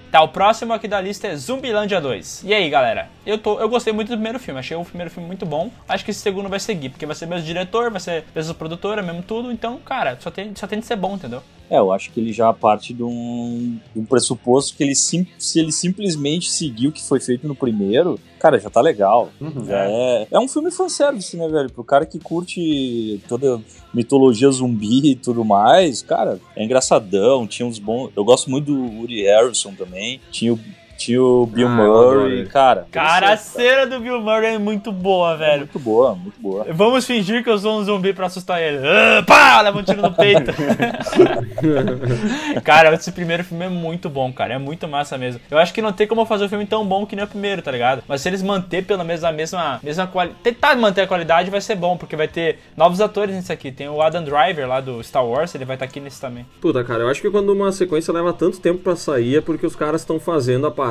Tá, 0.10 0.22
o 0.22 0.30
próximo 0.30 0.74
aqui 0.74 0.88
da 0.88 1.02
lista 1.02 1.28
é 1.28 1.36
Zumbilândia 1.36 2.00
2. 2.00 2.44
E 2.46 2.54
aí, 2.54 2.70
galera? 2.70 3.10
Eu, 3.26 3.38
tô, 3.38 3.60
eu 3.60 3.68
gostei 3.68 3.92
muito 3.92 4.08
do 4.08 4.14
primeiro 4.14 4.40
filme, 4.40 4.60
achei 4.60 4.76
o 4.76 4.86
primeiro 4.86 5.12
filme 5.12 5.28
muito 5.28 5.46
bom. 5.46 5.70
Acho 5.88 6.06
que 6.06 6.12
esse 6.12 6.22
segundo 6.22 6.48
vai 6.48 6.60
seguir, 6.60 6.90
porque 6.90 7.06
vai 7.06 7.16
ser 7.16 7.26
mesmo 7.28 7.46
diretor, 7.46 7.92
vai 7.92 8.00
ser 8.00 8.24
mesmo 8.34 8.56
produtora, 8.56 9.04
mesmo 9.04 9.22
tudo. 9.22 9.52
Então, 9.52 9.78
cara, 9.80 10.18
só 10.20 10.32
tem, 10.32 10.56
só 10.56 10.66
tem 10.66 10.80
de 10.80 10.86
ser 10.86 10.96
bom, 10.96 11.16
entendeu? 11.16 11.44
É, 11.70 11.78
eu 11.78 11.92
acho 11.92 12.12
que 12.12 12.20
ele 12.20 12.32
já 12.32 12.52
parte 12.54 12.94
de 12.94 13.04
um, 13.04 13.78
de 13.94 14.00
um 14.00 14.06
pressuposto 14.06 14.76
que 14.76 14.84
ele 14.84 14.96
sim, 14.96 15.28
se 15.38 15.60
ele 15.60 15.72
simplesmente 15.72 16.50
seguir 16.50 16.88
o 16.88 16.92
que 16.92 17.02
foi 17.02 17.20
feito 17.20 17.48
no 17.48 17.56
primeiro, 17.56 18.20
cara, 18.40 18.60
já 18.60 18.70
tá 18.70 18.82
legal. 18.82 19.30
já 19.66 19.86
é. 19.86 20.28
é 20.32 20.40
um 20.40 20.48
filme 20.48 20.72
fanservice, 20.72 21.36
né, 21.36 21.48
velho? 21.48 21.72
Pro 21.72 21.84
cara 21.84 22.06
que 22.06 22.20
curte 22.20 23.22
toda 23.28 23.62
mitologia 23.94 24.50
zumbi 24.50 25.12
e 25.12 25.16
tudo 25.16 25.44
mais, 25.44 26.02
cara, 26.02 26.40
é 26.56 26.64
engraçadão. 26.64 27.46
Tinha 27.46 27.66
uns 27.68 27.80
bons. 27.80 28.12
Eu 28.16 28.24
gosto 28.24 28.50
muito 28.50 28.66
do 28.66 29.00
Woody 29.00 29.24
Harrison 29.24 29.74
também. 29.74 30.22
Tinha 30.32 30.54
o, 30.54 30.60
tinha 30.98 31.22
o 31.22 31.46
Bill 31.46 31.68
Ah, 31.68 31.72
Murray, 31.72 32.46
cara. 32.48 32.88
Cara, 32.92 33.34
a 33.34 33.38
cena 33.38 33.86
do 33.86 34.00
Bill 34.00 34.20
Murray 34.20 34.56
é 34.56 34.58
muito 34.58 34.92
boa, 34.92 35.38
velho. 35.38 35.60
Muito 35.60 35.80
boa, 35.80 36.16
muito 36.16 36.42
boa. 36.42 36.66
Vamos 36.72 37.06
fingir 37.06 37.44
que 37.44 37.50
eu 37.50 37.58
sou 37.58 37.80
um 37.80 37.84
zumbi 37.84 38.14
pra 38.14 38.26
assustar 38.26 38.62
ele. 38.62 38.80
Ah, 38.86 39.24
pá! 39.26 39.62
Leva 39.62 39.80
um 39.80 39.84
tiro 39.84 40.02
no 40.02 40.12
peito. 40.14 40.52
cara, 42.64 42.94
esse 42.94 43.12
primeiro 43.12 43.44
filme 43.44 43.66
é 43.66 43.70
muito 43.70 44.10
bom, 44.10 44.32
cara. 44.34 44.56
É 44.56 44.58
muito 44.58 44.88
massa 44.88 45.18
mesmo. 45.18 45.40
Eu 45.50 45.58
acho 45.58 45.74
que 45.74 45.82
não 45.82 45.94
tem 45.94 46.08
como 46.08 46.26
fazer 46.26 46.46
um 46.46 46.50
filme 46.50 46.66
tão 46.66 46.86
bom 46.86 47.06
que 47.06 47.16
nem 47.16 47.26
o 47.26 47.28
primeiro, 47.28 47.62
tá 47.62 47.72
ligado? 47.72 48.04
Mas 48.08 48.22
se 48.22 48.30
eles 48.30 48.42
manter 48.42 48.84
pelo 48.84 49.04
menos 49.04 49.24
a 49.24 49.32
mesma, 49.32 49.80
mesma 49.84 50.08
qualidade. 50.08 50.40
Tentar 50.44 50.76
manter 50.76 51.02
a 51.02 51.08
qualidade 51.08 51.50
vai 51.52 51.62
ser 51.62 51.76
bom, 51.76 51.96
porque 51.96 52.16
vai 52.16 52.28
ter 52.28 52.60
novos 52.76 53.00
atores 53.02 53.36
nesse 53.36 53.52
aqui. 53.52 53.72
Tem 53.72 53.88
o 53.88 54.02
Adam 54.02 54.24
Driver 54.24 54.68
lá 54.68 54.82
do 54.82 55.04
Star 55.04 55.26
Wars, 55.26 55.54
ele 55.54 55.66
vai 55.66 55.76
estar 55.76 55.86
aqui 55.86 56.00
nesse 56.00 56.20
também. 56.20 56.46
Puta, 56.60 56.84
cara, 56.84 57.04
eu 57.04 57.10
acho 57.10 57.22
que 57.22 57.30
quando 57.30 57.52
uma 57.54 57.72
sequência 57.72 58.12
leva 58.14 58.34
tanto 58.34 58.60
tempo 58.60 58.80
pra 58.80 58.96
sair 58.96 59.38
é 59.38 59.42
porque 59.42 59.66
os 59.66 59.76
caras 59.76 60.02
estão 60.02 60.20
fazendo 60.20 60.66
a 60.66 60.72
parada 60.72 60.87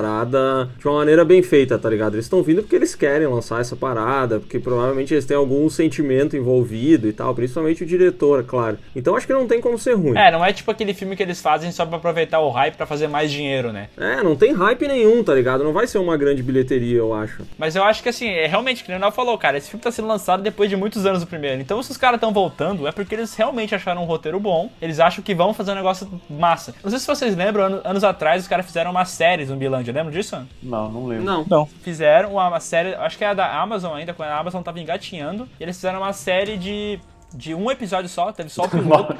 de 0.78 0.86
uma 0.88 0.98
maneira 0.98 1.24
bem 1.24 1.42
feita, 1.42 1.78
tá 1.78 1.88
ligado? 1.88 2.14
Eles 2.14 2.26
estão 2.26 2.42
vindo 2.42 2.62
porque 2.62 2.76
eles 2.76 2.94
querem 2.94 3.26
lançar 3.26 3.60
essa 3.60 3.76
parada, 3.76 4.38
porque 4.40 4.58
provavelmente 4.58 5.12
eles 5.14 5.24
têm 5.24 5.36
algum 5.36 5.68
sentimento 5.70 6.36
envolvido 6.36 7.08
e 7.08 7.12
tal, 7.12 7.34
principalmente 7.34 7.82
o 7.82 7.86
diretor, 7.86 8.40
é 8.40 8.42
claro. 8.42 8.78
Então 8.94 9.16
acho 9.16 9.26
que 9.26 9.32
não 9.32 9.46
tem 9.46 9.60
como 9.60 9.78
ser 9.78 9.94
ruim. 9.94 10.16
É, 10.16 10.30
não 10.30 10.44
é 10.44 10.52
tipo 10.52 10.70
aquele 10.70 10.94
filme 10.94 11.16
que 11.16 11.22
eles 11.22 11.40
fazem 11.40 11.70
só 11.72 11.84
pra 11.86 11.96
aproveitar 11.96 12.40
o 12.40 12.50
hype 12.50 12.74
pra 12.76 12.86
fazer 12.86 13.08
mais 13.08 13.30
dinheiro, 13.30 13.72
né? 13.72 13.88
É, 13.96 14.22
não 14.22 14.36
tem 14.36 14.52
hype 14.52 14.86
nenhum, 14.88 15.22
tá 15.22 15.34
ligado? 15.34 15.64
Não 15.64 15.72
vai 15.72 15.86
ser 15.86 15.98
uma 15.98 16.16
grande 16.16 16.42
bilheteria, 16.42 16.98
eu 16.98 17.14
acho. 17.14 17.42
Mas 17.58 17.76
eu 17.76 17.84
acho 17.84 18.02
que 18.02 18.08
assim, 18.08 18.28
é 18.28 18.46
realmente, 18.46 18.82
que 18.84 18.90
o 18.90 18.92
Leonel 18.92 19.12
falou, 19.12 19.36
cara, 19.38 19.56
esse 19.58 19.70
filme 19.70 19.82
tá 19.82 19.90
sendo 19.90 20.08
lançado 20.08 20.42
depois 20.42 20.68
de 20.70 20.76
muitos 20.76 21.06
anos 21.06 21.20
do 21.20 21.26
primeiro. 21.26 21.60
Então 21.60 21.82
se 21.82 21.90
os 21.90 21.96
caras 21.96 22.16
estão 22.16 22.32
voltando, 22.32 22.86
é 22.86 22.92
porque 22.92 23.14
eles 23.14 23.34
realmente 23.34 23.74
acharam 23.74 24.02
um 24.02 24.06
roteiro 24.06 24.38
bom, 24.40 24.70
eles 24.80 25.00
acham 25.00 25.22
que 25.22 25.34
vão 25.34 25.52
fazer 25.54 25.72
um 25.72 25.76
negócio 25.76 26.08
massa. 26.28 26.74
Não 26.82 26.90
sei 26.90 26.98
se 26.98 27.06
vocês 27.06 27.36
lembram, 27.36 27.64
ano- 27.64 27.80
anos 27.84 28.04
atrás 28.04 28.42
os 28.42 28.48
caras 28.48 28.66
fizeram 28.66 28.90
uma 28.90 29.04
série 29.04 29.42
Zumbilândia, 29.86 29.92
lembra 29.92 30.12
disso? 30.12 30.48
Não, 30.62 30.90
não 30.90 31.06
lembro. 31.06 31.24
Não. 31.24 31.44
Não. 31.48 31.66
Fizeram 31.66 32.32
uma, 32.32 32.48
uma 32.48 32.60
série, 32.60 32.94
acho 32.94 33.16
que 33.16 33.24
é 33.24 33.34
da 33.34 33.60
Amazon 33.60 33.94
ainda, 33.94 34.12
quando 34.12 34.30
a 34.30 34.38
Amazon 34.38 34.62
tava 34.62 34.80
engatinhando, 34.80 35.48
e 35.58 35.62
eles 35.62 35.76
fizeram 35.76 36.00
uma 36.00 36.12
série 36.12 36.56
de, 36.56 36.98
de 37.32 37.54
um 37.54 37.70
episódio 37.70 38.08
só, 38.08 38.32
teve 38.32 38.48
só 38.48 38.64
o 38.64 38.68
piloto. 38.70 39.16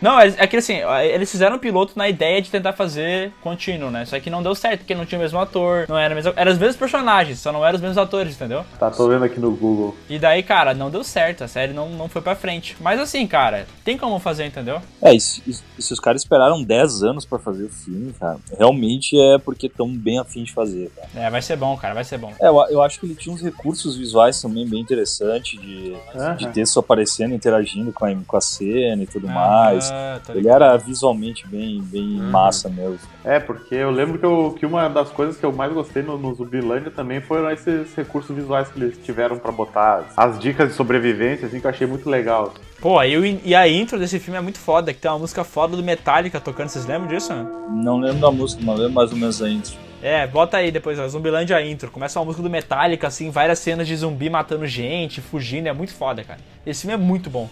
Não, 0.00 0.18
é, 0.18 0.28
é 0.38 0.46
que 0.46 0.56
assim, 0.56 0.78
eles 1.12 1.30
fizeram 1.30 1.56
o 1.56 1.58
piloto 1.58 1.92
na 1.96 2.08
ideia 2.08 2.40
de 2.40 2.50
tentar 2.50 2.72
fazer 2.72 3.32
contínuo, 3.42 3.90
né? 3.90 4.04
Só 4.04 4.18
que 4.18 4.30
não 4.30 4.42
deu 4.42 4.54
certo, 4.54 4.80
porque 4.80 4.94
não 4.94 5.04
tinha 5.04 5.18
o 5.18 5.22
mesmo 5.22 5.38
ator, 5.38 5.86
não 5.88 5.98
era 5.98 6.14
mesmo. 6.14 6.32
Eram 6.36 6.52
os 6.52 6.58
mesmos 6.58 6.76
personagens, 6.76 7.38
só 7.38 7.52
não 7.52 7.64
eram 7.64 7.76
os 7.76 7.80
mesmos 7.82 7.98
atores, 7.98 8.34
entendeu? 8.34 8.64
Tá, 8.78 8.90
tô 8.90 9.08
vendo 9.08 9.24
aqui 9.24 9.38
no 9.38 9.50
Google. 9.50 9.94
E 10.08 10.18
daí, 10.18 10.42
cara, 10.42 10.72
não 10.72 10.90
deu 10.90 11.04
certo, 11.04 11.44
a 11.44 11.48
série 11.48 11.72
não, 11.72 11.88
não 11.90 12.08
foi 12.08 12.22
pra 12.22 12.34
frente. 12.34 12.76
Mas 12.80 12.98
assim, 12.98 13.26
cara, 13.26 13.66
tem 13.84 13.98
como 13.98 14.18
fazer, 14.18 14.46
entendeu? 14.46 14.80
É, 15.02 15.12
e 15.14 15.20
se, 15.20 15.42
e 15.46 15.82
se 15.82 15.92
os 15.92 16.00
caras 16.00 16.22
esperaram 16.22 16.62
10 16.62 17.02
anos 17.02 17.26
pra 17.26 17.38
fazer 17.38 17.64
o 17.64 17.70
filme, 17.70 18.12
cara, 18.18 18.38
realmente 18.58 19.18
é 19.20 19.38
porque 19.38 19.68
tão 19.68 19.88
bem 19.94 20.18
afim 20.18 20.44
de 20.44 20.52
fazer, 20.52 20.90
cara. 20.90 21.08
É, 21.14 21.30
vai 21.30 21.42
ser 21.42 21.56
bom, 21.56 21.76
cara, 21.76 21.94
vai 21.94 22.04
ser 22.04 22.18
bom. 22.18 22.32
É, 22.40 22.48
eu, 22.48 22.56
eu 22.70 22.82
acho 22.82 22.98
que 22.98 23.06
ele 23.06 23.14
tinha 23.14 23.34
uns 23.34 23.42
recursos 23.42 23.96
visuais 23.96 24.40
também 24.40 24.66
bem 24.66 24.80
interessantes 24.80 25.60
de, 25.60 25.96
Aham. 26.14 26.36
de 26.36 26.48
texto 26.48 26.78
aparecendo, 26.80 27.34
interagindo 27.34 27.92
com 27.92 28.04
a, 28.06 28.14
com 28.26 28.36
a 28.36 28.40
cena 28.40 29.02
e 29.02 29.06
tudo 29.06 29.28
Ah, 29.28 29.32
mais. 29.32 29.89
Tá 30.24 30.34
Ele 30.34 30.48
era 30.48 30.76
visualmente 30.76 31.46
bem, 31.46 31.80
bem 31.82 32.06
massa 32.18 32.68
mesmo. 32.68 32.98
É, 33.24 33.38
porque 33.38 33.74
eu 33.74 33.90
lembro 33.90 34.18
que, 34.18 34.24
eu- 34.24 34.54
que 34.58 34.64
uma 34.66 34.88
das 34.88 35.10
coisas 35.10 35.36
que 35.36 35.44
eu 35.44 35.52
mais 35.52 35.72
gostei 35.72 36.02
no, 36.02 36.16
no 36.18 36.34
Zumbilândia 36.34 36.90
também 36.90 37.20
foram 37.20 37.50
esses 37.50 37.94
recursos 37.94 38.34
visuais 38.34 38.68
que 38.68 38.80
eles 38.80 38.98
tiveram 39.04 39.38
pra 39.38 39.52
botar 39.52 40.04
as, 40.16 40.32
as 40.34 40.38
dicas 40.38 40.68
de 40.68 40.74
sobrevivência, 40.74 41.46
assim, 41.46 41.60
que 41.60 41.66
eu 41.66 41.70
achei 41.70 41.86
muito 41.86 42.08
legal. 42.08 42.54
Pô, 42.80 43.02
e, 43.02 43.16
o- 43.16 43.40
e 43.44 43.54
a 43.54 43.68
intro 43.68 43.98
desse 43.98 44.18
filme 44.18 44.38
é 44.38 44.40
muito 44.42 44.58
foda, 44.58 44.92
que 44.94 45.00
tem 45.00 45.10
uma 45.10 45.18
música 45.18 45.44
foda 45.44 45.76
do 45.76 45.82
Metallica 45.82 46.40
tocando, 46.40 46.68
vocês 46.68 46.86
lembram 46.86 47.08
disso? 47.08 47.32
Não 47.70 47.98
lembro 47.98 48.20
da 48.20 48.30
música, 48.30 48.62
mas 48.64 48.78
lembro 48.78 48.94
mais 48.94 49.10
ou 49.12 49.16
menos 49.18 49.42
a 49.42 49.48
intro. 49.48 49.72
É, 50.02 50.26
bota 50.26 50.56
aí 50.56 50.70
depois, 50.70 50.98
ó, 50.98 51.06
Zumbilândia 51.06 51.62
intro. 51.62 51.90
Começa 51.90 52.18
uma 52.18 52.24
música 52.24 52.42
do 52.42 52.48
Metallica, 52.48 53.06
assim, 53.06 53.28
várias 53.30 53.58
cenas 53.58 53.86
de 53.86 53.94
zumbi 53.94 54.30
matando 54.30 54.66
gente, 54.66 55.20
fugindo, 55.20 55.66
é 55.66 55.74
muito 55.74 55.92
foda, 55.92 56.24
cara. 56.24 56.40
Esse 56.64 56.80
filme 56.80 56.94
é 56.94 56.96
muito 56.96 57.28
bom. 57.28 57.50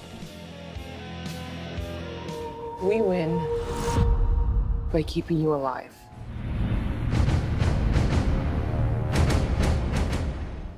We 2.80 3.02
win 3.02 3.40
by 4.92 5.02
keeping 5.02 5.42
you 5.42 5.52
alive. 5.52 5.90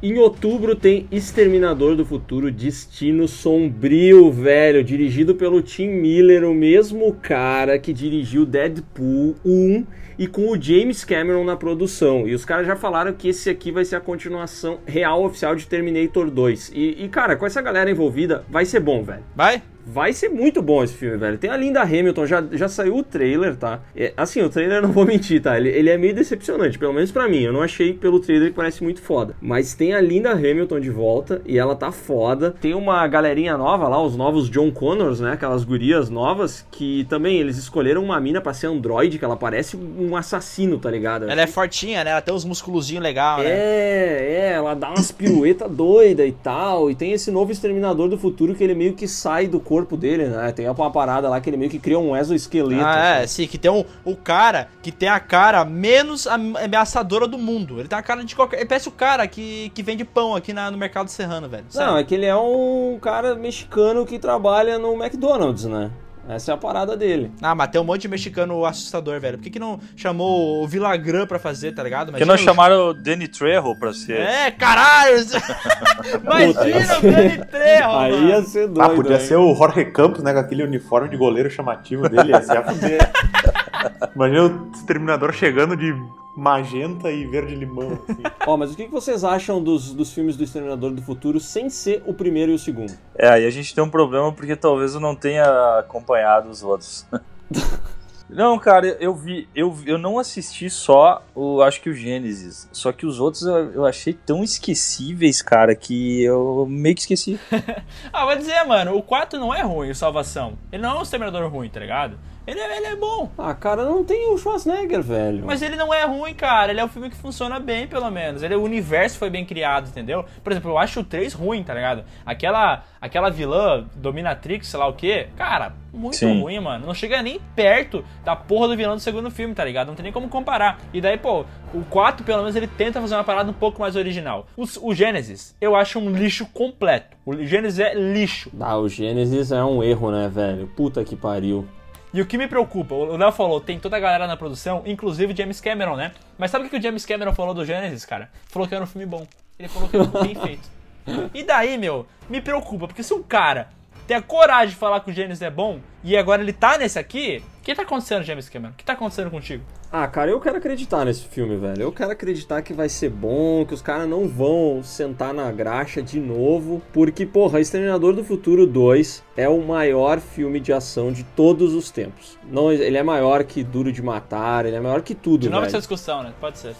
Em 0.02 0.16
outubro 0.16 0.74
tem 0.74 1.06
Exterminador 1.12 1.94
do 1.94 2.06
Futuro 2.06 2.50
Destino 2.50 3.28
Sombrio, 3.28 4.32
velho, 4.32 4.82
dirigido 4.82 5.34
pelo 5.34 5.60
Tim 5.60 5.88
Miller, 5.88 6.48
o 6.48 6.54
mesmo 6.54 7.12
cara 7.20 7.78
que 7.78 7.92
dirigiu 7.92 8.46
Deadpool 8.46 9.36
1 9.44 9.84
e 10.18 10.26
com 10.26 10.48
o 10.48 10.58
James 10.58 11.04
Cameron 11.04 11.44
na 11.44 11.54
produção. 11.54 12.26
E 12.26 12.34
os 12.34 12.46
caras 12.46 12.66
já 12.66 12.76
falaram 12.76 13.12
que 13.12 13.28
esse 13.28 13.50
aqui 13.50 13.70
vai 13.70 13.84
ser 13.84 13.96
a 13.96 14.00
continuação 14.00 14.78
real 14.86 15.22
oficial 15.22 15.54
de 15.54 15.66
Terminator 15.66 16.30
2. 16.30 16.72
E, 16.74 17.04
e, 17.04 17.08
cara, 17.10 17.36
com 17.36 17.44
essa 17.44 17.60
galera 17.60 17.90
envolvida, 17.90 18.42
vai 18.48 18.64
ser 18.64 18.80
bom, 18.80 19.02
velho. 19.02 19.22
Vai? 19.36 19.62
Vai 19.86 20.12
ser 20.12 20.28
muito 20.28 20.62
bom 20.62 20.82
esse 20.82 20.94
filme, 20.94 21.16
velho. 21.16 21.38
Tem 21.38 21.50
a 21.50 21.56
Linda 21.56 21.82
Hamilton, 21.82 22.26
já, 22.26 22.44
já 22.52 22.68
saiu 22.68 22.96
o 22.96 23.02
trailer, 23.02 23.56
tá? 23.56 23.80
É, 23.94 24.12
assim, 24.16 24.42
o 24.42 24.48
trailer, 24.48 24.82
não 24.82 24.92
vou 24.92 25.04
mentir, 25.04 25.40
tá? 25.42 25.56
Ele, 25.56 25.68
ele 25.68 25.90
é 25.90 25.98
meio 25.98 26.14
decepcionante, 26.14 26.78
pelo 26.78 26.92
menos 26.92 27.10
pra 27.10 27.28
mim. 27.28 27.40
Eu 27.40 27.52
não 27.52 27.62
achei 27.62 27.92
pelo 27.92 28.20
trailer 28.20 28.50
que 28.50 28.56
parece 28.56 28.82
muito 28.82 29.00
foda. 29.00 29.34
Mas 29.40 29.74
tem 29.74 29.94
a 29.94 30.00
Linda 30.00 30.32
Hamilton 30.32 30.80
de 30.80 30.90
volta 30.90 31.42
e 31.44 31.58
ela 31.58 31.74
tá 31.74 31.90
foda. 31.90 32.54
Tem 32.60 32.74
uma 32.74 33.06
galerinha 33.06 33.56
nova 33.56 33.88
lá, 33.88 34.02
os 34.02 34.16
novos 34.16 34.48
John 34.50 34.70
Connors, 34.70 35.20
né? 35.20 35.32
Aquelas 35.32 35.64
gurias 35.64 36.10
novas 36.10 36.66
que 36.70 37.04
também 37.08 37.38
eles 37.38 37.56
escolheram 37.56 38.02
uma 38.02 38.20
mina 38.20 38.40
pra 38.40 38.52
ser 38.52 38.66
androide, 38.66 39.18
que 39.18 39.24
ela 39.24 39.36
parece 39.36 39.76
um 39.76 40.16
assassino, 40.16 40.78
tá 40.78 40.90
ligado? 40.90 41.28
Ela 41.28 41.42
é 41.42 41.46
fortinha, 41.46 42.04
né? 42.04 42.10
Ela 42.10 42.20
tem 42.20 42.34
uns 42.34 42.44
musculozinhos 42.44 43.02
legais, 43.02 43.44
né? 43.44 43.50
É, 43.50 44.40
é, 44.40 44.52
ela 44.52 44.74
dá 44.74 44.88
umas 44.90 45.10
piruetas 45.10 45.70
doidas 45.70 46.26
e 46.26 46.32
tal. 46.32 46.90
E 46.90 46.94
tem 46.94 47.12
esse 47.12 47.30
novo 47.30 47.52
Exterminador 47.52 48.08
do 48.08 48.18
Futuro 48.18 48.54
que 48.54 48.62
ele 48.62 48.74
meio 48.74 48.94
que 48.94 49.08
sai 49.08 49.46
do 49.46 49.60
corpo 49.70 49.96
dele, 49.96 50.26
né? 50.26 50.50
Tem 50.50 50.68
uma 50.68 50.90
parada 50.90 51.28
lá 51.28 51.40
que 51.40 51.48
ele 51.48 51.56
meio 51.56 51.70
que 51.70 51.78
cria 51.78 51.96
um 51.96 52.16
exoesqueleto. 52.16 52.84
Ah, 52.84 52.98
é, 52.98 53.22
assim. 53.22 53.44
sim, 53.44 53.46
que 53.48 53.56
tem 53.56 53.70
um, 53.70 53.84
o 54.04 54.16
cara 54.16 54.66
que 54.82 54.90
tem 54.90 55.08
a 55.08 55.20
cara 55.20 55.64
menos 55.64 56.26
am- 56.26 56.56
ameaçadora 56.56 57.28
do 57.28 57.38
mundo. 57.38 57.78
Ele 57.78 57.86
tem 57.86 57.96
a 57.96 58.02
cara 58.02 58.24
de 58.24 58.34
qualquer. 58.34 58.56
Ele 58.58 58.66
parece 58.66 58.88
o 58.88 58.92
cara 58.92 59.24
que, 59.28 59.70
que 59.72 59.80
vende 59.82 60.04
pão 60.04 60.34
aqui 60.34 60.52
na- 60.52 60.72
no 60.72 60.76
mercado 60.76 61.08
serrano, 61.08 61.48
velho. 61.48 61.64
Não, 61.72 61.96
é 61.96 62.02
que 62.02 62.14
ele 62.16 62.26
é 62.26 62.34
um 62.34 62.98
cara 63.00 63.36
mexicano 63.36 64.04
que 64.04 64.18
trabalha 64.18 64.76
no 64.76 64.92
McDonald's, 65.00 65.64
né? 65.66 65.88
Essa 66.34 66.52
é 66.52 66.54
a 66.54 66.56
parada 66.56 66.96
dele. 66.96 67.32
Ah, 67.42 67.54
mas 67.54 67.68
tem 67.68 67.80
um 67.80 67.84
monte 67.84 68.02
de 68.02 68.08
mexicano 68.08 68.64
assustador, 68.64 69.20
velho. 69.20 69.38
Por 69.38 69.44
que, 69.44 69.50
que 69.50 69.58
não 69.58 69.80
chamou 69.96 70.62
o 70.62 70.66
Villagrán 70.68 71.26
pra 71.26 71.38
fazer, 71.38 71.72
tá 71.72 71.82
ligado? 71.82 72.12
Por 72.12 72.18
que 72.18 72.24
não 72.24 72.36
chamaram 72.36 72.90
o 72.90 72.94
Danny 72.94 73.26
Trejo 73.26 73.74
pra 73.76 73.92
ser? 73.92 74.20
É, 74.20 74.50
caralho! 74.50 75.16
Imagina 76.22 76.98
o 76.98 77.02
Danny 77.02 77.44
Trejo, 77.46 77.90
Aí 77.90 78.12
mano. 78.12 78.28
ia 78.28 78.42
ser 78.42 78.68
doido. 78.68 78.80
Ah, 78.82 78.90
podia 78.90 79.16
hein? 79.16 79.20
ser 79.26 79.36
o 79.36 79.54
Jorge 79.54 79.84
Campos, 79.86 80.22
né? 80.22 80.32
Com 80.32 80.38
aquele 80.38 80.62
uniforme 80.62 81.08
de 81.08 81.16
goleiro 81.16 81.50
chamativo 81.50 82.08
dele, 82.08 82.30
ia 82.30 82.42
ser 82.42 82.58
a 82.58 82.62
fuder. 82.62 83.10
Imagina 84.14 84.44
o 84.44 84.70
Exterminador 84.74 85.32
chegando 85.32 85.76
de 85.76 85.94
magenta 86.40 87.10
e 87.10 87.26
verde 87.26 87.54
limão, 87.54 87.92
assim. 88.08 88.22
Ó, 88.46 88.56
mas 88.56 88.72
o 88.72 88.76
que 88.76 88.86
que 88.86 88.90
vocês 88.90 89.22
acham 89.24 89.62
dos, 89.62 89.92
dos 89.92 90.10
filmes 90.10 90.38
do 90.38 90.42
Exterminador 90.42 90.90
do 90.90 91.02
Futuro 91.02 91.38
sem 91.38 91.68
ser 91.68 92.02
o 92.06 92.14
primeiro 92.14 92.50
e 92.50 92.54
o 92.54 92.58
segundo? 92.58 92.94
É, 93.14 93.28
aí 93.28 93.46
a 93.46 93.50
gente 93.50 93.74
tem 93.74 93.84
um 93.84 93.90
problema 93.90 94.32
porque 94.32 94.56
talvez 94.56 94.94
eu 94.94 95.00
não 95.00 95.14
tenha 95.14 95.44
acompanhado 95.78 96.48
os 96.48 96.62
outros. 96.62 97.06
Não, 98.32 98.56
cara, 98.60 98.86
eu 99.00 99.12
vi, 99.12 99.48
eu, 99.56 99.76
eu 99.84 99.98
não 99.98 100.16
assisti 100.16 100.70
só 100.70 101.20
o, 101.34 101.60
acho 101.62 101.80
que 101.80 101.90
o 101.90 101.94
Gênesis, 101.94 102.68
só 102.70 102.92
que 102.92 103.04
os 103.04 103.18
outros 103.18 103.42
eu, 103.42 103.72
eu 103.72 103.84
achei 103.84 104.12
tão 104.12 104.44
esquecíveis, 104.44 105.42
cara, 105.42 105.74
que 105.74 106.22
eu 106.22 106.64
meio 106.70 106.94
que 106.94 107.00
esqueci. 107.00 107.40
Ah, 108.12 108.24
vou 108.24 108.36
dizer, 108.36 108.62
mano, 108.62 108.96
o 108.96 109.02
4 109.02 109.36
não 109.36 109.52
é 109.52 109.62
ruim, 109.62 109.90
o 109.90 109.94
Salvação. 109.96 110.56
Ele 110.70 110.80
não 110.80 110.90
é 110.90 110.98
um 111.00 111.02
exterminador 111.02 111.50
ruim, 111.50 111.68
tá 111.68 111.80
ligado? 111.80 112.16
Ele 112.46 112.58
é, 112.58 112.76
ele 112.76 112.86
é 112.86 112.96
bom. 112.96 113.30
Ah, 113.36 113.54
cara, 113.54 113.84
não 113.84 114.04
tem 114.04 114.32
o 114.32 114.38
Schwarzenegger, 114.38 115.02
velho. 115.02 115.44
Mas 115.44 115.62
ele 115.62 115.76
não 115.76 115.92
é 115.92 116.04
ruim, 116.04 116.34
cara. 116.34 116.72
Ele 116.72 116.80
é 116.80 116.84
um 116.84 116.88
filme 116.88 117.10
que 117.10 117.16
funciona 117.16 117.60
bem, 117.60 117.86
pelo 117.86 118.10
menos. 118.10 118.42
Ele, 118.42 118.54
o 118.54 118.62
universo 118.62 119.18
foi 119.18 119.30
bem 119.30 119.44
criado, 119.44 119.88
entendeu? 119.88 120.24
Por 120.42 120.52
exemplo, 120.52 120.70
eu 120.70 120.78
acho 120.78 121.00
o 121.00 121.04
3 121.04 121.32
ruim, 121.32 121.62
tá 121.62 121.74
ligado? 121.74 122.04
Aquela, 122.24 122.84
aquela 123.00 123.30
vilã, 123.30 123.86
Dominatrix, 123.94 124.68
sei 124.68 124.80
lá 124.80 124.86
o 124.86 124.94
quê. 124.94 125.28
Cara, 125.36 125.74
muito 125.92 126.16
Sim. 126.16 126.40
ruim, 126.40 126.58
mano. 126.60 126.86
Não 126.86 126.94
chega 126.94 127.22
nem 127.22 127.40
perto 127.54 128.04
da 128.24 128.34
porra 128.34 128.68
do 128.68 128.76
vilão 128.76 128.96
do 128.96 129.00
segundo 129.00 129.30
filme, 129.30 129.54
tá 129.54 129.64
ligado? 129.64 129.88
Não 129.88 129.94
tem 129.94 130.04
nem 130.04 130.12
como 130.12 130.28
comparar. 130.28 130.80
E 130.92 131.00
daí, 131.00 131.18
pô, 131.18 131.44
o 131.74 131.84
4, 131.90 132.24
pelo 132.24 132.38
menos, 132.38 132.56
ele 132.56 132.66
tenta 132.66 133.00
fazer 133.00 133.14
uma 133.14 133.24
parada 133.24 133.50
um 133.50 133.54
pouco 133.54 133.80
mais 133.80 133.96
original. 133.96 134.46
O, 134.56 134.64
o 134.82 134.94
Gênesis, 134.94 135.54
eu 135.60 135.76
acho 135.76 135.98
um 135.98 136.10
lixo 136.10 136.46
completo. 136.46 137.16
O 137.24 137.36
Gênesis 137.44 137.78
é 137.78 137.94
lixo. 137.94 138.50
Ah, 138.58 138.76
o 138.78 138.88
Gênesis 138.88 139.52
é 139.52 139.62
um 139.62 139.82
erro, 139.82 140.10
né, 140.10 140.28
velho? 140.28 140.66
Puta 140.68 141.04
que 141.04 141.14
pariu. 141.14 141.66
E 142.12 142.20
o 142.20 142.26
que 142.26 142.36
me 142.36 142.48
preocupa, 142.48 142.94
o 142.94 143.16
Léo 143.16 143.30
falou, 143.30 143.60
tem 143.60 143.78
toda 143.78 143.96
a 143.96 144.00
galera 144.00 144.26
na 144.26 144.36
produção, 144.36 144.82
inclusive 144.84 145.32
o 145.32 145.36
James 145.36 145.60
Cameron, 145.60 145.94
né? 145.96 146.12
Mas 146.36 146.50
sabe 146.50 146.66
o 146.66 146.68
que 146.68 146.76
o 146.76 146.82
James 146.82 147.06
Cameron 147.06 147.32
falou 147.32 147.54
do 147.54 147.64
Gênesis, 147.64 148.04
cara? 148.04 148.28
Falou 148.48 148.66
que 148.66 148.74
era 148.74 148.82
um 148.82 148.86
filme 148.86 149.06
bom. 149.06 149.26
Ele 149.58 149.68
falou 149.68 149.88
que 149.88 149.96
era 149.96 150.06
bem 150.06 150.34
feito. 150.34 150.68
E 151.32 151.42
daí, 151.42 151.78
meu, 151.78 152.06
me 152.28 152.40
preocupa, 152.42 152.86
porque 152.86 153.02
se 153.02 153.12
um 153.14 153.22
cara 153.22 153.70
tem 154.10 154.16
a 154.16 154.22
coragem 154.22 154.70
de 154.70 154.74
falar 154.74 154.98
que 154.98 155.08
o 155.08 155.14
Gênesis 155.14 155.40
é 155.40 155.48
bom 155.48 155.78
e 156.02 156.16
agora 156.16 156.42
ele 156.42 156.52
tá 156.52 156.76
nesse 156.76 156.98
aqui, 156.98 157.40
o 157.60 157.62
que 157.62 157.72
tá 157.72 157.82
acontecendo, 157.82 158.24
James 158.24 158.48
Cameron? 158.48 158.72
O 158.72 158.76
que 158.76 158.82
tá 158.82 158.94
acontecendo 158.94 159.30
contigo? 159.30 159.62
Ah, 159.92 160.08
cara, 160.08 160.32
eu 160.32 160.40
quero 160.40 160.56
acreditar 160.56 161.04
nesse 161.04 161.28
filme, 161.28 161.56
velho. 161.56 161.82
Eu 161.82 161.92
quero 161.92 162.10
acreditar 162.10 162.60
que 162.62 162.72
vai 162.72 162.88
ser 162.88 163.08
bom, 163.08 163.64
que 163.64 163.72
os 163.72 163.80
caras 163.80 164.08
não 164.08 164.26
vão 164.26 164.82
sentar 164.82 165.32
na 165.32 165.52
graxa 165.52 166.02
de 166.02 166.18
novo. 166.18 166.82
Porque, 166.92 167.24
porra, 167.24 167.60
Exterminador 167.60 168.12
do 168.12 168.24
Futuro 168.24 168.66
2 168.66 169.22
é 169.36 169.48
o 169.48 169.60
maior 169.64 170.18
filme 170.18 170.58
de 170.58 170.72
ação 170.72 171.12
de 171.12 171.22
todos 171.22 171.72
os 171.72 171.88
tempos. 171.92 172.36
Não, 172.50 172.72
ele 172.72 172.96
é 172.96 173.02
maior 173.04 173.44
que 173.44 173.62
Duro 173.62 173.92
de 173.92 174.02
Matar, 174.02 174.66
ele 174.66 174.74
é 174.74 174.80
maior 174.80 175.02
que 175.02 175.14
tudo, 175.14 175.42
De 175.42 175.48
novo 175.48 175.60
velho. 175.60 175.68
essa 175.68 175.78
discussão, 175.78 176.24
né? 176.24 176.32
Pode 176.40 176.58
ser. 176.58 176.74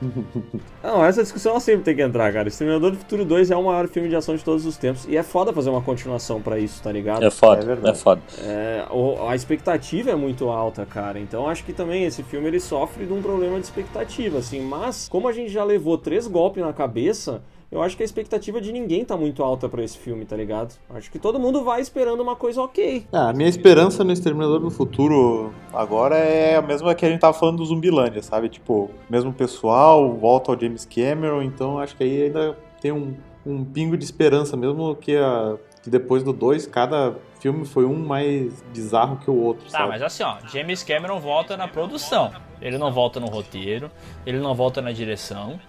Não, 0.82 1.04
essa 1.04 1.22
discussão 1.22 1.52
ela 1.52 1.60
sempre 1.60 1.82
tem 1.82 1.96
que 1.96 2.02
entrar, 2.02 2.32
cara. 2.32 2.48
Exterminador 2.48 2.90
do 2.92 2.96
Futuro 2.98 3.24
2 3.24 3.50
é 3.50 3.56
o 3.56 3.64
maior 3.64 3.88
filme 3.88 4.08
de 4.08 4.16
ação 4.16 4.36
de 4.36 4.44
todos 4.44 4.64
os 4.66 4.76
tempos. 4.76 5.06
E 5.08 5.16
é 5.16 5.22
foda 5.22 5.52
fazer 5.52 5.70
uma 5.70 5.82
continuação 5.82 6.40
pra 6.40 6.58
isso, 6.58 6.82
tá 6.82 6.92
ligado? 6.92 7.24
É 7.24 7.30
foda, 7.30 7.60
É 7.60 7.64
é, 7.64 7.66
verdade. 7.66 7.98
foda. 7.98 8.20
É, 8.42 8.84
o- 8.90 9.26
a 9.28 9.34
expectativa 9.34 10.10
é 10.10 10.14
muito 10.16 10.48
alta, 10.48 10.84
cara. 10.86 11.18
Então 11.18 11.48
acho 11.48 11.64
que 11.64 11.72
também 11.72 12.04
esse 12.04 12.22
filme 12.22 12.46
ele 12.48 12.60
sofre 12.60 13.06
de 13.06 13.12
um 13.12 13.20
problema 13.22 13.58
de 13.58 13.64
expectativa, 13.66 14.38
assim. 14.38 14.60
Mas 14.60 15.08
como 15.08 15.28
a 15.28 15.32
gente 15.32 15.50
já 15.50 15.64
levou 15.64 15.96
três 15.98 16.26
golpes 16.26 16.62
na 16.64 16.72
cabeça, 16.72 17.42
eu 17.70 17.82
acho 17.82 17.96
que 17.96 18.02
a 18.02 18.06
expectativa 18.06 18.60
de 18.60 18.72
ninguém 18.72 19.04
tá 19.04 19.16
muito 19.16 19.42
alta 19.42 19.68
pra 19.68 19.82
esse 19.82 19.98
filme, 19.98 20.24
tá 20.24 20.36
ligado? 20.36 20.74
Acho 20.90 21.10
que 21.10 21.18
todo 21.18 21.38
mundo 21.38 21.64
vai 21.64 21.80
esperando 21.80 22.20
uma 22.20 22.36
coisa 22.36 22.62
ok. 22.62 23.06
Ah, 23.12 23.30
a 23.30 23.32
minha 23.32 23.48
esperança 23.48 24.04
no 24.04 24.12
Exterminador 24.12 24.60
do 24.60 24.70
Futuro 24.70 25.52
agora 25.72 26.16
é 26.16 26.56
a 26.56 26.62
mesma 26.62 26.94
que 26.94 27.04
a 27.04 27.08
gente 27.10 27.20
tava 27.20 27.32
falando 27.36 27.56
do 27.58 27.64
Zumbilândia, 27.66 28.22
sabe? 28.22 28.48
Tipo, 28.48 28.90
mesmo 29.10 29.32
pessoal, 29.32 30.14
volta 30.14 30.52
ao 30.52 30.60
James 30.60 30.84
Cameron, 30.84 31.42
então 31.42 31.78
acho 31.78 31.96
que 31.96 32.04
aí 32.04 32.22
ainda 32.24 32.56
tem 32.80 32.92
um, 32.92 33.14
um 33.44 33.64
pingo 33.64 33.96
de 33.96 34.04
esperança, 34.04 34.56
mesmo 34.56 34.94
que, 34.94 35.16
a, 35.16 35.56
que 35.82 35.90
depois 35.90 36.22
do 36.22 36.32
2, 36.32 36.66
cada 36.66 37.14
filme 37.40 37.64
foi 37.66 37.84
um 37.84 37.96
mais 37.96 38.62
bizarro 38.72 39.16
que 39.18 39.30
o 39.30 39.34
outro, 39.40 39.64
Tá, 39.66 39.78
sabe? 39.78 39.88
mas 39.90 40.02
assim, 40.02 40.22
ó, 40.22 40.36
James 40.48 40.82
Cameron 40.82 41.18
volta 41.20 41.56
na 41.56 41.66
produção. 41.68 42.32
Ele 42.60 42.78
não 42.78 42.90
volta 42.90 43.20
no 43.20 43.26
roteiro, 43.26 43.90
ele 44.24 44.38
não 44.38 44.54
volta 44.54 44.80
na 44.80 44.90
direção, 44.90 45.60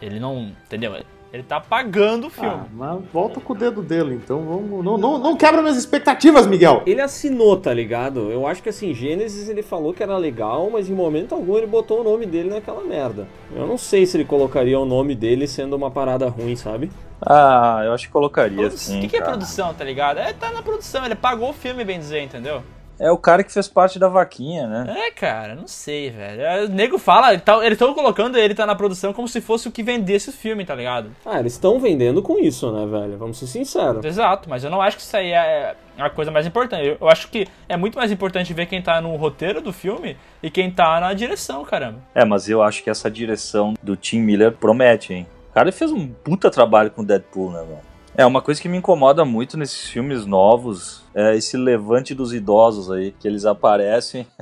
ele 0.00 0.20
não. 0.20 0.52
Entendeu? 0.66 0.94
Ele 1.36 1.42
tá 1.42 1.60
pagando 1.60 2.28
o 2.28 2.30
filme. 2.30 2.48
Ah, 2.48 2.64
mas 2.72 2.98
volta 3.12 3.42
com 3.42 3.52
o 3.52 3.56
dedo 3.56 3.82
dele, 3.82 4.14
então 4.14 4.42
vamos. 4.42 4.82
Não, 4.82 4.96
não, 4.96 5.18
não 5.18 5.36
quebra 5.36 5.60
minhas 5.60 5.76
expectativas, 5.76 6.46
Miguel. 6.46 6.82
Ele 6.86 7.02
assinou, 7.02 7.58
tá 7.58 7.74
ligado? 7.74 8.32
Eu 8.32 8.46
acho 8.46 8.62
que 8.62 8.70
assim, 8.70 8.94
Gênesis 8.94 9.46
ele 9.46 9.62
falou 9.62 9.92
que 9.92 10.02
era 10.02 10.16
legal, 10.16 10.70
mas 10.70 10.88
em 10.88 10.94
momento 10.94 11.34
algum 11.34 11.58
ele 11.58 11.66
botou 11.66 12.00
o 12.00 12.04
nome 12.04 12.24
dele 12.24 12.48
naquela 12.48 12.82
merda. 12.82 13.28
Eu 13.54 13.66
não 13.66 13.76
sei 13.76 14.06
se 14.06 14.16
ele 14.16 14.24
colocaria 14.24 14.80
o 14.80 14.86
nome 14.86 15.14
dele 15.14 15.46
sendo 15.46 15.76
uma 15.76 15.90
parada 15.90 16.26
ruim, 16.26 16.56
sabe? 16.56 16.90
Ah, 17.20 17.82
eu 17.84 17.92
acho 17.92 18.06
que 18.06 18.12
colocaria 18.12 18.70
sim. 18.70 18.96
O 18.96 19.00
que, 19.02 19.08
que 19.08 19.16
é 19.18 19.20
produção, 19.20 19.74
tá 19.74 19.84
ligado? 19.84 20.18
É, 20.18 20.32
tá 20.32 20.50
na 20.50 20.62
produção, 20.62 21.04
ele 21.04 21.14
pagou 21.14 21.50
o 21.50 21.52
filme, 21.52 21.84
bem 21.84 21.98
dizer, 21.98 22.22
entendeu? 22.22 22.62
É 22.98 23.10
o 23.10 23.18
cara 23.18 23.44
que 23.44 23.52
fez 23.52 23.68
parte 23.68 23.98
da 23.98 24.08
vaquinha, 24.08 24.66
né? 24.66 24.94
É, 25.06 25.10
cara, 25.10 25.54
não 25.54 25.66
sei, 25.66 26.10
velho. 26.10 26.40
É, 26.40 26.64
O 26.64 26.68
nego 26.68 26.98
fala, 26.98 27.32
ele 27.32 27.42
tá- 27.42 27.58
eles 27.58 27.72
estão 27.72 27.92
colocando 27.92 28.38
ele 28.38 28.54
tá 28.54 28.64
na 28.64 28.74
produção 28.74 29.12
como 29.12 29.28
se 29.28 29.40
fosse 29.40 29.68
o 29.68 29.72
que 29.72 29.82
vendesse 29.82 30.30
o 30.30 30.32
filme, 30.32 30.64
tá 30.64 30.74
ligado? 30.74 31.10
Ah, 31.24 31.38
eles 31.38 31.52
estão 31.52 31.78
vendendo 31.78 32.22
com 32.22 32.38
isso, 32.38 32.72
né, 32.72 32.86
velho? 32.86 33.18
Vamos 33.18 33.38
ser 33.38 33.46
sinceros. 33.46 34.04
Exato, 34.04 34.48
mas 34.48 34.64
eu 34.64 34.70
não 34.70 34.80
acho 34.80 34.96
que 34.96 35.02
isso 35.02 35.16
aí 35.16 35.30
é 35.30 35.74
a 35.98 36.08
coisa 36.10 36.30
mais 36.30 36.46
importante. 36.46 36.86
Eu, 36.86 36.96
eu 37.00 37.08
acho 37.08 37.28
que 37.28 37.46
é 37.68 37.76
muito 37.76 37.98
mais 37.98 38.10
importante 38.10 38.54
ver 38.54 38.66
quem 38.66 38.80
tá 38.80 39.00
no 39.00 39.14
roteiro 39.16 39.60
do 39.60 39.72
filme 39.72 40.16
e 40.42 40.50
quem 40.50 40.70
tá 40.70 40.98
na 40.98 41.12
direção, 41.12 41.64
caramba. 41.64 41.98
É, 42.14 42.24
mas 42.24 42.48
eu 42.48 42.62
acho 42.62 42.82
que 42.82 42.88
essa 42.90 43.10
direção 43.10 43.74
do 43.82 43.94
Tim 43.96 44.20
Miller 44.20 44.52
promete, 44.52 45.12
hein? 45.12 45.26
O 45.50 45.54
cara 45.54 45.70
fez 45.72 45.90
um 45.92 46.06
puta 46.08 46.50
trabalho 46.50 46.90
com 46.90 47.02
Deadpool, 47.04 47.50
né, 47.50 47.60
mano? 47.60 47.80
É, 48.16 48.24
uma 48.24 48.40
coisa 48.40 48.60
que 48.60 48.68
me 48.68 48.78
incomoda 48.78 49.24
muito 49.24 49.58
nesses 49.58 49.88
filmes 49.88 50.24
novos 50.24 51.04
é 51.14 51.36
esse 51.36 51.56
levante 51.56 52.14
dos 52.14 52.32
idosos 52.32 52.90
aí, 52.90 53.12
que 53.12 53.28
eles 53.28 53.44
aparecem. 53.44 54.26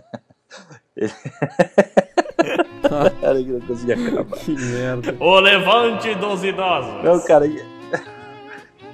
Cara, 3.21 3.43
que 3.43 3.51
não 3.51 3.61
conseguia 3.61 3.97
acabar. 3.97 4.39
Que 4.39 4.53
merda. 4.53 5.17
O 5.19 5.41
levante 5.41 6.15
dos 6.15 6.45
idosos. 6.45 7.03
Não, 7.03 7.19
cara, 7.27 7.47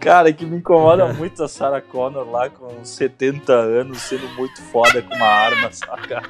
cara, 0.01 0.33
que 0.33 0.47
me 0.47 0.57
incomoda 0.57 1.13
muito 1.13 1.45
a 1.45 1.49
Sarah 1.49 1.83
Connor 1.83 2.29
lá 2.29 2.49
com 2.49 2.83
70 2.83 3.53
anos 3.53 4.01
sendo 4.01 4.27
muito 4.31 4.61
foda 4.63 5.03
com 5.03 5.15
uma 5.15 5.27
arma, 5.27 5.71
saca? 5.71 6.23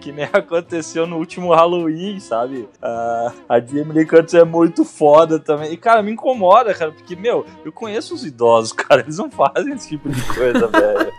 Que 0.00 0.10
nem 0.10 0.24
aconteceu 0.24 1.06
no 1.06 1.18
último 1.18 1.54
Halloween, 1.54 2.18
sabe? 2.18 2.66
Ah, 2.80 3.32
a 3.46 3.60
Jamie 3.60 3.92
Lee 3.92 4.06
Curtis 4.06 4.32
é 4.32 4.44
muito 4.44 4.84
foda 4.86 5.38
também. 5.38 5.70
E, 5.70 5.76
cara, 5.76 6.02
me 6.02 6.12
incomoda, 6.12 6.72
cara, 6.72 6.90
porque, 6.92 7.14
meu, 7.14 7.44
eu 7.62 7.70
conheço 7.70 8.14
os 8.14 8.24
idosos, 8.24 8.72
cara, 8.74 9.02
eles 9.02 9.18
não 9.18 9.30
fazem 9.30 9.74
esse 9.74 9.90
tipo 9.90 10.08
de 10.08 10.22
coisa, 10.34 10.66
velho. 10.66 11.12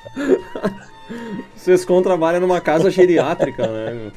Sescon 1.55 2.01
trabalha 2.01 2.39
numa 2.39 2.59
casa 2.59 2.89
geriátrica, 2.89 3.67
né? 3.67 4.11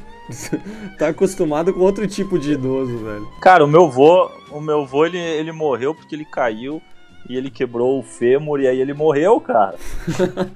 tá 0.97 1.09
acostumado 1.09 1.71
com 1.73 1.81
outro 1.81 2.07
tipo 2.07 2.39
de 2.39 2.53
idoso, 2.53 2.97
velho. 2.97 3.27
Cara, 3.39 3.63
o 3.63 3.67
meu 3.67 3.89
vô, 3.89 4.29
o 4.51 4.59
meu 4.59 4.85
vô, 4.87 5.05
ele, 5.05 5.19
ele 5.19 5.51
morreu 5.51 5.93
porque 5.93 6.15
ele 6.15 6.25
caiu 6.25 6.81
e 7.29 7.37
ele 7.37 7.51
quebrou 7.51 7.99
o 7.99 8.03
fêmur 8.03 8.59
e 8.59 8.67
aí 8.67 8.81
ele 8.81 8.93
morreu, 8.93 9.39
cara. 9.39 9.75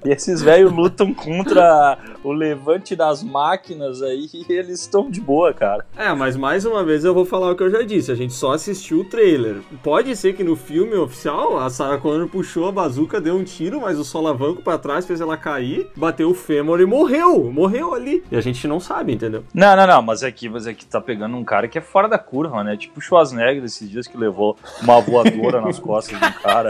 e 0.04 0.10
esses 0.10 0.42
velhos 0.42 0.72
lutam 0.74 1.14
contra 1.14 2.00
o 2.24 2.32
levante 2.32 2.96
das 2.96 3.24
máquinas 3.24 4.02
aí 4.02 4.28
e 4.34 4.52
eles 4.52 4.82
estão 4.82 5.10
de 5.10 5.22
boa, 5.22 5.54
cara. 5.54 5.86
É, 5.96 6.12
mas 6.14 6.36
mais 6.36 6.66
uma 6.66 6.84
vez 6.84 7.06
eu 7.06 7.14
vou 7.14 7.26
falar 7.26 7.52
o 7.52 7.56
que 7.56 7.62
eu 7.62 7.70
já 7.70 7.84
disse. 7.84 8.12
A 8.12 8.16
gente 8.16 8.34
só 8.34 8.54
assistiu 8.54 9.02
o 9.02 9.06
trailer. 9.06 9.58
Pode 9.84 10.16
ser 10.16 10.34
que 10.34 10.44
no 10.44 10.56
filme 10.56 10.96
oficial 10.96 11.60
a 11.60 11.70
Sarah 11.70 12.00
Connor 12.00 12.28
puxou 12.28 12.68
a 12.68 12.72
bazuca, 12.72 13.22
deu 13.22 13.36
um 13.36 13.44
tiro, 13.44 13.82
mas 13.82 14.00
o 14.00 14.04
solavanco 14.04 14.64
pra 14.64 14.78
trás 14.80 15.06
fez 15.06 15.22
ela 15.22 15.38
cair, 15.38 15.88
bateu 15.96 16.32
o 16.32 16.34
fêmur 16.34 16.82
e 16.82 16.86
morreu. 16.86 17.52
Morreu 17.52 17.94
ali. 17.94 18.24
E 18.32 18.36
a 18.36 18.42
gente 18.42 18.68
não 18.68 18.80
sabe, 18.80 19.14
entendeu? 19.14 19.44
Não, 19.54 19.76
não, 19.76 19.86
não, 19.86 20.02
mas 20.02 20.24
aqui, 20.24 20.50
mas 20.50 20.66
aqui 20.66 20.86
tá 20.86 21.00
pegando 21.00 21.38
um 21.38 21.44
cara 21.44 21.68
que 21.68 21.78
é 21.78 21.82
fora 21.82 22.08
da 22.08 22.18
curva, 22.18 22.64
né? 22.64 22.76
Tipo 22.76 23.00
o 23.00 23.02
Schwarzenegger 23.02 23.64
esses 23.64 23.88
dias 23.88 24.08
que 24.08 24.18
levou 24.18 24.58
uma 24.82 25.00
voadora 25.00 25.62
nas 25.62 25.78
costas 25.78 26.20
de 26.20 26.26
um 26.26 26.32
cara. 26.42 26.63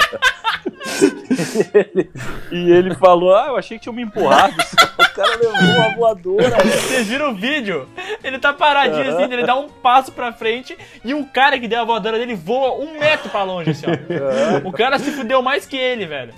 E, 1.02 1.78
ele, 1.78 2.12
e 2.52 2.72
ele 2.72 2.96
falou: 2.96 3.36
Ah, 3.36 3.48
eu 3.48 3.58
achei 3.58 3.78
que 3.78 3.84
tinha 3.84 3.94
me 3.94 4.04
empurrado. 4.04 4.54
O 4.54 5.16
cara 5.16 5.36
levou 5.36 5.52
uma 5.54 5.96
voadora. 5.96 6.58
Vocês 6.64 7.08
viram 7.08 7.32
o 7.32 7.36
vídeo? 7.36 7.88
Ele 8.24 8.40
tá 8.40 8.54
paradinho 8.54 9.10
assim, 9.16 9.32
ele 9.32 9.46
dá 9.46 9.56
um 9.56 9.70
passo 9.70 10.12
pra 10.12 10.32
frente 10.32 10.78
e 11.04 11.14
o 11.14 11.26
cara 11.26 11.60
que 11.60 11.68
deu 11.68 11.82
a 11.82 11.86
voadora 11.86 12.18
dele 12.18 12.36
voa 12.36 12.84
um 12.84 13.00
metro 13.00 13.30
pra 13.30 13.44
longe, 13.44 13.72
assim, 13.72 13.86
ó. 13.88 14.68
O 14.68 14.72
cara 14.72 14.98
se 15.00 15.12
fudeu 15.12 15.42
mais 15.42 15.66
que 15.66 15.78
ele, 15.78 16.06
velho. 16.06 16.34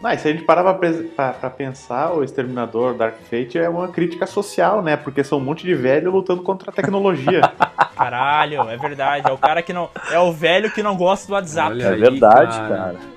Mas 0.00 0.20
se 0.20 0.28
a 0.28 0.32
gente 0.32 0.44
parar 0.44 0.74
pra 0.74 1.50
pensar, 1.50 2.12
o 2.12 2.22
Exterminador 2.22 2.94
Dark 2.94 3.16
Fate 3.30 3.58
é 3.58 3.68
uma 3.68 3.88
crítica 3.88 4.26
social, 4.26 4.82
né? 4.82 4.96
Porque 4.96 5.24
são 5.24 5.38
um 5.38 5.40
monte 5.40 5.64
de 5.64 5.74
velho 5.74 6.10
lutando 6.10 6.42
contra 6.42 6.70
a 6.70 6.72
tecnologia. 6.72 7.40
Caralho, 7.96 8.68
é 8.68 8.76
verdade. 8.76 9.28
É 9.28 9.32
o 9.32 9.38
cara 9.38 9.62
que 9.62 9.72
não. 9.72 9.88
É 10.10 10.18
o 10.18 10.30
velho 10.32 10.70
que 10.70 10.82
não 10.82 10.96
gosta 10.96 11.26
do 11.26 11.32
WhatsApp. 11.32 11.70
Olha 11.72 11.84
É 11.84 11.92
aí, 11.94 12.00
verdade, 12.00 12.58
cara. 12.58 12.76
cara. 12.76 13.15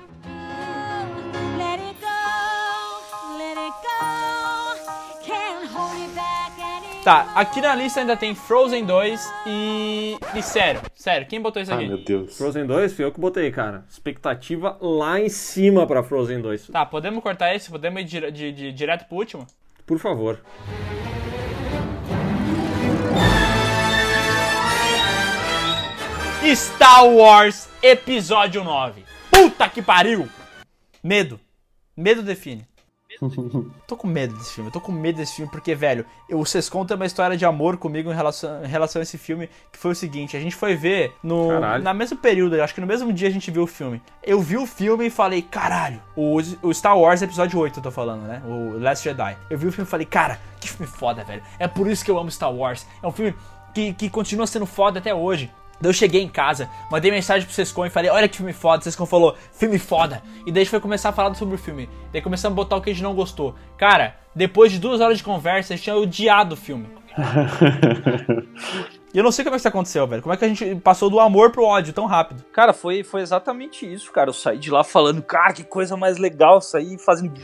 Tá, 7.04 7.32
aqui 7.34 7.62
na 7.62 7.74
lista 7.74 8.00
ainda 8.00 8.14
tem 8.14 8.34
Frozen 8.34 8.84
2 8.84 9.32
e. 9.46 10.18
E 10.34 10.42
sério, 10.42 10.82
sério, 10.94 11.26
quem 11.26 11.40
botou 11.40 11.62
isso 11.62 11.72
Ai, 11.72 11.78
aqui? 11.78 11.88
meu 11.88 11.96
Deus. 12.04 12.36
Frozen 12.36 12.66
2 12.66 12.92
foi 12.92 13.06
eu 13.06 13.12
que 13.12 13.18
botei, 13.18 13.50
cara. 13.50 13.84
Expectativa 13.88 14.76
lá 14.82 15.18
em 15.18 15.30
cima 15.30 15.86
pra 15.86 16.02
Frozen 16.02 16.42
2. 16.42 16.66
Tá, 16.68 16.84
podemos 16.84 17.22
cortar 17.22 17.54
esse? 17.54 17.70
Podemos 17.70 18.02
ir 18.02 18.04
dire- 18.04 18.30
de- 18.30 18.52
de- 18.52 18.72
direto 18.72 19.06
pro 19.08 19.16
último? 19.16 19.46
Por 19.86 19.98
favor. 19.98 20.40
Star 26.54 27.06
Wars 27.06 27.68
Episódio 27.82 28.64
9. 28.64 29.04
Puta 29.30 29.68
que 29.68 29.80
pariu! 29.82 30.28
Medo. 31.02 31.38
Medo 31.96 32.22
define. 32.22 32.66
tô 33.86 33.96
com 33.96 34.06
medo 34.06 34.34
desse 34.34 34.54
filme, 34.54 34.68
eu 34.68 34.72
tô 34.72 34.80
com 34.80 34.92
medo 34.92 35.16
desse 35.16 35.36
filme 35.36 35.50
porque, 35.50 35.74
velho, 35.74 36.04
o 36.30 36.44
Sescon 36.44 36.84
tem 36.84 36.96
uma 36.96 37.06
história 37.06 37.36
de 37.36 37.44
amor 37.44 37.76
comigo 37.76 38.10
em 38.10 38.14
relação, 38.14 38.64
em 38.64 38.68
relação 38.68 39.00
a 39.00 39.02
esse 39.02 39.18
filme, 39.18 39.48
que 39.70 39.78
foi 39.78 39.92
o 39.92 39.94
seguinte, 39.94 40.36
a 40.36 40.40
gente 40.40 40.56
foi 40.56 40.74
ver 40.74 41.12
no 41.22 41.48
Caralho. 41.48 41.84
na 41.84 41.92
mesmo 41.92 42.16
período, 42.16 42.60
acho 42.60 42.74
que 42.74 42.80
no 42.80 42.86
mesmo 42.86 43.12
dia 43.12 43.28
a 43.28 43.30
gente 43.30 43.50
viu 43.50 43.64
o 43.64 43.66
filme. 43.66 44.00
Eu 44.22 44.40
vi 44.40 44.56
o 44.56 44.66
filme 44.66 45.06
e 45.06 45.10
falei, 45.10 45.42
caralho, 45.42 46.00
o, 46.16 46.38
o 46.62 46.72
Star 46.72 46.98
Wars 46.98 47.22
Episódio 47.22 47.58
8 47.58 47.78
eu 47.78 47.82
tô 47.82 47.90
falando, 47.90 48.22
né? 48.22 48.42
O 48.46 48.78
Last 48.78 49.04
Jedi. 49.04 49.36
Eu 49.48 49.58
vi 49.58 49.66
o 49.66 49.72
filme 49.72 49.86
e 49.86 49.90
falei, 49.90 50.06
cara, 50.06 50.38
que 50.60 50.70
filme 50.70 50.90
foda, 50.90 51.24
velho. 51.24 51.42
É 51.58 51.68
por 51.68 51.86
isso 51.86 52.04
que 52.04 52.10
eu 52.10 52.18
amo 52.18 52.30
Star 52.30 52.52
Wars. 52.52 52.86
É 53.02 53.06
um 53.06 53.12
filme 53.12 53.34
que, 53.74 53.92
que 53.92 54.10
continua 54.10 54.46
sendo 54.46 54.66
foda 54.66 54.98
até 54.98 55.14
hoje. 55.14 55.50
Daí 55.80 55.88
eu 55.88 55.94
cheguei 55.94 56.22
em 56.22 56.28
casa, 56.28 56.68
mandei 56.90 57.10
mensagem 57.10 57.46
pro 57.46 57.54
Sescon 57.54 57.86
e 57.86 57.90
falei, 57.90 58.10
olha 58.10 58.28
que 58.28 58.36
filme 58.36 58.52
foda. 58.52 58.80
O 58.80 58.84
Sescon 58.84 59.06
falou, 59.06 59.34
filme 59.52 59.78
foda. 59.78 60.22
E 60.46 60.52
daí 60.52 60.60
a 60.60 60.64
gente 60.64 60.70
foi 60.70 60.80
começar 60.80 61.08
a 61.08 61.12
falar 61.12 61.34
sobre 61.34 61.54
o 61.54 61.58
filme. 61.58 61.88
Daí 62.12 62.20
começamos 62.20 62.54
a 62.54 62.56
botar 62.56 62.76
o 62.76 62.82
que 62.82 62.90
a 62.90 62.92
gente 62.92 63.02
não 63.02 63.14
gostou. 63.14 63.54
Cara, 63.78 64.16
depois 64.34 64.70
de 64.70 64.78
duas 64.78 65.00
horas 65.00 65.18
de 65.18 65.24
conversa, 65.24 65.72
a 65.72 65.76
gente 65.76 65.84
tinha 65.84 65.96
odiado 65.96 66.54
o 66.54 66.58
filme. 66.58 66.86
E 69.12 69.18
eu 69.18 69.24
não 69.24 69.32
sei 69.32 69.44
como 69.44 69.54
é 69.54 69.56
que 69.56 69.62
isso 69.62 69.68
aconteceu, 69.68 70.06
velho. 70.06 70.22
Como 70.22 70.32
é 70.32 70.36
que 70.36 70.44
a 70.44 70.48
gente 70.48 70.76
passou 70.76 71.10
do 71.10 71.18
amor 71.18 71.50
pro 71.50 71.64
ódio 71.64 71.92
tão 71.92 72.06
rápido? 72.06 72.44
Cara, 72.52 72.72
foi, 72.72 73.02
foi 73.02 73.22
exatamente 73.22 73.92
isso, 73.92 74.12
cara. 74.12 74.30
Eu 74.30 74.34
saí 74.34 74.56
de 74.56 74.70
lá 74.70 74.84
falando, 74.84 75.20
cara, 75.20 75.52
que 75.52 75.64
coisa 75.64 75.96
mais 75.96 76.16
legal. 76.16 76.60
Saí 76.60 76.96
fazendo. 76.96 77.34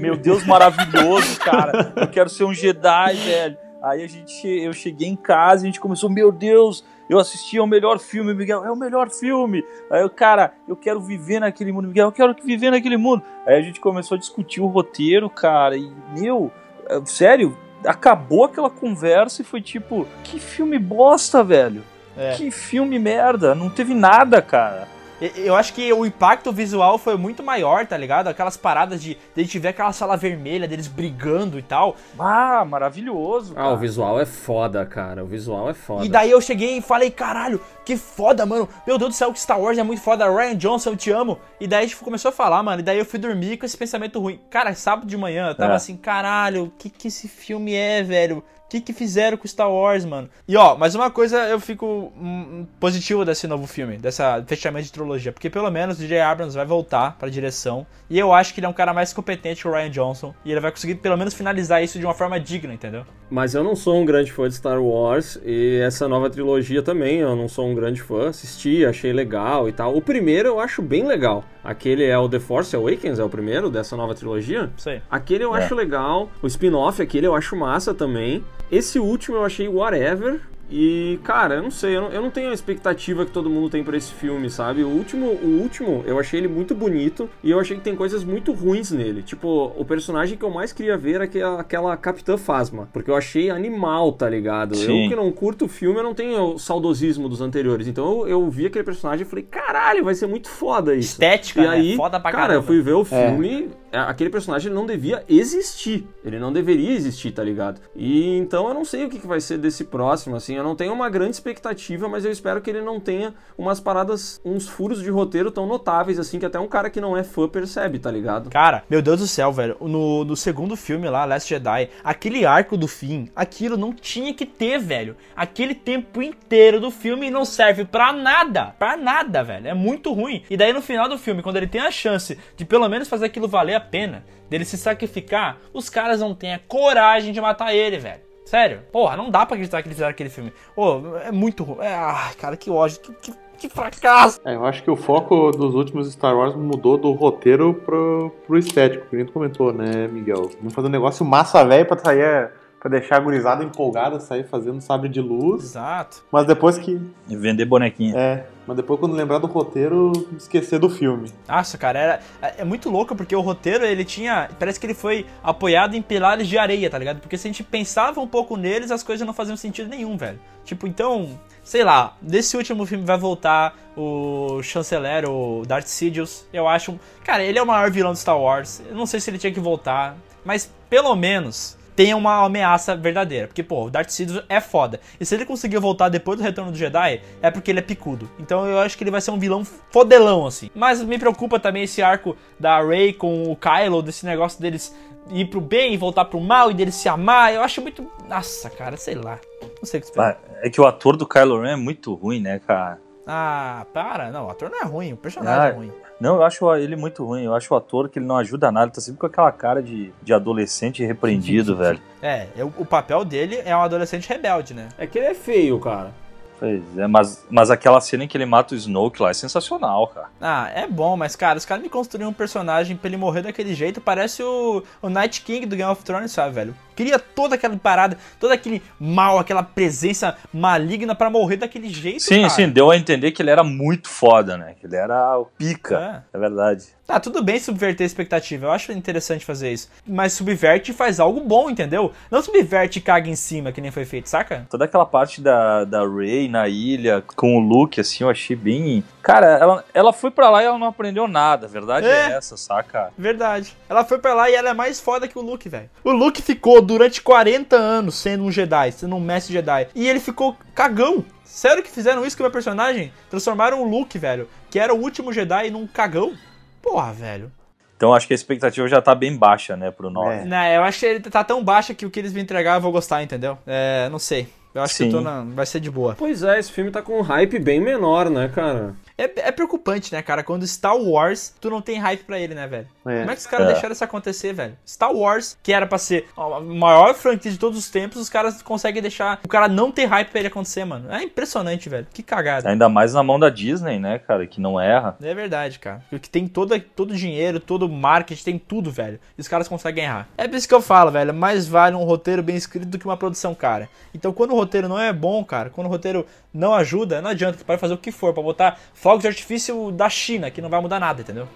Meu 0.00 0.16
Deus, 0.16 0.46
maravilhoso, 0.46 1.38
cara. 1.40 1.92
Eu 1.96 2.08
quero 2.08 2.30
ser 2.30 2.44
um 2.44 2.54
Jedi, 2.54 3.16
velho. 3.16 3.58
Aí 3.82 4.02
a 4.02 4.08
gente, 4.08 4.46
eu 4.46 4.72
cheguei 4.72 5.08
em 5.08 5.16
casa 5.16 5.62
e 5.62 5.64
a 5.64 5.66
gente 5.68 5.80
começou, 5.80 6.10
meu 6.10 6.32
Deus, 6.32 6.84
eu 7.08 7.18
assisti 7.18 7.58
ao 7.58 7.66
melhor 7.66 7.98
filme, 7.98 8.34
Miguel, 8.34 8.64
é 8.64 8.70
o 8.70 8.76
melhor 8.76 9.08
filme. 9.08 9.64
Aí 9.90 10.02
eu, 10.02 10.10
cara, 10.10 10.52
eu 10.66 10.76
quero 10.76 11.00
viver 11.00 11.40
naquele 11.40 11.72
mundo, 11.72 11.88
Miguel, 11.88 12.08
eu 12.08 12.12
quero 12.12 12.34
viver 12.42 12.70
naquele 12.70 12.96
mundo. 12.96 13.22
Aí 13.46 13.56
a 13.56 13.62
gente 13.62 13.80
começou 13.80 14.16
a 14.16 14.18
discutir 14.18 14.60
o 14.60 14.66
roteiro, 14.66 15.30
cara, 15.30 15.76
e, 15.76 15.92
meu, 16.18 16.50
é, 16.88 17.00
sério, 17.04 17.56
acabou 17.84 18.44
aquela 18.44 18.68
conversa 18.70 19.42
e 19.42 19.44
foi 19.44 19.60
tipo, 19.60 20.06
que 20.24 20.40
filme 20.40 20.78
bosta, 20.78 21.42
velho. 21.44 21.82
É. 22.16 22.32
Que 22.32 22.50
filme 22.50 22.98
merda, 22.98 23.54
não 23.54 23.70
teve 23.70 23.94
nada, 23.94 24.42
cara. 24.42 24.88
Eu 25.20 25.56
acho 25.56 25.74
que 25.74 25.92
o 25.92 26.06
impacto 26.06 26.52
visual 26.52 26.96
foi 26.96 27.16
muito 27.16 27.42
maior, 27.42 27.84
tá 27.86 27.96
ligado? 27.96 28.28
Aquelas 28.28 28.56
paradas 28.56 29.02
de, 29.02 29.14
de 29.14 29.40
a 29.40 29.40
gente 29.40 29.58
ver 29.58 29.68
aquela 29.68 29.92
sala 29.92 30.16
vermelha 30.16 30.68
deles 30.68 30.86
brigando 30.86 31.58
e 31.58 31.62
tal. 31.62 31.96
Ah, 32.18 32.64
maravilhoso. 32.64 33.52
Ah, 33.56 33.70
o 33.70 33.76
visual 33.76 34.20
é 34.20 34.24
foda, 34.24 34.86
cara. 34.86 35.24
O 35.24 35.26
visual 35.26 35.68
é 35.68 35.74
foda. 35.74 36.04
E 36.04 36.08
daí 36.08 36.30
eu 36.30 36.40
cheguei 36.40 36.78
e 36.78 36.80
falei, 36.80 37.10
caralho, 37.10 37.60
que 37.84 37.96
foda, 37.96 38.46
mano. 38.46 38.68
Meu 38.86 38.96
Deus 38.96 39.10
do 39.10 39.16
céu, 39.16 39.32
que 39.32 39.40
Star 39.40 39.60
Wars 39.60 39.76
é 39.76 39.82
muito 39.82 40.00
foda. 40.02 40.30
Ryan 40.30 40.56
Johnson, 40.56 40.90
eu 40.90 40.96
te 40.96 41.10
amo. 41.10 41.38
E 41.58 41.66
daí 41.66 41.84
a 41.84 41.86
gente 41.88 41.96
começou 41.96 42.28
a 42.28 42.32
falar, 42.32 42.62
mano. 42.62 42.78
E 42.80 42.84
daí 42.84 42.98
eu 42.98 43.04
fui 43.04 43.18
dormir 43.18 43.56
com 43.56 43.66
esse 43.66 43.76
pensamento 43.76 44.20
ruim. 44.20 44.38
Cara, 44.48 44.72
sábado 44.74 45.06
de 45.08 45.16
manhã 45.16 45.48
eu 45.48 45.54
tava 45.54 45.72
É. 45.72 45.76
assim, 45.76 45.96
caralho, 45.96 46.64
o 46.66 46.70
que 46.70 46.88
que 46.88 47.08
esse 47.08 47.26
filme 47.26 47.74
é, 47.74 48.02
velho? 48.04 48.42
O 48.68 48.70
que 48.70 48.82
que 48.82 48.92
fizeram 48.92 49.38
com 49.38 49.48
Star 49.48 49.72
Wars, 49.72 50.04
mano? 50.04 50.28
E 50.46 50.54
ó, 50.54 50.76
mas 50.76 50.94
uma 50.94 51.10
coisa 51.10 51.38
eu 51.48 51.58
fico 51.58 52.12
hum, 52.14 52.66
positivo 52.78 53.24
desse 53.24 53.46
novo 53.46 53.66
filme, 53.66 53.96
dessa 53.96 54.44
fechamento 54.46 54.84
de 54.84 54.92
trilogia, 54.92 55.32
porque 55.32 55.48
pelo 55.48 55.70
menos 55.70 55.96
o 55.98 56.02
J.J. 56.02 56.20
Abrams 56.20 56.54
vai 56.54 56.66
voltar 56.66 57.16
pra 57.18 57.30
direção, 57.30 57.86
e 58.10 58.18
eu 58.18 58.30
acho 58.30 58.52
que 58.52 58.60
ele 58.60 58.66
é 58.66 58.68
um 58.68 58.74
cara 58.74 58.92
mais 58.92 59.10
competente 59.14 59.62
que 59.62 59.68
o 59.68 59.72
Ryan 59.72 59.88
Johnson, 59.88 60.34
e 60.44 60.52
ele 60.52 60.60
vai 60.60 60.70
conseguir 60.70 60.96
pelo 60.96 61.16
menos 61.16 61.32
finalizar 61.32 61.82
isso 61.82 61.98
de 61.98 62.04
uma 62.04 62.12
forma 62.12 62.38
digna, 62.38 62.74
entendeu? 62.74 63.06
Mas 63.30 63.54
eu 63.54 63.64
não 63.64 63.74
sou 63.74 63.96
um 63.98 64.04
grande 64.04 64.30
fã 64.32 64.46
de 64.48 64.54
Star 64.56 64.82
Wars 64.82 65.38
e 65.44 65.80
essa 65.82 66.06
nova 66.06 66.28
trilogia 66.28 66.82
também 66.82 67.20
eu 67.20 67.34
não 67.34 67.48
sou 67.48 67.66
um 67.66 67.74
grande 67.74 68.02
fã, 68.02 68.28
assisti, 68.28 68.84
achei 68.84 69.14
legal 69.14 69.66
e 69.66 69.72
tal. 69.72 69.94
O 69.96 70.00
primeiro 70.02 70.48
eu 70.48 70.60
acho 70.60 70.80
bem 70.82 71.06
legal. 71.06 71.42
Aquele 71.64 72.04
é 72.04 72.16
o 72.18 72.26
The 72.28 72.38
Force 72.40 72.74
Awakens, 72.74 73.18
é 73.18 73.24
o 73.24 73.28
primeiro 73.28 73.68
dessa 73.70 73.96
nova 73.96 74.14
trilogia. 74.14 74.70
Sei. 74.78 75.02
Aquele 75.10 75.44
eu 75.44 75.54
É. 75.54 75.62
acho 75.62 75.74
legal. 75.74 76.30
O 76.42 76.46
spin-off, 76.46 77.02
aquele 77.02 77.26
eu 77.26 77.34
acho 77.34 77.54
massa 77.54 77.92
também. 77.92 78.42
Esse 78.70 78.98
último 78.98 79.36
eu 79.38 79.44
achei 79.44 79.68
whatever. 79.68 80.40
E, 80.70 81.18
cara, 81.24 81.54
eu 81.54 81.62
não 81.62 81.70
sei, 81.70 81.96
eu 81.96 82.02
não, 82.02 82.08
eu 82.10 82.20
não 82.20 82.30
tenho 82.30 82.50
a 82.50 82.52
expectativa 82.52 83.24
que 83.24 83.30
todo 83.30 83.48
mundo 83.48 83.70
tem 83.70 83.82
pra 83.82 83.96
esse 83.96 84.12
filme, 84.12 84.50
sabe? 84.50 84.84
O 84.84 84.88
último, 84.88 85.24
o 85.42 85.60
último, 85.62 86.04
eu 86.06 86.20
achei 86.20 86.38
ele 86.40 86.46
muito 86.46 86.74
bonito 86.74 87.26
e 87.42 87.50
eu 87.50 87.58
achei 87.58 87.74
que 87.78 87.82
tem 87.82 87.96
coisas 87.96 88.22
muito 88.22 88.52
ruins 88.52 88.90
nele. 88.92 89.22
Tipo, 89.22 89.72
o 89.78 89.82
personagem 89.82 90.36
que 90.36 90.44
eu 90.44 90.50
mais 90.50 90.70
queria 90.70 90.94
ver 90.98 91.14
era 91.14 91.24
aquela, 91.24 91.58
aquela 91.62 91.96
Capitã 91.96 92.36
Phasma, 92.36 92.86
porque 92.92 93.10
eu 93.10 93.16
achei 93.16 93.48
animal, 93.48 94.12
tá 94.12 94.28
ligado? 94.28 94.76
Sim. 94.76 95.04
Eu 95.04 95.08
que 95.08 95.16
não 95.16 95.32
curto 95.32 95.64
o 95.64 95.68
filme, 95.68 96.00
eu 96.00 96.04
não 96.04 96.12
tenho 96.12 96.38
o 96.56 96.58
saudosismo 96.58 97.30
dos 97.30 97.40
anteriores. 97.40 97.88
Então 97.88 98.04
eu, 98.04 98.28
eu 98.28 98.50
vi 98.50 98.66
aquele 98.66 98.84
personagem 98.84 99.24
e 99.24 99.26
falei, 99.26 99.46
caralho, 99.50 100.04
vai 100.04 100.14
ser 100.14 100.26
muito 100.26 100.50
foda 100.50 100.94
isso. 100.94 101.12
Estética, 101.12 101.62
e 101.62 101.64
né? 101.66 101.70
aí, 101.70 101.96
Foda 101.96 102.20
pra 102.20 102.30
cara, 102.30 102.42
caramba. 102.42 102.58
eu 102.58 102.66
fui 102.66 102.82
ver 102.82 102.92
o 102.92 103.00
É. 103.00 103.04
filme, 103.06 103.70
é, 103.87 103.87
aquele 103.92 104.30
personagem 104.30 104.72
não 104.72 104.86
devia 104.86 105.24
existir. 105.28 106.06
Ele 106.24 106.38
não 106.38 106.52
deveria 106.52 106.92
existir, 106.92 107.32
tá 107.32 107.42
ligado? 107.42 107.80
E 107.94 108.36
então 108.36 108.68
eu 108.68 108.74
não 108.74 108.84
sei 108.84 109.04
o 109.04 109.08
que, 109.08 109.18
que 109.18 109.26
vai 109.26 109.40
ser 109.40 109.58
desse 109.58 109.84
próximo, 109.84 110.36
assim. 110.36 110.54
Eu 110.54 110.64
não 110.64 110.76
tenho 110.76 110.92
uma 110.92 111.08
grande 111.08 111.32
expectativa, 111.32 112.08
mas 112.08 112.24
eu 112.24 112.30
espero 112.30 112.60
que 112.60 112.70
ele 112.70 112.80
não 112.80 113.00
tenha 113.00 113.34
umas 113.56 113.80
paradas, 113.80 114.40
uns 114.44 114.68
furos 114.68 115.02
de 115.02 115.10
roteiro 115.10 115.50
tão 115.50 115.66
notáveis, 115.66 116.18
assim, 116.18 116.38
que 116.38 116.46
até 116.46 116.58
um 116.58 116.68
cara 116.68 116.90
que 116.90 117.00
não 117.00 117.16
é 117.16 117.24
fã 117.24 117.48
percebe, 117.48 117.98
tá 117.98 118.10
ligado? 118.10 118.50
Cara, 118.50 118.82
meu 118.88 119.00
Deus 119.00 119.20
do 119.20 119.26
céu, 119.26 119.52
velho. 119.52 119.76
No, 119.80 120.24
no 120.24 120.36
segundo 120.36 120.76
filme 120.76 121.08
lá, 121.08 121.24
Last 121.24 121.48
Jedi, 121.48 121.88
aquele 122.02 122.44
arco 122.44 122.76
do 122.76 122.88
fim, 122.88 123.30
aquilo 123.34 123.76
não 123.76 123.92
tinha 123.92 124.34
que 124.34 124.44
ter, 124.44 124.78
velho. 124.78 125.16
Aquele 125.34 125.74
tempo 125.74 126.22
inteiro 126.22 126.80
do 126.80 126.90
filme 126.90 127.30
não 127.30 127.44
serve 127.44 127.84
pra 127.84 128.12
nada. 128.12 128.74
Pra 128.78 128.96
nada, 128.96 129.42
velho. 129.42 129.68
É 129.68 129.74
muito 129.74 130.12
ruim. 130.12 130.42
E 130.50 130.56
daí 130.56 130.72
no 130.72 130.82
final 130.82 131.08
do 131.08 131.18
filme, 131.18 131.42
quando 131.42 131.56
ele 131.56 131.66
tem 131.66 131.80
a 131.80 131.90
chance 131.90 132.38
de 132.56 132.64
pelo 132.64 132.88
menos 132.88 133.08
fazer 133.08 133.26
aquilo 133.26 133.48
valer 133.48 133.77
a 133.78 133.80
pena, 133.80 134.24
dele 134.48 134.64
se 134.64 134.76
sacrificar, 134.76 135.58
os 135.72 135.88
caras 135.88 136.20
não 136.20 136.34
têm 136.34 136.54
a 136.54 136.58
coragem 136.58 137.32
de 137.32 137.40
matar 137.40 137.74
ele, 137.74 137.98
velho. 137.98 138.28
Sério. 138.44 138.80
Porra, 138.90 139.14
não 139.14 139.30
dá 139.30 139.44
pra 139.44 139.56
acreditar 139.56 139.82
que 139.82 139.88
eles 139.88 139.96
fizeram 139.96 140.10
aquele 140.10 140.30
filme. 140.30 140.52
Pô, 140.74 141.18
é 141.18 141.30
muito 141.30 141.62
ruim. 141.62 141.84
É, 141.84 141.94
ai, 141.94 142.34
cara, 142.34 142.56
que 142.56 142.70
ódio. 142.70 142.98
Que, 143.00 143.12
que, 143.12 143.32
que 143.58 143.68
fracasso. 143.68 144.40
É, 144.42 144.54
eu 144.54 144.64
acho 144.64 144.82
que 144.82 144.90
o 144.90 144.96
foco 144.96 145.50
dos 145.50 145.74
últimos 145.74 146.10
Star 146.10 146.34
Wars 146.34 146.54
mudou 146.54 146.96
do 146.96 147.12
roteiro 147.12 147.74
pro, 147.74 148.32
pro 148.46 148.56
estético, 148.56 149.06
que 149.10 149.16
nem 149.16 149.26
tu 149.26 149.32
comentou, 149.32 149.70
né, 149.70 150.08
Miguel? 150.08 150.50
Vamos 150.60 150.72
fazer 150.72 150.88
um 150.88 150.90
negócio 150.90 151.26
massa 151.26 151.62
velho 151.62 151.84
pra 151.84 151.98
sair, 151.98 152.20
é, 152.20 152.50
pra 152.80 152.88
deixar 152.88 153.16
a 153.16 153.20
gurizada 153.20 153.62
empolgada, 153.62 154.18
sair 154.18 154.44
fazendo 154.44 154.80
sabre 154.80 155.10
de 155.10 155.20
luz. 155.20 155.62
Exato. 155.64 156.24
Mas 156.32 156.46
depois 156.46 156.78
que. 156.78 156.98
E 157.28 157.36
vender 157.36 157.66
bonequinha. 157.66 158.16
É, 158.16 158.46
mas 158.68 158.76
depois 158.76 159.00
quando 159.00 159.14
lembrar 159.14 159.38
do 159.38 159.46
roteiro, 159.46 160.12
esquecer 160.36 160.78
do 160.78 160.90
filme. 160.90 161.32
Nossa, 161.48 161.78
cara, 161.78 161.98
era, 161.98 162.20
é 162.58 162.64
muito 162.64 162.90
louco 162.90 163.16
porque 163.16 163.34
o 163.34 163.40
roteiro 163.40 163.82
ele 163.82 164.04
tinha. 164.04 164.50
Parece 164.58 164.78
que 164.78 164.84
ele 164.84 164.92
foi 164.92 165.24
apoiado 165.42 165.94
em 165.94 166.02
pilares 166.02 166.46
de 166.46 166.58
areia, 166.58 166.90
tá 166.90 166.98
ligado? 166.98 167.18
Porque 167.18 167.38
se 167.38 167.48
a 167.48 167.50
gente 167.50 167.64
pensava 167.64 168.20
um 168.20 168.26
pouco 168.26 168.58
neles, 168.58 168.90
as 168.90 169.02
coisas 169.02 169.26
não 169.26 169.32
faziam 169.32 169.56
sentido 169.56 169.88
nenhum, 169.88 170.18
velho. 170.18 170.38
Tipo, 170.66 170.86
então, 170.86 171.40
sei 171.64 171.82
lá, 171.82 172.14
nesse 172.20 172.58
último 172.58 172.84
filme 172.84 173.06
vai 173.06 173.16
voltar 173.16 173.74
o 173.96 174.62
chanceler, 174.62 175.26
o 175.26 175.62
Darth 175.66 175.86
Sidious. 175.86 176.46
Eu 176.52 176.68
acho. 176.68 177.00
Cara, 177.24 177.42
ele 177.42 177.58
é 177.58 177.62
o 177.62 177.66
maior 177.66 177.90
vilão 177.90 178.12
de 178.12 178.18
Star 178.18 178.38
Wars. 178.38 178.82
Eu 178.86 178.94
não 178.94 179.06
sei 179.06 179.18
se 179.18 179.30
ele 179.30 179.38
tinha 179.38 179.52
que 179.52 179.60
voltar, 179.60 180.14
mas 180.44 180.70
pelo 180.90 181.16
menos. 181.16 181.77
Tenha 181.98 182.16
uma 182.16 182.44
ameaça 182.44 182.94
verdadeira. 182.94 183.48
Porque, 183.48 183.60
pô, 183.60 183.86
o 183.86 183.90
Darth 183.90 184.10
Sidious 184.10 184.44
é 184.48 184.60
foda. 184.60 185.00
E 185.18 185.26
se 185.26 185.34
ele 185.34 185.44
conseguir 185.44 185.78
voltar 185.78 186.08
depois 186.08 186.38
do 186.38 186.44
retorno 186.44 186.70
do 186.70 186.78
Jedi, 186.78 187.20
é 187.42 187.50
porque 187.50 187.72
ele 187.72 187.80
é 187.80 187.82
picudo. 187.82 188.30
Então 188.38 188.64
eu 188.68 188.78
acho 188.78 188.96
que 188.96 189.02
ele 189.02 189.10
vai 189.10 189.20
ser 189.20 189.32
um 189.32 189.38
vilão 189.38 189.64
fodelão, 189.64 190.46
assim. 190.46 190.70
Mas 190.76 191.02
me 191.02 191.18
preocupa 191.18 191.58
também 191.58 191.82
esse 191.82 192.00
arco 192.00 192.36
da 192.56 192.80
Rey 192.80 193.12
com 193.12 193.50
o 193.50 193.56
Kylo, 193.56 194.00
desse 194.00 194.24
negócio 194.24 194.60
deles 194.62 194.94
ir 195.32 195.46
pro 195.46 195.60
bem 195.60 195.92
e 195.92 195.96
voltar 195.96 196.26
pro 196.26 196.40
mal 196.40 196.70
e 196.70 196.74
deles 196.74 196.94
se 196.94 197.08
amar. 197.08 197.52
Eu 197.52 197.62
acho 197.62 197.82
muito. 197.82 198.08
Nossa, 198.28 198.70
cara, 198.70 198.96
sei 198.96 199.16
lá. 199.16 199.40
Não 199.60 199.84
sei 199.84 199.98
o 199.98 200.00
que 200.04 200.08
esperar. 200.08 200.38
Ah, 200.40 200.58
É 200.62 200.70
que 200.70 200.80
o 200.80 200.86
ator 200.86 201.16
do 201.16 201.26
Kylo 201.26 201.62
Ren 201.62 201.72
é 201.72 201.76
muito 201.76 202.14
ruim, 202.14 202.38
né, 202.40 202.60
cara? 202.64 203.00
Ah, 203.26 203.84
para. 203.92 204.30
Não, 204.30 204.46
o 204.46 204.50
ator 204.50 204.70
não 204.70 204.80
é 204.80 204.84
ruim, 204.84 205.14
o 205.14 205.16
personagem 205.16 205.66
é 205.66 205.70
Ah, 205.70 205.74
ruim. 205.74 205.92
Não, 206.20 206.36
eu 206.36 206.42
acho 206.42 206.74
ele 206.74 206.96
muito 206.96 207.24
ruim. 207.24 207.44
Eu 207.44 207.54
acho 207.54 207.72
o 207.72 207.76
ator 207.76 208.08
que 208.08 208.18
ele 208.18 208.26
não 208.26 208.36
ajuda 208.36 208.72
nada. 208.72 208.86
Ele 208.86 208.92
tá 208.94 209.00
sempre 209.00 209.20
com 209.20 209.26
aquela 209.26 209.52
cara 209.52 209.82
de, 209.82 210.12
de 210.22 210.32
adolescente 210.34 211.04
repreendido, 211.04 211.76
velho. 211.76 212.00
É, 212.20 212.48
eu- 212.56 212.72
o 212.76 212.84
papel 212.84 213.24
dele 213.24 213.60
é 213.64 213.76
um 213.76 213.82
adolescente 213.82 214.28
rebelde, 214.28 214.74
né? 214.74 214.88
É 214.98 215.06
que 215.06 215.18
ele 215.18 215.28
é 215.28 215.34
feio, 215.34 215.78
cara. 215.78 216.12
Pois 216.58 216.82
é, 216.98 217.06
mas, 217.06 217.46
mas 217.48 217.70
aquela 217.70 218.00
cena 218.00 218.24
em 218.24 218.26
que 218.26 218.36
ele 218.36 218.44
mata 218.44 218.74
o 218.74 218.76
Snoke 218.76 219.22
lá 219.22 219.30
é 219.30 219.32
sensacional, 219.32 220.08
cara. 220.08 220.26
Ah, 220.40 220.68
é 220.74 220.88
bom, 220.88 221.16
mas 221.16 221.36
cara, 221.36 221.56
os 221.56 221.64
caras 221.64 221.80
me 221.84 221.88
construíram 221.88 222.30
um 222.30 222.34
personagem 222.34 222.96
pra 222.96 223.06
ele 223.06 223.16
morrer 223.16 223.42
daquele 223.42 223.72
jeito, 223.76 224.00
parece 224.00 224.42
o, 224.42 224.82
o 225.00 225.08
Night 225.08 225.42
King 225.42 225.66
do 225.66 225.76
Game 225.76 225.88
of 225.88 226.02
Thrones, 226.02 226.32
sabe, 226.32 226.52
velho? 226.56 226.74
Queria 226.98 227.16
toda 227.16 227.54
aquela 227.54 227.76
parada, 227.76 228.18
todo 228.40 228.50
aquele 228.50 228.82
mal, 228.98 229.38
aquela 229.38 229.62
presença 229.62 230.36
maligna 230.52 231.14
pra 231.14 231.30
morrer 231.30 231.56
daquele 231.58 231.88
jeito, 231.88 232.24
Sim, 232.24 232.38
cara. 232.38 232.48
sim, 232.50 232.68
deu 232.68 232.90
a 232.90 232.96
entender 232.96 233.30
que 233.30 233.40
ele 233.40 233.50
era 233.50 233.62
muito 233.62 234.08
foda, 234.08 234.56
né? 234.56 234.74
Que 234.80 234.84
ele 234.86 234.96
era 234.96 235.38
o 235.38 235.44
pica. 235.44 236.24
É, 236.32 236.36
verdade. 236.38 236.86
Tá, 237.06 237.18
tudo 237.20 237.42
bem 237.42 237.58
subverter 237.58 238.04
a 238.04 238.06
expectativa, 238.06 238.66
eu 238.66 238.70
acho 238.72 238.90
interessante 238.92 239.42
fazer 239.44 239.72
isso. 239.72 239.88
Mas 240.06 240.32
subverte 240.34 240.90
e 240.90 240.94
faz 240.94 241.18
algo 241.20 241.40
bom, 241.40 241.70
entendeu? 241.70 242.12
Não 242.30 242.42
subverte 242.42 242.98
e 242.98 243.02
caga 243.02 243.30
em 243.30 243.36
cima, 243.36 243.70
que 243.72 243.80
nem 243.80 243.90
foi 243.92 244.04
feito, 244.04 244.28
saca? 244.28 244.66
Toda 244.68 244.84
aquela 244.84 245.06
parte 245.06 245.40
da, 245.40 245.84
da 245.84 246.06
Rey 246.06 246.48
na 246.50 246.68
ilha 246.68 247.22
com 247.34 247.56
o 247.56 247.60
Luke, 247.60 247.98
assim, 248.00 248.24
eu 248.24 248.28
achei 248.30 248.54
bem. 248.56 249.02
Cara, 249.22 249.46
ela, 249.46 249.84
ela 249.94 250.12
foi 250.12 250.30
pra 250.30 250.50
lá 250.50 250.62
e 250.62 250.66
ela 250.66 250.76
não 250.78 250.88
aprendeu 250.88 251.26
nada. 251.28 251.66
A 251.66 251.68
verdade 251.70 252.06
é, 252.06 252.10
É. 252.10 252.32
essa, 252.32 252.56
saca? 252.58 253.10
Verdade. 253.16 253.74
Ela 253.88 254.04
foi 254.04 254.18
pra 254.18 254.34
lá 254.34 254.50
e 254.50 254.54
ela 254.54 254.68
é 254.70 254.74
mais 254.74 255.00
foda 255.00 255.26
que 255.28 255.38
o 255.38 255.42
Luke, 255.42 255.66
velho. 255.68 255.88
O 256.04 256.12
Luke 256.12 256.42
ficou 256.42 256.82
durante 256.88 257.20
40 257.20 257.76
anos 257.76 258.14
sendo 258.14 258.44
um 258.44 258.50
Jedi, 258.50 258.92
sendo 258.92 259.14
um 259.14 259.20
mestre 259.20 259.52
Jedi. 259.52 259.88
E 259.94 260.08
ele 260.08 260.18
ficou 260.18 260.56
cagão. 260.74 261.22
Sério 261.44 261.82
que 261.82 261.90
fizeram 261.90 262.24
isso 262.24 262.34
com 262.34 262.42
o 262.42 262.46
meu 262.46 262.50
personagem? 262.50 263.12
Transformaram 263.28 263.82
o 263.82 263.88
Luke, 263.88 264.18
velho, 264.18 264.48
que 264.70 264.78
era 264.78 264.94
o 264.94 264.98
último 264.98 265.30
Jedi, 265.30 265.70
num 265.70 265.86
cagão? 265.86 266.32
Porra, 266.80 267.12
velho. 267.12 267.52
Então 267.94 268.14
acho 268.14 268.26
que 268.26 268.32
a 268.32 268.36
expectativa 268.36 268.88
já 268.88 269.02
tá 269.02 269.14
bem 269.14 269.36
baixa, 269.36 269.76
né, 269.76 269.90
pro 269.90 270.08
9. 270.08 270.46
Não, 270.46 270.66
eu 270.66 270.82
acho 270.82 271.00
que 271.00 271.06
ele 271.06 271.20
tá 271.20 271.44
tão 271.44 271.62
baixa 271.62 271.92
que 271.92 272.06
o 272.06 272.10
que 272.10 272.18
eles 272.20 272.32
me 272.32 272.40
entregar 272.40 272.76
eu 272.76 272.80
vou 272.80 272.92
gostar, 272.92 273.22
entendeu? 273.22 273.58
É, 273.66 274.08
não 274.08 274.18
sei. 274.18 274.48
Eu 274.74 274.82
acho 274.82 274.96
que 274.96 275.02
eu 275.04 275.10
tô 275.10 275.18
Sim. 275.18 275.24
na... 275.24 275.42
vai 275.42 275.66
ser 275.66 275.80
de 275.80 275.90
boa. 275.90 276.14
Pois 276.16 276.42
é, 276.42 276.58
esse 276.58 276.72
filme 276.72 276.90
tá 276.90 277.02
com 277.02 277.18
um 277.18 277.22
hype 277.22 277.58
bem 277.58 277.80
menor, 277.80 278.30
né, 278.30 278.48
cara? 278.54 278.94
É, 279.18 279.48
é 279.48 279.50
preocupante, 279.52 280.12
né, 280.12 280.22
cara? 280.22 280.44
Quando 280.44 280.64
Star 280.66 280.96
Wars, 280.96 281.52
tu 281.60 281.68
não 281.68 281.82
tem 281.82 281.98
hype 281.98 282.22
pra 282.22 282.38
ele, 282.38 282.54
né, 282.54 282.68
velho? 282.68 282.86
É. 283.04 283.18
Como 283.18 283.30
é 283.30 283.34
que 283.34 283.40
os 283.40 283.46
caras 283.46 283.66
É. 283.68 283.72
deixaram 283.72 283.92
isso 283.92 284.04
acontecer, 284.04 284.52
velho? 284.52 284.76
Star 284.86 285.12
Wars, 285.12 285.58
que 285.60 285.72
era 285.72 285.86
pra 285.86 285.98
ser 285.98 286.28
a 286.36 286.60
maior 286.60 287.14
franquia 287.14 287.50
de 287.50 287.58
todos 287.58 287.76
os 287.76 287.90
tempos, 287.90 288.20
os 288.20 288.28
caras 288.28 288.62
conseguem 288.62 289.02
deixar 289.02 289.40
o 289.44 289.48
cara 289.48 289.66
não 289.66 289.90
ter 289.90 290.04
hype 290.04 290.28
pra 290.30 290.38
ele 290.38 290.48
acontecer, 290.48 290.84
mano. 290.84 291.10
É 291.12 291.22
impressionante, 291.24 291.88
velho. 291.88 292.06
Que 292.12 292.22
cagada. 292.22 292.68
Ainda 292.70 292.88
mais 292.88 293.12
na 293.12 293.22
mão 293.24 293.38
da 293.40 293.50
Disney, 293.50 293.98
né, 293.98 294.20
cara, 294.20 294.46
que 294.46 294.60
não 294.60 294.80
erra. 294.80 295.16
É 295.20 295.34
verdade, 295.34 295.80
cara. 295.80 296.00
Porque 296.08 296.28
tem 296.28 296.46
todo, 296.46 296.78
todo 296.80 297.10
o 297.10 297.16
dinheiro, 297.16 297.58
todo 297.58 297.86
o 297.86 297.88
marketing, 297.88 298.44
tem 298.44 298.58
tudo, 298.58 298.90
velho. 298.90 299.18
E 299.36 299.40
os 299.40 299.48
caras 299.48 299.66
conseguem 299.66 300.04
errar. 300.04 300.28
É 300.38 300.46
por 300.46 300.54
isso 300.56 300.68
que 300.68 300.74
eu 300.74 300.80
falo, 300.80 301.10
velho. 301.10 301.34
Mais 301.34 301.66
vale 301.66 301.96
um 301.96 302.04
roteiro 302.04 302.42
bem 302.42 302.54
escrito 302.54 302.86
do 302.86 302.98
que 302.98 303.04
uma 303.04 303.16
produção 303.16 303.52
cara. 303.54 303.88
Então, 304.14 304.32
quando 304.32 304.52
o 304.52 304.56
roteiro 304.56 304.88
não 304.88 304.98
é 304.98 305.12
bom, 305.12 305.44
cara, 305.44 305.70
quando 305.70 305.88
o 305.88 305.90
roteiro 305.90 306.24
não 306.58 306.74
ajuda, 306.74 307.22
não 307.22 307.30
adianta. 307.30 307.56
Tu 307.56 307.64
pode 307.64 307.80
fazer 307.80 307.94
o 307.94 307.98
que 307.98 308.10
for 308.10 308.34
pra 308.34 308.42
botar 308.42 308.78
fogos 308.92 309.22
de 309.22 309.28
artifício 309.28 309.92
da 309.92 310.10
China, 310.10 310.50
que 310.50 310.60
não 310.60 310.68
vai 310.68 310.80
mudar 310.80 310.98
nada, 310.98 311.20
entendeu? 311.20 311.48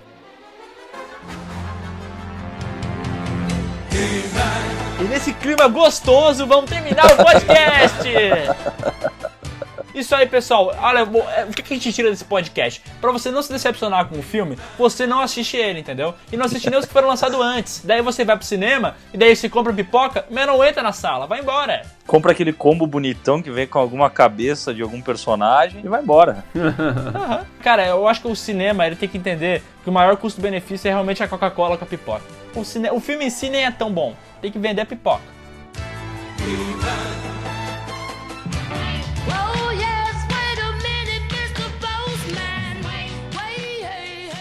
E 5.00 5.05
nesse 5.05 5.34
clima 5.34 5.66
gostoso, 5.66 6.46
vamos 6.46 6.70
terminar 6.70 7.07
o 7.07 7.16
podcast! 7.16 8.09
Isso 9.95 10.14
aí, 10.14 10.26
pessoal. 10.26 10.74
Olha, 10.78 11.01
é, 11.01 11.45
o 11.45 11.51
que 11.51 11.62
a 11.62 11.76
gente 11.76 11.93
tira 11.93 12.11
desse 12.11 12.24
podcast? 12.24 12.82
Pra 13.01 13.12
você 13.12 13.30
não 13.30 13.43
se 13.43 13.53
decepcionar 13.53 14.07
com 14.07 14.18
o 14.18 14.22
filme, 14.22 14.59
você 14.78 15.07
não 15.07 15.20
assiste 15.20 15.57
ele, 15.57 15.80
entendeu? 15.80 16.14
E 16.30 16.36
não 16.36 16.47
assiste 16.47 16.68
nem 16.70 16.78
os 16.78 16.86
que 16.86 16.93
foram 16.93 17.09
lançados 17.09 17.38
antes. 17.40 17.82
Daí 17.84 18.01
você 18.01 18.24
vai 18.24 18.36
pro 18.36 18.47
cinema, 18.47 18.97
e 19.12 19.18
daí 19.18 19.34
você 19.34 19.49
compra 19.49 19.72
pipoca, 19.72 20.24
mas 20.30 20.47
não 20.47 20.64
entra 20.64 20.82
na 20.82 20.93
sala, 20.93 21.26
vai 21.26 21.40
embora. 21.40 21.82
Compra 22.07 22.32
aquele 22.32 22.53
combo 22.53 22.86
bonitão 22.86 23.43
que 23.43 23.51
vem 23.51 23.66
com 23.66 23.78
alguma 23.78 24.11
cabeça 24.11 24.74
de 24.74 24.82
algum 24.82 25.01
personagem 25.01 25.80
e 25.84 25.88
vai 25.88 26.03
embora. 26.03 26.45
Aham. 26.57 27.47
Cara, 27.62 27.86
eu 27.86 28.09
acho 28.09 28.20
que 28.20 28.28
o 28.28 28.36
cinema 28.36 28.86
ele 28.86 28.97
tem 28.97 29.09
que 29.09 29.18
entender 29.18 29.62
que 29.82 29.90
o 29.90 29.93
maior 29.93 30.16
custo-benefício 30.16 30.88
é 30.88 30.90
realmente 30.90 31.22
a 31.22 31.28
Coca-Cola 31.28 31.76
com 31.76 31.84
a 31.84 31.88
pipoca. 31.88 32.22
O, 32.55 32.64
cine... 32.64 32.90
o 32.90 33.01
filme 33.01 33.26
em 33.26 33.30
si 33.30 33.49
nem 33.49 33.64
é 33.64 33.70
tão 33.70 33.90
bom. 33.93 34.14
Tem 34.40 34.51
que 34.51 34.59
vender 34.59 34.82
a 34.82 34.86
pipoca. 34.86 35.22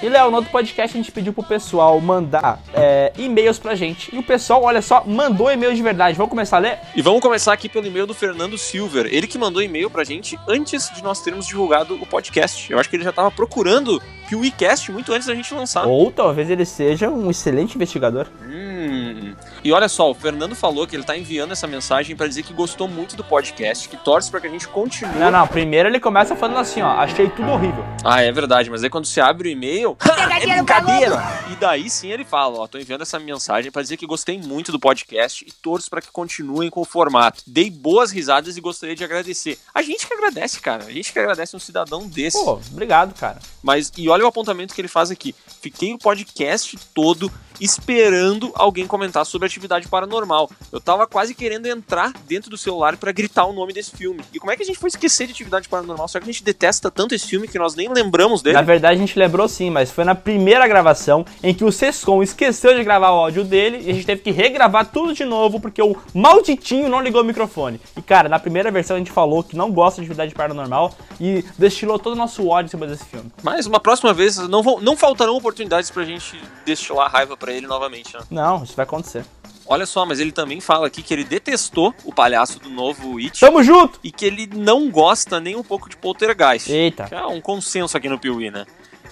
E 0.02 0.10
Léo, 0.10 0.32
no 0.32 0.38
outro 0.38 0.52
podcast 0.52 0.98
a 0.98 1.00
gente 1.00 1.12
pediu 1.12 1.32
pro 1.32 1.44
pessoal 1.44 2.02
mandar 2.02 2.60
é, 2.74 3.14
e-mails 3.18 3.60
pra 3.60 3.76
gente. 3.76 4.14
E 4.14 4.18
o 4.18 4.24
pessoal, 4.24 4.64
olha 4.64 4.82
só, 4.82 5.04
mandou 5.06 5.52
e-mail 5.52 5.76
de 5.76 5.84
verdade. 5.84 6.18
Vamos 6.18 6.32
começar 6.32 6.58
a 6.58 6.60
ler? 6.60 6.80
E 6.96 7.04
vamos 7.04 7.22
começar 7.22 7.54
aqui 7.54 7.70
pelo 7.70 7.86
e-mail 7.86 8.08
do 8.08 8.14
Fernando 8.14 8.58
Silver. 8.58 9.06
Ele 9.06 9.28
que 9.28 9.38
mandou 9.38 9.62
e-mail 9.62 9.92
pra 9.92 10.04
gente 10.04 10.40
antes 10.48 10.92
de 10.96 11.04
nós 11.04 11.22
termos 11.22 11.46
divulgado 11.46 11.94
o 12.02 12.06
podcast. 12.08 12.72
Eu 12.72 12.80
acho 12.80 12.90
que 12.90 12.96
ele 12.96 13.04
já 13.04 13.12
tava 13.12 13.30
procurando 13.30 14.02
que 14.28 14.36
o 14.36 14.40
WeCast 14.40 14.92
muito 14.92 15.14
antes 15.14 15.28
da 15.28 15.36
gente 15.36 15.54
lançar. 15.54 15.86
Ou 15.86 16.12
talvez 16.12 16.50
ele 16.50 16.66
seja 16.66 17.08
um 17.10 17.30
excelente 17.30 17.76
investigador. 17.76 18.26
Hum. 18.44 19.36
E 19.64 19.72
olha 19.72 19.88
só, 19.88 20.10
o 20.10 20.14
Fernando 20.16 20.56
falou 20.56 20.88
que 20.88 20.96
ele 20.96 21.04
tá 21.04 21.16
enviando 21.16 21.52
essa 21.52 21.68
mensagem 21.68 22.16
pra 22.16 22.26
dizer 22.26 22.42
que 22.42 22.52
gostou 22.52 22.88
muito 22.88 23.16
do 23.16 23.24
podcast, 23.24 23.88
que 23.88 23.96
torce 23.96 24.32
pra 24.32 24.42
que 24.42 24.48
a 24.48 24.50
gente 24.50 24.68
continue. 24.68 25.20
Não, 25.20 25.30
não, 25.30 25.48
primeiro 25.48 25.88
ele 25.88 26.00
começa 26.00 26.36
falando 26.36 26.58
assim, 26.58 26.82
ó, 26.82 26.90
achei 26.90 27.30
tudo 27.30 27.52
horrível. 27.52 27.86
Ah, 28.04 28.24
é 28.24 28.32
verdade, 28.32 28.72
mas 28.72 28.84
aí 28.84 28.90
quando 28.90 29.06
você 29.06 29.22
abre 29.22 29.50
o 29.50 29.52
e-mail, 29.52 29.96
é 30.02 30.40
brincadeira. 30.40 31.22
E 31.52 31.56
daí 31.58 31.92
sim 31.92 32.12
ele 32.12 32.26
fala, 32.26 32.58
ó, 32.58 32.68
tô 32.68 32.80
enviando 32.80 33.02
essa 33.02 33.20
mensagem 33.20 33.72
pra 33.72 33.84
dizer 33.84 33.98
que 33.98 34.08
gostei 34.08 34.40
muito 34.40 34.72
do 34.72 34.80
podcast 34.80 35.46
e 35.48 35.52
torço 35.52 35.92
pra 35.92 36.02
que 36.02 36.12
continuem 36.12 36.72
com 36.72 36.82
o 36.82 36.86
formato. 36.86 37.44
Dei 37.46 37.70
boas 37.70 38.12
risadas 38.12 38.58
e 38.58 38.62
gostaria 38.62 38.96
de 38.96 39.04
agradecer. 39.04 39.60
A 39.76 39.84
gente 39.84 40.08
que 40.08 40.14
agradece, 40.16 40.60
cara. 40.60 40.86
A 40.86 40.92
gente 40.92 41.14
que 41.14 41.20
agradece 41.20 41.56
um 41.56 41.60
cidadão 41.60 42.08
desse. 42.08 42.44
Pô, 42.44 42.60
obrigado, 42.72 43.14
cara. 43.14 43.38
Mas, 43.62 43.92
e 43.96 44.10
olha 44.10 44.24
o 44.26 44.28
apontamento 44.28 44.74
que 44.74 44.82
ele 44.82 44.88
faz 44.88 45.12
aqui. 45.12 45.36
Fiquei 45.62 45.94
o 45.94 46.00
podcast 46.00 46.78
todo 46.96 47.32
esperando 47.60 48.52
alguém 48.56 48.88
comentar 48.88 49.24
sobre 49.24 49.46
atividade 49.52 49.88
paranormal. 49.88 50.50
Eu 50.72 50.80
tava 50.80 51.06
quase 51.06 51.36
querendo 51.36 51.66
entrar 51.68 52.14
dentro 52.28 52.50
do 52.50 52.58
celular 52.58 52.98
pra 52.98 53.12
gritar 53.12 53.46
o 53.46 53.54
nome 53.54 53.74
desse 53.74 53.92
filme. 53.92 54.22
E 54.34 54.40
como 54.40 54.52
é 54.52 54.56
que 54.56 54.64
a 54.64 54.66
gente 54.66 54.80
foi 54.80 54.88
esquecer 54.88 55.28
de 55.28 55.34
atividade 55.34 55.68
paranormal? 55.68 56.08
Será 56.08 56.24
que 56.24 56.30
a 56.30 56.34
gente 56.34 56.44
detesta 56.44 56.90
tanto 56.90 57.14
esse 57.14 57.28
filme 57.28 57.48
que 57.48 57.60
nós 57.60 57.76
nem 57.76 57.90
lembramos 57.90 58.42
dele? 58.42 58.56
Na 58.56 58.62
verdade 58.62 58.96
a 58.96 59.00
gente 59.00 59.18
lembrou 59.18 59.48
sim, 59.48 59.70
mas 59.70 59.92
foi 59.92 60.04
na 60.04 60.16
primeira 60.16 60.68
gravação 60.68 61.26
em 61.44 61.54
que 61.54 61.64
o 61.64 61.72
Sescom 61.72 62.24
esqueceu 62.24 62.76
de 62.76 62.84
gravar 62.84 63.12
o 63.12 63.20
áudio 63.20 63.44
dele 63.44 63.82
e 63.86 63.92
a 63.92 63.94
gente 63.94 64.06
teve 64.06 64.22
que 64.22 64.32
regravar 64.32 64.86
tudo 64.86 65.14
de 65.14 65.26
novo 65.26 65.60
porque 65.60 65.82
o 65.82 65.96
malditinho 66.14 66.90
não 66.90 67.02
ligou 67.02 67.22
o 67.22 67.26
microfone. 67.26 67.80
E 67.98 68.02
cara, 68.02 68.30
na 68.30 68.40
primeira 68.40 68.72
versão 68.72 68.96
a 68.96 69.00
gente 69.00 69.12
falou 69.12 69.44
que 69.44 69.56
não 69.56 69.72
gosta 69.72 70.02
de 70.02 70.06
atividade 70.06 70.34
paranormal 70.34 70.94
e 71.20 71.44
destilou 71.58 72.00
todo 72.00 72.14
o 72.14 72.18
nosso 72.18 72.48
ódio 72.48 72.68
em 72.68 72.72
cima 72.72 72.88
desse 72.88 73.06
filme. 73.06 73.32
Mas 73.44 73.66
uma 73.66 73.80
próxima 73.80 74.14
vez 74.14 74.38
não, 74.38 74.64
vão, 74.64 74.80
não 74.80 74.96
faltarão 74.96 75.36
oportunidades 75.36 75.90
pra 75.90 76.04
gente 76.04 76.40
destilar 76.66 77.12
raiva 77.12 77.36
pra 77.36 77.52
ele 77.52 77.68
novamente, 77.68 78.16
né? 78.16 78.24
Não, 78.30 78.64
isso 78.64 78.76
vai 78.76 78.84
acontecer. 78.84 79.26
Olha 79.66 79.86
só, 79.86 80.06
mas 80.06 80.20
ele 80.20 80.32
também 80.32 80.60
fala 80.60 80.88
aqui 80.88 81.02
que 81.02 81.14
ele 81.14 81.24
detestou 81.24 81.94
o 82.04 82.14
palhaço 82.14 82.60
do 82.60 82.70
novo 82.70 83.18
It. 83.18 83.40
Tamo 83.40 83.64
junto! 83.64 84.00
E 84.04 84.12
que 84.12 84.26
ele 84.26 84.50
não 84.54 84.90
gosta 84.90 85.40
nem 85.40 85.56
um 85.56 85.64
pouco 85.64 85.90
de 85.90 85.96
Poltergeist. 85.96 86.70
Eita. 86.70 87.06
Que 87.06 87.16
é 87.16 87.26
um 87.26 87.40
consenso 87.40 87.96
aqui 87.96 88.10
no 88.10 88.20
Piuí, 88.20 88.52
né? 88.52 88.66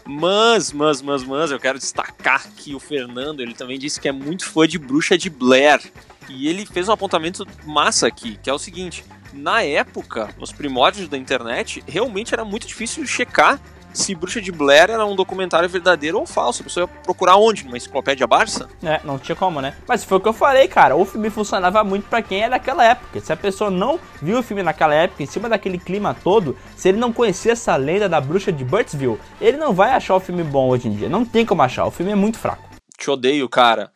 Mas, 0.05 0.71
mas, 0.71 1.01
mas, 1.01 1.23
mas, 1.23 1.51
eu 1.51 1.59
quero 1.59 1.77
destacar 1.77 2.47
que 2.55 2.73
o 2.73 2.79
Fernando, 2.79 3.41
ele 3.41 3.53
também 3.53 3.77
disse 3.77 3.99
que 4.01 4.07
é 4.07 4.11
muito 4.11 4.45
fã 4.45 4.67
de 4.67 4.79
Bruxa 4.79 5.17
de 5.17 5.29
Blair. 5.29 5.79
E 6.27 6.47
ele 6.47 6.65
fez 6.65 6.89
um 6.89 6.91
apontamento 6.91 7.45
massa 7.63 8.07
aqui, 8.07 8.39
que 8.41 8.49
é 8.49 8.53
o 8.53 8.59
seguinte: 8.59 9.05
na 9.31 9.61
época, 9.61 10.33
nos 10.37 10.51
primórdios 10.51 11.07
da 11.07 11.17
internet, 11.17 11.83
realmente 11.87 12.33
era 12.33 12.43
muito 12.43 12.67
difícil 12.67 13.05
checar 13.05 13.59
se 13.93 14.15
Bruxa 14.15 14.41
de 14.41 14.51
Blair 14.51 14.89
era 14.89 15.05
um 15.05 15.15
documentário 15.15 15.67
verdadeiro 15.69 16.19
ou 16.19 16.25
falso. 16.25 16.61
A 16.61 16.65
pessoa 16.65 16.83
ia 16.83 17.01
procurar 17.03 17.37
onde? 17.37 17.63
Numa 17.63 17.77
enciclopédia 17.77 18.27
Barça? 18.27 18.67
É, 18.83 18.99
não 19.03 19.17
tinha 19.17 19.35
como, 19.35 19.61
né? 19.61 19.75
Mas 19.87 20.03
foi 20.03 20.17
o 20.17 20.21
que 20.21 20.27
eu 20.27 20.33
falei, 20.33 20.67
cara. 20.67 20.95
O 20.95 21.05
filme 21.05 21.29
funcionava 21.29 21.83
muito 21.83 22.07
pra 22.07 22.21
quem 22.21 22.43
é 22.43 22.49
daquela 22.49 22.83
época. 22.83 23.19
Se 23.19 23.33
a 23.33 23.37
pessoa 23.37 23.69
não 23.69 23.99
viu 24.21 24.39
o 24.39 24.43
filme 24.43 24.63
naquela 24.63 24.93
época, 24.93 25.23
em 25.23 25.25
cima 25.25 25.49
daquele 25.49 25.77
clima 25.77 26.15
todo, 26.23 26.57
se 26.75 26.89
ele 26.89 26.97
não 26.97 27.11
conhecia 27.11 27.53
essa 27.53 27.75
lenda 27.75 28.07
da 28.07 28.21
bruxa 28.21 28.51
de 28.51 28.63
Burtsville, 28.63 29.19
ele 29.41 29.57
não 29.57 29.73
vai 29.73 29.91
achar 29.91 30.15
o 30.15 30.19
filme 30.19 30.43
bom 30.43 30.69
hoje 30.69 30.87
em 30.87 30.93
dia. 30.93 31.09
Não 31.09 31.25
tem 31.25 31.45
como 31.45 31.61
achar. 31.61 31.85
O 31.85 31.91
filme 31.91 32.11
é 32.11 32.15
muito 32.15 32.37
fraco. 32.37 32.63
Te 32.97 33.09
odeio, 33.09 33.47
cara. 33.47 33.91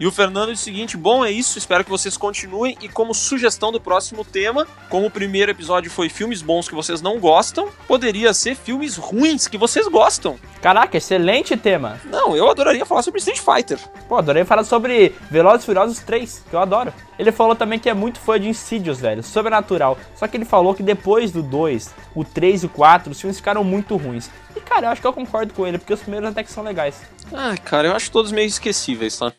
E 0.00 0.06
o 0.06 0.12
Fernando 0.12 0.52
diz 0.52 0.60
o 0.60 0.64
seguinte: 0.64 0.96
bom, 0.96 1.24
é 1.24 1.30
isso, 1.30 1.58
espero 1.58 1.84
que 1.84 1.90
vocês 1.90 2.16
continuem. 2.16 2.76
E 2.80 2.88
como 2.88 3.14
sugestão 3.14 3.72
do 3.72 3.80
próximo 3.80 4.24
tema, 4.24 4.66
como 4.88 5.06
o 5.06 5.10
primeiro 5.10 5.50
episódio 5.50 5.90
foi 5.90 6.08
filmes 6.08 6.40
bons 6.40 6.68
que 6.68 6.74
vocês 6.74 7.02
não 7.02 7.18
gostam, 7.18 7.68
poderia 7.86 8.32
ser 8.32 8.54
filmes 8.54 8.96
ruins 8.96 9.48
que 9.48 9.58
vocês 9.58 9.88
gostam. 9.88 10.38
Caraca, 10.62 10.96
excelente 10.96 11.56
tema. 11.56 12.00
Não, 12.04 12.36
eu 12.36 12.48
adoraria 12.48 12.86
falar 12.86 13.02
sobre 13.02 13.18
Street 13.18 13.40
Fighter. 13.40 13.78
Pô, 14.08 14.16
adorei 14.16 14.44
falar 14.44 14.64
sobre 14.64 15.14
Velozes 15.30 15.62
e 15.62 15.66
Furiosos 15.66 15.98
3, 16.00 16.44
que 16.48 16.54
eu 16.54 16.60
adoro. 16.60 16.92
Ele 17.18 17.32
falou 17.32 17.56
também 17.56 17.78
que 17.78 17.88
é 17.88 17.94
muito 17.94 18.20
fã 18.20 18.38
de 18.38 18.48
Insidious, 18.48 19.00
velho, 19.00 19.22
sobrenatural. 19.22 19.98
Só 20.14 20.26
que 20.28 20.36
ele 20.36 20.44
falou 20.44 20.74
que 20.74 20.82
depois 20.82 21.32
do 21.32 21.42
2, 21.42 21.94
o 22.14 22.24
3 22.24 22.62
e 22.62 22.66
o 22.66 22.68
4, 22.68 23.10
os 23.10 23.20
filmes 23.20 23.38
ficaram 23.38 23.64
muito 23.64 23.96
ruins. 23.96 24.30
E 24.54 24.60
cara, 24.60 24.86
eu 24.86 24.90
acho 24.90 25.00
que 25.00 25.06
eu 25.06 25.12
concordo 25.12 25.52
com 25.54 25.66
ele, 25.66 25.78
porque 25.78 25.92
os 25.92 26.00
primeiros 26.00 26.28
até 26.28 26.44
que 26.44 26.50
são 26.50 26.62
legais. 26.62 27.02
Ah, 27.32 27.56
cara, 27.56 27.88
eu 27.88 27.96
acho 27.96 28.10
todos 28.10 28.30
meio 28.32 28.46
esquecíveis, 28.46 29.16
tá? 29.18 29.32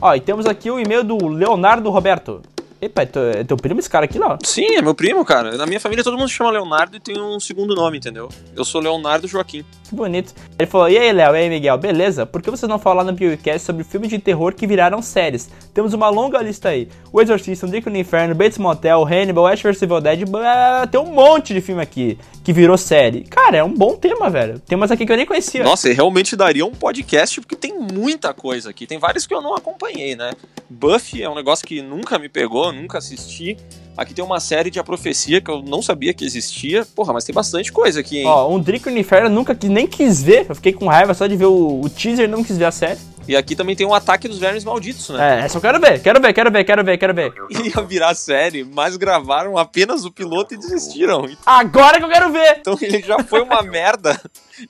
Ó, 0.00 0.14
e 0.14 0.20
temos 0.20 0.46
aqui 0.46 0.70
o 0.70 0.78
e-mail 0.78 1.02
do 1.02 1.26
Leonardo 1.26 1.90
Roberto. 1.90 2.40
Epa, 2.80 3.02
é 3.02 3.06
teu, 3.06 3.22
é 3.30 3.44
teu 3.44 3.56
primo 3.56 3.80
esse 3.80 3.90
cara 3.90 4.04
aqui, 4.04 4.18
lá? 4.18 4.38
Sim, 4.44 4.76
é 4.76 4.82
meu 4.82 4.94
primo, 4.94 5.24
cara. 5.24 5.56
Na 5.56 5.66
minha 5.66 5.80
família 5.80 6.04
todo 6.04 6.16
mundo 6.16 6.28
se 6.28 6.34
chama 6.34 6.50
Leonardo 6.50 6.96
e 6.96 7.00
tem 7.00 7.20
um 7.20 7.40
segundo 7.40 7.74
nome, 7.74 7.98
entendeu? 7.98 8.28
Eu 8.54 8.64
sou 8.64 8.80
Leonardo 8.80 9.26
Joaquim. 9.26 9.64
Que 9.88 9.94
bonito. 9.94 10.32
Ele 10.56 10.70
falou, 10.70 10.88
e 10.88 10.96
aí, 10.96 11.12
Léo, 11.12 11.34
e 11.34 11.38
aí, 11.38 11.48
Miguel, 11.48 11.76
beleza? 11.76 12.24
Por 12.24 12.40
que 12.40 12.50
vocês 12.50 12.68
não 12.68 12.78
falaram 12.78 13.10
no 13.10 13.16
PewCast 13.16 13.66
sobre 13.66 13.82
filmes 13.82 14.10
de 14.10 14.18
terror 14.18 14.54
que 14.54 14.66
viraram 14.66 15.02
séries? 15.02 15.50
Temos 15.74 15.92
uma 15.92 16.08
longa 16.08 16.40
lista 16.40 16.68
aí. 16.68 16.88
O 17.12 17.20
Exorcista, 17.20 17.66
um 17.66 17.70
Dick 17.70 17.88
no 17.88 17.96
Inferno, 17.96 18.34
Bates 18.34 18.58
Motel, 18.58 19.04
Hannibal, 19.04 19.46
Ash 19.46 19.62
vs 19.62 19.82
Evil 19.82 20.00
Dead, 20.00 20.28
blá, 20.28 20.86
tem 20.86 21.00
um 21.00 21.06
monte 21.06 21.54
de 21.54 21.60
filme 21.60 21.82
aqui 21.82 22.18
que 22.44 22.52
virou 22.52 22.78
série. 22.78 23.24
Cara, 23.24 23.56
é 23.56 23.64
um 23.64 23.72
bom 23.74 23.96
tema, 23.96 24.30
velho. 24.30 24.58
Tem 24.60 24.76
umas 24.76 24.90
aqui 24.90 25.04
que 25.04 25.12
eu 25.12 25.16
nem 25.16 25.26
conhecia. 25.26 25.64
Nossa, 25.64 25.90
e 25.90 25.92
realmente 25.92 26.36
daria 26.36 26.64
um 26.64 26.72
podcast 26.72 27.40
porque 27.40 27.56
tem 27.56 27.78
muita 27.78 28.32
coisa 28.32 28.70
aqui. 28.70 28.86
Tem 28.86 28.98
vários 28.98 29.26
que 29.26 29.34
eu 29.34 29.42
não 29.42 29.54
acompanhei, 29.54 30.14
né? 30.14 30.32
Buffy 30.70 31.22
é 31.22 31.28
um 31.28 31.34
negócio 31.34 31.66
que 31.66 31.80
nunca 31.80 32.18
me 32.18 32.28
pegou, 32.28 32.67
nunca 32.72 32.98
assisti. 32.98 33.56
Aqui 33.96 34.14
tem 34.14 34.24
uma 34.24 34.38
série 34.38 34.70
de 34.70 34.78
A 34.78 34.84
Profecia 34.84 35.40
que 35.40 35.50
eu 35.50 35.60
não 35.60 35.82
sabia 35.82 36.14
que 36.14 36.24
existia. 36.24 36.86
Porra, 36.94 37.12
mas 37.12 37.24
tem 37.24 37.34
bastante 37.34 37.72
coisa 37.72 37.98
aqui, 37.98 38.18
hein? 38.18 38.26
Ó, 38.26 38.48
um 38.54 38.60
Drink 38.60 38.88
no 38.88 38.96
Inferno 38.96 39.26
eu 39.26 39.30
nunca 39.30 39.54
quis, 39.56 39.68
nem 39.68 39.86
quis 39.88 40.22
ver. 40.22 40.46
Eu 40.48 40.54
fiquei 40.54 40.72
com 40.72 40.86
raiva 40.86 41.12
só 41.14 41.26
de 41.26 41.34
ver 41.36 41.46
o, 41.46 41.80
o 41.80 41.90
teaser 41.90 42.28
não 42.28 42.44
quis 42.44 42.56
ver 42.56 42.66
a 42.66 42.70
série. 42.70 43.00
E 43.26 43.36
aqui 43.36 43.54
também 43.54 43.76
tem 43.76 43.86
um 43.86 43.92
ataque 43.92 44.26
dos 44.26 44.38
vermes 44.38 44.64
malditos, 44.64 45.10
né? 45.10 45.40
É, 45.40 45.44
essa 45.44 45.58
eu 45.58 45.60
quero 45.60 45.78
ver, 45.78 46.00
quero 46.00 46.18
ver, 46.18 46.32
quero 46.32 46.50
ver, 46.50 46.64
quero 46.64 46.82
ver, 46.82 46.96
quero 46.96 47.14
ver. 47.14 47.32
Ia 47.76 47.82
virar 47.82 48.14
série, 48.14 48.64
mas 48.64 48.96
gravaram 48.96 49.58
apenas 49.58 50.06
o 50.06 50.10
piloto 50.10 50.54
e 50.54 50.56
desistiram. 50.56 51.28
Agora 51.44 51.98
que 51.98 52.04
eu 52.04 52.08
quero 52.08 52.32
ver! 52.32 52.56
Então 52.60 52.78
ele 52.80 53.02
já 53.02 53.22
foi 53.22 53.42
uma 53.42 53.60
merda. 53.66 54.18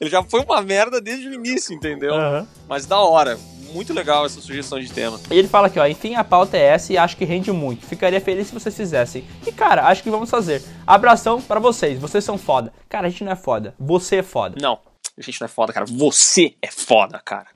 Ele 0.01 0.11
já 0.11 0.25
foi 0.25 0.41
uma 0.41 0.61
merda 0.61 1.01
desde 1.01 1.29
o 1.29 1.35
início, 1.35 1.73
entendeu? 1.73 2.15
Aham. 2.15 2.49
Mas 2.69 2.85
da 2.85 2.99
hora. 2.99 3.39
Muito 3.73 3.93
legal 3.93 4.27
essa 4.27 4.41
sugestão 4.41 4.81
de 4.81 4.91
tema. 4.91 5.21
E 5.31 5.39
ele 5.39 5.49
fala 5.49 5.67
aqui, 5.67 5.79
ó, 5.79 5.87
enfim, 5.87 6.15
a 6.15 6.25
pauta 6.25 6.57
é 6.57 6.63
essa 6.63 6.93
e 6.93 6.99
acho 6.99 7.17
que 7.17 7.25
rende 7.25 7.53
muito. 7.53 7.87
Ficaria 7.87 8.21
feliz 8.21 8.49
se 8.49 8.55
vocês 8.55 8.77
fizessem. 8.77 9.25
E 9.47 9.53
cara, 9.53 9.87
acho 9.87 10.03
que 10.03 10.11
vamos 10.11 10.31
fazer. 10.31 10.63
Abração 10.87 11.41
pra 11.41 11.61
vocês, 11.61 11.99
vocês 11.99 12.25
são 12.25 12.39
foda. 12.39 12.73
Cara, 12.89 13.07
a 13.07 13.11
gente 13.11 13.25
não 13.25 13.33
é 13.33 13.37
foda, 13.37 13.75
você 13.79 14.17
é 14.17 14.23
foda. 14.23 14.57
Não, 14.61 14.79
a 15.17 15.23
gente 15.23 15.41
não 15.41 15.47
é 15.47 15.49
foda, 15.49 15.73
cara. 15.73 15.87
Você 15.87 16.55
é 16.63 16.71
foda, 16.71 17.21
cara. 17.25 17.49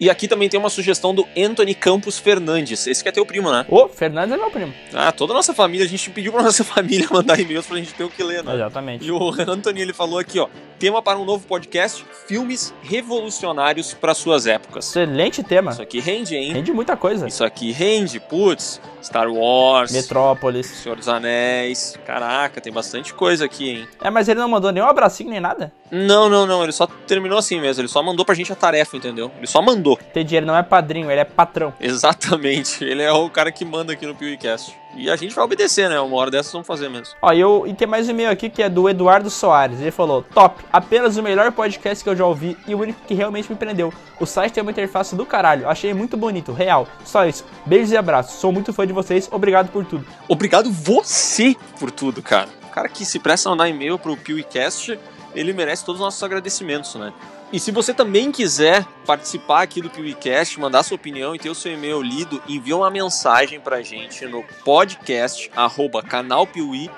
E 0.00 0.08
aqui 0.08 0.28
também 0.28 0.48
tem 0.48 0.60
uma 0.60 0.70
sugestão 0.70 1.12
do 1.12 1.26
Anthony 1.36 1.74
Campos 1.74 2.18
Fernandes. 2.20 2.86
Esse 2.86 3.02
que 3.02 3.08
é 3.08 3.12
teu 3.12 3.26
primo, 3.26 3.50
né? 3.50 3.66
Ô, 3.68 3.88
Fernandes 3.88 4.32
é 4.32 4.36
meu 4.36 4.48
primo. 4.48 4.72
Ah, 4.94 5.10
toda 5.10 5.32
a 5.32 5.36
nossa 5.36 5.52
família, 5.52 5.84
a 5.84 5.88
gente 5.88 6.08
pediu 6.10 6.30
pra 6.32 6.42
nossa 6.42 6.62
família 6.64 7.08
mandar 7.10 7.38
e-mails 7.40 7.66
pra 7.66 7.76
gente 7.78 7.92
ter 7.94 8.04
o 8.04 8.10
que 8.10 8.22
ler, 8.22 8.44
né? 8.44 8.54
Exatamente. 8.54 9.04
E 9.04 9.10
o 9.10 9.18
Anthony, 9.48 9.80
ele 9.80 9.92
falou 9.92 10.20
aqui, 10.20 10.38
ó. 10.38 10.48
Tema 10.78 11.02
para 11.02 11.18
um 11.18 11.24
novo 11.24 11.44
podcast, 11.44 12.06
filmes 12.28 12.72
revolucionários 12.82 13.92
para 13.94 14.14
suas 14.14 14.46
épocas. 14.46 14.86
Excelente 14.86 15.42
tema. 15.42 15.72
Isso 15.72 15.82
aqui 15.82 15.98
rende, 15.98 16.36
hein? 16.36 16.52
Rende 16.52 16.72
muita 16.72 16.96
coisa. 16.96 17.26
Isso 17.26 17.42
aqui 17.42 17.72
rende, 17.72 18.20
putz. 18.20 18.80
Star 19.02 19.28
Wars. 19.28 19.90
Metrópolis. 19.90 20.66
Senhor 20.66 20.94
dos 20.94 21.08
Anéis. 21.08 21.98
Caraca, 22.06 22.60
tem 22.60 22.72
bastante 22.72 23.12
coisa 23.12 23.44
aqui, 23.44 23.70
hein? 23.70 23.88
É, 24.00 24.10
mas 24.10 24.28
ele 24.28 24.38
não 24.38 24.48
mandou 24.48 24.70
nenhum 24.70 24.86
abracinho 24.86 25.30
nem 25.30 25.40
nada. 25.40 25.72
Não, 25.90 26.28
não, 26.28 26.46
não. 26.46 26.62
Ele 26.62 26.72
só 26.72 26.86
terminou 26.86 27.38
assim 27.38 27.60
mesmo. 27.60 27.80
Ele 27.80 27.88
só 27.88 28.02
mandou 28.02 28.24
pra 28.24 28.34
gente 28.34 28.52
a 28.52 28.56
tarefa, 28.56 28.96
entendeu? 28.96 29.32
Ele 29.38 29.46
só 29.46 29.62
mandou. 29.62 29.87
Entendi, 29.92 30.36
ele 30.36 30.46
não 30.46 30.56
é 30.56 30.62
padrinho, 30.62 31.10
ele 31.10 31.20
é 31.20 31.24
patrão. 31.24 31.72
Exatamente. 31.80 32.84
Ele 32.88 33.02
é 33.02 33.12
o 33.12 33.28
cara 33.30 33.52
que 33.52 33.64
manda 33.64 33.92
aqui 33.92 34.06
no 34.06 34.14
PewCast. 34.14 34.76
E 34.96 35.10
a 35.10 35.16
gente 35.16 35.34
vai 35.34 35.44
obedecer, 35.44 35.88
né? 35.88 36.00
Uma 36.00 36.16
hora 36.16 36.30
dessas 36.30 36.50
vamos 36.50 36.66
fazer 36.66 36.88
mesmo. 36.88 37.14
Ó, 37.20 37.32
e, 37.32 37.40
eu, 37.40 37.64
e 37.66 37.74
tem 37.74 37.86
mais 37.86 38.08
um 38.08 38.10
e-mail 38.10 38.30
aqui 38.30 38.48
que 38.48 38.62
é 38.62 38.68
do 38.68 38.88
Eduardo 38.88 39.30
Soares. 39.30 39.80
Ele 39.80 39.90
falou: 39.90 40.22
Top, 40.22 40.64
apenas 40.72 41.16
o 41.16 41.22
melhor 41.22 41.52
podcast 41.52 42.02
que 42.02 42.10
eu 42.10 42.16
já 42.16 42.24
ouvi 42.24 42.56
e 42.66 42.74
o 42.74 42.80
único 42.80 43.00
que 43.06 43.14
realmente 43.14 43.50
me 43.50 43.56
prendeu. 43.56 43.92
O 44.18 44.26
site 44.26 44.54
tem 44.54 44.62
uma 44.62 44.72
interface 44.72 45.14
do 45.14 45.26
caralho, 45.26 45.68
achei 45.68 45.92
muito 45.92 46.16
bonito, 46.16 46.52
real. 46.52 46.88
Só 47.04 47.26
isso. 47.26 47.44
Beijos 47.66 47.92
e 47.92 47.96
abraços. 47.96 48.40
Sou 48.40 48.50
muito 48.50 48.72
fã 48.72 48.86
de 48.86 48.92
vocês, 48.92 49.28
obrigado 49.30 49.70
por 49.70 49.84
tudo. 49.84 50.04
Obrigado 50.26 50.72
você 50.72 51.54
por 51.78 51.90
tudo, 51.90 52.22
cara. 52.22 52.48
O 52.64 52.70
cara 52.70 52.88
que 52.88 53.04
se 53.04 53.18
presta 53.18 53.48
a 53.48 53.50
mandar 53.50 53.68
e-mail 53.68 53.98
pro 53.98 54.16
PewCast, 54.16 54.98
ele 55.34 55.52
merece 55.52 55.84
todos 55.84 56.00
os 56.00 56.04
nossos 56.04 56.22
agradecimentos, 56.22 56.94
né? 56.94 57.12
E 57.50 57.58
se 57.58 57.70
você 57.70 57.94
também 57.94 58.30
quiser 58.30 58.84
participar 59.06 59.62
aqui 59.62 59.80
do 59.80 59.88
PewCast, 59.88 60.60
mandar 60.60 60.82
sua 60.82 60.96
opinião 60.96 61.34
e 61.34 61.38
ter 61.38 61.48
o 61.48 61.54
seu 61.54 61.72
e-mail 61.72 62.02
lido, 62.02 62.42
envia 62.46 62.76
uma 62.76 62.90
mensagem 62.90 63.58
pra 63.58 63.80
gente 63.80 64.26
no 64.26 64.42
podcast 64.64 65.50
arroba 65.56 66.02
canalpiuí 66.02 66.90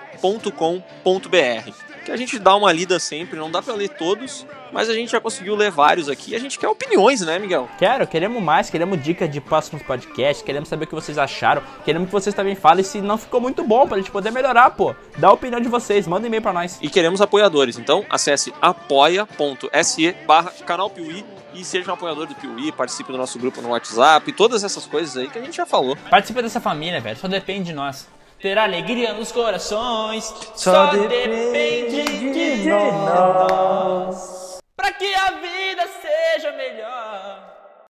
que 2.05 2.11
a 2.11 2.17
gente 2.17 2.39
dá 2.39 2.57
uma 2.57 2.73
lida 2.73 2.99
sempre, 2.99 3.39
não 3.39 3.51
dá 3.51 3.63
pra 3.63 3.75
ler 3.75 3.91
todos, 3.91 4.45
mas 4.73 4.89
a 4.89 4.95
gente 4.95 5.11
já 5.11 5.21
conseguiu 5.21 5.55
ler 5.55 5.71
vários 5.71 6.09
aqui. 6.09 6.35
A 6.35 6.39
gente 6.39 6.59
quer 6.59 6.69
opiniões, 6.69 7.21
né, 7.21 7.39
Miguel? 7.39 7.69
Quero, 7.79 8.07
queremos 8.07 8.43
mais, 8.43 8.71
queremos 8.71 9.03
dicas 9.03 9.31
de 9.31 9.41
próximos 9.41 9.83
podcasts, 9.83 10.43
queremos 10.43 10.69
saber 10.69 10.85
o 10.85 10.87
que 10.89 10.95
vocês 10.95 11.19
acharam, 11.19 11.63
queremos 11.85 12.09
que 12.09 12.13
vocês 12.13 12.35
também 12.35 12.55
falem 12.55 12.85
se 12.85 13.01
não 13.01 13.19
ficou 13.19 13.41
muito 13.41 13.63
bom 13.65 13.87
pra 13.87 13.99
gente 13.99 14.11
poder 14.11 14.31
melhorar, 14.31 14.71
pô. 14.71 14.95
Dá 15.17 15.29
a 15.29 15.33
opinião 15.33 15.61
de 15.61 15.69
vocês, 15.69 16.07
manda 16.07 16.25
um 16.25 16.27
e-mail 16.27 16.43
pra 16.43 16.53
nós. 16.53 16.79
E 16.81 16.89
queremos 16.89 17.21
apoiadores, 17.21 17.79
então 17.79 18.05
acesse 18.09 18.53
apoia.se 18.61 20.13
barra 20.27 20.51
canal 20.65 20.91
Piuí 20.91 21.25
e 21.55 21.65
seja 21.65 21.91
um 21.91 21.95
apoiador 21.95 22.27
do 22.27 22.35
Piuí, 22.35 22.73
participe 22.73 23.11
do 23.13 23.19
nosso 23.19 23.39
grupo 23.39 23.61
no 23.61 23.71
WhatsApp, 23.71 24.33
todas 24.33 24.65
essas 24.65 24.87
coisas 24.87 25.17
aí 25.17 25.29
que 25.29 25.39
a 25.39 25.43
gente 25.43 25.57
já 25.57 25.67
falou. 25.67 25.97
Participa 26.09 26.43
dessa 26.43 26.61
família, 26.61 27.01
velho, 27.01 27.19
só 27.19 27.29
depende 27.29 27.65
de 27.65 27.73
nós. 27.73 28.07
Ter 28.41 28.57
alegria 28.57 29.13
nos 29.13 29.31
corações, 29.31 30.25
Só 30.55 30.73
só, 30.73 30.87
depende 30.87 31.51
depende 31.53 32.63
de 32.63 32.71
nós. 32.71 34.50
Pra 34.81 34.93
que 34.93 35.15
a 35.15 35.31
vida 35.33 35.87
seja 35.89 36.53
melhor. 36.53 37.50